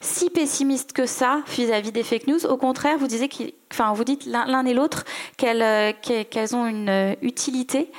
si 0.00 0.30
pessimiste 0.30 0.92
que 0.92 1.06
ça 1.06 1.42
vis-à-vis 1.46 1.92
des 1.92 2.02
fake 2.02 2.26
news. 2.26 2.44
Au 2.46 2.56
contraire, 2.56 2.98
vous, 2.98 3.06
disiez 3.06 3.30
enfin, 3.72 3.92
vous 3.92 4.02
dites 4.02 4.26
l'un 4.26 4.64
et 4.66 4.74
l'autre 4.74 5.04
qu'elles 5.36 6.56
ont 6.56 6.66
une 6.66 7.16
utilité. 7.22 7.92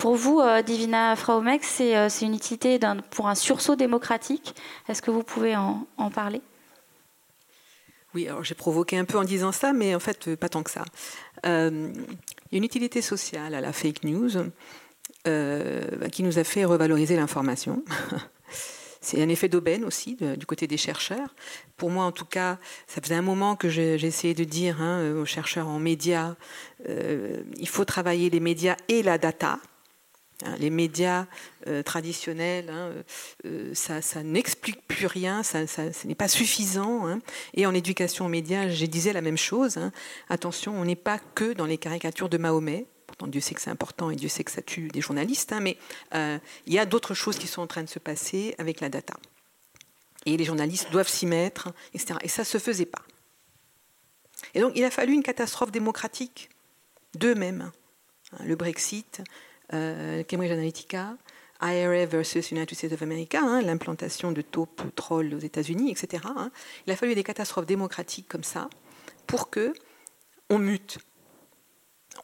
Pour 0.00 0.16
vous, 0.16 0.42
Divina 0.66 1.14
Fraumex, 1.14 1.64
c'est 2.08 2.26
une 2.26 2.34
utilité 2.34 2.80
pour 3.10 3.28
un 3.28 3.36
sursaut 3.36 3.76
démocratique. 3.76 4.56
Est-ce 4.88 5.00
que 5.00 5.12
vous 5.12 5.22
pouvez 5.22 5.54
en, 5.54 5.86
en 5.96 6.10
parler? 6.10 6.40
Oui, 8.14 8.28
alors 8.28 8.44
j'ai 8.44 8.54
provoqué 8.54 8.96
un 8.96 9.04
peu 9.04 9.18
en 9.18 9.24
disant 9.24 9.52
ça, 9.52 9.72
mais 9.72 9.94
en 9.94 10.00
fait, 10.00 10.34
pas 10.36 10.48
tant 10.48 10.62
que 10.62 10.70
ça. 10.70 10.84
Euh, 11.46 11.90
il 12.50 12.52
y 12.52 12.56
a 12.56 12.58
une 12.58 12.64
utilité 12.64 13.02
sociale 13.02 13.54
à 13.54 13.60
la 13.60 13.72
fake 13.72 14.04
news 14.04 14.30
euh, 15.26 16.08
qui 16.10 16.22
nous 16.22 16.38
a 16.38 16.44
fait 16.44 16.64
revaloriser 16.64 17.16
l'information. 17.16 17.82
C'est 19.00 19.22
un 19.22 19.28
effet 19.28 19.48
d'aubaine 19.48 19.84
aussi 19.84 20.16
du 20.38 20.46
côté 20.46 20.66
des 20.66 20.78
chercheurs. 20.78 21.34
Pour 21.76 21.90
moi, 21.90 22.06
en 22.06 22.12
tout 22.12 22.24
cas, 22.24 22.58
ça 22.86 23.02
faisait 23.02 23.16
un 23.16 23.22
moment 23.22 23.54
que 23.54 23.66
essayé 23.66 24.32
de 24.32 24.44
dire 24.44 24.80
hein, 24.80 25.12
aux 25.12 25.26
chercheurs 25.26 25.68
en 25.68 25.78
médias, 25.78 26.36
euh, 26.88 27.42
il 27.58 27.68
faut 27.68 27.84
travailler 27.84 28.30
les 28.30 28.40
médias 28.40 28.76
et 28.88 29.02
la 29.02 29.18
data. 29.18 29.58
Hein, 30.42 30.56
les 30.58 30.70
médias 30.70 31.26
euh, 31.68 31.82
traditionnels, 31.82 32.68
hein, 32.68 32.92
euh, 33.46 33.72
ça, 33.74 34.00
n'explique 34.24 34.86
plus 34.88 35.06
rien, 35.06 35.44
ça, 35.44 35.66
ce 35.66 36.06
n'est 36.06 36.16
pas 36.16 36.28
suffisant. 36.28 37.06
Hein. 37.06 37.20
Et 37.54 37.66
en 37.66 37.74
éducation 37.74 38.26
aux 38.26 38.28
médias, 38.28 38.68
je 38.68 38.86
disais 38.86 39.12
la 39.12 39.20
même 39.20 39.36
chose. 39.36 39.78
Attention, 40.28 40.74
on 40.74 40.84
n'est 40.84 40.96
pas 40.96 41.20
que 41.34 41.52
dans 41.52 41.66
les 41.66 41.78
caricatures 41.78 42.28
de 42.28 42.38
Mahomet. 42.38 42.86
Pourtant, 43.06 43.28
Dieu 43.28 43.40
sait 43.40 43.54
que 43.54 43.60
c'est 43.60 43.70
important 43.70 44.10
et 44.10 44.16
Dieu 44.16 44.28
sait 44.28 44.42
que 44.42 44.50
ça 44.50 44.62
tue 44.62 44.88
des 44.88 45.00
journalistes, 45.00 45.54
mais 45.60 45.76
euh, 46.14 46.38
il 46.66 46.72
y 46.72 46.80
a 46.80 46.86
d'autres 46.86 47.14
choses 47.14 47.38
qui 47.38 47.46
sont 47.46 47.62
en 47.62 47.68
train 47.68 47.84
de 47.84 47.88
se 47.88 48.00
passer 48.00 48.56
avec 48.58 48.80
la 48.80 48.88
data. 48.88 49.14
Et 50.26 50.36
les 50.36 50.44
journalistes 50.44 50.90
doivent 50.90 51.08
s'y 51.08 51.26
mettre, 51.26 51.72
etc. 51.92 52.18
Et 52.22 52.28
ça 52.28 52.42
ne 52.42 52.46
se 52.46 52.58
faisait 52.58 52.86
pas. 52.86 53.02
Et 54.54 54.60
donc, 54.60 54.72
il 54.74 54.82
a 54.84 54.90
fallu 54.90 55.12
une 55.12 55.22
catastrophe 55.22 55.70
démocratique 55.70 56.50
d'eux-mêmes. 57.14 57.70
Le 58.40 58.56
Brexit, 58.56 59.20
euh, 59.20 59.24
Cambridge 59.70 60.52
Analytica, 60.52 61.16
IRA 61.60 62.06
versus 62.06 62.50
United 62.50 62.74
States 62.74 62.92
of 62.92 63.02
America, 63.02 63.38
hein, 63.40 63.62
l'implantation 63.62 64.32
de 64.32 64.42
taupes 64.42 64.82
trolls 64.94 65.34
aux 65.34 65.38
États-Unis, 65.38 65.90
etc. 65.90 66.24
Hein. 66.36 66.50
Il 66.86 66.92
a 66.92 66.96
fallu 66.96 67.14
des 67.14 67.24
catastrophes 67.24 67.66
démocratiques 67.66 68.28
comme 68.28 68.44
ça 68.44 68.68
pour 69.26 69.50
que 69.50 69.72
on 70.50 70.58
mute, 70.58 70.98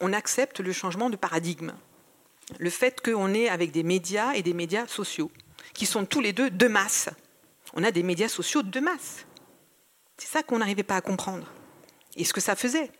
on 0.00 0.12
accepte 0.12 0.60
le 0.60 0.72
changement 0.72 1.08
de 1.08 1.16
paradigme, 1.16 1.72
le 2.58 2.70
fait 2.70 3.00
qu'on 3.00 3.32
est 3.32 3.48
avec 3.48 3.72
des 3.72 3.82
médias 3.82 4.32
et 4.34 4.42
des 4.42 4.52
médias 4.52 4.86
sociaux 4.86 5.30
qui 5.72 5.86
sont 5.86 6.04
tous 6.04 6.20
les 6.20 6.32
deux 6.32 6.50
de 6.50 6.68
masse. 6.68 7.08
On 7.74 7.84
a 7.84 7.90
des 7.90 8.02
médias 8.02 8.28
sociaux 8.28 8.62
de 8.62 8.80
masse. 8.80 9.26
C'est 10.18 10.28
ça 10.28 10.42
qu'on 10.42 10.58
n'arrivait 10.58 10.82
pas 10.82 10.96
à 10.96 11.00
comprendre. 11.00 11.50
Et 12.16 12.24
ce 12.24 12.32
que 12.32 12.40
ça 12.40 12.56
faisait. 12.56 12.90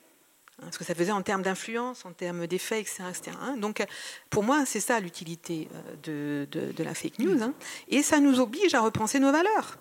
Hein, 0.62 0.68
ce 0.70 0.78
que 0.78 0.84
ça 0.84 0.94
faisait 0.94 1.12
en 1.12 1.22
termes 1.22 1.42
d'influence, 1.42 2.04
en 2.04 2.12
termes 2.12 2.46
d'effets, 2.46 2.80
etc., 2.80 3.02
hein. 3.40 3.56
Donc, 3.56 3.84
pour 4.28 4.42
moi, 4.42 4.64
c'est 4.66 4.80
ça 4.80 5.00
l'utilité 5.00 5.68
euh, 6.08 6.46
de, 6.46 6.82
la 6.82 6.94
fake 6.94 7.18
news. 7.18 7.42
Hein. 7.42 7.54
Et 7.88 8.02
ça 8.02 8.20
nous 8.20 8.40
oblige 8.40 8.74
à 8.74 8.80
repenser 8.80 9.18
nos 9.20 9.32
valeurs. 9.32 9.78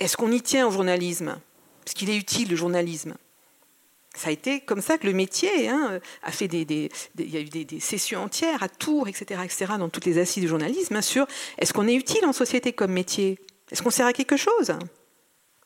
Est-ce 0.00 0.16
qu'on 0.16 0.32
y 0.32 0.40
tient 0.40 0.66
au 0.66 0.70
journalisme? 0.70 1.36
Est-ce 1.86 1.94
qu'il 1.94 2.10
est 2.10 2.16
utile, 2.16 2.50
le 2.50 2.56
journalisme? 2.56 3.14
Ça 4.14 4.28
a 4.28 4.30
été 4.30 4.60
comme 4.60 4.82
ça 4.82 4.98
que 4.98 5.06
le 5.06 5.14
métier 5.14 5.70
a 5.70 6.30
fait 6.30 6.46
des, 6.46 6.90
il 7.18 7.30
y 7.30 7.36
a 7.38 7.40
eu 7.40 7.48
des, 7.48 7.80
sessions 7.80 8.22
entières 8.22 8.62
à 8.62 8.68
Tours, 8.68 9.08
etc., 9.08 9.40
etc., 9.42 9.72
dans 9.78 9.88
toutes 9.88 10.04
les 10.04 10.18
assises 10.18 10.42
du 10.42 10.48
journalisme 10.48 11.00
sur 11.00 11.26
est-ce 11.56 11.72
qu'on 11.72 11.88
est 11.88 11.94
utile 11.94 12.26
en 12.26 12.34
société 12.34 12.74
comme 12.74 12.92
métier? 12.92 13.38
Est-ce 13.70 13.82
qu'on 13.82 13.90
sert 13.90 14.06
à 14.06 14.12
quelque 14.12 14.36
chose? 14.36 14.74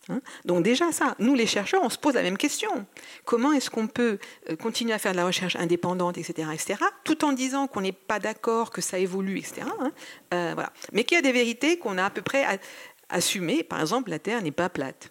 Hein? 0.09 0.21
Donc 0.45 0.63
déjà 0.63 0.93
ça, 0.93 1.15
nous 1.19 1.35
les 1.35 1.47
chercheurs, 1.47 1.83
on 1.83 1.89
se 1.89 1.99
pose 1.99 2.15
la 2.15 2.23
même 2.23 2.39
question. 2.39 2.87
Comment 3.25 3.53
est-ce 3.53 3.71
qu'on 3.71 3.87
peut 3.89 4.19
euh, 4.51 4.57
continuer 4.57 4.93
à 4.93 4.99
faire 4.99 5.13
de 5.13 5.17
la 5.17 5.27
recherche 5.27 5.57
indépendante, 5.57 6.19
etc., 6.19 6.49
etc., 6.53 6.81
tout 7.05 7.25
en 7.25 7.33
disant 7.33 7.67
qu'on 7.67 7.81
n'est 7.81 7.93
pas 7.93 8.19
d'accord, 8.19 8.71
que 8.71 8.81
ça 8.81 8.99
évolue, 8.99 9.39
etc. 9.39 9.63
Hein? 9.81 9.93
Euh, 10.35 10.53
voilà. 10.55 10.73
Mais 10.93 11.05
qu'il 11.05 11.17
y 11.17 11.19
a 11.19 11.23
des 11.23 11.33
vérités 11.33 11.79
qu'on 11.79 11.99
a 11.99 12.05
à 12.05 12.11
peu 12.11 12.23
près 12.23 12.61
assumées. 13.09 13.63
Par 13.63 13.81
exemple, 13.81 14.11
la 14.11 14.19
Terre 14.19 14.43
n'est 14.43 14.53
pas 14.53 14.69
plate. 14.69 15.11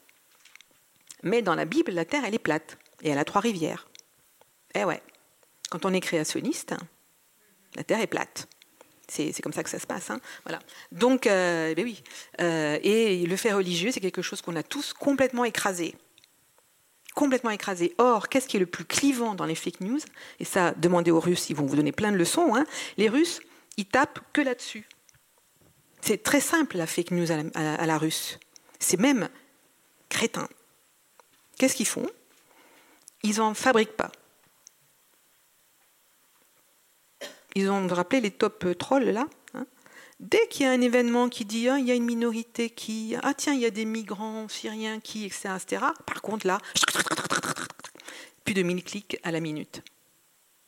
Mais 1.24 1.42
dans 1.42 1.56
la 1.56 1.66
Bible, 1.66 1.92
la 1.92 2.06
Terre, 2.06 2.24
elle 2.26 2.36
est 2.36 2.40
plate. 2.40 2.78
Et 3.02 3.10
elle 3.10 3.18
a 3.18 3.26
trois 3.26 3.42
rivières. 3.42 3.88
Eh 4.74 4.84
ouais. 4.84 5.02
Quand 5.70 5.86
on 5.86 5.94
est 5.94 6.00
créationniste, 6.00 6.76
la 7.76 7.84
Terre 7.84 8.00
est 8.00 8.08
plate. 8.08 8.48
C'est 9.08 9.42
comme 9.42 9.54
ça 9.54 9.64
que 9.64 9.70
ça 9.70 9.80
se 9.80 9.88
passe. 9.88 10.10
Hein. 10.10 10.20
Voilà. 10.44 10.60
Donc, 10.92 11.28
euh, 11.28 11.74
ben 11.76 11.86
oui. 11.86 12.04
Euh, 12.42 12.80
et 12.82 13.26
le 13.26 13.36
fait 13.36 13.54
religieux, 13.54 13.92
c'est 13.92 14.00
quelque 14.00 14.22
chose 14.22 14.42
qu'on 14.42 14.56
a 14.56 14.64
tous 14.64 14.94
complètement 14.94 15.46
écrasé. 15.46 15.96
Complètement 17.14 17.52
écrasé. 17.52 17.94
Or, 17.98 18.30
qu'est-ce 18.30 18.48
qui 18.48 18.58
est 18.58 18.60
le 18.60 18.66
plus 18.66 18.86
clivant 18.86 19.36
dans 19.36 19.46
les 19.46 19.56
fake 19.56 19.82
news? 19.82 20.00
Et 20.40 20.46
ça, 20.46 20.74
demandez 20.74 21.12
aux 21.12 21.20
Russes, 21.20 21.50
ils 21.50 21.56
vont 21.56 21.66
vous 21.66 21.76
donner 21.76 21.92
plein 21.92 22.12
de 22.12 22.18
leçons. 22.18 22.56
Hein. 22.56 22.66
Les 22.98 23.08
Russes, 23.08 23.40
ils 23.78 23.86
tapent 23.86 24.20
que 24.34 24.42
là-dessus. 24.42 24.88
C'est 26.02 26.22
très 26.22 26.42
simple, 26.42 26.78
la 26.78 26.86
fake 26.86 27.12
news 27.12 27.32
à 27.32 27.86
la 27.86 27.98
russe. 27.98 28.38
C'est 28.80 29.00
même 29.00 29.28
crétin. 30.08 30.48
Qu'est-ce 31.58 31.76
qu'ils 31.76 31.88
font? 31.88 32.08
Ils 33.24 33.38
n'en 33.38 33.56
fabriquent 33.56 33.98
pas. 33.98 34.12
Ils 37.56 37.70
ont 37.72 37.88
rappelé 37.88 38.22
les 38.22 38.32
top 38.32 38.78
trolls 38.78 39.10
là. 39.10 39.28
Hein. 39.54 39.66
Dès 40.20 40.48
qu'il 40.48 40.66
y 40.66 40.70
a 40.70 40.72
un 40.72 40.82
événement 40.82 41.30
qui 41.30 41.46
dit 41.46 41.68
ah, 41.70 41.80
il 41.80 41.86
y 41.86 41.92
a 41.92 41.96
une 41.96 42.06
minorité 42.06 42.70
qui 42.70 43.16
ah 43.24 43.34
tiens 43.34 43.54
il 43.54 43.62
y 43.62 43.66
a 43.66 43.72
des 43.72 43.86
migrants 43.86 44.48
syriens 44.48 45.00
qui 45.00 45.26
etc 45.26 45.50
etc. 45.56 45.86
Par 46.06 46.22
contre 46.22 46.46
là 46.46 46.60
plus 48.44 48.54
de 48.54 48.62
1000 48.62 48.84
clics 48.84 49.18
à 49.24 49.32
la 49.32 49.40
minute. 49.40 49.82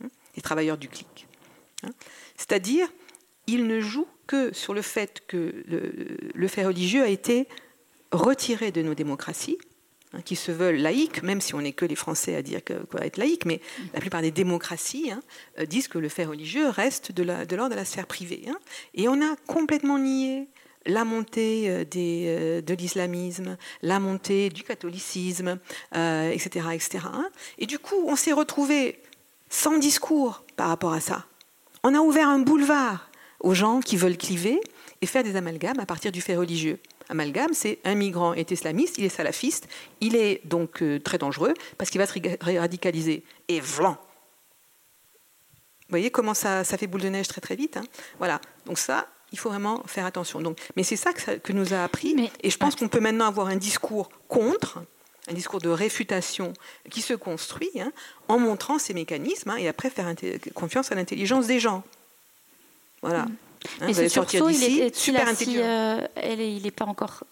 Hein, 0.04 0.08
les 0.36 0.42
travailleurs 0.42 0.78
du 0.78 0.90
clic. 0.90 1.28
C'est-à-dire 2.36 2.88
ils 3.46 3.68
ne 3.68 3.80
jouent 3.80 4.08
que 4.26 4.54
sur 4.54 4.74
le 4.74 4.82
fait 4.82 5.26
que 5.28 5.64
le 6.34 6.48
fait 6.48 6.66
religieux 6.66 7.04
a 7.04 7.08
été 7.08 7.48
retiré 8.12 8.72
de 8.72 8.82
nos 8.82 8.94
démocraties 8.94 9.58
Hein, 10.18 10.22
qui 10.24 10.36
se 10.36 10.52
veulent 10.52 10.78
laïques, 10.78 11.24
même 11.24 11.42
si 11.42 11.56
on 11.56 11.62
n'est 11.62 11.74
que 11.74 11.86
les 11.86 11.96
Français 11.96 12.36
à 12.36 12.42
dire 12.42 12.64
qu'il 12.64 12.80
faut 12.90 12.98
être 13.00 13.18
laïque, 13.18 13.46
mais 13.46 13.62
la 13.94 14.00
plupart 14.00 14.22
des 14.22 14.32
démocraties 14.32 15.12
hein, 15.12 15.22
euh, 15.60 15.66
disent 15.66 15.88
que 15.88 15.98
le 15.98 16.10
fait 16.10 16.26
religieux 16.26 16.70
reste 16.70 17.12
de 17.12 17.24
l'ordre 17.24 17.70
de, 17.70 17.76
la 17.76 17.86
sphère 17.86 18.08
privée. 18.08 18.44
Hein. 18.48 18.58
Et 18.94 19.08
on 19.08 19.22
a 19.22 19.36
complètement 19.48 20.00
nié 20.00 20.48
la 20.86 21.04
montée 21.04 21.70
euh, 21.70 21.84
euh, 21.96 22.62
de 22.62 22.74
l'islamisme, 22.74 23.58
la 23.82 24.00
montée 24.00 24.50
du 24.50 24.64
catholicisme, 24.64 25.60
etc., 25.94 26.68
etc. 26.74 27.00
Et 27.58 27.66
du 27.66 27.80
coup, 27.80 28.04
on 28.06 28.16
s'est 28.16 28.32
retrouvé 28.32 29.00
sans 29.50 29.78
discours 29.78 30.44
par 30.56 30.70
rapport 30.70 30.94
à 30.94 31.00
ça. 31.00 31.26
On 31.84 31.94
a 31.94 32.00
ouvert 32.00 32.28
un 32.28 32.40
boulevard 32.40 33.10
aux 33.40 33.54
gens 33.54 33.82
qui 33.82 33.98
veulent 33.98 34.18
cliver 34.18 34.60
et 35.02 35.06
faire 35.06 35.24
des 35.24 35.36
amalgames 35.36 35.80
à 35.80 35.86
partir 35.86 36.12
du 36.12 36.22
fait 36.22 36.36
religieux 36.36 36.80
amalgame, 37.10 37.54
c'est 37.54 37.80
un 37.84 37.96
migrant 37.96 38.34
est 38.34 38.52
islamiste, 38.52 38.98
il 38.98 39.06
est 39.06 39.10
salafiste, 39.10 39.68
il 40.02 40.16
est 40.16 40.42
donc 40.46 40.82
euh, 40.82 41.00
très 41.00 41.18
dangereux 41.18 41.54
parce 41.78 41.90
qu'il 41.90 42.00
va 42.00 42.08
se 42.08 42.14
radicaliser. 42.60 43.24
Et 43.48 43.60
vlan 43.60 43.98
Vous 45.82 45.90
voyez 45.90 46.12
comment 46.12 46.34
ça, 46.34 46.64
ça, 46.64 46.78
fait 46.78 46.88
boule 46.88 47.02
de 47.02 47.10
neige 47.10 47.28
très 47.28 47.42
très 47.42 47.56
vite. 47.56 47.78
Hein 47.78 47.84
voilà. 48.20 48.42
Donc 48.66 48.78
ça, 48.78 49.08
il 49.32 49.40
faut 49.40 49.50
vraiment 49.50 49.84
faire 49.86 50.06
attention. 50.06 50.42
Donc, 50.42 50.60
mais 50.76 50.84
c'est 50.84 50.96
ça 50.96 51.14
que, 51.14 51.54
nous 51.54 51.74
a 51.74 51.84
appris. 51.84 52.32
et 52.42 52.50
je 52.50 52.58
pense 52.58 52.76
qu'on 52.76 52.88
peut 52.88 53.00
maintenant 53.00 53.28
avoir 53.28 53.48
un 53.48 53.56
discours 53.56 54.10
contre, 54.28 54.84
un 55.30 55.34
discours 55.34 55.60
de 55.60 55.70
réfutation 55.70 56.54
qui 56.90 57.02
se 57.02 57.14
construit 57.14 57.72
hein, 57.80 57.92
en 58.28 58.40
montrant 58.40 58.80
ces 58.80 58.94
mécanismes 58.94 59.52
hein, 59.52 59.58
et 59.58 59.68
après 59.68 59.90
faire 59.90 60.14
confiance 60.54 60.92
à 60.92 60.96
l'intelligence 60.96 61.48
des 61.48 61.60
gens. 61.60 61.84
Voilà. 63.02 63.24
Mm. 63.24 63.36
Hein, 63.82 63.86
Mais 63.88 63.94
ce 63.94 64.08
sursaut, 64.08 64.50
il 64.50 64.64
est. 64.64 65.10
Euh, 65.58 66.08
il 66.18 66.64
n'est 66.64 66.72
pas 66.72 66.86
encore 66.86 67.24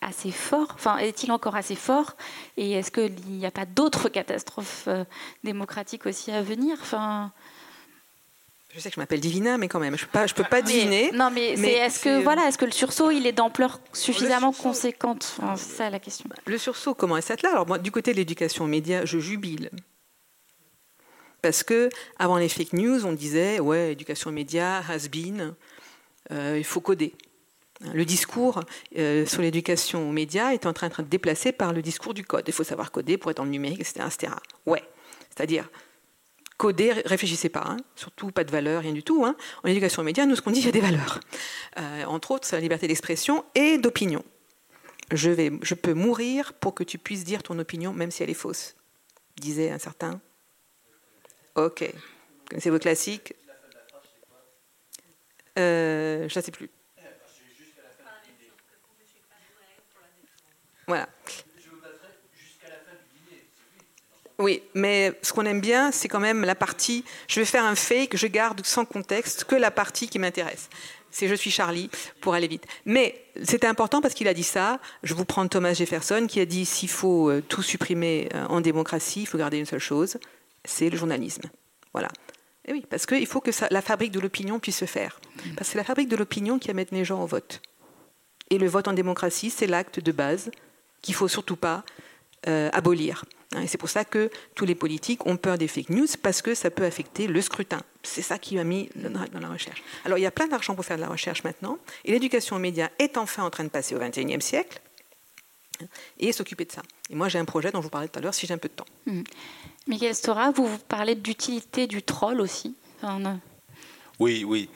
assez 0.00 0.30
fort 0.30 0.68
Enfin, 0.74 0.96
est-il 0.98 1.30
encore 1.30 1.56
assez 1.56 1.74
fort 1.74 2.16
Et 2.56 2.72
est-ce 2.72 2.90
qu'il 2.90 3.14
n'y 3.28 3.46
a 3.46 3.50
pas 3.50 3.66
d'autres 3.66 4.08
catastrophes 4.08 4.84
euh, 4.88 5.04
démocratiques 5.44 6.06
aussi 6.06 6.30
à 6.30 6.42
venir 6.42 6.78
enfin, 6.80 7.32
je 8.74 8.78
sais 8.78 8.88
que 8.88 8.94
je 8.94 9.00
m'appelle 9.00 9.20
Divina, 9.20 9.58
mais 9.58 9.66
quand 9.66 9.80
même, 9.80 9.96
je 9.96 10.04
ne 10.04 10.32
peux, 10.32 10.44
pas, 10.44 10.62
deviner. 10.62 11.10
non, 11.12 11.30
mais, 11.32 11.54
est-ce 11.54 11.98
que 11.98 12.22
voilà, 12.22 12.46
est-ce 12.46 12.56
que 12.56 12.64
le 12.64 12.70
sursaut, 12.70 13.10
il 13.10 13.26
est 13.26 13.32
d'ampleur 13.32 13.80
suffisamment 13.92 14.52
conséquente? 14.52 15.38
C'est 15.56 15.76
ça 15.76 15.90
la 15.90 15.98
question. 15.98 16.28
Le 16.46 16.56
sursaut, 16.56 16.94
comment 16.94 17.16
est-ce 17.16 17.32
là 17.42 17.50
Alors 17.50 17.66
moi, 17.66 17.78
du 17.78 17.90
côté 17.90 18.12
de 18.12 18.18
l'éducation 18.18 18.64
aux 18.64 18.68
médias, 18.68 19.04
je 19.04 19.18
jubile 19.18 19.70
parce 21.42 21.62
que 21.62 21.88
avant 22.18 22.38
les 22.38 22.48
fake 22.48 22.72
news, 22.72 23.04
on 23.06 23.12
disait 23.12 23.60
ouais, 23.60 23.92
éducation 23.92 24.30
aux 24.30 24.32
médias, 24.32 24.82
has 24.88 25.08
been, 25.08 25.54
euh, 26.30 26.56
il 26.58 26.64
faut 26.64 26.80
coder. 26.80 27.14
Le 27.94 28.04
discours 28.04 28.60
euh, 28.98 29.24
sur 29.24 29.40
l'éducation 29.40 30.08
aux 30.08 30.12
médias 30.12 30.52
est 30.52 30.66
en 30.66 30.74
train 30.74 30.88
de 30.88 31.02
déplacer 31.02 31.50
par 31.50 31.72
le 31.72 31.80
discours 31.80 32.12
du 32.12 32.24
code. 32.24 32.44
Il 32.46 32.52
faut 32.52 32.64
savoir 32.64 32.90
coder 32.90 33.16
pour 33.16 33.30
être 33.30 33.42
le 33.42 33.50
numérique, 33.50 33.80
etc. 33.80 34.34
Ouais, 34.66 34.82
c'est-à-dire 35.34 35.68
coder, 36.58 36.92
réfléchissez 37.06 37.48
pas, 37.48 37.64
hein. 37.66 37.78
surtout 37.96 38.30
pas 38.32 38.44
de 38.44 38.50
valeur, 38.50 38.82
rien 38.82 38.92
du 38.92 39.02
tout. 39.02 39.24
Hein. 39.24 39.34
En 39.64 39.68
éducation 39.68 40.02
aux 40.02 40.04
médias, 40.04 40.26
nous, 40.26 40.36
ce 40.36 40.42
qu'on 40.42 40.50
dit, 40.50 40.60
il 40.60 40.66
y 40.66 40.68
a 40.68 40.72
des 40.72 40.80
valeurs. 40.80 41.20
Euh, 41.78 42.04
entre 42.04 42.32
autres, 42.32 42.46
la 42.52 42.60
liberté 42.60 42.86
d'expression 42.86 43.44
et 43.54 43.78
d'opinion. 43.78 44.22
je, 45.10 45.30
vais, 45.30 45.50
je 45.62 45.74
peux 45.74 45.94
mourir 45.94 46.52
pour 46.52 46.74
que 46.74 46.84
tu 46.84 46.98
puisses 46.98 47.24
dire 47.24 47.42
ton 47.42 47.58
opinion, 47.58 47.94
même 47.94 48.10
si 48.10 48.22
elle 48.22 48.28
est 48.28 48.34
fausse, 48.34 48.76
disait 49.40 49.70
un 49.70 49.78
certain. 49.78 50.20
Ok. 51.54 51.84
Connaissez 52.48 52.70
vos 52.70 52.78
classiques 52.78 53.34
euh, 55.58 56.28
Je 56.28 56.38
ne 56.38 56.44
sais 56.44 56.50
plus. 56.50 56.70
Voilà. 60.86 61.08
Oui, 64.40 64.62
mais 64.74 65.12
ce 65.22 65.32
qu'on 65.32 65.44
aime 65.44 65.60
bien, 65.60 65.92
c'est 65.92 66.08
quand 66.08 66.18
même 66.18 66.44
la 66.44 66.54
partie. 66.54 67.04
Je 67.28 67.40
vais 67.40 67.46
faire 67.46 67.64
un 67.64 67.74
fake, 67.74 68.16
je 68.16 68.26
garde 68.26 68.64
sans 68.64 68.86
contexte 68.86 69.44
que 69.44 69.54
la 69.54 69.70
partie 69.70 70.08
qui 70.08 70.18
m'intéresse. 70.18 70.70
C'est 71.10 71.28
je 71.28 71.34
suis 71.34 71.50
Charlie 71.50 71.90
pour 72.20 72.34
aller 72.34 72.48
vite. 72.48 72.64
Mais 72.86 73.22
c'était 73.44 73.66
important 73.66 74.00
parce 74.00 74.14
qu'il 74.14 74.28
a 74.28 74.34
dit 74.34 74.42
ça. 74.42 74.80
Je 75.02 75.12
vous 75.12 75.24
prends 75.24 75.46
Thomas 75.46 75.74
Jefferson 75.74 76.26
qui 76.26 76.40
a 76.40 76.46
dit 76.46 76.64
s'il 76.64 76.88
faut 76.88 77.30
euh, 77.30 77.42
tout 77.46 77.62
supprimer 77.62 78.28
euh, 78.34 78.46
en 78.46 78.60
démocratie, 78.60 79.22
il 79.22 79.26
faut 79.26 79.38
garder 79.38 79.58
une 79.58 79.66
seule 79.66 79.78
chose, 79.78 80.18
c'est 80.64 80.90
le 80.90 80.96
journalisme. 80.96 81.50
Voilà. 81.92 82.08
Et 82.66 82.72
oui, 82.72 82.84
parce 82.88 83.06
qu'il 83.06 83.26
faut 83.26 83.40
que 83.40 83.50
la 83.70 83.82
fabrique 83.82 84.12
de 84.12 84.20
l'opinion 84.20 84.58
puisse 84.58 84.78
se 84.78 84.84
faire. 84.84 85.20
Parce 85.56 85.68
que 85.68 85.72
c'est 85.72 85.78
la 85.78 85.84
fabrique 85.84 86.08
de 86.08 86.16
l'opinion 86.16 86.58
qui 86.58 86.70
amène 86.70 86.86
les 86.92 87.04
gens 87.04 87.22
au 87.22 87.26
vote. 87.26 87.62
Et 88.50 88.58
le 88.58 88.68
vote 88.68 88.88
en 88.88 88.92
démocratie, 88.92 89.50
c'est 89.50 89.66
l'acte 89.66 90.00
de 90.00 90.12
base 90.12 90.50
qu'il 91.02 91.14
faut 91.14 91.28
surtout 91.28 91.56
pas 91.56 91.84
euh, 92.46 92.68
abolir. 92.72 93.24
Hein, 93.54 93.62
et 93.62 93.66
c'est 93.66 93.78
pour 93.78 93.88
ça 93.88 94.04
que 94.04 94.30
tous 94.54 94.64
les 94.64 94.74
politiques 94.74 95.26
ont 95.26 95.36
peur 95.36 95.58
des 95.58 95.68
fake 95.68 95.90
news, 95.90 96.06
parce 96.22 96.42
que 96.42 96.54
ça 96.54 96.70
peut 96.70 96.84
affecter 96.84 97.26
le 97.26 97.40
scrutin. 97.40 97.80
C'est 98.02 98.22
ça 98.22 98.38
qui 98.38 98.58
a 98.58 98.64
mis 98.64 98.88
dans 98.94 99.40
la 99.40 99.48
recherche. 99.48 99.82
Alors 100.04 100.18
il 100.18 100.22
y 100.22 100.26
a 100.26 100.30
plein 100.30 100.46
d'argent 100.46 100.74
pour 100.74 100.84
faire 100.84 100.96
de 100.96 101.02
la 101.02 101.08
recherche 101.08 101.44
maintenant, 101.44 101.78
et 102.04 102.12
l'éducation 102.12 102.56
aux 102.56 102.60
médias 102.60 102.90
est 102.98 103.16
enfin 103.18 103.44
en 103.44 103.50
train 103.50 103.64
de 103.64 103.68
passer 103.68 103.94
au 103.94 103.98
XXIe 103.98 104.40
siècle, 104.40 104.80
hein, 105.82 105.86
et 106.18 106.32
s'occuper 106.32 106.64
de 106.64 106.72
ça. 106.72 106.82
Et 107.08 107.14
moi 107.14 107.28
j'ai 107.28 107.38
un 107.38 107.44
projet 107.44 107.72
dont 107.72 107.80
je 107.80 107.84
vous 107.84 107.90
parlais 107.90 108.08
tout 108.08 108.18
à 108.18 108.22
l'heure, 108.22 108.34
si 108.34 108.46
j'ai 108.46 108.54
un 108.54 108.58
peu 108.58 108.68
de 108.68 108.74
temps. 108.74 108.86
Mmh. 109.06 109.22
Michael 109.86 110.14
Stora, 110.14 110.50
vous, 110.50 110.66
vous 110.66 110.78
parlez 110.78 111.14
d'utilité 111.14 111.86
du 111.86 112.02
troll 112.02 112.40
aussi. 112.40 112.76
Oui, 114.18 114.44
oui. 114.44 114.68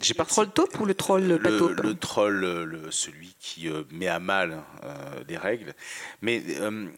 J'ai 0.00 0.14
le 0.18 0.24
troll 0.24 0.50
taupe 0.50 0.80
ou 0.80 0.86
le 0.86 0.94
troll 0.94 1.38
pas 1.40 1.50
le, 1.50 1.72
le, 1.72 1.94
troll, 1.94 2.40
le, 2.40 2.90
celui 2.90 3.36
qui 3.38 3.68
euh, 3.68 3.84
met 3.92 4.08
à 4.08 4.18
mal 4.18 4.64
euh, 4.82 5.22
les 5.28 5.36
règles. 5.36 5.72
Mais 6.20 6.42
euh, 6.58 6.88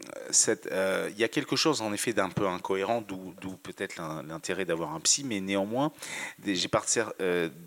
il 1.10 1.18
y 1.18 1.24
a 1.24 1.28
quelque 1.28 1.56
chose 1.56 1.82
en 1.82 1.92
effet 1.92 2.14
d'un 2.14 2.30
peu 2.30 2.46
incohérent, 2.48 3.02
d'où 3.02 3.34
peut-être 3.62 3.96
l'intérêt 4.26 4.64
d'avoir 4.64 4.94
un 4.94 5.00
psy, 5.00 5.24
mais 5.24 5.40
néanmoins, 5.40 5.92
j'ai 6.42 6.70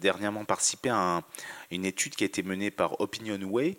dernièrement 0.01 0.45
participé 0.45 0.89
à 0.89 1.21
une 1.69 1.85
étude 1.85 2.15
qui 2.15 2.23
a 2.23 2.27
été 2.27 2.41
menée 2.41 2.71
par 2.71 2.99
Opinionway 2.99 3.77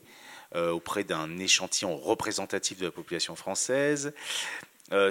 auprès 0.54 1.04
d'un 1.04 1.38
échantillon 1.38 1.96
représentatif 1.96 2.78
de 2.78 2.86
la 2.86 2.92
population 2.92 3.34
française. 3.34 4.12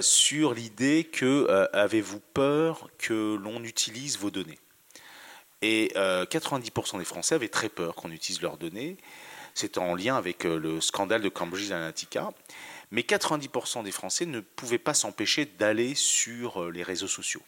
Sur 0.00 0.54
l'idée 0.54 1.04
que 1.04 1.46
avez-vous 1.72 2.20
peur 2.34 2.88
que 2.98 3.36
l'on 3.36 3.64
utilise 3.64 4.18
vos 4.18 4.30
données? 4.30 4.58
Et 5.62 5.92
90% 5.94 6.96
euh, 6.96 6.98
des 6.98 7.04
Français 7.04 7.34
avaient 7.34 7.48
très 7.48 7.68
peur 7.68 7.94
qu'on 7.94 8.10
utilise 8.10 8.40
leurs 8.40 8.56
données. 8.56 8.96
C'est 9.54 9.78
en 9.78 9.94
lien 9.94 10.16
avec 10.16 10.46
euh, 10.46 10.58
le 10.58 10.80
scandale 10.80 11.20
de 11.20 11.28
Cambridge 11.28 11.70
Analytica. 11.70 12.30
Mais 12.90 13.02
90% 13.02 13.84
des 13.84 13.92
Français 13.92 14.26
ne 14.26 14.40
pouvaient 14.40 14.78
pas 14.78 14.94
s'empêcher 14.94 15.44
d'aller 15.44 15.94
sur 15.94 16.62
euh, 16.62 16.70
les 16.70 16.82
réseaux 16.82 17.08
sociaux. 17.08 17.42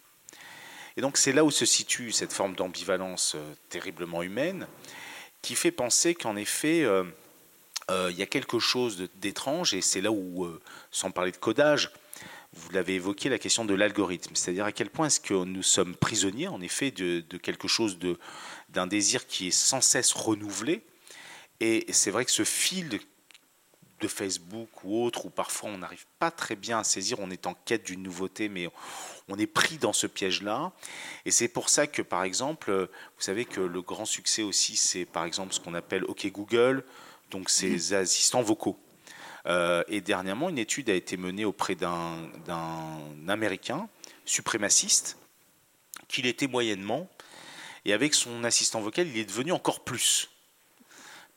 Et 0.97 1.01
donc 1.01 1.17
c'est 1.17 1.33
là 1.33 1.43
où 1.43 1.51
se 1.51 1.65
situe 1.65 2.13
cette 2.13 2.35
forme 2.35 2.55
d'ambivalence 2.55 3.35
terriblement 3.71 4.23
humaine 4.23 4.67
qui 5.41 5.55
fait 5.55 5.73
penser 5.73 6.15
qu'en 6.15 6.37
effet, 6.37 6.87
il 7.89 8.17
y 8.17 8.23
a 8.23 8.27
quelque 8.27 8.59
chose 8.59 9.09
d'étrange, 9.15 9.73
et 9.73 9.81
c'est 9.81 10.03
là 10.03 10.13
où, 10.13 10.47
sans 10.91 11.11
parler 11.11 11.33
de 11.33 11.39
codage, 11.39 11.91
vous 12.55 12.71
l'avez 12.73 12.95
évoqué, 12.95 13.29
la 13.29 13.39
question 13.39 13.65
de 13.65 13.75
l'algorithme, 13.75 14.35
c'est-à-dire 14.35 14.67
à 14.67 14.73
quel 14.73 14.91
point 14.91 15.07
est-ce 15.07 15.21
que 15.21 15.35
nous 15.35 15.63
sommes 15.63 15.97
prisonniers, 15.97 16.49
en 16.49 16.61
effet, 16.61 16.91
de, 16.91 17.21
quelque 17.39 17.69
chose, 17.69 17.99
d'un 18.69 18.87
désir 18.87 19.27
qui 19.27 19.49
est 19.49 19.53
sans 19.53 19.81
cesse 19.81 20.13
renouvelé. 20.13 20.85
Et 21.61 21.87
c'est 21.93 22.11
vrai 22.11 22.25
que 22.25 22.31
ce 22.31 22.45
fil 22.45 23.01
de 24.01 24.09
Facebook 24.09 24.69
ou 24.85 25.03
autre, 25.03 25.27
où 25.27 25.31
parfois 25.31 25.71
on 25.71 25.79
n'arrive 25.79 26.05
pas 26.19 26.31
très 26.31 26.57
bien 26.57 26.81
à 26.81 26.85
saisir, 26.85 27.21
on 27.21 27.31
est 27.31 27.47
en 27.47 27.55
quête 27.55 27.87
d'une 27.87 28.03
nouveauté, 28.03 28.49
mais 28.49 28.69
on 29.29 29.39
est 29.39 29.47
pris 29.47 29.79
dans 29.79 29.93
ce 29.93 30.07
piège-là. 30.07 30.73
Et 31.25 31.31
c'est 31.31 31.49
pour 31.49 31.69
ça 31.69 31.87
que, 31.87 32.03
par 32.03 32.25
exemple, 32.25 32.73
vous 33.17 33.23
savez 33.23 33.45
que 33.45 33.61
le 33.61 33.81
grand 33.81 34.05
succès 34.05 34.43
aussi, 34.43 34.77
c'est 34.77 35.05
par 35.05 35.25
exemple 35.25 35.55
ce 35.55 35.61
qu'on 35.61 35.75
appelle 35.75 36.05
OK 36.05 36.27
Google, 36.27 36.85
donc 37.31 37.49
ces 37.49 37.95
assistants 37.95 38.43
vocaux. 38.43 38.79
Euh, 39.47 39.83
et 39.89 40.01
dernièrement, 40.01 40.49
une 40.49 40.59
étude 40.59 40.89
a 40.91 40.95
été 40.95 41.17
menée 41.17 41.45
auprès 41.45 41.75
d'un 41.75 42.17
Américain 43.29 43.89
suprémaciste, 44.25 45.19
qu'il 46.09 46.27
était 46.27 46.47
moyennement, 46.47 47.09
et 47.85 47.93
avec 47.93 48.15
son 48.15 48.45
assistant 48.45 48.81
vocal, 48.81 49.09
il 49.09 49.19
est 49.19 49.25
devenu 49.25 49.53
encore 49.53 49.85
plus. 49.85 50.31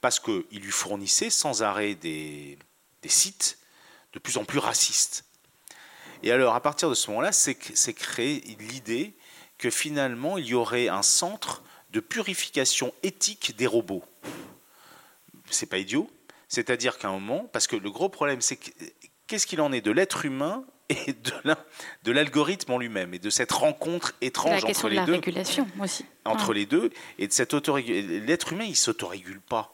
Parce 0.02 0.20
qu'il 0.20 0.44
lui 0.52 0.72
fournissait 0.72 1.32
sans 1.32 1.64
arrêt 1.64 1.96
des, 1.96 2.60
sites 3.08 3.58
de 4.14 4.20
plus 4.20 4.38
en 4.38 4.46
plus 4.46 4.60
racistes. 4.60 5.26
Et 6.24 6.32
alors, 6.32 6.56
à 6.56 6.62
partir 6.62 6.90
de 6.90 6.96
ce 6.96 7.10
moment-là, 7.12 7.32
c'est 7.32 7.94
créé 7.94 8.42
l'idée 8.60 9.14
que 9.58 9.70
finalement, 9.70 10.38
il 10.38 10.46
y 10.46 10.54
aurait 10.54 10.90
un 10.90 11.02
centre 11.02 11.64
de 11.92 12.00
purification 12.00 12.94
éthique 13.04 13.56
des 13.56 13.68
robots. 13.68 14.04
C'est 15.50 15.68
pas 15.68 15.78
idiot, 15.78 16.10
c'est-à-dire 16.48 16.98
qu'à 16.98 17.10
un 17.10 17.20
moment, 17.20 17.50
parce 17.52 17.68
que 17.68 17.76
le 17.76 17.90
gros 17.90 18.10
problème, 18.10 18.42
c'est 18.42 18.60
qu'est-ce 19.28 19.48
qu'il 19.48 19.62
en 19.62 19.72
est 19.72 19.82
de 19.82 19.92
l'être 19.92 20.26
humain 20.26 20.66
et 20.90 21.14
de 22.04 22.12
l'algorithme 22.12 22.74
en 22.74 22.78
lui-même 22.78 23.14
et 23.14 23.20
de 23.20 23.30
cette 23.30 23.52
rencontre 23.52 24.14
étrange 24.22 24.64
entre 24.64 24.88
les 24.88 24.96
de 24.96 25.00
la 25.00 25.06
deux. 25.06 25.14
régulation 25.14 25.68
aussi. 25.82 26.06
Entre 26.26 26.54
les 26.54 26.66
deux 26.66 26.92
et 27.18 27.28
de 27.28 27.34
cette 27.34 27.54
L'être 27.54 28.54
humain, 28.54 28.66
il 28.66 28.76
s'autorégule 28.76 29.42
pas. 29.42 29.72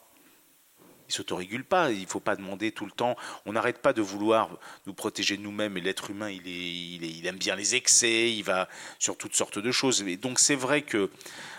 Il 1.09 1.13
s'autorégule 1.13 1.65
pas. 1.65 1.91
Il 1.91 2.07
faut 2.07 2.21
pas 2.21 2.37
demander 2.37 2.71
tout 2.71 2.85
le 2.85 2.91
temps. 2.91 3.17
On 3.45 3.51
n'arrête 3.51 3.79
pas 3.79 3.91
de 3.91 4.01
vouloir 4.01 4.57
nous 4.85 4.93
protéger 4.93 5.37
nous-mêmes. 5.37 5.75
Et 5.75 5.81
l'être 5.81 6.09
humain, 6.09 6.29
il, 6.29 6.47
est, 6.47 7.17
il, 7.17 7.27
aime 7.27 7.37
bien 7.37 7.57
les 7.57 7.75
excès. 7.75 8.31
Il 8.31 8.43
va 8.43 8.69
sur 8.97 9.17
toutes 9.17 9.35
sortes 9.35 9.59
de 9.59 9.71
choses. 9.73 10.03
Et 10.03 10.15
donc 10.15 10.39
c'est 10.39 10.55
vrai 10.55 10.81
que 10.81 11.09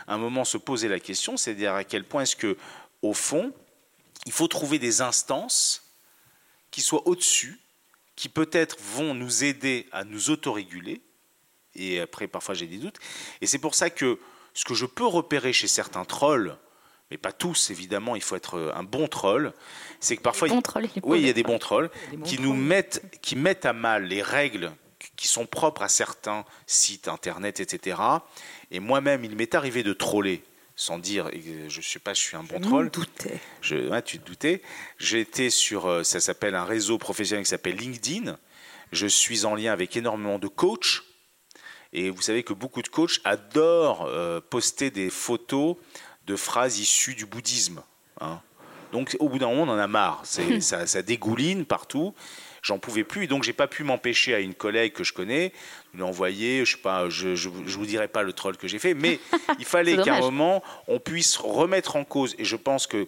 un 0.09 0.17
moment 0.17 0.45
se 0.45 0.57
poser 0.57 0.89
la 0.89 0.99
question, 0.99 1.37
c'est 1.37 1.51
à 1.51 1.55
dire 1.55 1.75
à 1.75 1.85
quel 1.85 2.05
point 2.05 2.23
est-ce 2.23 2.37
que, 2.37 2.57
au 3.03 3.13
fond, 3.13 3.53
il 4.27 4.33
faut 4.33 4.49
trouver 4.49 4.79
des 4.79 5.01
instances 5.01 5.83
qui 6.70 6.81
soient 6.81 7.07
au-dessus, 7.07 7.61
qui 8.16 8.29
peut-être 8.29 8.77
vont 8.81 9.14
nous 9.14 9.45
aider 9.45 9.89
à 9.93 10.05
nous 10.05 10.31
autoréguler. 10.31 11.03
Et 11.75 12.01
après, 12.01 12.27
parfois, 12.29 12.55
j'ai 12.55 12.66
des 12.66 12.79
doutes. 12.79 12.99
Et 13.41 13.47
c'est 13.47 13.59
pour 13.59 13.75
ça 13.75 13.91
que 13.91 14.18
ce 14.55 14.64
que 14.64 14.75
je 14.75 14.87
peux 14.87 15.07
repérer 15.07 15.53
chez 15.53 15.68
certains 15.68 16.05
trolls, 16.05 16.57
mais 17.11 17.18
pas 17.18 17.33
tous, 17.33 17.70
évidemment, 17.70 18.16
il 18.16 18.23
faut 18.23 18.37
être 18.37 18.73
un 18.75 18.83
bon 18.83 19.09
troll, 19.09 19.53
c'est 20.01 20.16
que 20.16 20.23
parfois, 20.23 20.49
il, 20.49 20.61
oui, 21.03 21.20
il 21.20 21.27
y 21.27 21.31
a 21.31 21.35
des 21.35 21.43
bons 21.43 21.59
trolls 21.59 21.91
qui 22.25 22.39
nous 22.39 22.55
mettent, 22.55 23.03
qui 23.20 23.37
mettent 23.37 23.66
à 23.66 23.73
mal 23.73 24.05
les 24.05 24.23
règles 24.23 24.73
qui 25.16 25.29
sont 25.29 25.47
propres 25.47 25.83
à 25.83 25.89
certains 25.89 26.45
sites 26.66 27.09
internet, 27.09 27.61
etc. 27.61 28.01
Et 28.70 28.81
moi-même, 28.81 29.25
il 29.25 29.37
m'est 29.37 29.55
arrivé 29.55 29.83
de 29.83 29.93
troller 29.93 30.43
sans 30.77 30.99
dire, 30.99 31.31
je 31.68 31.77
ne 31.77 31.83
sais 31.83 31.99
pas, 31.99 32.14
je 32.14 32.20
suis 32.20 32.37
un 32.37 32.43
bon 32.43 32.57
je 32.59 32.62
troll. 32.62 32.91
Doutais. 32.91 33.41
Je, 33.61 34.01
tu 34.01 34.18
te 34.18 34.27
doutais. 34.27 34.62
J'étais 34.99 35.51
sur, 35.51 35.87
euh, 35.87 36.03
ça 36.03 36.20
s'appelle 36.20 36.55
un 36.55 36.64
réseau 36.64 36.99
professionnel 36.99 37.45
qui 37.45 37.51
s'appelle 37.51 37.77
LinkedIn. 37.77 38.39
Je 38.91 39.07
suis 39.07 39.45
en 39.45 39.55
lien 39.55 39.73
avec 39.73 39.97
énormément 39.97 40.39
de 40.39 40.49
coachs. 40.49 41.03
Et 41.93 42.11
vous 42.11 42.23
savez 42.23 42.43
que 42.43 42.55
beaucoup 42.55 42.82
de 42.82 42.89
coachs 42.89 43.20
adorent 43.24 44.07
euh, 44.07 44.40
poster 44.40 44.90
des 44.90 45.11
photos 45.11 45.77
de 46.27 46.36
phrases 46.36 46.78
issues 46.78 47.15
du 47.15 47.27
bouddhisme. 47.27 47.82
Hein. 48.20 48.40
Donc 48.93 49.16
au 49.20 49.28
bout 49.28 49.39
d'un 49.39 49.49
moment, 49.49 49.62
on 49.65 49.74
en 49.74 49.78
a 49.78 49.86
marre. 49.86 50.23
ça, 50.61 50.86
ça 50.86 51.03
dégouline 51.03 51.65
partout 51.66 52.15
j'en 52.62 52.78
pouvais 52.78 53.05
plus. 53.05 53.24
Et 53.24 53.26
donc, 53.26 53.43
j'ai 53.43 53.52
pas 53.52 53.66
pu 53.66 53.84
m'empêcher 53.84 54.34
à 54.34 54.40
une 54.40 54.55
collègue 54.55 54.93
que 54.93 55.05
je 55.05 55.12
connais 55.12 55.52
de 55.93 55.98
lui 55.98 56.05
envoyer, 56.05 56.64
je 56.64 56.72
sais 56.72 56.82
pas, 56.82 57.09
je, 57.10 57.34
je, 57.34 57.48
vous 57.48 57.86
dirai 57.86 58.09
pas 58.09 58.22
le 58.22 58.32
troll 58.32 58.56
que 58.56 58.66
j'ai 58.66 58.78
fait, 58.78 58.94
mais 58.94 59.18
il 59.59 59.64
fallait 59.64 59.97
qu'à 59.98 60.16
un 60.16 60.20
moment, 60.20 60.62
on 60.89 60.98
puisse 60.98 61.36
remettre 61.36 61.97
en 61.97 62.05
cause. 62.05 62.34
Et 62.39 62.44
je 62.44 62.56
pense 62.56 62.86
que 62.86 63.06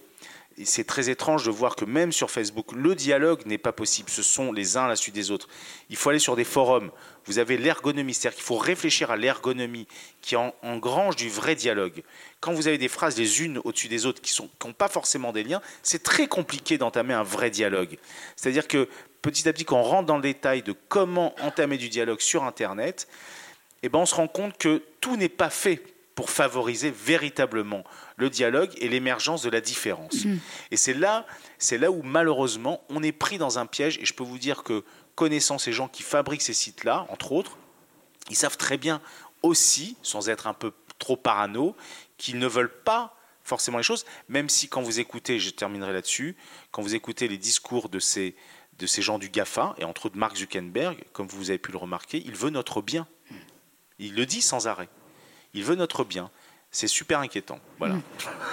c'est 0.62 0.84
très 0.84 1.10
étrange 1.10 1.44
de 1.44 1.50
voir 1.50 1.74
que 1.74 1.84
même 1.84 2.12
sur 2.12 2.30
Facebook, 2.30 2.72
le 2.72 2.94
dialogue 2.94 3.44
n'est 3.46 3.58
pas 3.58 3.72
possible. 3.72 4.10
Ce 4.10 4.22
sont 4.22 4.52
les 4.52 4.76
uns 4.76 4.84
à 4.84 4.88
la 4.88 4.96
suite 4.96 5.14
des 5.14 5.30
autres. 5.30 5.48
Il 5.90 5.96
faut 5.96 6.10
aller 6.10 6.18
sur 6.18 6.36
des 6.36 6.44
forums. 6.44 6.90
Vous 7.24 7.38
avez 7.38 7.56
l'ergonomie, 7.56 8.14
c'est-à-dire 8.14 8.36
qu'il 8.36 8.44
faut 8.44 8.58
réfléchir 8.58 9.10
à 9.10 9.16
l'ergonomie 9.16 9.88
qui 10.20 10.36
engrange 10.36 11.16
du 11.16 11.28
vrai 11.28 11.56
dialogue. 11.56 12.02
Quand 12.40 12.52
vous 12.52 12.68
avez 12.68 12.78
des 12.78 12.88
phrases 12.88 13.16
les 13.16 13.42
unes 13.42 13.60
au-dessus 13.64 13.88
des 13.88 14.06
autres 14.06 14.20
qui 14.20 14.40
n'ont 14.40 14.72
pas 14.72 14.88
forcément 14.88 15.32
des 15.32 15.42
liens, 15.42 15.62
c'est 15.82 16.02
très 16.02 16.28
compliqué 16.28 16.78
d'entamer 16.78 17.14
un 17.14 17.22
vrai 17.22 17.50
dialogue. 17.50 17.98
C'est-à-dire 18.36 18.68
que 18.68 18.88
petit 19.24 19.48
à 19.48 19.52
petit, 19.54 19.64
quand 19.64 19.78
on 19.78 19.82
rentre 19.82 20.06
dans 20.06 20.16
le 20.16 20.22
détail 20.22 20.62
de 20.62 20.72
comment 20.88 21.34
entamer 21.40 21.78
du 21.78 21.88
dialogue 21.88 22.20
sur 22.20 22.44
Internet, 22.44 23.08
eh 23.82 23.88
ben, 23.88 24.00
on 24.00 24.06
se 24.06 24.14
rend 24.14 24.28
compte 24.28 24.58
que 24.58 24.82
tout 25.00 25.16
n'est 25.16 25.30
pas 25.30 25.48
fait 25.48 25.82
pour 26.14 26.28
favoriser 26.28 26.90
véritablement 26.90 27.84
le 28.16 28.28
dialogue 28.28 28.70
et 28.76 28.88
l'émergence 28.88 29.42
de 29.42 29.48
la 29.48 29.62
différence. 29.62 30.26
Mm. 30.26 30.38
Et 30.70 30.76
c'est 30.76 30.92
là, 30.92 31.26
c'est 31.58 31.78
là 31.78 31.90
où 31.90 32.02
malheureusement 32.02 32.82
on 32.90 33.02
est 33.02 33.12
pris 33.12 33.38
dans 33.38 33.58
un 33.58 33.66
piège. 33.66 33.98
Et 33.98 34.04
je 34.04 34.12
peux 34.12 34.22
vous 34.22 34.38
dire 34.38 34.62
que 34.62 34.84
connaissant 35.14 35.56
ces 35.56 35.72
gens 35.72 35.88
qui 35.88 36.02
fabriquent 36.02 36.42
ces 36.42 36.52
sites-là, 36.52 37.06
entre 37.08 37.32
autres, 37.32 37.56
ils 38.28 38.36
savent 38.36 38.58
très 38.58 38.76
bien 38.76 39.00
aussi, 39.42 39.96
sans 40.02 40.28
être 40.28 40.46
un 40.46 40.54
peu 40.54 40.72
trop 40.98 41.16
parano, 41.16 41.74
qu'ils 42.18 42.38
ne 42.38 42.46
veulent 42.46 42.82
pas 42.82 43.16
forcément 43.42 43.78
les 43.78 43.84
choses, 43.84 44.04
même 44.28 44.48
si 44.48 44.68
quand 44.68 44.82
vous 44.82 45.00
écoutez, 45.00 45.38
je 45.38 45.50
terminerai 45.50 45.92
là-dessus, 45.92 46.36
quand 46.70 46.82
vous 46.82 46.94
écoutez 46.94 47.28
les 47.28 47.38
discours 47.38 47.88
de 47.88 47.98
ces, 47.98 48.34
de 48.78 48.86
ces 48.86 49.02
gens 49.02 49.18
du 49.18 49.28
GAFA, 49.28 49.74
et 49.78 49.84
entre 49.84 50.06
autres 50.06 50.16
Mark 50.16 50.36
Zuckerberg, 50.36 50.96
comme 51.12 51.26
vous 51.28 51.50
avez 51.50 51.58
pu 51.58 51.70
le 51.72 51.78
remarquer, 51.78 52.22
il 52.24 52.34
veut 52.34 52.50
notre 52.50 52.82
bien. 52.82 53.06
Il 53.98 54.14
le 54.14 54.26
dit 54.26 54.42
sans 54.42 54.66
arrêt. 54.66 54.88
Il 55.52 55.62
veut 55.64 55.76
notre 55.76 56.04
bien. 56.04 56.30
C'est 56.72 56.88
super 56.88 57.20
inquiétant. 57.20 57.60
Voilà. 57.78 57.94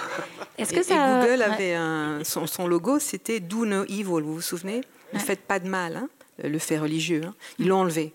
Est-ce 0.58 0.72
que 0.72 0.78
et 0.78 0.82
ça. 0.84 1.20
Google 1.20 1.38
ouais. 1.38 1.42
avait 1.42 1.74
un, 1.74 2.22
son, 2.22 2.46
son 2.46 2.68
logo, 2.68 3.00
c'était 3.00 3.40
Do 3.40 3.66
No 3.66 3.84
Evil, 3.84 4.04
vous 4.04 4.34
vous 4.34 4.40
souvenez? 4.40 4.82
Ne 5.12 5.18
faites 5.18 5.42
pas 5.42 5.58
de 5.58 5.68
mal, 5.68 5.96
hein, 5.96 6.08
le 6.42 6.58
fait 6.60 6.78
religieux. 6.78 7.22
hein. 7.26 7.34
Ils 7.58 7.66
l'ont 7.68 7.80
enlevé. 7.80 8.12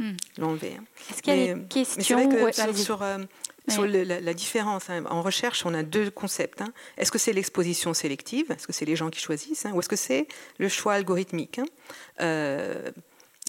Hmm. 0.00 0.16
Enlevé. 0.42 0.76
hein. 0.78 0.84
Est-ce 1.10 1.20
qu'il 1.22 1.34
y 1.34 1.36
a 1.36 1.40
Mais- 1.40 1.48
des 1.48 1.54
mais 1.60 1.68
questions 1.68 2.02
c'est 2.02 2.14
vrai 2.14 2.28
que 2.28 2.42
Ouais, 2.42 2.74
sur, 2.74 3.02
euh, 3.02 3.18
sur 3.68 3.82
Ouais. 3.82 3.88
le- 3.88 4.02
la, 4.04 4.20
la 4.20 4.32
différence, 4.34 4.88
hein, 4.88 5.04
en 5.10 5.20
recherche, 5.20 5.66
on 5.66 5.74
a 5.74 5.82
deux 5.82 6.10
concepts. 6.10 6.62
hein. 6.62 6.72
Est-ce 6.96 7.12
que 7.12 7.18
c'est 7.18 7.34
l'exposition 7.34 7.92
sélective? 7.92 8.50
Est-ce 8.50 8.66
que 8.66 8.72
c'est 8.72 8.86
les 8.86 8.96
gens 8.96 9.10
qui 9.10 9.20
choisissent 9.20 9.66
Ou 9.72 9.78
est-ce 9.78 9.88
que 9.90 9.96
c'est 9.96 10.26
le 10.58 10.68
choix 10.70 10.94
algorithmique 10.94 11.60
Euh, 12.20 12.90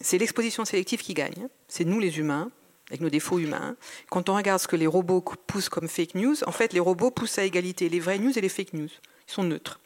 C'est 0.04 0.18
l'exposition 0.18 0.66
sélective 0.66 1.02
qui 1.02 1.14
gagne. 1.14 1.48
C'est 1.68 1.86
nous 1.86 2.00
les 2.00 2.18
humains, 2.18 2.50
avec 2.90 3.02
nos 3.02 3.10
défauts 3.10 3.38
humains. 3.40 3.76
Quand 4.10 4.28
on 4.30 4.36
regarde 4.36 4.60
ce 4.60 4.68
que 4.68 4.76
les 4.76 4.88
robots 4.88 5.22
poussent 5.22 5.70
comme 5.70 5.88
fake 5.88 6.16
news, 6.16 6.36
en 6.48 6.52
fait, 6.52 6.74
les 6.74 6.80
robots 6.80 7.12
poussent 7.12 7.38
à 7.38 7.44
égalité 7.46 7.88
les 7.88 8.00
vraies 8.02 8.18
news 8.20 8.36
et 8.38 8.42
les 8.42 8.50
fake 8.50 8.74
news. 8.74 8.90
Ils 9.30 9.32
sont 9.32 9.44
neutres. 9.44 9.80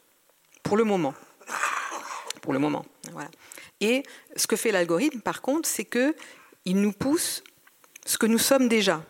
Pour 0.62 0.76
le 0.78 0.84
moment. 0.84 1.14
Pour 2.42 2.52
le 2.54 2.58
moment. 2.58 2.84
Voilà. 3.12 3.30
Et 3.82 4.04
ce 4.36 4.46
que 4.46 4.56
fait 4.56 4.72
l'algorithme, 4.72 5.20
par 5.20 5.42
contre, 5.42 5.68
c'est 5.68 5.84
que 5.84 6.14
il 6.66 6.80
nous 6.82 6.92
pousse 6.92 7.42
ce 8.04 8.18
que 8.18 8.26
nous 8.26 8.38
sommes 8.38 8.68
déjà. 8.68 9.02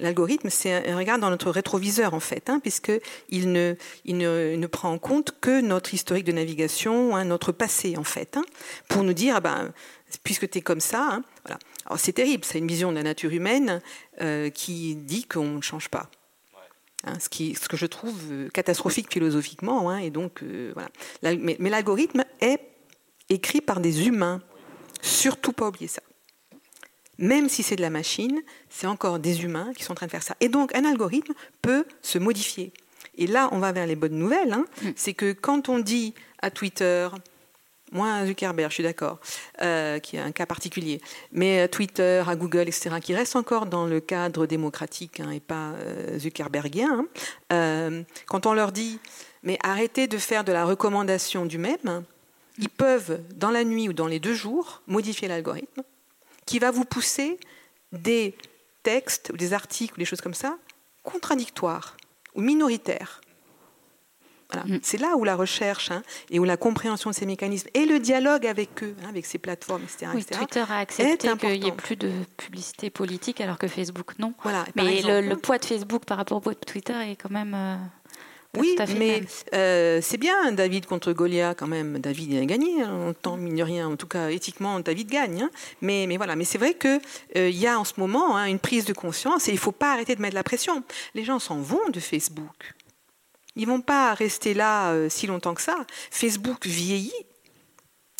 L'algorithme, 0.00 0.48
c'est 0.48 0.88
un 0.88 0.96
regard 0.96 1.18
dans 1.18 1.28
notre 1.28 1.50
rétroviseur, 1.50 2.14
en 2.14 2.20
fait, 2.20 2.48
hein, 2.48 2.60
puisqu'il 2.60 3.52
ne, 3.52 3.74
il 4.06 4.16
ne, 4.16 4.56
ne 4.56 4.66
prend 4.66 4.90
en 4.90 4.98
compte 4.98 5.34
que 5.40 5.60
notre 5.60 5.92
historique 5.92 6.24
de 6.24 6.32
navigation, 6.32 7.14
hein, 7.14 7.24
notre 7.26 7.52
passé, 7.52 7.98
en 7.98 8.04
fait, 8.04 8.38
hein, 8.38 8.44
pour 8.88 9.02
nous 9.02 9.12
dire, 9.12 9.36
ah 9.36 9.40
ben, 9.40 9.72
puisque 10.22 10.48
tu 10.48 10.58
es 10.58 10.62
comme 10.62 10.80
ça, 10.80 11.08
hein, 11.10 11.24
voilà. 11.44 11.58
Alors 11.84 11.98
c'est 11.98 12.12
terrible, 12.12 12.44
c'est 12.44 12.58
une 12.58 12.68
vision 12.68 12.90
de 12.90 12.96
la 12.96 13.02
nature 13.02 13.32
humaine 13.32 13.82
euh, 14.22 14.48
qui 14.48 14.96
dit 14.96 15.24
qu'on 15.24 15.56
ne 15.56 15.60
change 15.60 15.90
pas. 15.90 16.08
Hein, 17.04 17.18
ce, 17.18 17.28
qui, 17.28 17.54
ce 17.54 17.68
que 17.68 17.76
je 17.76 17.86
trouve 17.86 18.16
euh, 18.30 18.48
catastrophique 18.48 19.12
philosophiquement, 19.12 19.90
hein, 19.90 19.98
et 19.98 20.10
donc 20.10 20.42
euh, 20.42 20.70
voilà. 20.72 20.88
La- 21.20 21.34
mais 21.34 21.56
mais 21.58 21.68
l'algorithme 21.68 22.24
est 22.40 22.60
écrit 23.28 23.60
par 23.60 23.80
des 23.80 24.06
humains, 24.06 24.40
surtout 25.02 25.52
pas 25.52 25.66
oublier 25.68 25.88
ça. 25.88 26.00
Même 27.18 27.48
si 27.48 27.62
c'est 27.62 27.76
de 27.76 27.82
la 27.82 27.90
machine, 27.90 28.40
c'est 28.70 28.86
encore 28.86 29.18
des 29.18 29.42
humains 29.44 29.72
qui 29.76 29.84
sont 29.84 29.92
en 29.92 29.96
train 29.96 30.06
de 30.06 30.10
faire 30.10 30.22
ça. 30.22 30.36
Et 30.40 30.48
donc, 30.48 30.74
un 30.74 30.84
algorithme 30.84 31.34
peut 31.60 31.84
se 32.00 32.18
modifier. 32.18 32.72
Et 33.18 33.26
là, 33.26 33.48
on 33.52 33.58
va 33.58 33.72
vers 33.72 33.86
les 33.86 33.96
bonnes 33.96 34.18
nouvelles. 34.18 34.52
hein. 34.52 34.64
C'est 34.96 35.12
que 35.12 35.32
quand 35.32 35.68
on 35.68 35.78
dit 35.78 36.14
à 36.40 36.50
Twitter, 36.50 37.08
moi 37.92 38.12
à 38.14 38.26
Zuckerberg, 38.26 38.70
je 38.70 38.74
suis 38.74 38.82
d'accord, 38.82 39.18
euh, 39.60 39.98
qui 39.98 40.16
est 40.16 40.20
un 40.20 40.32
cas 40.32 40.46
particulier, 40.46 41.00
mais 41.30 41.60
à 41.60 41.68
Twitter, 41.68 42.22
à 42.26 42.34
Google, 42.36 42.62
etc., 42.62 42.96
qui 43.00 43.14
reste 43.14 43.36
encore 43.36 43.66
dans 43.66 43.86
le 43.86 44.00
cadre 44.00 44.46
démocratique 44.46 45.20
hein, 45.20 45.30
et 45.30 45.40
pas 45.40 45.72
euh, 45.72 46.18
zuckerbergien, 46.18 46.90
hein, 46.90 47.06
euh, 47.52 48.02
quand 48.26 48.46
on 48.46 48.54
leur 48.54 48.72
dit, 48.72 48.98
mais 49.42 49.58
arrêtez 49.62 50.06
de 50.06 50.16
faire 50.18 50.42
de 50.44 50.52
la 50.52 50.64
recommandation 50.64 51.44
du 51.44 51.58
même, 51.58 52.02
ils 52.58 52.70
peuvent, 52.70 53.20
dans 53.36 53.50
la 53.50 53.64
nuit 53.64 53.88
ou 53.88 53.92
dans 53.92 54.06
les 54.06 54.20
deux 54.20 54.34
jours, 54.34 54.82
modifier 54.86 55.28
l'algorithme 55.28 55.82
qui 56.52 56.58
va 56.58 56.70
vous 56.70 56.84
pousser 56.84 57.38
des 57.92 58.36
textes 58.82 59.30
ou 59.32 59.38
des 59.38 59.54
articles 59.54 59.94
ou 59.94 59.98
des 59.98 60.04
choses 60.04 60.20
comme 60.20 60.34
ça 60.34 60.58
contradictoires 61.02 61.96
ou 62.34 62.42
minoritaires. 62.42 63.22
Voilà. 64.50 64.66
Mm. 64.66 64.80
C'est 64.82 65.00
là 65.00 65.16
où 65.16 65.24
la 65.24 65.34
recherche 65.34 65.90
hein, 65.90 66.02
et 66.28 66.38
où 66.38 66.44
la 66.44 66.58
compréhension 66.58 67.08
de 67.08 67.14
ces 67.14 67.24
mécanismes 67.24 67.68
et 67.72 67.86
le 67.86 67.98
dialogue 68.00 68.46
avec 68.46 68.82
eux, 68.82 68.94
hein, 69.02 69.08
avec 69.08 69.24
ces 69.24 69.38
plateformes, 69.38 69.82
etc. 69.84 70.10
Oui, 70.14 70.20
etc. 70.20 70.40
Twitter 70.40 70.64
a 70.68 70.76
accepté 70.80 71.16
qu'il 71.38 71.60
n'y 71.60 71.68
ait 71.68 71.72
plus 71.72 71.96
de 71.96 72.12
publicité 72.36 72.90
politique 72.90 73.40
alors 73.40 73.56
que 73.56 73.66
Facebook 73.66 74.18
non. 74.18 74.34
Voilà. 74.42 74.66
Mais 74.74 74.98
exemple, 74.98 75.14
le, 75.14 75.28
le 75.30 75.36
poids 75.36 75.56
de 75.56 75.64
Facebook 75.64 76.04
par 76.04 76.18
rapport 76.18 76.36
au 76.36 76.40
poids 76.42 76.52
de 76.52 76.58
Twitter 76.58 76.92
est 77.10 77.16
quand 77.16 77.30
même. 77.30 77.54
euh, 77.54 77.76
Oui, 78.58 78.76
mais 78.98 79.20
même. 79.20 79.26
euh, 79.54 80.00
c'est 80.02 80.18
bien 80.18 80.52
David 80.52 80.84
contre 80.86 81.12
Goliath 81.12 81.58
quand 81.58 81.66
même. 81.66 81.98
David 81.98 82.34
a 82.36 82.44
gagné, 82.44 82.82
hein, 82.82 83.08
en 83.08 83.14
tant 83.14 83.36
mine 83.38 83.56
de 83.56 83.62
rien. 83.62 83.88
En 83.88 83.96
tout 83.96 84.06
cas, 84.06 84.28
éthiquement, 84.28 84.78
David 84.80 85.08
gagne. 85.08 85.42
hein. 85.42 85.50
Mais, 85.80 86.04
mais 86.06 86.18
voilà. 86.18 86.36
Mais 86.36 86.44
c'est 86.44 86.58
vrai 86.58 86.74
que 86.74 87.00
euh, 87.36 87.48
y 87.48 87.66
a 87.66 87.78
en 87.80 87.84
ce 87.84 87.94
moment 87.96 88.36
hein, 88.36 88.44
une 88.44 88.58
prise 88.58 88.84
de 88.84 88.92
conscience 88.92 89.48
et 89.48 89.52
il 89.52 89.58
faut 89.58 89.72
pas 89.72 89.92
arrêter 89.92 90.14
de 90.16 90.20
mettre 90.20 90.34
la 90.34 90.42
pression. 90.44 90.82
Les 91.14 91.24
gens 91.24 91.38
s'en 91.38 91.60
vont 91.60 91.88
de 91.90 91.98
Facebook. 92.00 92.74
Ils 93.56 93.66
vont 93.66 93.80
pas 93.80 94.12
rester 94.14 94.52
là 94.54 94.92
euh, 94.92 95.08
si 95.08 95.26
longtemps 95.26 95.54
que 95.54 95.62
ça. 95.62 95.86
Facebook 96.10 96.66
vieillit. 96.66 97.12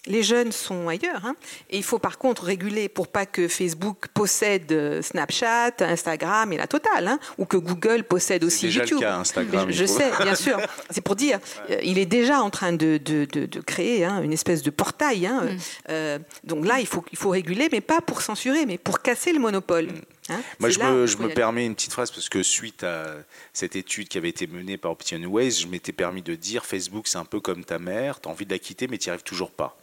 Les 0.07 0.23
jeunes 0.25 0.51
sont 0.51 0.89
ailleurs. 0.89 1.25
hein. 1.25 1.37
Et 1.71 1.77
il 1.77 1.85
faut 1.85 2.01
par 2.01 2.19
contre 2.19 2.43
réguler 2.45 2.89
pour 2.89 3.07
pas 3.07 3.25
que 3.25 3.47
Facebook 3.47 4.07
possède 4.13 4.71
euh, 4.73 5.01
Snapchat, 5.01 5.75
Instagram 5.81 6.53
et 6.53 6.57
la 6.57 6.67
totale. 6.67 7.07
hein, 7.07 7.19
ou 7.39 7.45
que 7.47 7.57
Google 7.57 8.03
possède 8.03 8.43
aussi 8.43 8.61
C'est 8.63 8.67
déjà 8.67 8.81
YouTube. 8.81 8.99
le 8.99 9.03
cas, 9.07 9.17
Instagram. 9.19 9.71
Je, 9.71 9.77
je 9.77 9.85
sais, 9.87 10.11
bien 10.23 10.35
sûr. 10.47 10.59
C'est 10.91 11.03
pour 11.03 11.15
dire, 11.15 11.39
euh, 11.71 11.79
il 11.85 11.99
est 11.99 12.07
déjà 12.07 12.41
en 12.43 12.51
train 12.51 12.73
de, 12.73 12.99
de- 12.99 13.27
de- 13.27 13.47
de 13.47 13.61
créer 13.61 14.05
hein, 14.05 14.23
une 14.23 14.33
espèce 14.33 14.63
de 14.63 14.71
portail. 14.71 15.27
hein. 15.27 15.43
Mm. 15.45 15.57
Euh, 15.91 16.19
donc 16.45 16.67
là, 16.67 16.81
il 16.81 16.87
faut, 16.87 17.05
il 17.13 17.19
faut 17.19 17.31
réguler, 17.31 17.69
mais 17.71 17.81
pas 17.81 18.01
pour 18.01 18.23
censurer, 18.23 18.67
mais 18.67 18.79
pour 18.79 19.03
casser 19.03 19.33
le 19.33 19.39
monopole. 19.39 19.89
Hein. 20.29 20.41
Moi, 20.59 20.71
je 20.71 20.79
là 20.79 20.91
me, 20.93 21.07
je 21.07 21.17
permets 21.35 21.67
une 21.67 21.75
petite 21.75 21.93
phrase 21.93 22.11
parce 22.11 22.29
que 22.29 22.43
suite 22.43 22.85
à 22.85 23.17
cette 23.53 23.77
étude 23.77 24.09
qui 24.09 24.19
avait 24.19 24.29
été 24.29 24.47
menée 24.47 24.77
par 24.77 24.93
OptionWays, 24.93 25.51
je 25.51 25.67
m'étais 25.67 25.93
permis 25.93 26.23
de 26.23 26.35
dire 26.35 26.65
Facebook, 26.65 27.07
c'est 27.09 27.19
un 27.19 27.25
peu 27.25 27.41
comme 27.41 27.65
ta 27.65 27.79
mère, 27.79 28.21
tu 28.21 28.29
as 28.29 28.33
envie 28.33 28.47
de 28.47 28.53
la 28.53 28.59
quitter, 28.59 28.87
mais 28.89 28.99
tu 28.99 29.09
n'y 29.09 29.11
arrives 29.11 29.23
toujours 29.25 29.51
pas. 29.51 29.77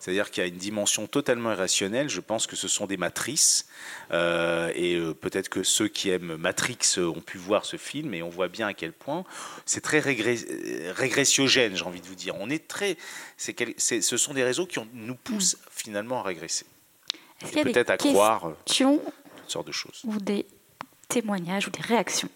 C'est-à-dire 0.00 0.30
qu'il 0.32 0.42
y 0.42 0.44
a 0.44 0.48
une 0.48 0.56
dimension 0.56 1.06
totalement 1.06 1.52
irrationnelle. 1.52 2.08
Je 2.08 2.20
pense 2.20 2.48
que 2.48 2.56
ce 2.56 2.66
sont 2.66 2.86
des 2.86 2.96
matrices. 2.96 3.68
euh, 4.10 4.72
et 4.74 4.96
euh, 4.96 5.14
peut-être 5.14 5.48
que 5.48 5.62
ceux 5.62 5.86
qui 5.86 6.10
aiment 6.10 6.34
Matrix 6.36 6.78
euh, 6.98 7.06
ont 7.06 7.20
pu 7.20 7.38
voir 7.38 7.64
ce 7.64 7.76
film 7.76 8.12
et 8.14 8.22
on 8.24 8.28
voit 8.28 8.48
bien 8.48 8.66
à 8.66 8.74
quel 8.74 8.92
point 8.92 9.24
c'est 9.64 9.80
très 9.80 10.00
régré- 10.00 10.90
régressiogène, 10.92 11.76
j'ai 11.76 11.84
envie 11.84 12.00
de 12.00 12.06
vous 12.06 12.16
dire. 12.16 12.34
On 12.40 12.50
est 12.50 12.66
très, 12.66 12.96
quel- 13.56 13.74
ce 13.78 14.16
sont 14.16 14.34
des 14.34 14.42
réseaux 14.42 14.66
qui 14.66 14.80
ont- 14.80 14.88
nous 14.94 15.14
poussent 15.14 15.56
finalement 15.70 16.20
à 16.20 16.22
régresser. 16.24 16.66
Peut-être 17.72 17.90
à 17.90 17.96
croire 18.12 18.52
sortes 19.52 19.66
de 19.68 19.72
choses. 19.72 20.00
ou 20.04 20.16
des 20.18 20.46
témoignages 21.08 21.66
ou 21.68 21.70
des 21.70 21.80
réactions 21.82 22.28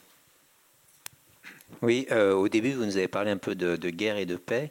Oui, 1.83 2.07
euh, 2.11 2.35
au 2.35 2.49
début, 2.49 2.73
vous 2.73 2.85
nous 2.85 2.97
avez 2.97 3.09
parlé 3.09 3.31
un 3.31 3.37
peu 3.39 3.55
de, 3.55 3.77
de 3.77 3.91
guerre 3.91 4.17
et 4.19 4.27
de 4.27 4.37
paix, 4.37 4.71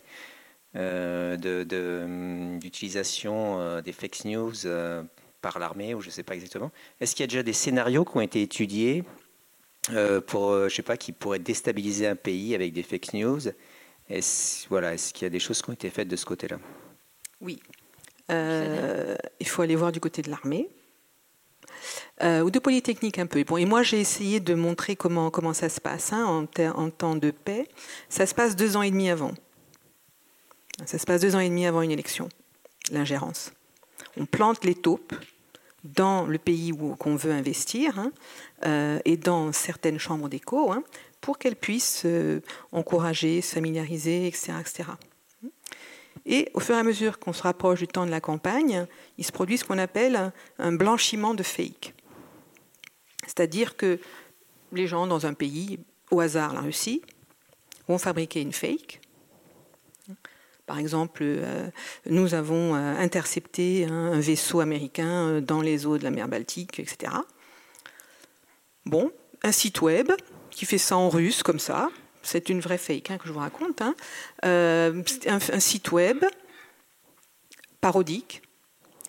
euh, 0.75 1.37
de- 1.37 1.63
de, 1.63 2.01
hum, 2.05 2.59
d'utilisation 2.59 3.59
euh, 3.59 3.81
des 3.81 3.91
fake 3.93 4.25
news 4.25 4.53
euh, 4.65 5.03
par 5.41 5.59
l'armée, 5.59 5.93
ou 5.93 6.01
je 6.01 6.07
ne 6.07 6.11
sais 6.11 6.23
pas 6.23 6.35
exactement. 6.35 6.71
Est-ce 6.99 7.15
qu'il 7.15 7.23
y 7.23 7.25
a 7.25 7.27
déjà 7.27 7.43
des 7.43 7.53
scénarios 7.53 8.05
qui 8.05 8.17
ont 8.17 8.21
été 8.21 8.41
étudiés 8.41 9.03
euh, 9.91 10.19
pour, 10.21 10.67
je 10.69 10.73
sais 10.75 10.81
pas, 10.81 10.97
qui 10.97 11.11
pourraient 11.11 11.39
déstabiliser 11.39 12.07
un 12.07 12.15
pays 12.15 12.55
avec 12.55 12.73
des 12.73 12.83
fake 12.83 13.13
news? 13.13 13.41
Est-ce, 14.09 14.67
voilà, 14.69 14.93
est-ce 14.93 15.13
qu'il 15.13 15.23
y 15.23 15.27
a 15.27 15.29
des 15.29 15.39
choses 15.39 15.61
qui 15.61 15.69
ont 15.69 15.73
été 15.73 15.89
faites 15.89 16.07
de 16.07 16.15
ce 16.15 16.25
côté-là? 16.25 16.57
Oui. 17.41 17.59
Euh, 18.31 19.15
il 19.39 19.47
faut 19.47 19.61
aller 19.61 19.75
voir 19.75 19.91
du 19.91 19.99
côté 19.99 20.21
de 20.23 20.29
l'armée. 20.31 20.67
Euh, 22.23 22.41
ou 22.41 22.51
de 22.51 22.59
Polytechnique 22.59 23.19
un 23.19 23.25
peu. 23.25 23.43
Et 23.57 23.65
moi, 23.65 23.83
j'ai 23.83 23.99
essayé 23.99 24.39
de 24.39 24.53
montrer 24.53 24.95
comment, 24.95 25.29
comment 25.29 25.53
ça 25.53 25.69
se 25.69 25.81
passe 25.81 26.13
hein, 26.13 26.47
en, 26.75 26.89
temps 26.89 27.15
de 27.15 27.31
paix. 27.31 27.67
Ça 28.09 28.25
se 28.25 28.33
passe 28.33 28.55
deux 28.55 28.77
ans 28.77 28.81
et 28.81 28.91
demi 28.91 29.09
avant. 29.09 29.33
Ça 30.85 30.97
se 30.97 31.05
passe 31.05 31.21
deux 31.21 31.35
ans 31.35 31.39
et 31.39 31.49
demi 31.49 31.65
avant 31.65 31.81
une 31.81 31.91
élection, 31.91 32.29
l'ingérence. 32.91 33.51
On 34.17 34.25
plante 34.25 34.65
les 34.65 34.75
taupes 34.75 35.15
dans 35.83 36.25
le 36.25 36.37
pays 36.37 36.71
où 36.71 36.95
qu'on 36.95 37.15
veut 37.15 37.31
investir 37.31 37.99
hein, 37.99 38.11
euh, 38.65 38.99
et 39.05 39.17
dans 39.17 39.51
certaines 39.51 39.99
chambres 39.99 40.29
d'écho 40.29 40.71
hein, 40.71 40.83
pour 41.21 41.37
qu'elles 41.37 41.55
puissent 41.55 42.03
euh, 42.05 42.41
encourager, 42.71 43.41
se 43.41 43.53
familiariser, 43.55 44.27
etc. 44.27 44.53
Et 46.25 46.49
au 46.53 46.59
fur 46.59 46.75
et 46.75 46.79
à 46.79 46.83
mesure 46.83 47.19
qu'on 47.19 47.33
se 47.33 47.43
rapproche 47.43 47.79
du 47.79 47.87
temps 47.87 48.05
de 48.05 48.11
la 48.11 48.21
campagne, 48.21 48.87
il 49.17 49.25
se 49.25 49.31
produit 49.31 49.57
ce 49.57 49.63
qu'on 49.63 49.77
appelle 49.77 50.31
un 50.57 50.71
blanchiment 50.71 51.33
de 51.33 51.43
fake. 51.43 51.93
C'est-à-dire 53.23 53.77
que 53.77 53.99
les 54.71 54.87
gens 54.87 55.07
dans 55.07 55.25
un 55.25 55.33
pays, 55.33 55.79
au 56.11 56.19
hasard 56.19 56.53
la 56.53 56.61
Russie, 56.61 57.01
vont 57.87 57.97
fabriquer 57.97 58.41
une 58.41 58.53
fake. 58.53 59.01
Par 60.65 60.79
exemple, 60.79 61.21
euh, 61.23 61.69
nous 62.07 62.33
avons 62.33 62.73
euh, 62.73 62.95
intercepté 62.97 63.85
un, 63.85 64.19
vaisseau 64.19 64.61
américain 64.61 65.27
euh, 65.27 65.41
dans 65.41 65.61
les 65.61 65.85
eaux 65.85 65.99
de 65.99 66.03
la 66.03 66.09
mer 66.09 66.27
Baltique, 66.27 66.79
etc. 66.79 67.13
Bon, 68.85 69.11
un 69.43 69.51
site 69.51 69.81
web 69.81 70.11
qui 70.49 70.65
fait 70.65 70.79
ça 70.79 70.97
en 70.97 71.09
russe, 71.09 71.43
comme 71.43 71.59
ça. 71.59 71.89
C'est 72.25 72.49
une 72.49 72.59
vraie 72.59 72.79
fake 72.79 73.11
hein, 73.11 73.17
que 73.17 73.27
je 73.27 73.33
vous 73.33 73.39
raconte. 73.39 73.81
Hein. 73.81 73.95
Euh, 74.45 75.03
un, 75.27 75.35
un 75.35 75.59
site 75.59 75.91
web 75.91 76.25
parodique. 77.81 78.41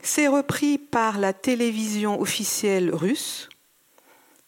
C'est 0.03 0.29
repris 0.29 0.77
par 0.77 1.19
la 1.19 1.33
télévision 1.33 2.21
officielle 2.21 2.95
russe. 2.95 3.49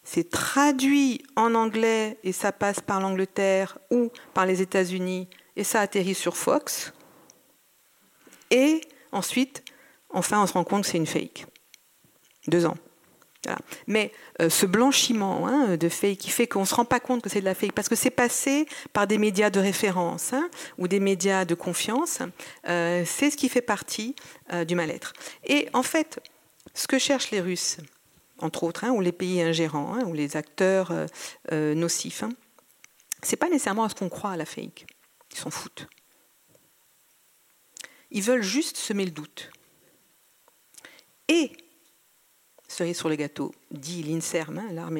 C'est 0.04 0.30
traduit 0.30 1.22
en 1.34 1.54
anglais 1.54 2.18
et 2.24 2.32
ça 2.32 2.52
passe 2.52 2.80
par 2.80 3.00
l'Angleterre 3.00 3.78
ou 3.90 4.10
par 4.34 4.46
les 4.46 4.62
États-Unis 4.62 5.28
et 5.56 5.64
ça 5.64 5.80
atterrit 5.80 6.14
sur 6.14 6.36
Fox. 6.36 6.92
Et 8.50 8.82
ensuite, 9.12 9.64
enfin, 10.10 10.42
on 10.42 10.46
se 10.46 10.52
rend 10.52 10.64
compte 10.64 10.82
que 10.84 10.90
c'est 10.90 10.98
une 10.98 11.06
fake. 11.06 11.46
Deux 12.46 12.66
ans. 12.66 12.76
Mais 13.86 14.12
euh, 14.40 14.48
ce 14.48 14.66
blanchiment 14.66 15.46
hein, 15.46 15.76
de 15.76 15.88
fake 15.88 16.18
qui 16.18 16.30
fait 16.30 16.46
qu'on 16.46 16.60
ne 16.60 16.64
se 16.66 16.74
rend 16.74 16.84
pas 16.84 17.00
compte 17.00 17.22
que 17.22 17.28
c'est 17.28 17.40
de 17.40 17.44
la 17.44 17.54
fake, 17.54 17.72
parce 17.72 17.88
que 17.88 17.94
c'est 17.94 18.10
passé 18.10 18.66
par 18.92 19.06
des 19.06 19.18
médias 19.18 19.50
de 19.50 19.60
référence 19.60 20.32
hein, 20.32 20.48
ou 20.78 20.88
des 20.88 21.00
médias 21.00 21.44
de 21.44 21.54
confiance, 21.54 22.20
euh, 22.68 23.04
c'est 23.06 23.30
ce 23.30 23.36
qui 23.36 23.48
fait 23.48 23.62
partie 23.62 24.14
euh, 24.52 24.64
du 24.64 24.74
mal-être. 24.74 25.12
Et 25.44 25.68
en 25.72 25.82
fait, 25.82 26.20
ce 26.74 26.86
que 26.86 26.98
cherchent 26.98 27.30
les 27.30 27.40
Russes, 27.40 27.78
entre 28.40 28.64
autres, 28.64 28.84
hein, 28.84 28.90
ou 28.90 29.00
les 29.00 29.12
pays 29.12 29.42
ingérants, 29.42 29.98
ou 30.04 30.12
les 30.12 30.36
acteurs 30.36 30.92
nocifs, 31.50 32.22
c'est 33.22 33.36
pas 33.36 33.48
nécessairement 33.48 33.84
à 33.84 33.88
ce 33.88 33.94
qu'on 33.94 34.08
croit 34.08 34.30
à 34.30 34.36
la 34.36 34.44
fake. 34.44 34.86
Ils 35.32 35.38
s'en 35.38 35.50
foutent. 35.50 35.88
Ils 38.10 38.22
veulent 38.22 38.42
juste 38.42 38.76
semer 38.76 39.04
le 39.04 39.10
doute. 39.10 39.50
Et 41.28 41.52
cerise 42.68 42.96
sur 42.96 43.08
le 43.08 43.16
gâteau, 43.16 43.54
dit 43.70 44.02
l'INSERM, 44.02 44.58
hein, 44.58 44.90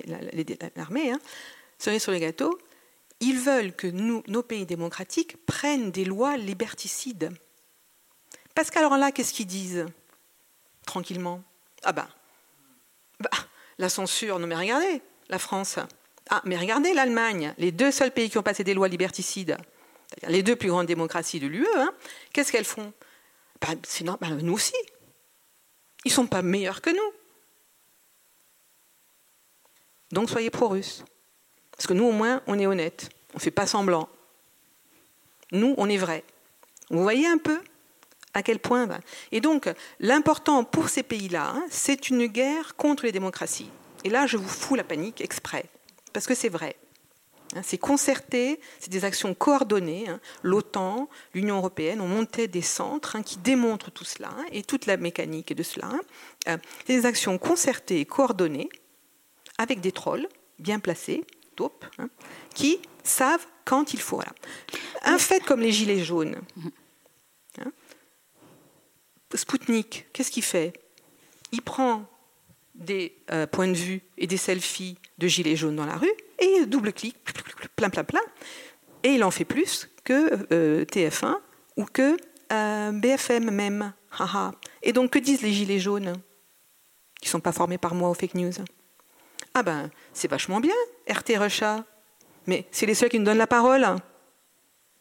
l'armée, 0.75 1.11
hein, 1.11 1.21
cerise 1.79 2.03
sur 2.03 2.13
le 2.13 2.19
gâteau, 2.19 2.59
ils 3.21 3.39
veulent 3.39 3.75
que 3.75 3.87
nous, 3.87 4.23
nos 4.27 4.43
pays 4.43 4.67
démocratiques 4.67 5.37
prennent 5.45 5.91
des 5.91 6.05
lois 6.05 6.37
liberticides. 6.37 7.31
Parce 8.55 8.71
qu'alors 8.71 8.97
là, 8.97 9.13
qu'est-ce 9.13 9.33
qu'ils 9.33 9.47
disent? 9.47 9.87
Tranquillement. 10.87 11.43
Ah 11.85 11.93
ben, 11.93 12.09
la 13.79 13.89
censure, 13.89 14.39
non 14.39 14.47
mais 14.47 14.57
regardez, 14.57 15.03
la 15.29 15.39
France. 15.39 15.79
Ah, 16.31 16.43
mais 16.45 16.57
regardez 16.57 16.93
l'Allemagne, 16.93 17.55
les 17.59 17.73
deux 17.73 17.91
seuls 17.91 18.11
pays 18.11 18.31
qui 18.31 18.39
ont 18.39 18.43
passé 18.43 18.65
des 18.65 18.75
lois 18.75 18.89
liberticides, 18.89 19.57
les 20.27 20.43
deux 20.43 20.57
plus 20.57 20.69
grandes 20.69 20.87
démocraties 20.87 21.41
de 21.41 21.47
l'UE, 21.47 21.67
hein, 21.77 21.93
qu'est-ce 22.33 22.53
qu'elles 22.53 22.65
font? 22.65 22.93
Bah, 23.61 23.75
bah, 24.21 24.29
Nous 24.43 24.53
aussi. 24.53 24.75
Ils 26.05 26.09
ne 26.09 26.15
sont 26.15 26.27
pas 26.27 26.43
meilleurs 26.43 26.81
que 26.81 26.91
nous. 26.91 27.13
Donc 30.13 30.31
soyez 30.31 30.51
pro-russes. 30.51 31.05
Parce 31.73 31.87
que 31.87 31.95
nous, 31.95 32.05
au 32.05 32.13
moins, 32.13 32.43
on 32.47 32.59
est 32.59 32.67
honnête. 32.67 33.09
On 33.35 33.39
ne 33.39 33.43
fait 33.43 33.51
pas 33.51 33.67
semblant. 33.67 34.09
Nous, 35.53 35.75
on 35.77 35.89
est 35.89 35.97
vrai. 35.97 36.25
Vous 36.91 37.03
voyez 37.03 37.27
un 37.27 37.39
peu 37.39 37.61
à 38.35 38.43
quel 38.43 38.59
point. 38.59 38.87
Ben. 38.87 39.01
Et 39.33 39.41
donc, 39.41 39.69
l'important 40.01 40.65
pour 40.65 40.89
ces 40.89 41.03
pays-là, 41.03 41.53
hein, 41.55 41.65
c'est 41.71 42.09
une 42.11 42.27
guerre 42.27 42.77
contre 42.77 43.05
les 43.05 43.13
démocraties. 43.13 43.71
Et 44.05 44.11
là, 44.11 44.27
je 44.27 44.37
vous 44.37 44.49
fous 44.49 44.75
la 44.75 44.85
panique 44.85 45.21
exprès. 45.21 45.67
Parce 46.13 46.27
que 46.27 46.35
c'est 46.35 46.49
vrai. 46.49 46.77
Hein, 47.55 47.61
c'est 47.63 47.79
concerté, 47.79 48.61
c'est 48.79 48.91
des 48.91 49.05
actions 49.05 49.35
coordonnées. 49.35 50.09
Hein. 50.09 50.21
L'OTAN, 50.43 51.09
l'Union 51.35 51.57
européenne 51.59 52.01
ont 52.01 52.09
monté 52.09 52.49
des 52.49 52.63
centres 52.63 53.19
qui 53.23 53.39
démontrent 53.39 53.91
tout 53.91 54.05
cela 54.05 54.31
et 54.53 54.63
toute 54.63 54.87
la 54.87 54.97
mécanique 54.97 55.55
de 55.55 55.63
cela. 55.63 55.91
Euh, 56.49 56.57
c'est 56.87 57.01
des 57.01 57.07
actions 57.07 57.39
concertées 57.39 58.01
et 58.01 58.05
coordonnées 58.05 58.69
avec 59.59 59.81
des 59.81 59.93
trolls 59.93 60.29
bien 60.59 60.79
placés, 60.79 61.25
taupes, 61.57 61.85
hein, 61.99 62.09
qui 62.55 62.81
savent 63.03 63.47
quand 63.65 63.93
il 63.95 64.01
faut. 64.01 64.21
Un 65.03 65.19
fait 65.19 65.41
comme 65.41 65.61
les 65.61 65.73
gilets 65.73 66.03
jaunes. 66.03 66.37
Hein, 67.61 67.73
Spoutnik, 69.35 70.07
qu'est-ce 70.13 70.31
qu'il 70.31 70.43
fait? 70.43 70.73
Il 71.53 71.63
prend 71.63 72.07
des 72.75 73.17
euh, 73.31 73.47
points 73.47 73.69
de 73.69 73.77
vue 73.77 74.03
et 74.17 74.27
des 74.27 74.37
selfies 74.37 74.99
de 75.19 75.27
gilets 75.27 75.57
jaunes 75.57 75.77
dans 75.77 75.87
la 75.87 75.97
rue 75.97 76.13
et 76.39 76.67
double-clic, 76.67 77.17
plein, 77.77 77.91
plein, 77.91 78.05
plein. 78.05 78.21
Et 79.03 79.11
il 79.11 79.25
en 79.25 79.31
fait 79.31 79.45
plus 79.45 79.89
que 80.05 80.47
euh, 80.53 80.85
TF1 80.85 81.37
ou 81.77 81.85
que 81.85 82.17
euh, 82.53 82.93
BFM 82.93 83.51
même. 83.51 83.93
Et 84.83 84.93
donc, 84.93 85.11
que 85.11 85.19
disent 85.19 85.43
les 85.43 85.53
gilets 85.53 85.79
jaunes? 85.79 86.15
Qui 87.21 87.27
ne 87.27 87.31
sont 87.31 87.41
pas 87.41 87.53
formés 87.53 87.79
par 87.79 87.95
moi 87.95 88.09
aux 88.09 88.15
fake 88.15 88.35
news 88.35 88.53
ah 89.59 89.63
ben, 89.65 89.91
c'est 90.13 90.31
vachement 90.31 90.61
bien, 90.61 90.75
RT 91.11 91.37
Russia. 91.37 91.85
Mais 92.47 92.67
c'est 92.71 92.87
les 92.87 92.95
seuls 92.95 93.09
qui 93.09 93.19
nous 93.19 93.25
donnent 93.25 93.39
la 93.39 93.49
parole. 93.49 93.85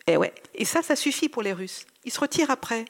Eh 0.08 0.18
ouais. 0.18 0.34
Et 0.56 0.66
ça, 0.66 0.82
ça 0.82 0.96
suffit 0.96 1.30
pour 1.30 1.44
les 1.44 1.54
Russes. 1.54 1.86
Ils 2.06 2.12
se 2.12 2.20
retirent 2.20 2.50
après. 2.50 2.86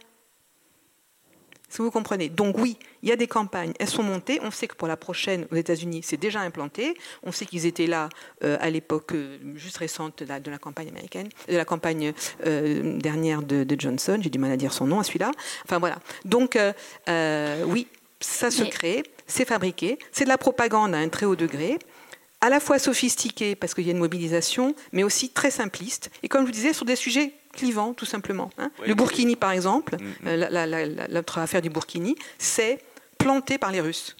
Si 1.69 1.81
vous 1.81 1.91
comprenez? 1.91 2.29
Donc 2.29 2.57
oui, 2.57 2.77
il 3.03 3.09
y 3.09 3.11
a 3.11 3.17
des 3.17 3.27
campagnes, 3.27 3.73
elles 3.77 3.89
sont 3.89 4.03
montées. 4.03 4.39
On 4.41 4.51
sait 4.51 4.67
que 4.67 4.75
pour 4.75 4.87
la 4.87 4.95
prochaine 4.95 5.45
aux 5.51 5.55
États-Unis, 5.55 6.01
c'est 6.01 6.15
déjà 6.15 6.39
implanté. 6.39 6.97
On 7.23 7.33
sait 7.33 7.45
qu'ils 7.45 7.65
étaient 7.65 7.87
là 7.87 8.07
euh, 8.45 8.57
à 8.61 8.69
l'époque 8.69 9.13
euh, 9.13 9.37
juste 9.55 9.77
récente 9.77 10.23
de 10.23 10.49
la, 10.49 10.57
campagne 10.57 10.87
américaine, 10.87 11.27
de 11.49 11.57
la 11.57 11.65
campagne 11.65 12.13
euh, 12.45 12.97
dernière 12.99 13.41
de, 13.41 13.65
de 13.65 13.79
Johnson. 13.79 14.17
J'ai 14.21 14.29
du 14.29 14.39
mal 14.39 14.51
à 14.53 14.57
dire 14.57 14.71
son 14.71 14.87
nom 14.87 15.01
à 15.01 15.03
celui-là. 15.03 15.31
Enfin 15.65 15.79
voilà. 15.79 15.99
Donc 16.23 16.57
oui, 17.65 17.87
ça 18.19 18.51
se 18.51 18.63
crée, 18.63 19.03
c'est 19.27 19.45
fabriqué, 19.45 19.99
c'est 20.11 20.23
de 20.23 20.29
la 20.29 20.37
propagande 20.37 20.95
à 20.95 20.97
un 20.97 21.09
très 21.09 21.25
haut 21.25 21.35
degré, 21.35 21.77
à 22.41 22.49
la 22.49 22.59
fois 22.59 22.79
sophistiquée 22.79 23.55
parce 23.55 23.73
qu'il 23.73 23.85
y 23.85 23.89
a 23.89 23.91
une 23.91 23.97
mobilisation, 23.97 24.75
mais 24.91 25.03
aussi 25.03 25.29
très 25.29 25.51
simpliste. 25.51 26.11
Et 26.23 26.29
comme 26.29 26.41
je 26.41 26.47
vous 26.47 26.53
disais, 26.53 26.73
sur 26.73 26.85
des 26.85 26.95
sujets 26.95 27.33
clivants, 27.53 27.93
tout 27.93 28.05
simplement. 28.05 28.51
Hein. 28.57 28.71
le 28.85 28.93
Burkini, 28.93 29.35
par 29.35 29.51
exemple, 29.51 29.97
mm, 29.97 30.29
mm. 30.29 31.07
l'autre 31.09 31.39
affaire 31.39 31.61
du 31.61 31.69
Burkini, 31.69 32.15
c'est 32.37 32.79
planté 33.17 33.57
par 33.57 33.71
les 33.71 33.81
Russes. 33.81 34.15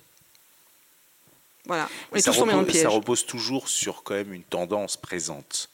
Voilà. 1.66 1.90
ça, 2.16 2.32
repose, 2.32 2.74
ça 2.74 2.90
repose 2.90 3.26
toujours 3.26 3.68
sur 3.68 4.04
quand 4.04 4.16
même 4.16 4.34
une 4.34 4.44
tendance 4.44 4.96
présente. 4.98 5.70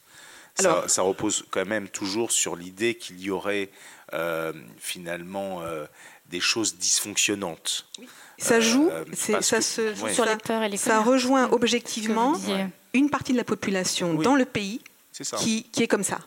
Alors, 0.59 0.89
ça, 0.89 1.01
repose 1.01 1.45
quand 1.49 1.65
même 1.65 1.87
toujours 1.87 2.31
sur 2.31 2.55
l'idée 2.55 2.95
qu'il 2.95 3.19
y 3.19 3.31
aurait 3.31 3.69
euh, 4.13 4.53
finalement 4.77 5.61
euh, 5.63 5.85
des 6.33 6.39
choses 6.39 6.77
dysfonctionnantes. 6.77 7.85
Ça 8.39 8.59
joue, 8.59 8.89
euh, 8.89 9.05
ça, 9.41 9.61
se, 9.61 9.93
sur 10.11 10.25
les 10.25 10.35
peurs 10.35 10.63
et 10.63 10.69
les 10.69 10.77
ça 10.77 10.99
rejoint 10.99 11.47
objectivement 11.51 12.33
une 12.93 13.09
partie 13.09 13.33
de 13.33 13.37
la 13.37 13.43
population 13.43 14.15
dans 14.15 14.35
le 14.35 14.45
pays 14.45 14.81
qui, 15.37 15.63
qui, 15.71 15.83
est 15.83 15.87
comme 15.87 16.03
ça. 16.03 16.19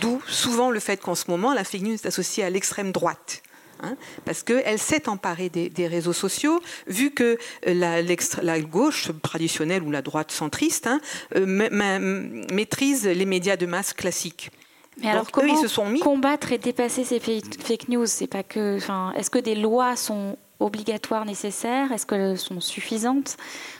D'où 0.00 0.22
souvent 0.28 0.70
le 0.70 0.80
fait 0.80 0.98
qu'en 0.98 1.16
ce 1.16 1.28
moment, 1.28 1.52
la 1.52 1.64
fake 1.64 1.82
news 1.82 1.94
est 1.94 2.06
associée 2.06 2.44
à 2.44 2.50
l'extrême 2.50 2.92
droite. 2.92 3.42
Hein, 3.82 3.96
parce 4.24 4.42
qu'elle 4.42 4.78
s'est 4.78 5.06
emparée 5.06 5.50
des, 5.50 5.86
réseaux 5.86 6.14
sociaux, 6.14 6.62
vu 6.86 7.10
que 7.10 7.36
euh, 7.66 7.74
la, 7.74 8.00
la, 8.42 8.60
gauche 8.60 9.10
traditionnelle 9.22 9.82
ou 9.82 9.90
la 9.90 10.00
droite 10.00 10.32
centriste 10.32 10.86
hein, 10.86 10.98
euh, 11.34 11.44
maîtrise 12.52 13.04
les 13.04 13.26
médias 13.26 13.56
de 13.58 13.66
masse 13.66 13.92
classiques. 13.92 14.50
Mais 14.98 15.08
alors, 15.10 15.30
comment 15.30 15.52
ils 15.52 15.60
se 15.60 15.68
sont 15.68 15.86
mis... 15.86 16.00
combattre 16.00 16.52
et 16.52 16.58
dépasser 16.58 17.04
ces 17.04 17.20
fake 17.20 17.88
news 17.88 18.06
C'est 18.06 18.26
pas 18.26 18.42
que. 18.42 18.78
Est-ce 19.16 19.30
que 19.30 19.38
des 19.38 19.54
lois 19.54 19.94
sont 19.94 20.36
obligatoires, 20.58 21.24
nécessaires? 21.24 21.92
Est-ce 21.92 22.06
qu'elles 22.06 22.38
sont 22.38 22.60
suffisantes? 22.60 23.36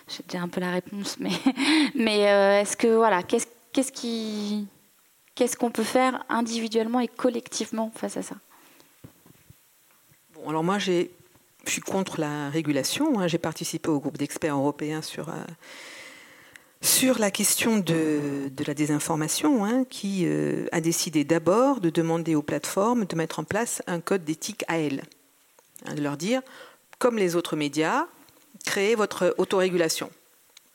J'ai 0.09 0.23
déjà 0.29 0.43
un 0.43 0.49
peu 0.49 0.61
la 0.61 0.71
réponse, 0.71 1.17
mais, 1.21 1.31
mais 1.95 2.31
euh, 2.31 2.61
est-ce 2.61 2.77
que 2.77 2.89
voilà, 2.89 3.23
qu'est-ce 3.23 3.47
qu'est-ce 3.73 3.93
qui 3.93 4.67
qu'est-ce 5.35 5.57
qu'on 5.57 5.71
peut 5.71 5.83
faire 5.85 6.25
individuellement 6.29 7.01
et 7.01 7.09
collectivement 7.09 7.91
face 7.95 8.17
à 8.17 8.23
ça? 8.23 8.37
Bon, 10.35 10.51
alors 10.51 10.65
moi 10.65 10.79
j'ai 10.79 11.11
je 11.67 11.73
suis 11.73 11.81
contre 11.81 12.21
la 12.21 12.49
régulation. 12.51 13.19
Hein. 13.19 13.27
J'ai 13.27 13.39
participé 13.39 13.89
au 13.89 13.99
groupe 13.99 14.17
d'experts 14.17 14.57
européens 14.57 15.03
sur 15.03 15.29
euh, 15.29 15.33
sur 16.87 17.19
la 17.19 17.33
question 17.33 17.79
de, 17.79 18.51
la 18.65 18.73
désinformation, 18.73 19.65
hein, 19.65 19.85
qui 19.91 20.23
euh, 20.25 20.67
a 20.71 20.81
décidé 20.81 21.25
d'abord 21.25 21.81
de 21.81 21.91
demander 21.91 22.37
aux 22.37 22.43
plateformes 22.43 23.07
de 23.07 23.17
mettre 23.17 23.41
en 23.41 23.45
place 23.45 23.83
un 23.89 24.01
code 24.01 24.25
d'éthique 24.25 24.65
à 24.69 24.79
elles. 24.79 25.03
Hein, 25.85 25.95
de 25.95 26.01
leur 26.01 26.17
dire, 26.17 26.43
comme 26.99 27.19
les 27.19 27.35
autres 27.35 27.57
médias, 27.57 28.07
créez 28.65 28.95
votre 28.95 29.35
autorégulation. 29.37 30.11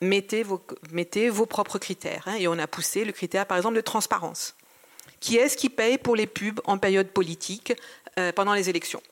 Mettez 0.02 0.42
vos, 0.42 1.46
propres 1.46 1.78
critères. 1.78 2.24
Hein, 2.26 2.34
et 2.38 2.46
on 2.46 2.58
a 2.58 2.66
poussé 2.66 3.06
le 3.06 3.12
critère, 3.12 3.46
par 3.46 3.56
exemple, 3.56 3.76
de 3.76 3.80
transparence. 3.80 4.54
Qui 5.18 5.36
est-ce 5.36 5.56
qui 5.56 5.70
paye 5.70 5.96
pour 5.96 6.14
les 6.14 6.26
pubs 6.26 6.60
en 6.64 6.76
période 6.76 7.08
politique 7.08 7.72
euh, 8.18 8.32
pendant 8.32 8.52
les 8.52 8.68
élections? 8.68 9.02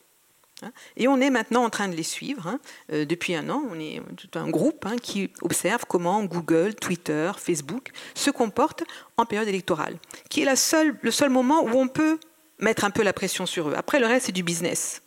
Et 0.97 1.09
on 1.09 1.21
est 1.21 1.31
maintenant 1.31 1.65
en 1.65 1.71
train 1.71 1.89
de 1.89 1.95
les 1.95 2.03
suivre. 2.03 2.47
Hein. 2.47 2.61
Euh, 2.93 3.05
depuis 3.05 3.35
un 3.35 3.49
an, 3.51 3.63
on 3.71 3.79
est 3.79 4.01
un 4.35 4.49
groupe 4.49 4.87
hein, 4.87 4.97
qui 5.01 5.31
observe 5.43 5.85
comment 5.87 6.23
Google, 6.25 6.75
Twitter, 6.75 7.31
Facebook 7.37 7.91
se 8.15 8.31
comportent 8.31 8.85
en 9.17 9.27
période 9.27 9.49
électorale, 9.49 9.97
qui 10.29 10.43
est 10.43 10.51
le 10.51 11.11
seul 11.11 11.31
moment 11.31 11.63
où 11.63 11.71
on 11.71 11.89
peut 11.89 12.19
mettre 12.59 12.85
un 12.85 12.91
peu 12.91 13.03
la 13.03 13.13
pression 13.13 13.47
sur 13.47 13.69
eux. 13.69 13.75
Après, 13.77 14.01
le 14.01 14.07
reste, 14.07 14.27
c'est 14.27 14.33
du 14.33 14.43
business. 14.43 15.03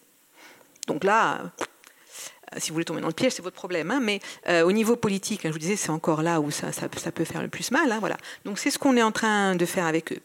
Donc 0.88 1.04
là, 1.04 1.52
si 2.58 2.70
vous 2.70 2.74
voulez 2.74 2.86
tomber 2.86 3.02
dans 3.02 3.08
le 3.08 3.14
piège, 3.14 3.34
c'est 3.34 3.42
votre 3.42 3.56
problème. 3.56 3.92
Hein, 3.92 4.00
mais 4.02 4.20
au 4.64 4.72
niveau 4.72 4.96
politique, 4.96 5.42
je 5.44 5.50
vous 5.50 5.60
disais, 5.60 5.76
c'est 5.76 5.92
encore 5.92 6.24
là 6.24 6.42
où 6.42 6.52
ça, 6.52 6.72
peut 7.14 7.24
faire 7.24 7.42
le 7.42 7.48
plus 7.48 7.72
mal. 7.72 7.92
Hein, 7.92 8.00
voilà. 8.00 8.18
Donc 8.44 8.60
c'est 8.60 8.72
ce 8.72 8.80
qu'on 8.80 8.98
est 8.98 9.04
en 9.04 9.12
train 9.12 9.56
de 9.56 9.66
faire 9.66 9.86
avec 9.86 10.12
eux. 10.12 10.20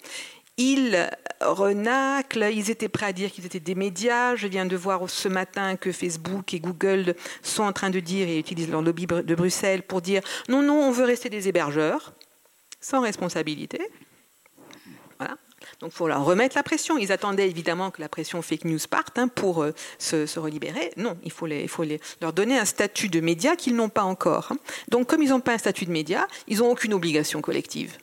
Ils 0.58 1.08
renaclent, 1.40 2.50
ils 2.52 2.70
étaient 2.70 2.88
prêts 2.88 3.06
à 3.06 3.12
dire 3.12 3.30
qu'ils 3.30 3.46
étaient 3.46 3.60
des 3.60 3.76
médias. 3.76 4.34
Je 4.34 4.48
viens 4.48 4.66
de 4.66 4.76
voir 4.76 5.08
ce 5.08 5.28
matin 5.28 5.76
que 5.76 5.92
Facebook 5.92 6.52
et 6.52 6.58
Google 6.58 7.14
sont 7.42 7.62
en 7.62 7.72
train 7.72 7.90
de 7.90 8.00
dire 8.00 8.28
et 8.28 8.38
utilisent 8.38 8.70
leur 8.70 8.82
lobby 8.82 9.06
de 9.06 9.34
Bruxelles 9.34 9.82
pour 9.82 10.02
dire 10.02 10.20
non, 10.48 10.62
non, 10.62 10.82
on 10.82 10.90
veut 10.90 11.04
rester 11.04 11.30
des 11.30 11.48
hébergeurs, 11.48 12.12
sans 12.80 13.00
responsabilité. 13.00 13.78
Voilà. 15.18 15.36
Donc 15.80 15.92
il 15.92 15.96
faut 15.96 16.08
leur 16.08 16.24
remettre 16.24 16.56
la 16.56 16.62
pression. 16.64 16.98
Ils 16.98 17.12
attendaient 17.12 17.48
évidemment 17.48 17.90
que 17.90 18.00
la 18.00 18.08
pression 18.08 18.42
fake 18.42 18.64
news 18.64 18.78
parte 18.90 19.18
hein, 19.18 19.28
pour 19.28 19.62
euh, 19.62 19.72
se, 19.98 20.38
relibérer. 20.38 20.90
Non, 20.96 21.16
il 21.22 21.30
faut, 21.30 21.46
les, 21.46 21.68
leur 22.20 22.32
donner 22.32 22.58
un 22.58 22.64
statut 22.64 23.08
de 23.08 23.20
média 23.20 23.54
qu'ils 23.54 23.76
n'ont 23.76 23.88
pas 23.88 24.02
encore. 24.02 24.48
Hein. 24.50 24.58
Donc 24.88 25.08
comme 25.08 25.22
ils 25.22 25.30
n'ont 25.30 25.40
pas 25.40 25.52
un 25.52 25.58
statut 25.58 25.86
de 25.86 25.92
média, 25.92 26.26
ils 26.48 26.58
n'ont 26.58 26.70
aucune 26.70 26.94
obligation 26.94 27.40
collective. 27.40 27.96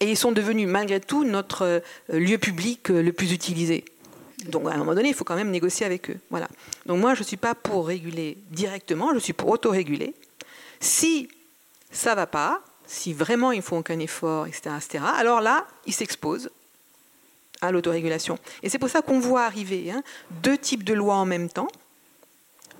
Et 0.00 0.10
ils 0.10 0.16
sont 0.16 0.32
devenus 0.32 0.68
malgré 0.68 1.00
tout 1.00 1.24
notre 1.24 1.62
euh, 1.64 1.80
lieu 2.08 2.38
public 2.38 2.90
euh, 2.90 3.02
le 3.02 3.12
plus 3.12 3.32
utilisé. 3.32 3.84
Donc 4.46 4.68
à 4.68 4.74
un 4.74 4.76
moment 4.76 4.94
donné, 4.94 5.08
il 5.08 5.14
faut 5.14 5.24
quand 5.24 5.36
même 5.36 5.50
négocier 5.50 5.86
avec 5.86 6.10
eux. 6.10 6.18
Voilà. 6.30 6.48
Donc 6.86 7.00
moi, 7.00 7.14
je 7.14 7.20
ne 7.20 7.24
suis 7.24 7.36
pas 7.36 7.54
pour 7.54 7.86
réguler 7.86 8.36
directement, 8.50 9.14
je 9.14 9.18
suis 9.18 9.32
pour 9.32 9.48
auto-réguler. 9.48 10.14
Si 10.80 11.28
ça 11.90 12.10
ne 12.10 12.16
va 12.16 12.26
pas, 12.26 12.60
si 12.86 13.12
vraiment 13.12 13.52
il 13.52 13.62
faut 13.62 13.76
aucun 13.76 13.98
effort, 13.98 14.46
etc., 14.46 14.70
etc., 14.76 15.04
alors 15.16 15.40
là, 15.40 15.66
ils 15.86 15.94
s'exposent 15.94 16.50
à 17.60 17.72
l'autorégulation. 17.72 18.38
Et 18.62 18.68
c'est 18.68 18.78
pour 18.78 18.90
ça 18.90 19.00
qu'on 19.00 19.20
voit 19.20 19.44
arriver 19.44 19.90
hein, 19.90 20.02
deux 20.42 20.58
types 20.58 20.84
de 20.84 20.92
lois 20.92 21.14
en 21.14 21.24
même 21.24 21.48
temps, 21.48 21.68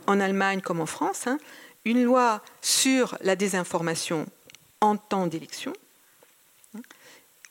en 0.07 0.21
Allemagne 0.21 0.61
comme 0.61 0.81
en 0.81 0.87
France. 0.87 1.27
Hein. 1.27 1.39
une 1.85 2.05
loi 2.05 2.43
sur 2.61 3.17
la 3.23 3.37
désinformation 3.37 4.27
en 4.81 4.97
temps 4.97 5.27
d'élection, 5.27 5.73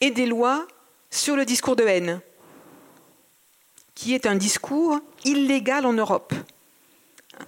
et 0.03 0.11
des 0.11 0.25
lois 0.25 0.67
sur 1.09 1.37
le 1.37 1.45
discours 1.45 1.77
de 1.77 1.85
haine, 1.85 2.19
qui 3.95 4.13
est 4.13 4.25
un 4.25 4.35
discours 4.35 4.99
illégal 5.23 5.85
en 5.85 5.93
Europe, 5.93 6.33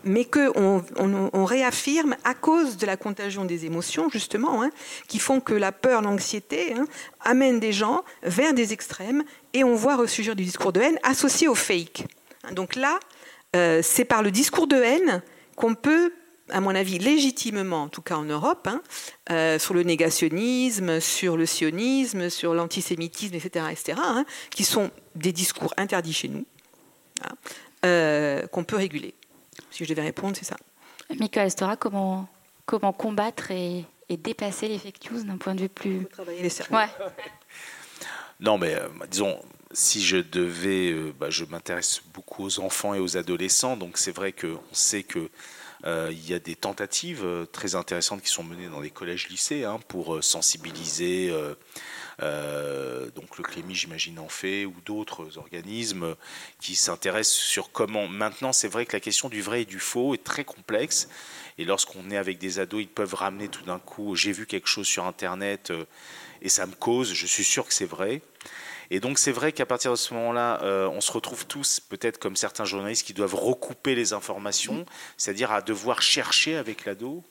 mais 0.05 0.23
qu'on 0.23 0.81
on, 0.97 1.45
réaffirme 1.45 2.15
à 2.23 2.33
cause 2.33 2.77
de 2.77 2.85
la 2.85 2.95
contagion 2.95 3.43
des 3.43 3.65
émotions, 3.65 4.09
justement, 4.09 4.63
hein, 4.63 4.69
qui 5.09 5.19
font 5.19 5.41
que 5.41 5.53
la 5.53 5.73
peur, 5.73 6.01
l'anxiété 6.01 6.73
hein, 6.73 6.85
amènent 7.19 7.59
des 7.59 7.73
gens 7.73 8.05
vers 8.23 8.53
des 8.53 8.71
extrêmes, 8.71 9.25
et 9.51 9.65
on 9.65 9.75
voit 9.75 9.97
ressurgir 9.97 10.33
du 10.33 10.45
discours 10.45 10.71
de 10.71 10.79
haine 10.79 10.99
associé 11.03 11.49
au 11.49 11.55
fake. 11.55 12.05
Donc 12.53 12.77
là, 12.77 13.01
euh, 13.57 13.81
c'est 13.83 14.05
par 14.05 14.23
le 14.23 14.31
discours 14.31 14.67
de 14.67 14.77
haine 14.77 15.21
qu'on 15.57 15.75
peut 15.75 16.13
à 16.49 16.61
mon 16.61 16.75
avis, 16.75 16.99
légitimement, 16.99 17.83
en 17.83 17.89
tout 17.89 18.01
cas 18.01 18.15
en 18.15 18.23
Europe, 18.23 18.67
hein, 18.67 18.81
euh, 19.31 19.57
sur 19.57 19.73
le 19.73 19.83
négationnisme, 19.83 20.99
sur 20.99 21.37
le 21.37 21.45
sionisme, 21.45 22.29
sur 22.29 22.53
l'antisémitisme, 22.53 23.35
etc., 23.35 23.65
etc., 23.71 23.99
hein, 24.01 24.25
qui 24.51 24.63
sont 24.63 24.91
des 25.15 25.31
discours 25.31 25.73
interdits 25.77 26.13
chez 26.13 26.27
nous, 26.27 26.45
hein, 27.23 27.33
euh, 27.85 28.47
qu'on 28.47 28.63
peut 28.63 28.75
réguler. 28.75 29.15
Si 29.71 29.83
je 29.83 29.89
devais 29.89 30.03
répondre, 30.03 30.35
c'est 30.37 30.45
ça. 30.45 30.57
Michael 31.19 31.47
Estora, 31.47 31.77
comment, 31.77 32.27
comment 32.65 32.93
combattre 32.93 33.51
et, 33.51 33.85
dépasser 34.09 34.67
les 34.67 34.77
fake 34.77 35.11
news 35.11 35.23
d'un 35.23 35.37
point 35.37 35.55
de 35.55 35.61
vue 35.61 35.69
plus... 35.69 36.05
Travailler 36.05 36.43
les 36.43 36.61
ouais. 36.71 36.87
Non, 38.39 38.57
mais 38.57 38.75
euh, 38.75 38.87
disons, 39.09 39.39
si 39.71 40.03
je 40.03 40.17
devais, 40.17 40.93
bah, 41.19 41.29
je 41.29 41.45
m'intéresse 41.45 42.01
beaucoup 42.13 42.43
aux 42.43 42.59
enfants 42.59 42.93
et 42.93 42.99
aux 42.99 43.17
adolescents, 43.17 43.77
donc 43.77 43.97
c'est 43.97 44.11
vrai 44.11 44.31
qu'on 44.31 44.59
sait 44.71 45.03
que 45.03 45.19
euh, 45.19 45.29
il 45.83 46.29
y 46.29 46.33
a 46.33 46.39
des 46.39 46.55
tentatives 46.55 47.23
euh, 47.23 47.45
très 47.45 47.75
intéressantes 47.75 48.21
qui 48.21 48.29
sont 48.29 48.43
menées 48.43 48.67
dans 48.67 48.79
les 48.79 48.89
collèges-lycées 48.89 49.63
hein, 49.63 49.79
pour 49.87 50.15
euh, 50.15 50.21
sensibiliser. 50.21 51.31
donc 52.19 53.37
le 53.37 53.43
Clémy, 53.43 53.75
j'imagine, 53.75 54.19
en 54.19 54.29
fait, 54.29 54.65
ou 54.65 54.73
d'autres 54.85 55.37
organismes 55.37 56.15
qui 56.59 56.75
s'intéressent 56.75 57.37
sur 57.37 57.71
comment. 57.71 58.07
Maintenant, 58.07 58.53
c'est 58.53 58.67
vrai 58.67 58.85
que 58.85 58.93
la 58.93 58.99
question 58.99 59.29
du 59.29 59.41
vrai 59.41 59.63
et 59.63 59.65
du 59.65 59.79
faux 59.79 60.13
est 60.13 60.23
très 60.23 60.43
complexe. 60.43 61.09
Et 61.57 61.65
lorsqu'on 61.65 62.09
est 62.11 62.17
avec 62.17 62.37
des 62.37 62.59
ados, 62.59 62.81
ils 62.81 62.87
peuvent 62.87 63.13
ramener 63.13 63.47
tout 63.47 63.63
d'un 63.63 63.79
coup 63.79 64.15
j'ai 64.15 64.31
vu 64.31 64.45
quelque 64.45 64.67
chose 64.67 64.87
sur 64.87 65.05
Internet 65.05 65.71
et 66.41 66.49
ça 66.49 66.65
me 66.65 66.73
cause, 66.73 67.13
je 67.13 67.25
suis 67.25 67.43
sûr 67.43 67.65
que 67.65 67.73
c'est 67.73 67.85
vrai. 67.85 68.21
Et 68.91 68.99
donc 68.99 69.17
c'est 69.17 69.31
vrai 69.31 69.51
qu'à 69.51 69.65
partir 69.65 69.91
de 69.91 69.95
ce 69.95 70.13
moment-là, 70.13 70.61
euh, 70.63 70.87
on 70.89 71.01
se 71.01 71.11
retrouve 71.11 71.45
tous, 71.45 71.79
peut-être 71.79 72.17
comme 72.17 72.35
certains 72.35 72.65
journalistes, 72.65 73.05
qui 73.05 73.13
doivent 73.13 73.35
recouper 73.35 73.95
les 73.95 74.13
informations, 74.13 74.85
c'est-à-dire 75.17 75.51
à 75.51 75.61
devoir 75.61 76.01
chercher 76.01 76.55
avec 76.55 76.85
l'ado, 76.85 77.23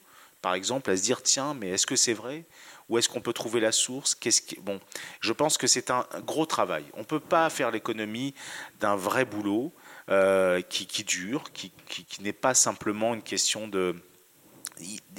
par 0.42 0.54
exemple, 0.54 0.90
à 0.90 0.96
se 0.96 1.02
dire 1.02 1.22
tiens, 1.22 1.54
mais 1.54 1.70
est-ce 1.70 1.86
que 1.86 1.96
c'est 1.96 2.12
vrai? 2.12 2.44
Où 2.88 2.98
est-ce 2.98 3.08
qu'on 3.08 3.22
peut 3.22 3.32
trouver 3.32 3.60
la 3.60 3.72
source? 3.72 4.14
Qu'est-ce 4.14 4.42
qui... 4.42 4.56
Bon, 4.60 4.78
je 5.20 5.32
pense 5.32 5.56
que 5.56 5.66
c'est 5.66 5.90
un 5.90 6.06
gros 6.26 6.44
travail. 6.44 6.84
On 6.92 7.00
ne 7.00 7.04
peut 7.04 7.20
pas 7.20 7.48
faire 7.48 7.70
l'économie 7.70 8.34
d'un 8.78 8.94
vrai 8.94 9.24
boulot 9.24 9.72
euh, 10.10 10.60
qui, 10.60 11.02
dure, 11.02 11.44
qui, 11.54 11.72
qui, 11.88 12.04
qui 12.04 12.22
n'est 12.22 12.34
pas 12.34 12.52
simplement 12.52 13.14
une 13.14 13.22
question 13.22 13.68
de 13.68 13.96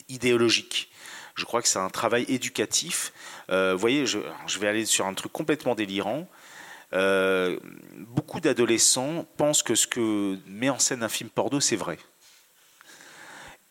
idéologique. 0.10 0.92
Je 1.36 1.44
crois 1.44 1.62
que 1.62 1.68
c'est 1.68 1.80
un 1.80 1.90
travail 1.90 2.26
éducatif. 2.28 3.12
Euh, 3.50 3.74
vous 3.74 3.80
voyez, 3.80 4.06
je, 4.06 4.20
vais 4.60 4.68
aller 4.68 4.86
sur 4.86 5.06
un 5.06 5.14
truc 5.14 5.32
complètement 5.32 5.76
délirant. 5.76 6.28
Euh, 6.94 7.60
beaucoup 7.98 8.40
d'adolescents 8.40 9.26
pensent 9.38 9.64
que 9.64 9.76
ce 9.76 9.88
que 9.88 10.38
met 10.48 10.70
en 10.70 10.80
scène 10.80 11.04
un 11.04 11.10
film 11.10 11.30
porno, 11.30 11.60
c'est 11.60 11.76
vrai. 11.76 11.98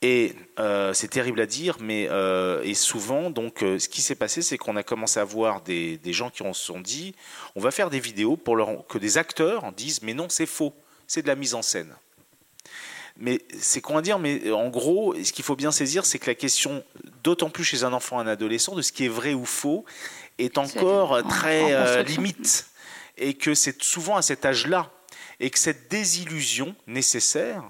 Et 0.03 0.35
euh, 0.59 0.93
c'est 0.93 1.09
terrible 1.09 1.41
à 1.41 1.47
dire, 1.47 1.79
mais 1.81 2.09
et 2.63 2.75
souvent, 2.75 3.31
donc, 3.31 3.61
ce 3.61 3.89
qui 3.89 4.03
s'est 4.03 4.15
passé, 4.15 4.43
c'est 4.43 4.59
qu'on 4.59 4.77
a 4.77 4.83
commencé 4.83 5.19
à 5.19 5.25
voir 5.25 5.63
des, 5.63 5.99
gens 6.07 6.31
qui 6.31 6.45
se 6.45 6.53
sont 6.53 6.81
dit, 6.81 7.15
on 7.57 7.61
va 7.61 7.71
faire 7.71 7.91
des 7.91 8.01
vidéos 8.01 8.37
pour 8.37 8.87
que 8.87 8.99
des 8.99 9.19
acteurs 9.19 9.73
disent, 9.73 10.03
mais 10.03 10.15
non, 10.15 10.29
c'est 10.29 10.47
faux, 10.47 10.75
c'est 11.07 11.23
de 11.23 11.29
la 11.29 11.37
mise 11.37 11.55
en 11.55 11.63
scène. 11.63 11.95
Mais 13.17 13.41
c'est 13.59 13.81
quoi 13.81 14.03
dire, 14.03 14.19
mais 14.19 14.51
en 14.51 14.69
gros, 14.69 15.15
ce 15.23 15.33
qu'il 15.33 15.45
faut 15.45 15.55
bien 15.55 15.71
saisir, 15.71 16.05
c'est 16.05 16.19
que 16.19 16.27
la 16.27 16.35
question, 16.35 16.83
d'autant 17.23 17.49
plus 17.49 17.63
chez 17.63 17.85
un 17.85 17.93
enfant, 17.93 18.19
un 18.19 18.27
adolescent, 18.27 18.75
de 18.75 18.83
ce 18.83 18.91
qui 18.91 19.05
est 19.05 19.09
vrai 19.09 19.35
ou 19.35 19.45
faux, 19.45 19.85
est 20.39 20.59
encore 20.59 21.27
très 21.29 21.73
euh, 21.73 22.03
limite. 22.03 22.67
Et 23.17 23.35
que 23.35 23.55
c'est 23.55 23.81
souvent 23.83 24.17
à 24.17 24.23
cet 24.23 24.45
âge-là. 24.45 24.91
Et 25.39 25.51
que 25.51 25.59
cette 25.59 25.89
désillusion 25.89 26.75
nécessaire, 26.89 27.63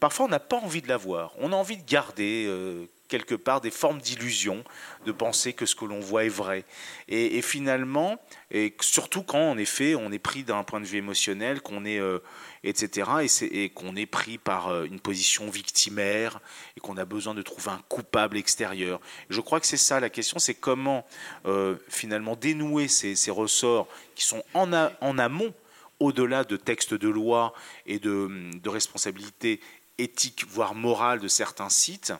parfois 0.00 0.26
on 0.26 0.28
n'a 0.28 0.40
pas 0.40 0.56
envie 0.56 0.80
de 0.80 0.88
la 0.88 0.96
voir. 0.96 1.34
On 1.38 1.52
a 1.52 1.56
envie 1.56 1.76
de 1.76 1.84
garder 1.84 2.46
euh, 2.46 2.86
quelque 3.08 3.34
part 3.34 3.60
des 3.60 3.70
formes 3.70 4.00
d'illusion, 4.00 4.64
de 5.06 5.12
penser 5.12 5.52
que 5.52 5.66
ce 5.66 5.74
que 5.74 5.84
l'on 5.84 6.00
voit 6.00 6.24
est 6.24 6.30
vrai. 6.30 6.64
Et, 7.08 7.42
finalement, 7.42 8.18
et 8.50 8.74
surtout 8.80 9.22
quand 9.22 9.50
en 9.50 9.58
effet 9.58 9.94
on 9.94 10.10
est 10.10 10.18
pris 10.18 10.42
d'un 10.42 10.64
point 10.64 10.80
de 10.80 10.86
vue 10.86 10.98
émotionnel, 10.98 11.60
qu'on 11.60 11.84
est, 11.84 12.00
euh, 12.00 12.18
etc., 12.64 13.38
et, 13.50 13.68
qu'on 13.68 13.94
est 13.94 14.06
pris 14.06 14.38
par 14.38 14.68
euh, 14.68 14.84
une 14.84 14.98
position 14.98 15.50
victimaire 15.50 16.40
et 16.76 16.80
qu'on 16.80 16.96
a 16.96 17.04
besoin 17.04 17.34
de 17.34 17.42
trouver 17.42 17.70
un 17.70 17.82
coupable 17.88 18.36
extérieur. 18.36 19.00
Je 19.28 19.40
crois 19.40 19.60
que 19.60 19.66
c'est 19.66 19.76
ça 19.76 20.00
la 20.00 20.10
question, 20.10 20.38
c'est 20.38 20.54
comment 20.54 21.06
euh, 21.46 21.76
finalement 21.88 22.36
dénouer 22.36 22.88
ces, 22.88 23.30
ressorts 23.30 23.86
qui 24.14 24.24
sont 24.24 24.42
en, 24.54 24.72
amont 24.72 25.54
au-delà 26.00 26.44
de 26.44 26.56
textes 26.56 26.94
de 26.94 27.08
loi 27.08 27.52
et 27.86 27.98
de, 27.98 28.68
responsabilités 28.68 29.60
éthiques, 29.98 30.44
voire 30.48 30.74
morales 30.74 31.20
de 31.20 31.28
certains 31.28 31.68
sites, 31.68 32.12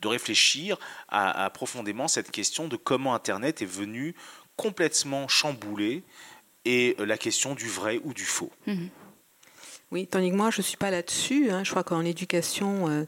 de 0.00 0.08
réfléchir 0.08 0.78
à, 1.08 1.48
profondément 1.50 2.08
cette 2.08 2.30
question 2.30 2.68
de 2.68 2.76
comment 2.76 3.14
Internet 3.14 3.62
est 3.62 3.66
venu 3.66 4.14
complètement 4.56 5.28
chambouler 5.28 6.02
et 6.64 6.96
la 6.98 7.16
question 7.16 7.54
du 7.54 7.68
vrai 7.68 8.00
ou 8.02 8.12
du 8.12 8.24
faux. 8.24 8.50
Mhm. 8.66 8.88
Oui, 9.90 10.06
tandis 10.06 10.30
que 10.30 10.36
moi, 10.36 10.50
je 10.50 10.58
ne 10.58 10.64
suis 10.64 10.76
pas 10.76 10.90
là-dessus. 10.90 11.50
Hein. 11.50 11.64
Je 11.64 11.70
crois 11.70 11.82
qu'en 11.82 12.04
éducation, 12.04 12.88
euh, 12.88 13.04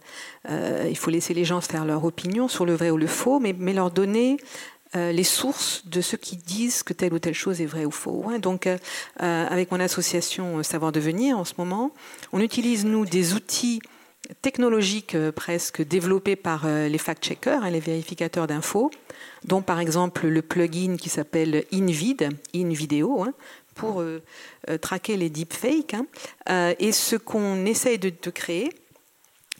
euh, 0.48 0.86
il 0.89 0.97
faut 0.97 1.11
laisser 1.11 1.35
les 1.35 1.44
gens 1.44 1.61
faire 1.61 1.85
leur 1.85 2.05
opinion 2.05 2.48
sur 2.48 2.65
le 2.65 2.74
vrai 2.74 2.90
ou 2.90 2.97
le 2.97 3.07
faux, 3.07 3.39
mais, 3.39 3.52
leur 3.74 3.90
donner 3.90 4.39
euh, 4.97 5.12
les 5.12 5.24
sources 5.24 5.86
de 5.86 6.01
ceux 6.01 6.16
qui 6.16 6.36
disent 6.36 6.82
que 6.82 6.94
telle 6.94 7.12
ou 7.12 7.19
telle 7.19 7.35
chose 7.35 7.61
est 7.61 7.66
vraie 7.66 7.85
ou 7.85 7.90
faux. 7.90 8.24
Hein. 8.28 8.39
Donc, 8.39 8.66
avec 9.19 9.70
mon 9.70 9.78
association 9.78 10.62
Savoir 10.62 10.90
Devenir, 10.90 11.39
en 11.39 11.44
ce 11.44 11.52
moment, 11.59 11.93
on 12.32 12.40
utilise, 12.40 12.86
nous, 12.86 13.05
des 13.05 13.35
outils 13.35 13.82
technologiques 14.40 15.16
presque 15.32 15.82
développées 15.86 16.36
par 16.36 16.66
les 16.66 16.98
fact-checkers, 16.98 17.62
hein, 17.62 17.70
les 17.70 17.81
vérificateurs 17.81 18.47
d'infos, 18.47 18.90
dont 19.44 19.61
par 19.61 19.81
exemple 19.81 20.28
le 20.28 20.40
plugin 20.40 20.97
qui 20.97 21.09
s'appelle 21.09 21.65
InVid, 21.73 22.31
InVideo, 22.55 23.23
hein, 23.23 23.35
pour 23.81 24.01
euh, 24.01 24.20
traquer 24.81 25.16
les 25.16 25.31
deepfakes. 25.31 25.94
Hein. 25.94 26.74
et 26.78 26.93
ce 26.93 27.16
qu'on 27.16 27.65
essaye 27.66 27.98
de, 27.98 28.31
créer, 28.31 28.70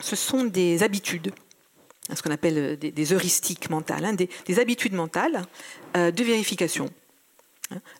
ce 0.01 0.17
sont 0.17 0.45
des 0.45 0.83
habitudes, 0.83 1.33
ce 2.15 2.23
qu'on 2.23 2.31
appelle 2.31 2.79
des, 2.79 3.13
heuristiques 3.13 3.71
mentales, 3.71 4.17
des, 4.17 4.29
des, 4.47 4.59
habitudes 4.61 4.95
mentales 4.95 5.43
de 5.95 6.25
vérification, 6.25 6.91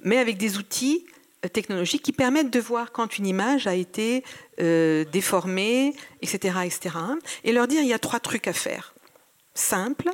mais 0.03 0.19
avec 0.19 0.37
des 0.37 0.59
outils 0.59 1.07
technologiques 1.49 2.03
qui 2.03 2.13
permettent 2.13 2.51
de 2.51 2.61
voir 2.61 2.93
quand 2.93 3.19
une 3.19 3.27
image 3.27 3.67
a 3.67 3.75
été 3.75 4.25
euh, 4.61 5.05
déformée, 5.05 5.95
etc., 6.23 6.59
etc. 6.65 6.97
Et 7.45 7.53
leur 7.53 7.67
dire 7.67 7.81
il 7.83 7.89
y 7.89 7.95
a 7.95 7.99
trois 7.99 8.21
trucs 8.21 8.47
à 8.47 8.53
faire. 8.53 8.95
Simples, 9.55 10.11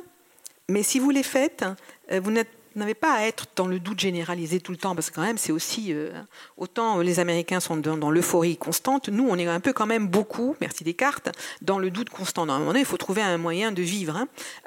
mais 0.69 0.83
si 0.83 0.99
vous 0.99 1.09
les 1.09 1.23
faites, 1.23 1.65
euh, 2.11 2.19
vous 2.23 2.31
n'avez 2.79 2.93
pas 2.93 3.13
à 3.13 3.23
être 3.23 3.45
dans 3.55 3.67
le 3.67 3.79
doute 3.79 3.99
généralisé 3.99 4.59
tout 4.59 4.71
le 4.71 4.77
temps, 4.77 4.95
parce 4.95 5.09
que 5.09 5.15
quand 5.15 5.23
même, 5.23 5.37
c'est 5.37 5.51
aussi 5.51 5.93
euh, 5.93 6.11
autant 6.57 6.99
les 6.99 7.19
Américains 7.19 7.59
sont 7.59 7.77
dans, 7.77 8.11
l'euphorie 8.11 8.57
constante, 8.57 9.09
nous, 9.09 9.27
on 9.27 9.37
est 9.37 9.47
un 9.47 9.59
peu 9.59 9.73
quand 9.73 9.85
même 9.85 10.07
beaucoup, 10.07 10.55
merci 10.61 10.83
Descartes, 10.83 11.29
dans 11.61 11.79
le 11.79 11.89
doute 11.89 12.09
constant. 12.09 12.45
Dans 12.45 12.53
un 12.53 12.59
moment 12.59 12.71
donné, 12.71 12.81
il 12.81 12.85
faut 12.85 12.97
trouver 12.97 13.21
un 13.21 13.37
moyen 13.37 13.71
de 13.71 13.81
vivre. 13.81 14.17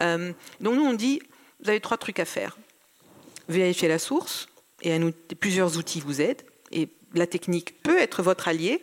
Hein. 0.00 0.32
donc 0.60 0.74
nous, 0.74 0.84
on 0.84 0.94
dit, 0.94 1.20
vous 1.62 1.70
avez 1.70 1.80
trois 1.80 1.98
trucs 1.98 2.20
à 2.20 2.24
faire 2.24 2.58
vérifier 3.48 3.88
la 3.88 3.98
source, 3.98 4.48
et 4.82 4.98
plusieurs 5.38 5.76
outils 5.76 6.00
vous 6.00 6.20
aident 6.20 6.42
et 6.70 6.88
la 7.14 7.26
technique 7.26 7.82
peut 7.82 7.98
être 7.98 8.22
votre 8.22 8.48
allié, 8.48 8.80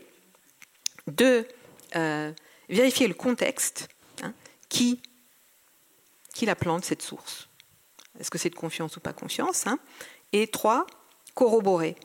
de 1.08 1.48
euh, 1.96 2.32
vérifier 2.70 3.08
le 3.08 3.14
contexte, 3.14 3.88
hein, 4.22 4.34
qui, 4.70 5.00
qui 6.34 6.46
la 6.46 6.56
plante, 6.56 6.84
cette 6.84 7.02
source. 7.02 7.48
Est-ce 8.20 8.30
que 8.30 8.38
c'est 8.38 8.50
de 8.50 8.56
confiance 8.56 8.98
ou 8.98 9.00
pas 9.00 9.14
confiance 9.14 9.68
hein. 9.68 9.80
Et 10.34 10.48
trois, 10.48 10.86
corroborer. 11.36 11.96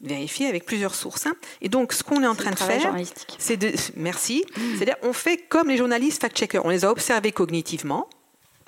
Vérifier 0.00 0.46
avec 0.46 0.64
plusieurs 0.64 0.94
sources. 0.94 1.26
Hein. 1.26 1.34
Et 1.60 1.68
donc, 1.68 1.92
ce 1.92 2.02
qu'on 2.02 2.22
est 2.22 2.26
en 2.26 2.34
train 2.34 2.50
de 2.50 2.58
faire, 2.58 2.94
c'est 3.38 3.56
de. 3.56 3.72
Merci. 3.96 4.44
C'est-à-dire, 4.76 4.96
on 5.02 5.12
fait 5.12 5.38
comme 5.38 5.68
les 5.68 5.76
journalistes 5.76 6.20
fact-checkers. 6.20 6.64
On 6.64 6.70
les 6.70 6.84
a 6.84 6.90
observés 6.90 7.32
cognitivement 7.32 8.08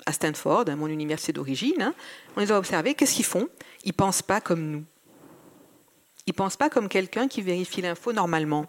à 0.05 0.13
Stanford, 0.13 0.65
à 0.67 0.75
mon 0.75 0.87
université 0.87 1.33
d'origine. 1.33 1.93
On 2.35 2.39
les 2.39 2.51
a 2.51 2.57
observés. 2.57 2.93
Qu'est-ce 2.93 3.13
qu'ils 3.13 3.25
font? 3.25 3.49
Ils 3.83 3.93
pensent 3.93 4.21
pas 4.21 4.41
comme 4.41 4.61
nous. 4.61 4.85
Ils 6.25 6.31
ne 6.31 6.35
pensent 6.35 6.57
pas 6.57 6.69
comme 6.69 6.89
quelqu'un 6.89 7.27
qui 7.27 7.41
vérifie 7.41 7.81
l'info 7.81 8.13
normalement. 8.13 8.65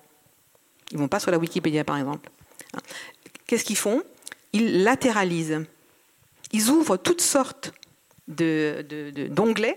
Ils 0.91 0.97
ne 0.97 1.03
vont 1.03 1.09
pas 1.09 1.21
sur 1.21 1.31
la 1.31 1.39
Wikipédia, 1.39 1.85
par 1.85 1.97
exemple. 1.97 2.29
Qu'est-ce 3.47 3.65
qu'ils 3.65 3.77
font? 3.77 4.03
Ils 4.53 4.83
latéralisent. 4.83 5.65
Ils 6.53 6.71
ouvrent 6.71 6.97
toutes 6.97 7.21
sortes 7.21 7.73
d'onglets 8.27 9.77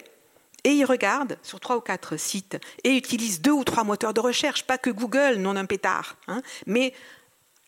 et 0.64 0.72
ils 0.72 0.86
regardent 0.86 1.38
sur 1.42 1.60
trois 1.60 1.78
ou 1.78 1.82
quatre 1.82 2.18
sites 2.18 2.58
et 2.84 2.96
utilisent 2.96 3.42
deux 3.42 3.52
ou 3.52 3.64
trois 3.64 3.84
moteurs 3.84 4.14
de 4.14 4.20
recherche, 4.20 4.64
pas 4.64 4.78
que 4.78 4.90
Google, 4.90 5.36
non 5.36 5.56
un 5.56 5.66
pétard, 5.66 6.18
hein, 6.28 6.42
mais 6.68 6.94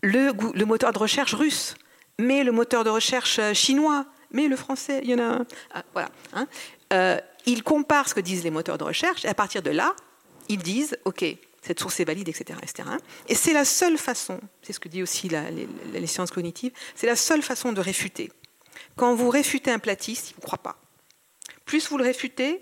le, 0.01 0.65
moteur 0.65 0.91
de 0.91 0.99
recherche 0.99 1.34
russe, 1.34 1.75
mais 2.19 2.43
le 2.43 2.51
moteur 2.51 2.84
de 2.84 2.89
recherche 2.89 3.39
chinois, 3.53 4.05
mais 4.31 4.47
le 4.47 4.55
français, 4.55 4.99
il 5.03 5.09
y 5.09 5.15
en 5.15 5.19
a 5.19 5.23
un. 5.23 5.45
Ah, 5.73 5.84
voilà. 5.93 6.09
Hein. 6.34 6.47
Euh, 6.91 7.17
ils 7.45 7.63
comparent 7.63 8.09
ce 8.09 8.13
que 8.13 8.19
disent 8.19 8.43
les 8.43 8.51
moteurs 8.51 8.77
de 8.77 8.84
recherche 8.84 9.25
et 9.25 9.27
à 9.27 9.34
partir 9.34 9.61
de 9.61 9.69
là, 9.69 9.95
ils 10.49 10.61
disent 10.61 10.97
OK, 11.05 11.25
cette 11.61 11.80
source 11.80 11.99
est 11.99 12.05
valide, 12.05 12.30
etc. 12.30 12.59
etc. 12.61 12.89
Et 13.27 13.35
c'est 13.35 13.53
la 13.53 13.65
seule 13.65 13.97
façon, 13.97 14.39
c'est 14.61 14.73
ce 14.73 14.80
que 14.80 14.89
dit 14.89 15.01
aussi 15.01 15.30
les, 15.30 16.07
sciences 16.07 16.31
cognitives, 16.31 16.73
c'est 16.95 17.07
la 17.07 17.15
seule 17.15 17.41
façon 17.41 17.71
de 17.71 17.80
réfuter. 17.80 18.31
Quand 18.95 19.15
vous 19.15 19.29
réfutez 19.29 19.71
un 19.71 19.79
platiste, 19.79 20.29
il 20.29 20.33
ne 20.33 20.35
vous 20.35 20.41
croit 20.41 20.57
pas. 20.57 20.77
Plus 21.65 21.89
vous 21.89 21.97
le 21.97 22.03
réfutez, 22.03 22.61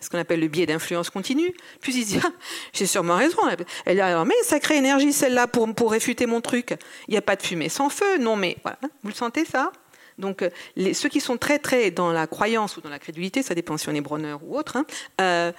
ce 0.00 0.08
qu'on 0.10 0.18
appelle 0.18 0.40
le 0.40 0.48
biais 0.48 0.66
d'influence 0.66 1.10
continue, 1.10 1.52
plus 1.80 1.96
il 1.96 2.04
se 2.04 2.08
dit 2.08 2.20
ah, 2.22 2.32
j'ai 2.72 2.86
sûrement 2.86 3.16
raison. 3.16 3.38
Elle 3.84 3.96
dit 3.96 4.00
alors, 4.00 4.24
mais 4.24 4.34
sacrée 4.42 4.76
énergie 4.76 5.12
celle-là 5.12 5.46
pour, 5.46 5.72
pour 5.74 5.90
réfuter 5.90 6.26
mon 6.26 6.40
truc. 6.40 6.74
Il 7.08 7.12
n'y 7.12 7.18
a 7.18 7.22
pas 7.22 7.36
de 7.36 7.42
fumée 7.42 7.68
sans 7.68 7.90
feu, 7.90 8.18
non 8.18 8.36
mais 8.36 8.56
voilà. 8.62 8.78
Vous 9.02 9.08
le 9.08 9.14
sentez 9.14 9.44
ça 9.44 9.72
donc, 10.18 10.42
euh, 10.42 10.50
ceux 10.94 11.08
qui 11.08 11.20
sont 11.20 11.38
très, 11.38 11.58
très 11.58 11.90
dans 11.90 12.12
la 12.12 12.26
croyance 12.26 12.76
ou 12.76 12.80
dans 12.80 12.90
la 12.90 12.98
crédulité, 12.98 13.42
ça 13.42 13.54
dépend 13.54 13.76
si 13.76 13.88
on 13.88 13.94
est 13.94 14.00
Bronner 14.00 14.36
ou 14.42 14.58
autre, 14.58 14.76
hein, 14.76 14.84
euh, 15.20 15.52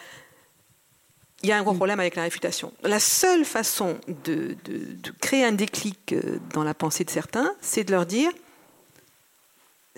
il 1.41 1.47
y 1.47 1.53
a 1.53 1.57
un 1.57 1.63
gros 1.63 1.73
problème 1.73 1.99
avec 1.99 2.15
la 2.15 2.23
réfutation. 2.23 2.73
La 2.83 2.99
seule 2.99 3.45
façon 3.45 3.97
de, 4.25 4.57
créer 5.21 5.45
un 5.45 5.53
déclic 5.53 6.11
euh, 6.11 6.39
dans 6.53 6.65
la 6.65 6.73
pensée 6.73 7.05
de 7.05 7.09
certains, 7.09 7.53
c'est 7.61 7.85
de 7.85 7.91
leur 7.91 8.05
dire 8.05 8.31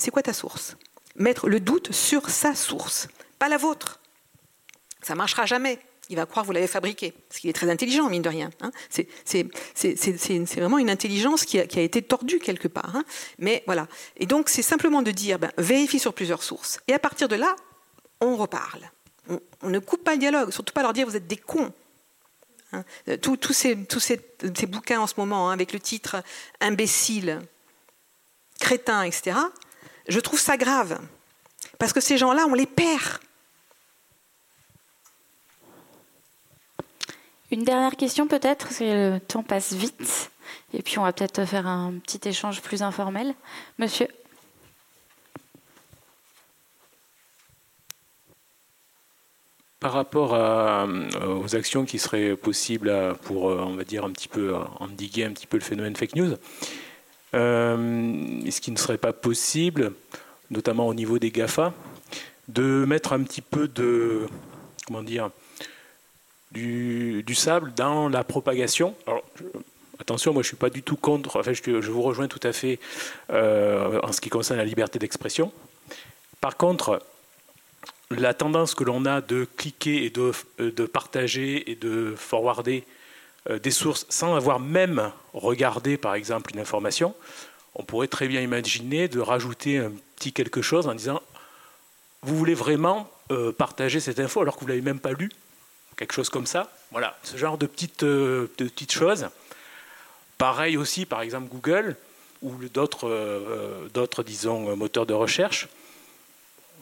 c'est 0.01 0.11
quoi 0.11 0.23
ta 0.23 0.33
source? 0.33 0.75
Mettre 1.15 1.47
le 1.49 1.59
doute 1.59 1.91
sur 1.91 2.29
sa 2.29 2.55
source, 2.55 3.07
pas 3.39 3.49
la 3.49 3.57
vôtre. 3.57 3.99
Ça 5.01 5.15
marchera 5.15 5.45
jamais 5.45 5.79
il 6.11 6.17
va 6.17 6.25
croire 6.25 6.43
que 6.43 6.47
vous 6.47 6.53
l'avez 6.53 6.67
fabriqué, 6.67 7.13
parce 7.29 7.39
qu'il 7.39 7.49
est 7.49 7.53
très 7.53 7.69
intelligent, 7.69 8.09
mine 8.09 8.21
de 8.21 8.27
rien. 8.27 8.49
Hein. 8.59 8.71
C'est 8.89 9.47
vraiment 10.57 10.77
une 10.77 10.89
intelligence 10.89 11.45
qui 11.45 11.57
a, 11.57 11.63
été 11.63 12.01
tordue 12.01 12.39
quelque 12.39 12.67
part. 12.67 12.93
Hein. 12.97 13.05
Mais 13.39 13.63
voilà. 13.65 13.87
Et 14.17 14.25
donc, 14.25 14.49
c'est 14.49 14.61
simplement 14.61 15.01
de 15.01 15.11
dire, 15.11 15.39
ben, 15.39 15.51
vérifie 15.57 15.99
sur 15.99 16.13
plusieurs 16.13 16.43
sources. 16.43 16.81
Et 16.89 16.93
à 16.93 16.99
partir 16.99 17.29
de 17.29 17.35
là, 17.35 17.55
on 18.19 18.35
reparle. 18.35 18.91
On, 19.61 19.69
ne 19.69 19.79
coupe 19.79 20.03
pas 20.03 20.11
le 20.11 20.17
dialogue, 20.17 20.51
surtout 20.51 20.73
pas 20.73 20.81
leur 20.81 20.91
dire, 20.91 21.07
vous 21.07 21.15
êtes 21.15 21.27
des 21.27 21.37
cons. 21.37 21.71
Hein. 22.73 22.83
Tous 23.21 23.53
ces, 23.53 23.77
ces, 23.97 24.65
bouquins 24.67 24.99
en 24.99 25.07
ce 25.07 25.13
moment, 25.15 25.49
avec 25.49 25.71
le 25.71 25.79
titre 25.79 26.21
imbécile, 26.59 27.39
crétin, 28.59 29.03
etc., 29.03 29.37
je 30.07 30.19
trouve 30.19 30.39
ça 30.39 30.57
grave. 30.57 30.99
Parce 31.77 31.93
que 31.93 32.01
ces 32.01 32.17
gens-là, 32.17 32.45
on 32.47 32.53
les 32.53 32.65
perd. 32.65 33.19
Une 37.51 37.63
dernière 37.63 37.97
question 37.97 38.27
peut-être, 38.27 38.65
parce 38.65 38.77
que 38.77 39.13
le 39.13 39.19
temps 39.19 39.43
passe 39.43 39.73
vite. 39.73 40.31
Et 40.73 40.81
puis 40.81 40.99
on 40.99 41.03
va 41.03 41.11
peut-être 41.11 41.45
faire 41.45 41.67
un 41.67 41.93
petit 42.03 42.29
échange 42.29 42.61
plus 42.61 42.81
informel. 42.81 43.33
Monsieur 43.77 44.07
Par 49.81 49.93
rapport 49.93 50.35
euh, 50.35 50.85
aux 51.43 51.55
actions 51.55 51.85
qui 51.85 51.97
seraient 51.97 52.35
possibles 52.35 53.15
pour, 53.23 53.49
euh, 53.49 53.63
on 53.65 53.75
va 53.75 53.83
dire, 53.83 54.05
un 54.05 54.11
petit 54.11 54.27
peu 54.27 54.55
endiguer 54.79 55.25
un 55.25 55.31
petit 55.31 55.47
peu 55.47 55.57
le 55.57 55.63
phénomène 55.63 55.95
fake 55.95 56.15
news, 56.15 56.35
euh, 57.33 58.41
est-ce 58.45 58.61
qu'il 58.61 58.73
ne 58.73 58.79
serait 58.79 58.97
pas 58.97 59.13
possible, 59.13 59.93
notamment 60.49 60.87
au 60.87 60.93
niveau 60.93 61.19
des 61.19 61.31
GAFA, 61.31 61.73
de 62.47 62.85
mettre 62.85 63.13
un 63.13 63.23
petit 63.23 63.41
peu 63.41 63.67
de, 63.67 64.27
comment 64.87 65.03
dire, 65.03 65.29
du, 66.51 67.23
sable 67.35 67.73
dans 67.73 68.09
la 68.09 68.23
propagation. 68.23 68.95
attention, 69.99 70.33
moi 70.33 70.41
je 70.41 70.47
ne 70.47 70.49
suis 70.49 70.57
pas 70.57 70.69
du 70.69 70.83
tout 70.83 70.97
contre, 70.97 71.39
enfin, 71.39 71.53
je, 71.53 71.91
vous 71.91 72.01
rejoins 72.01 72.27
tout 72.27 72.41
à 72.43 72.51
fait 72.51 72.79
euh, 73.31 73.99
en 74.03 74.11
ce 74.11 74.19
qui 74.19 74.29
concerne 74.29 74.57
la 74.57 74.65
liberté 74.65 74.99
d'expression. 74.99 75.51
Par 76.41 76.57
contre, 76.57 77.01
la 78.09 78.33
tendance 78.33 78.75
que 78.75 78.83
l'on 78.83 79.05
a 79.05 79.21
de 79.21 79.47
cliquer 79.55 80.03
et 80.03 80.09
de, 80.09 80.31
de, 80.59 80.85
partager 80.85 81.71
et 81.71 81.75
de 81.75 82.13
forwarder 82.17 82.83
euh, 82.83 83.00
des 83.49 83.71
sources 83.71 84.05
sans 84.09 84.35
avoir 84.35 84.59
même 84.59 85.11
regardé 85.33 85.97
par 85.97 86.13
exemple 86.13 86.51
une 86.53 86.59
information, 86.59 87.15
on 87.75 87.83
pourrait 87.83 88.07
très 88.07 88.27
bien 88.27 88.41
imaginer 88.41 89.07
de 89.07 89.19
rajouter 89.19 89.79
un 89.79 89.91
petit 90.15 90.33
quelque 90.33 90.61
chose 90.61 90.87
en 90.87 90.93
disant 90.93 91.21
vous 92.23 92.37
voulez 92.37 92.53
vraiment 92.53 93.09
euh, 93.31 93.51
partager 93.51 93.99
cette 93.99 94.19
info 94.19 94.41
alors 94.41 94.55
que 94.55 94.61
vous 94.61 94.67
ne 94.67 94.71
l'avez 94.71 94.83
même 94.83 94.99
pas 94.99 95.13
lu? 95.13 95.29
Quelque 95.97 96.13
chose 96.13 96.29
comme 96.29 96.45
ça. 96.45 96.71
Voilà, 96.91 97.17
ce 97.23 97.37
genre 97.37 97.57
de 97.57 97.65
petites, 97.65 98.03
euh, 98.03 98.47
choses. 98.89 99.27
Pareil 100.37 100.77
aussi, 100.77 101.05
par 101.05 101.21
exemple, 101.21 101.47
Google 101.49 101.95
ou 102.41 102.53
d'autres, 102.73 103.07
euh, 103.07 103.87
d'autres 103.93 104.23
disons, 104.23 104.75
moteurs 104.75 105.05
de 105.05 105.13
recherche. 105.13 105.67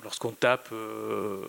Lorsqu'on 0.03 0.31
tape 0.31 0.69
euh, 0.71 1.41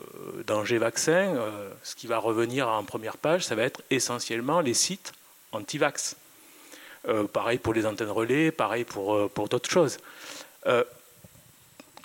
danger 0.47 0.79
vaccin, 0.79 1.37
ce 1.83 1.95
qui 1.95 2.07
va 2.07 2.19
revenir 2.19 2.69
en 2.69 2.85
première 2.85 3.17
page, 3.17 3.45
ça 3.45 3.55
va 3.55 3.63
être 3.63 3.83
essentiellement 3.91 4.61
les 4.61 4.75
sites 4.75 5.13
anti-vax. 5.53 6.17
pareil 7.33 7.59
pour 7.59 7.75
les 7.75 7.87
antennes 7.87 8.11
relais, 8.11 8.51
pareil 8.51 8.85
pour, 8.85 9.31
d'autres 9.49 9.71
choses. 9.71 9.99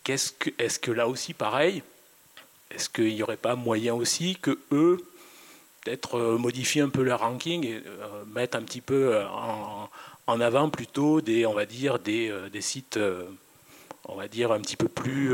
est-ce 0.07 0.79
que 0.79 0.91
là 0.91 1.07
aussi, 1.07 1.33
pareil, 1.33 1.83
est-ce 2.71 2.89
qu'il 2.89 3.15
n'y 3.15 3.23
aurait 3.23 3.37
pas 3.37 3.55
moyen 3.55 3.93
aussi 3.93 4.37
que 4.41 4.59
eux 4.71 5.03
peut-être 5.85 6.17
euh, 6.17 6.37
modifier 6.37 6.81
un 6.81 6.89
peu 6.89 7.03
leur 7.03 7.19
ranking 7.19 7.65
et 7.65 7.75
euh, 7.75 8.25
mettre 8.33 8.57
un 8.57 8.63
petit 8.63 8.81
peu 8.81 9.15
euh, 9.15 9.25
en, 10.27 10.41
avant 10.41 10.69
plutôt 10.69 11.21
des, 11.21 11.45
on 11.45 11.53
va 11.53 11.65
dire, 11.65 11.99
des 11.99 12.31
sites, 12.59 12.99
on 14.07 14.15
va 14.15 14.27
dire, 14.27 14.51
un 14.51 14.59
petit 14.59 14.75
peu 14.75 14.87
plus 14.87 15.31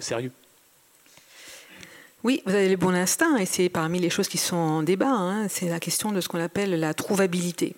sérieux? 0.00 0.32
Oui, 2.24 2.42
vous 2.46 2.54
avez 2.54 2.68
le 2.68 2.76
bon 2.76 2.94
instinct, 2.94 3.36
et 3.36 3.46
c'est 3.46 3.68
parmi 3.68 3.98
les 3.98 4.10
choses 4.10 4.28
qui 4.28 4.38
sont 4.38 4.56
en 4.56 4.82
débat, 4.82 5.10
hein. 5.10 5.48
c'est 5.48 5.68
la 5.68 5.80
question 5.80 6.12
de 6.12 6.20
ce 6.20 6.28
qu'on 6.28 6.40
appelle 6.40 6.78
la 6.78 6.94
trouvabilité. 6.94 7.74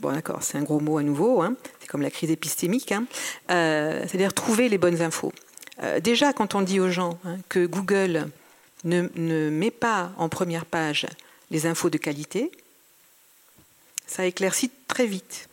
Bon, 0.00 0.12
d'accord, 0.12 0.42
c'est 0.42 0.58
un 0.58 0.62
gros 0.62 0.78
mot 0.78 0.98
à 0.98 1.02
nouveau, 1.02 1.40
hein. 1.40 1.56
c'est 1.80 1.88
comme 1.88 2.02
la 2.02 2.10
crise 2.10 2.30
épistémique, 2.30 2.92
hein. 2.92 3.04
c'est-à-dire 3.48 4.34
trouver 4.34 4.68
les 4.68 4.76
bonnes 4.76 5.00
infos. 5.00 5.32
déjà, 6.02 6.34
quand 6.34 6.54
on 6.54 6.60
dit 6.60 6.80
aux 6.80 6.90
gens 6.90 7.18
que 7.48 7.64
Google 7.64 8.28
ne, 8.84 9.50
met 9.50 9.70
pas 9.70 10.12
en 10.18 10.28
première 10.28 10.66
page 10.66 11.06
les 11.50 11.66
infos 11.66 11.90
de 11.90 11.98
qualité, 11.98 12.52
ça 14.06 14.26
éclaircit 14.26 14.70
très 14.86 15.06
vite. 15.06 15.48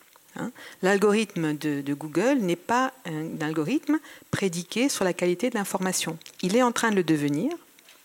L'algorithme 0.82 1.57
de, 1.57 1.94
Google 1.94 2.40
n'est 2.40 2.57
pas 2.57 2.91
un, 3.06 3.40
algorithme 3.40 3.99
prédiqué 4.32 4.90
sur 4.90 5.06
la 5.06 5.14
qualité 5.14 5.49
de 5.49 5.56
l'information. 5.56 6.18
Il 6.41 6.57
est 6.57 6.62
en 6.62 6.74
train 6.74 6.91
de 6.91 6.95
le 6.95 7.03
devenir, 7.03 7.56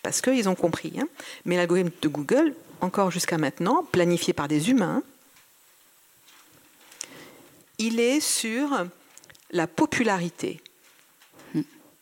parce 0.02 0.20
qu'ils 0.20 0.48
ont 0.48 0.54
compris. 0.54 0.92
Hein. 0.98 1.08
Mais 1.44 1.56
l'algorithme 1.56 1.90
de 2.00 2.08
Google, 2.08 2.54
encore 2.80 3.10
jusqu'à 3.10 3.38
maintenant, 3.38 3.84
planifié 3.84 4.32
par 4.32 4.48
des 4.48 4.70
humains, 4.70 5.02
il 7.78 7.98
est 7.98 8.20
sur 8.20 8.86
la 9.50 9.66
popularité 9.66 10.60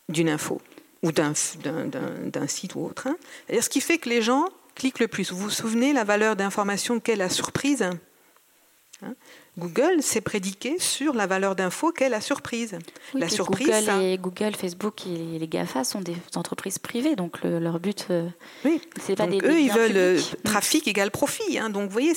d'une 0.09 0.29
info 0.29 0.61
ou 1.01 1.11
d'un 1.11 1.33
site 1.33 2.75
ou 2.75 2.85
autre. 2.85 3.07
Hein. 3.07 3.15
ce 3.49 3.69
qui 3.69 3.79
fait 3.79 3.97
que 3.97 4.09
les 4.09 4.21
gens 4.21 4.45
cliquent 4.75 4.99
le 4.99 5.07
plus. 5.07 5.31
Vous 5.31 5.37
vous 5.37 5.49
souvenez 5.49 5.93
la 5.93 6.03
valeur 6.03 6.35
d'information 6.35 6.99
qu'est 6.99 7.15
la 7.15 7.29
surprise? 7.29 7.89
Google 9.57 10.01
s'est 10.01 10.21
prédiqué 10.21 10.79
sur 10.79 11.13
la 11.13 11.27
valeur 11.27 11.55
d'info 11.55 11.91
qu'est 11.91 12.09
la 12.09 12.21
surprise. 12.21 12.77
la 13.13 13.29
surprise, 13.29 13.67
Google, 13.67 14.03
et 14.03 14.17
Google, 14.17 14.55
Facebook 14.55 15.05
et 15.07 15.39
les 15.39 15.47
GAFA 15.47 15.83
sont 15.83 16.01
des 16.01 16.15
entreprises 16.35 16.79
privées, 16.79 17.15
donc 17.15 17.43
leur 17.43 17.79
but, 17.79 18.07
euh, 18.09 18.27
oui. 18.65 18.81
c'est 19.01 19.15
pas 19.15 19.27
des, 19.27 19.39
eux, 19.39 19.59
ils 19.59 19.71
veulent 19.71 19.97
euh, 19.97 20.21
trafic 20.43 20.87
égale 20.87 21.11
profit. 21.11 21.59
Hein. 21.59 21.69
donc 21.69 21.85
vous 21.85 21.93
voyez, 21.93 22.13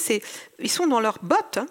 ils 0.58 0.70
sont 0.70 0.86
dans 0.86 1.00
leur 1.00 1.18
botte. 1.22 1.58
Hein 1.58 1.66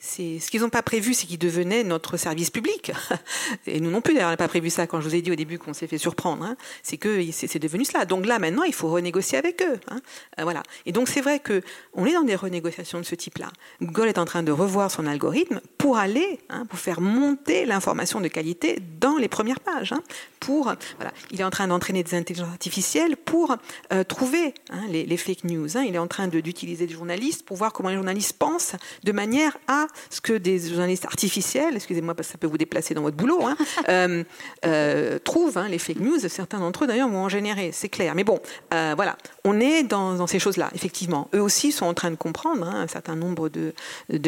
ce 0.00 0.50
qu'ils 0.50 0.62
n'ont 0.62 0.70
pas 0.70 0.82
prévu, 0.82 1.12
c'est 1.12 1.26
qu'ils 1.26 1.38
devenaient 1.38 1.84
notre 1.84 2.16
service 2.16 2.50
public. 2.50 2.92
Et 3.66 3.80
nous 3.80 3.90
non 3.90 4.00
plus, 4.00 4.14
d'ailleurs, 4.14 4.28
on 4.28 4.32
n'a 4.32 4.38
pas 4.38 4.48
prévu 4.48 4.70
ça 4.70 4.86
quand 4.86 5.00
je 5.00 5.08
vous 5.08 5.14
ai 5.14 5.20
dit 5.20 5.30
au 5.30 5.34
début 5.34 5.58
qu'on 5.58 5.74
s'est 5.74 5.86
fait 5.86 5.98
surprendre. 5.98 6.44
Hein. 6.44 6.56
C'est 6.82 6.96
que 6.96 7.22
c'est 7.32 7.58
devenu 7.58 7.84
cela. 7.84 8.06
Donc 8.06 8.24
là, 8.24 8.38
maintenant, 8.38 8.62
il 8.62 8.72
faut 8.72 8.88
renégocier 8.88 9.36
avec 9.36 9.62
eux. 9.62 9.78
Hein. 9.88 10.00
Euh, 10.38 10.44
voilà. 10.44 10.62
Et 10.86 10.92
donc 10.92 11.08
c'est 11.08 11.20
vrai 11.20 11.38
que 11.38 11.62
on 11.92 12.06
est 12.06 12.14
dans 12.14 12.22
des 12.22 12.34
renégociations 12.34 12.98
de 12.98 13.04
ce 13.04 13.14
type-là. 13.14 13.50
Google 13.82 14.08
est 14.08 14.18
en 14.18 14.24
train 14.24 14.42
de 14.42 14.52
revoir 14.52 14.90
son 14.90 15.06
algorithme 15.06 15.60
pour 15.76 15.98
aller, 15.98 16.40
hein, 16.48 16.64
pour 16.66 16.78
faire 16.78 17.00
monter 17.00 17.66
l'information 17.66 18.20
de 18.20 18.28
qualité 18.28 18.78
dans 19.00 19.18
les 19.18 19.28
premières 19.28 19.60
pages. 19.60 19.94
Pour, 20.38 20.72
voilà, 20.96 21.12
il 21.30 21.40
est 21.40 21.44
en 21.44 21.50
train 21.50 21.68
d'entraîner 21.68 22.02
des 22.02 22.14
intelligences 22.14 22.48
artificielles 22.48 23.18
pour 23.18 23.56
euh, 23.92 24.04
trouver 24.04 24.54
les, 24.88 25.16
fake 25.18 25.44
news. 25.44 25.68
Il 25.76 25.94
est 25.94 25.98
en 25.98 26.06
train 26.06 26.28
d'utiliser 26.28 26.86
des 26.86 26.94
journalistes 26.94 27.44
pour 27.44 27.58
voir 27.58 27.74
comment 27.74 27.90
les 27.90 27.96
journalistes 27.96 28.38
pensent 28.38 28.76
de 29.04 29.12
manière 29.12 29.58
à 29.68 29.86
ce 30.10 30.20
que 30.20 30.32
des 30.32 30.58
journalistes 30.58 31.04
artificiels, 31.04 31.76
excusez-moi 31.76 32.14
parce 32.14 32.28
que 32.28 32.32
ça 32.32 32.38
peut 32.38 32.46
vous 32.46 32.58
déplacer 32.58 32.94
dans 32.94 33.02
votre 33.02 33.16
boulot, 33.16 33.44
hein, 33.44 33.56
euh, 33.88 34.24
euh, 34.64 35.18
trouvent 35.18 35.58
hein, 35.58 35.68
les 35.68 35.78
fake 35.78 36.00
news. 36.00 36.18
Certains 36.28 36.58
d'entre 36.58 36.84
eux 36.84 36.86
d'ailleurs 36.86 37.08
vont 37.08 37.24
en 37.24 37.28
générer, 37.28 37.70
c'est 37.72 37.88
clair. 37.88 38.14
Mais 38.14 38.24
bon, 38.24 38.40
euh, 38.74 38.94
voilà, 38.96 39.16
on 39.44 39.60
est 39.60 39.82
dans, 39.82 40.26
ces 40.26 40.38
choses-là, 40.38 40.70
effectivement. 40.74 41.28
Eux 41.34 41.42
aussi 41.42 41.72
sont 41.72 41.86
en 41.86 41.94
train 41.94 42.10
de 42.10 42.16
comprendre 42.16 42.66
hein, 42.66 42.82
un 42.82 42.88
certain 42.88 43.16
nombre 43.16 43.48
de, 43.48 43.72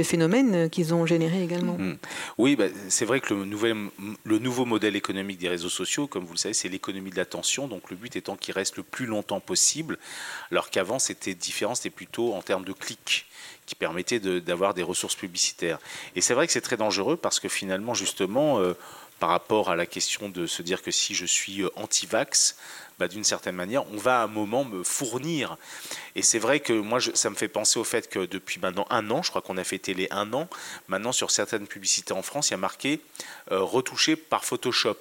phénomènes 0.02 0.68
qu'ils 0.68 0.94
ont 0.94 1.06
générés 1.06 1.42
également. 1.42 1.76
Mmh. 1.78 1.96
Oui, 2.38 2.56
bah, 2.56 2.66
c'est 2.88 3.04
vrai 3.04 3.20
que 3.20 3.34
le, 3.34 3.44
nouvel, 3.44 3.76
le 4.24 4.38
nouveau 4.38 4.64
modèle 4.64 4.96
économique 4.96 5.38
des 5.38 5.48
réseaux 5.48 5.68
sociaux, 5.68 6.06
comme 6.06 6.24
vous 6.24 6.32
le 6.32 6.38
savez, 6.38 6.54
c'est 6.54 6.68
l'économie 6.68 7.10
de 7.10 7.16
l'attention. 7.16 7.68
Donc 7.68 7.90
le 7.90 7.96
but 7.96 8.16
étant 8.16 8.36
qu'il 8.36 8.54
reste 8.54 8.76
le 8.76 8.82
plus 8.82 9.06
longtemps 9.06 9.40
possible, 9.40 9.98
alors 10.50 10.70
qu'avant 10.70 10.98
c'était 10.98 11.34
différent, 11.34 11.74
c'était 11.74 11.90
plutôt 11.90 12.34
en 12.34 12.42
termes 12.42 12.64
de 12.64 12.72
clics 12.72 13.26
qui 13.66 13.74
permettait 13.74 14.18
d'avoir 14.18 14.74
des 14.74 14.82
ressources 14.82 15.14
publicitaires. 15.14 15.78
Et 16.16 16.20
c'est 16.20 16.34
vrai 16.34 16.46
que 16.46 16.52
c'est 16.52 16.60
très 16.60 16.76
dangereux 16.76 17.16
parce 17.16 17.40
que 17.40 17.48
finalement, 17.48 17.94
justement, 17.94 18.58
euh, 18.58 18.74
par 19.20 19.30
rapport 19.30 19.70
à 19.70 19.76
la 19.76 19.86
question 19.86 20.28
de 20.28 20.46
se 20.46 20.62
dire 20.62 20.82
que 20.82 20.90
si 20.90 21.14
je 21.14 21.24
suis 21.24 21.62
euh, 21.62 21.70
anti-vax, 21.76 22.56
bah, 22.98 23.08
d'une 23.08 23.24
certaine 23.24 23.54
manière, 23.54 23.86
on 23.92 23.96
va 23.96 24.20
à 24.20 24.24
un 24.24 24.26
moment 24.26 24.64
me 24.64 24.82
fournir. 24.82 25.56
Et 26.16 26.22
c'est 26.22 26.38
vrai 26.38 26.60
que 26.60 26.72
moi, 26.72 26.98
ça 27.00 27.30
me 27.30 27.36
fait 27.36 27.48
penser 27.48 27.78
au 27.78 27.84
fait 27.84 28.08
que 28.08 28.26
depuis 28.26 28.60
maintenant 28.60 28.86
un 28.90 29.10
an, 29.10 29.22
je 29.22 29.30
crois 29.30 29.42
qu'on 29.42 29.56
a 29.56 29.64
fêté 29.64 29.94
les 29.94 30.08
un 30.10 30.32
an, 30.32 30.48
maintenant 30.88 31.12
sur 31.12 31.30
certaines 31.30 31.66
publicités 31.66 32.12
en 32.12 32.22
France, 32.22 32.48
il 32.48 32.52
y 32.52 32.54
a 32.54 32.58
marqué 32.58 33.00
euh, 33.52 33.60
retouché 33.60 34.16
par 34.16 34.44
Photoshop 34.44 34.98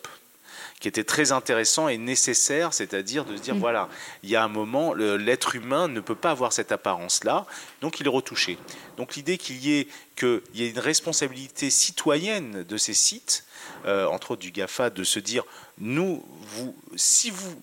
qui 0.82 0.88
était 0.88 1.04
très 1.04 1.32
intéressant 1.32 1.88
et 1.88 1.98
nécessaire, 1.98 2.74
c'est-à-dire 2.74 3.24
de 3.24 3.38
se 3.38 3.42
dire, 3.42 3.56
mm. 3.56 3.60
voilà, 3.60 3.88
il 4.24 4.30
y 4.30 4.36
a 4.36 4.44
un 4.44 4.48
moment, 4.50 4.94
l'être 4.94 5.56
humain 5.56 5.88
ne 5.88 6.02
peut 6.02 6.16
pas 6.16 6.32
avoir 6.32 6.52
cette 6.52 6.72
apparence-là, 6.72 7.46
donc 7.82 8.00
il 8.00 8.08
est 8.08 8.10
retouché. 8.10 8.58
Donc 8.98 9.16
l'idée 9.16 9.38
qu'il 9.38 9.64
y 9.64 9.80
ait 9.80 9.88
qu'il 10.18 10.42
y 10.54 10.64
ait 10.64 10.70
une 10.70 10.80
responsabilité 10.80 11.70
citoyenne 11.70 12.64
de 12.64 12.78
ces 12.78 12.94
sites, 12.94 13.46
euh, 13.86 14.06
entre 14.08 14.32
autres 14.32 14.42
du 14.42 14.52
GAFA, 14.52 14.90
de 14.90 15.04
se 15.04 15.20
dire, 15.20 15.44
nous, 15.78 16.24
vous, 16.42 16.76
si 16.96 17.30
vous 17.30 17.62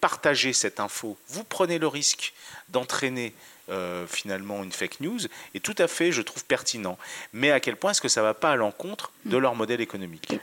partagez 0.00 0.52
cette 0.52 0.80
info, 0.80 1.16
vous 1.28 1.44
prenez 1.44 1.78
le 1.78 1.86
risque 1.86 2.34
d'entraîner 2.68 3.34
euh, 3.68 4.06
finalement 4.08 4.64
une 4.64 4.72
fake 4.72 5.00
news 5.00 5.20
est 5.54 5.60
tout 5.60 5.76
à 5.78 5.86
fait, 5.86 6.10
je 6.10 6.22
trouve, 6.22 6.44
pertinent. 6.44 6.98
Mais 7.32 7.52
à 7.52 7.60
quel 7.60 7.76
point 7.76 7.92
est-ce 7.92 8.00
que 8.00 8.08
ça 8.08 8.20
ne 8.20 8.26
va 8.26 8.34
pas 8.34 8.50
à 8.50 8.56
l'encontre 8.56 9.12
de 9.26 9.36
leur 9.36 9.54
modèle 9.54 9.80
économique? 9.80 10.40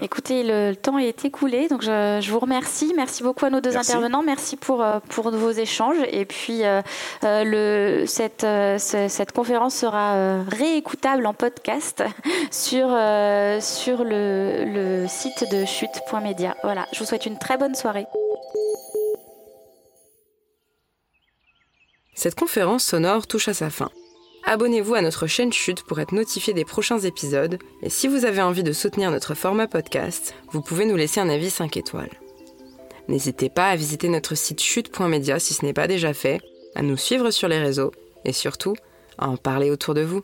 Écoutez, 0.00 0.42
le 0.42 0.74
temps 0.74 0.98
est 0.98 1.24
écoulé, 1.24 1.68
donc 1.68 1.82
je, 1.82 2.30
vous 2.30 2.38
remercie. 2.40 2.92
Merci 2.96 3.22
beaucoup 3.22 3.44
à 3.44 3.50
nos 3.50 3.60
deux 3.60 3.76
intervenants. 3.76 4.22
Merci 4.22 4.56
pour, 4.56 4.82
euh, 4.82 4.98
pour 5.08 5.30
vos 5.30 5.50
échanges. 5.50 5.96
Et 6.10 6.24
puis, 6.24 6.64
euh, 6.64 6.82
euh, 7.22 7.44
le, 7.44 8.06
cette, 8.06 8.46
cette 8.78 9.32
conférence 9.32 9.76
sera 9.76 10.42
réécoutable 10.44 11.26
en 11.26 11.34
podcast 11.34 12.02
sur, 12.50 12.88
sur 13.60 14.04
le, 14.04 14.64
le 14.66 15.06
site 15.08 15.44
de 15.52 15.64
chute.media. 15.64 16.56
Voilà, 16.64 16.86
je 16.92 16.98
vous 16.98 17.04
souhaite 17.04 17.26
une 17.26 17.38
très 17.38 17.56
bonne 17.56 17.74
soirée. 17.74 18.06
Cette 22.14 22.34
conférence 22.34 22.84
sonore 22.84 23.26
touche 23.26 23.48
à 23.48 23.54
sa 23.54 23.70
fin. 23.70 23.90
Abonnez-vous 24.46 24.94
à 24.94 25.00
notre 25.00 25.26
chaîne 25.26 25.52
Chute 25.54 25.82
pour 25.82 26.00
être 26.00 26.12
notifié 26.12 26.52
des 26.52 26.66
prochains 26.66 26.98
épisodes. 26.98 27.58
Et 27.82 27.88
si 27.88 28.08
vous 28.08 28.26
avez 28.26 28.42
envie 28.42 28.62
de 28.62 28.72
soutenir 28.72 29.10
notre 29.10 29.34
format 29.34 29.66
podcast, 29.66 30.34
vous 30.52 30.60
pouvez 30.60 30.84
nous 30.84 30.96
laisser 30.96 31.18
un 31.18 31.30
avis 31.30 31.48
5 31.48 31.78
étoiles. 31.78 32.12
N'hésitez 33.08 33.48
pas 33.48 33.70
à 33.70 33.76
visiter 33.76 34.08
notre 34.08 34.34
site 34.34 34.60
chute.media 34.62 35.38
si 35.38 35.54
ce 35.54 35.64
n'est 35.64 35.72
pas 35.72 35.86
déjà 35.86 36.12
fait, 36.12 36.40
à 36.74 36.82
nous 36.82 36.98
suivre 36.98 37.30
sur 37.30 37.48
les 37.48 37.58
réseaux 37.58 37.92
et 38.26 38.32
surtout 38.32 38.74
à 39.16 39.28
en 39.28 39.38
parler 39.38 39.70
autour 39.70 39.94
de 39.94 40.02
vous. 40.02 40.20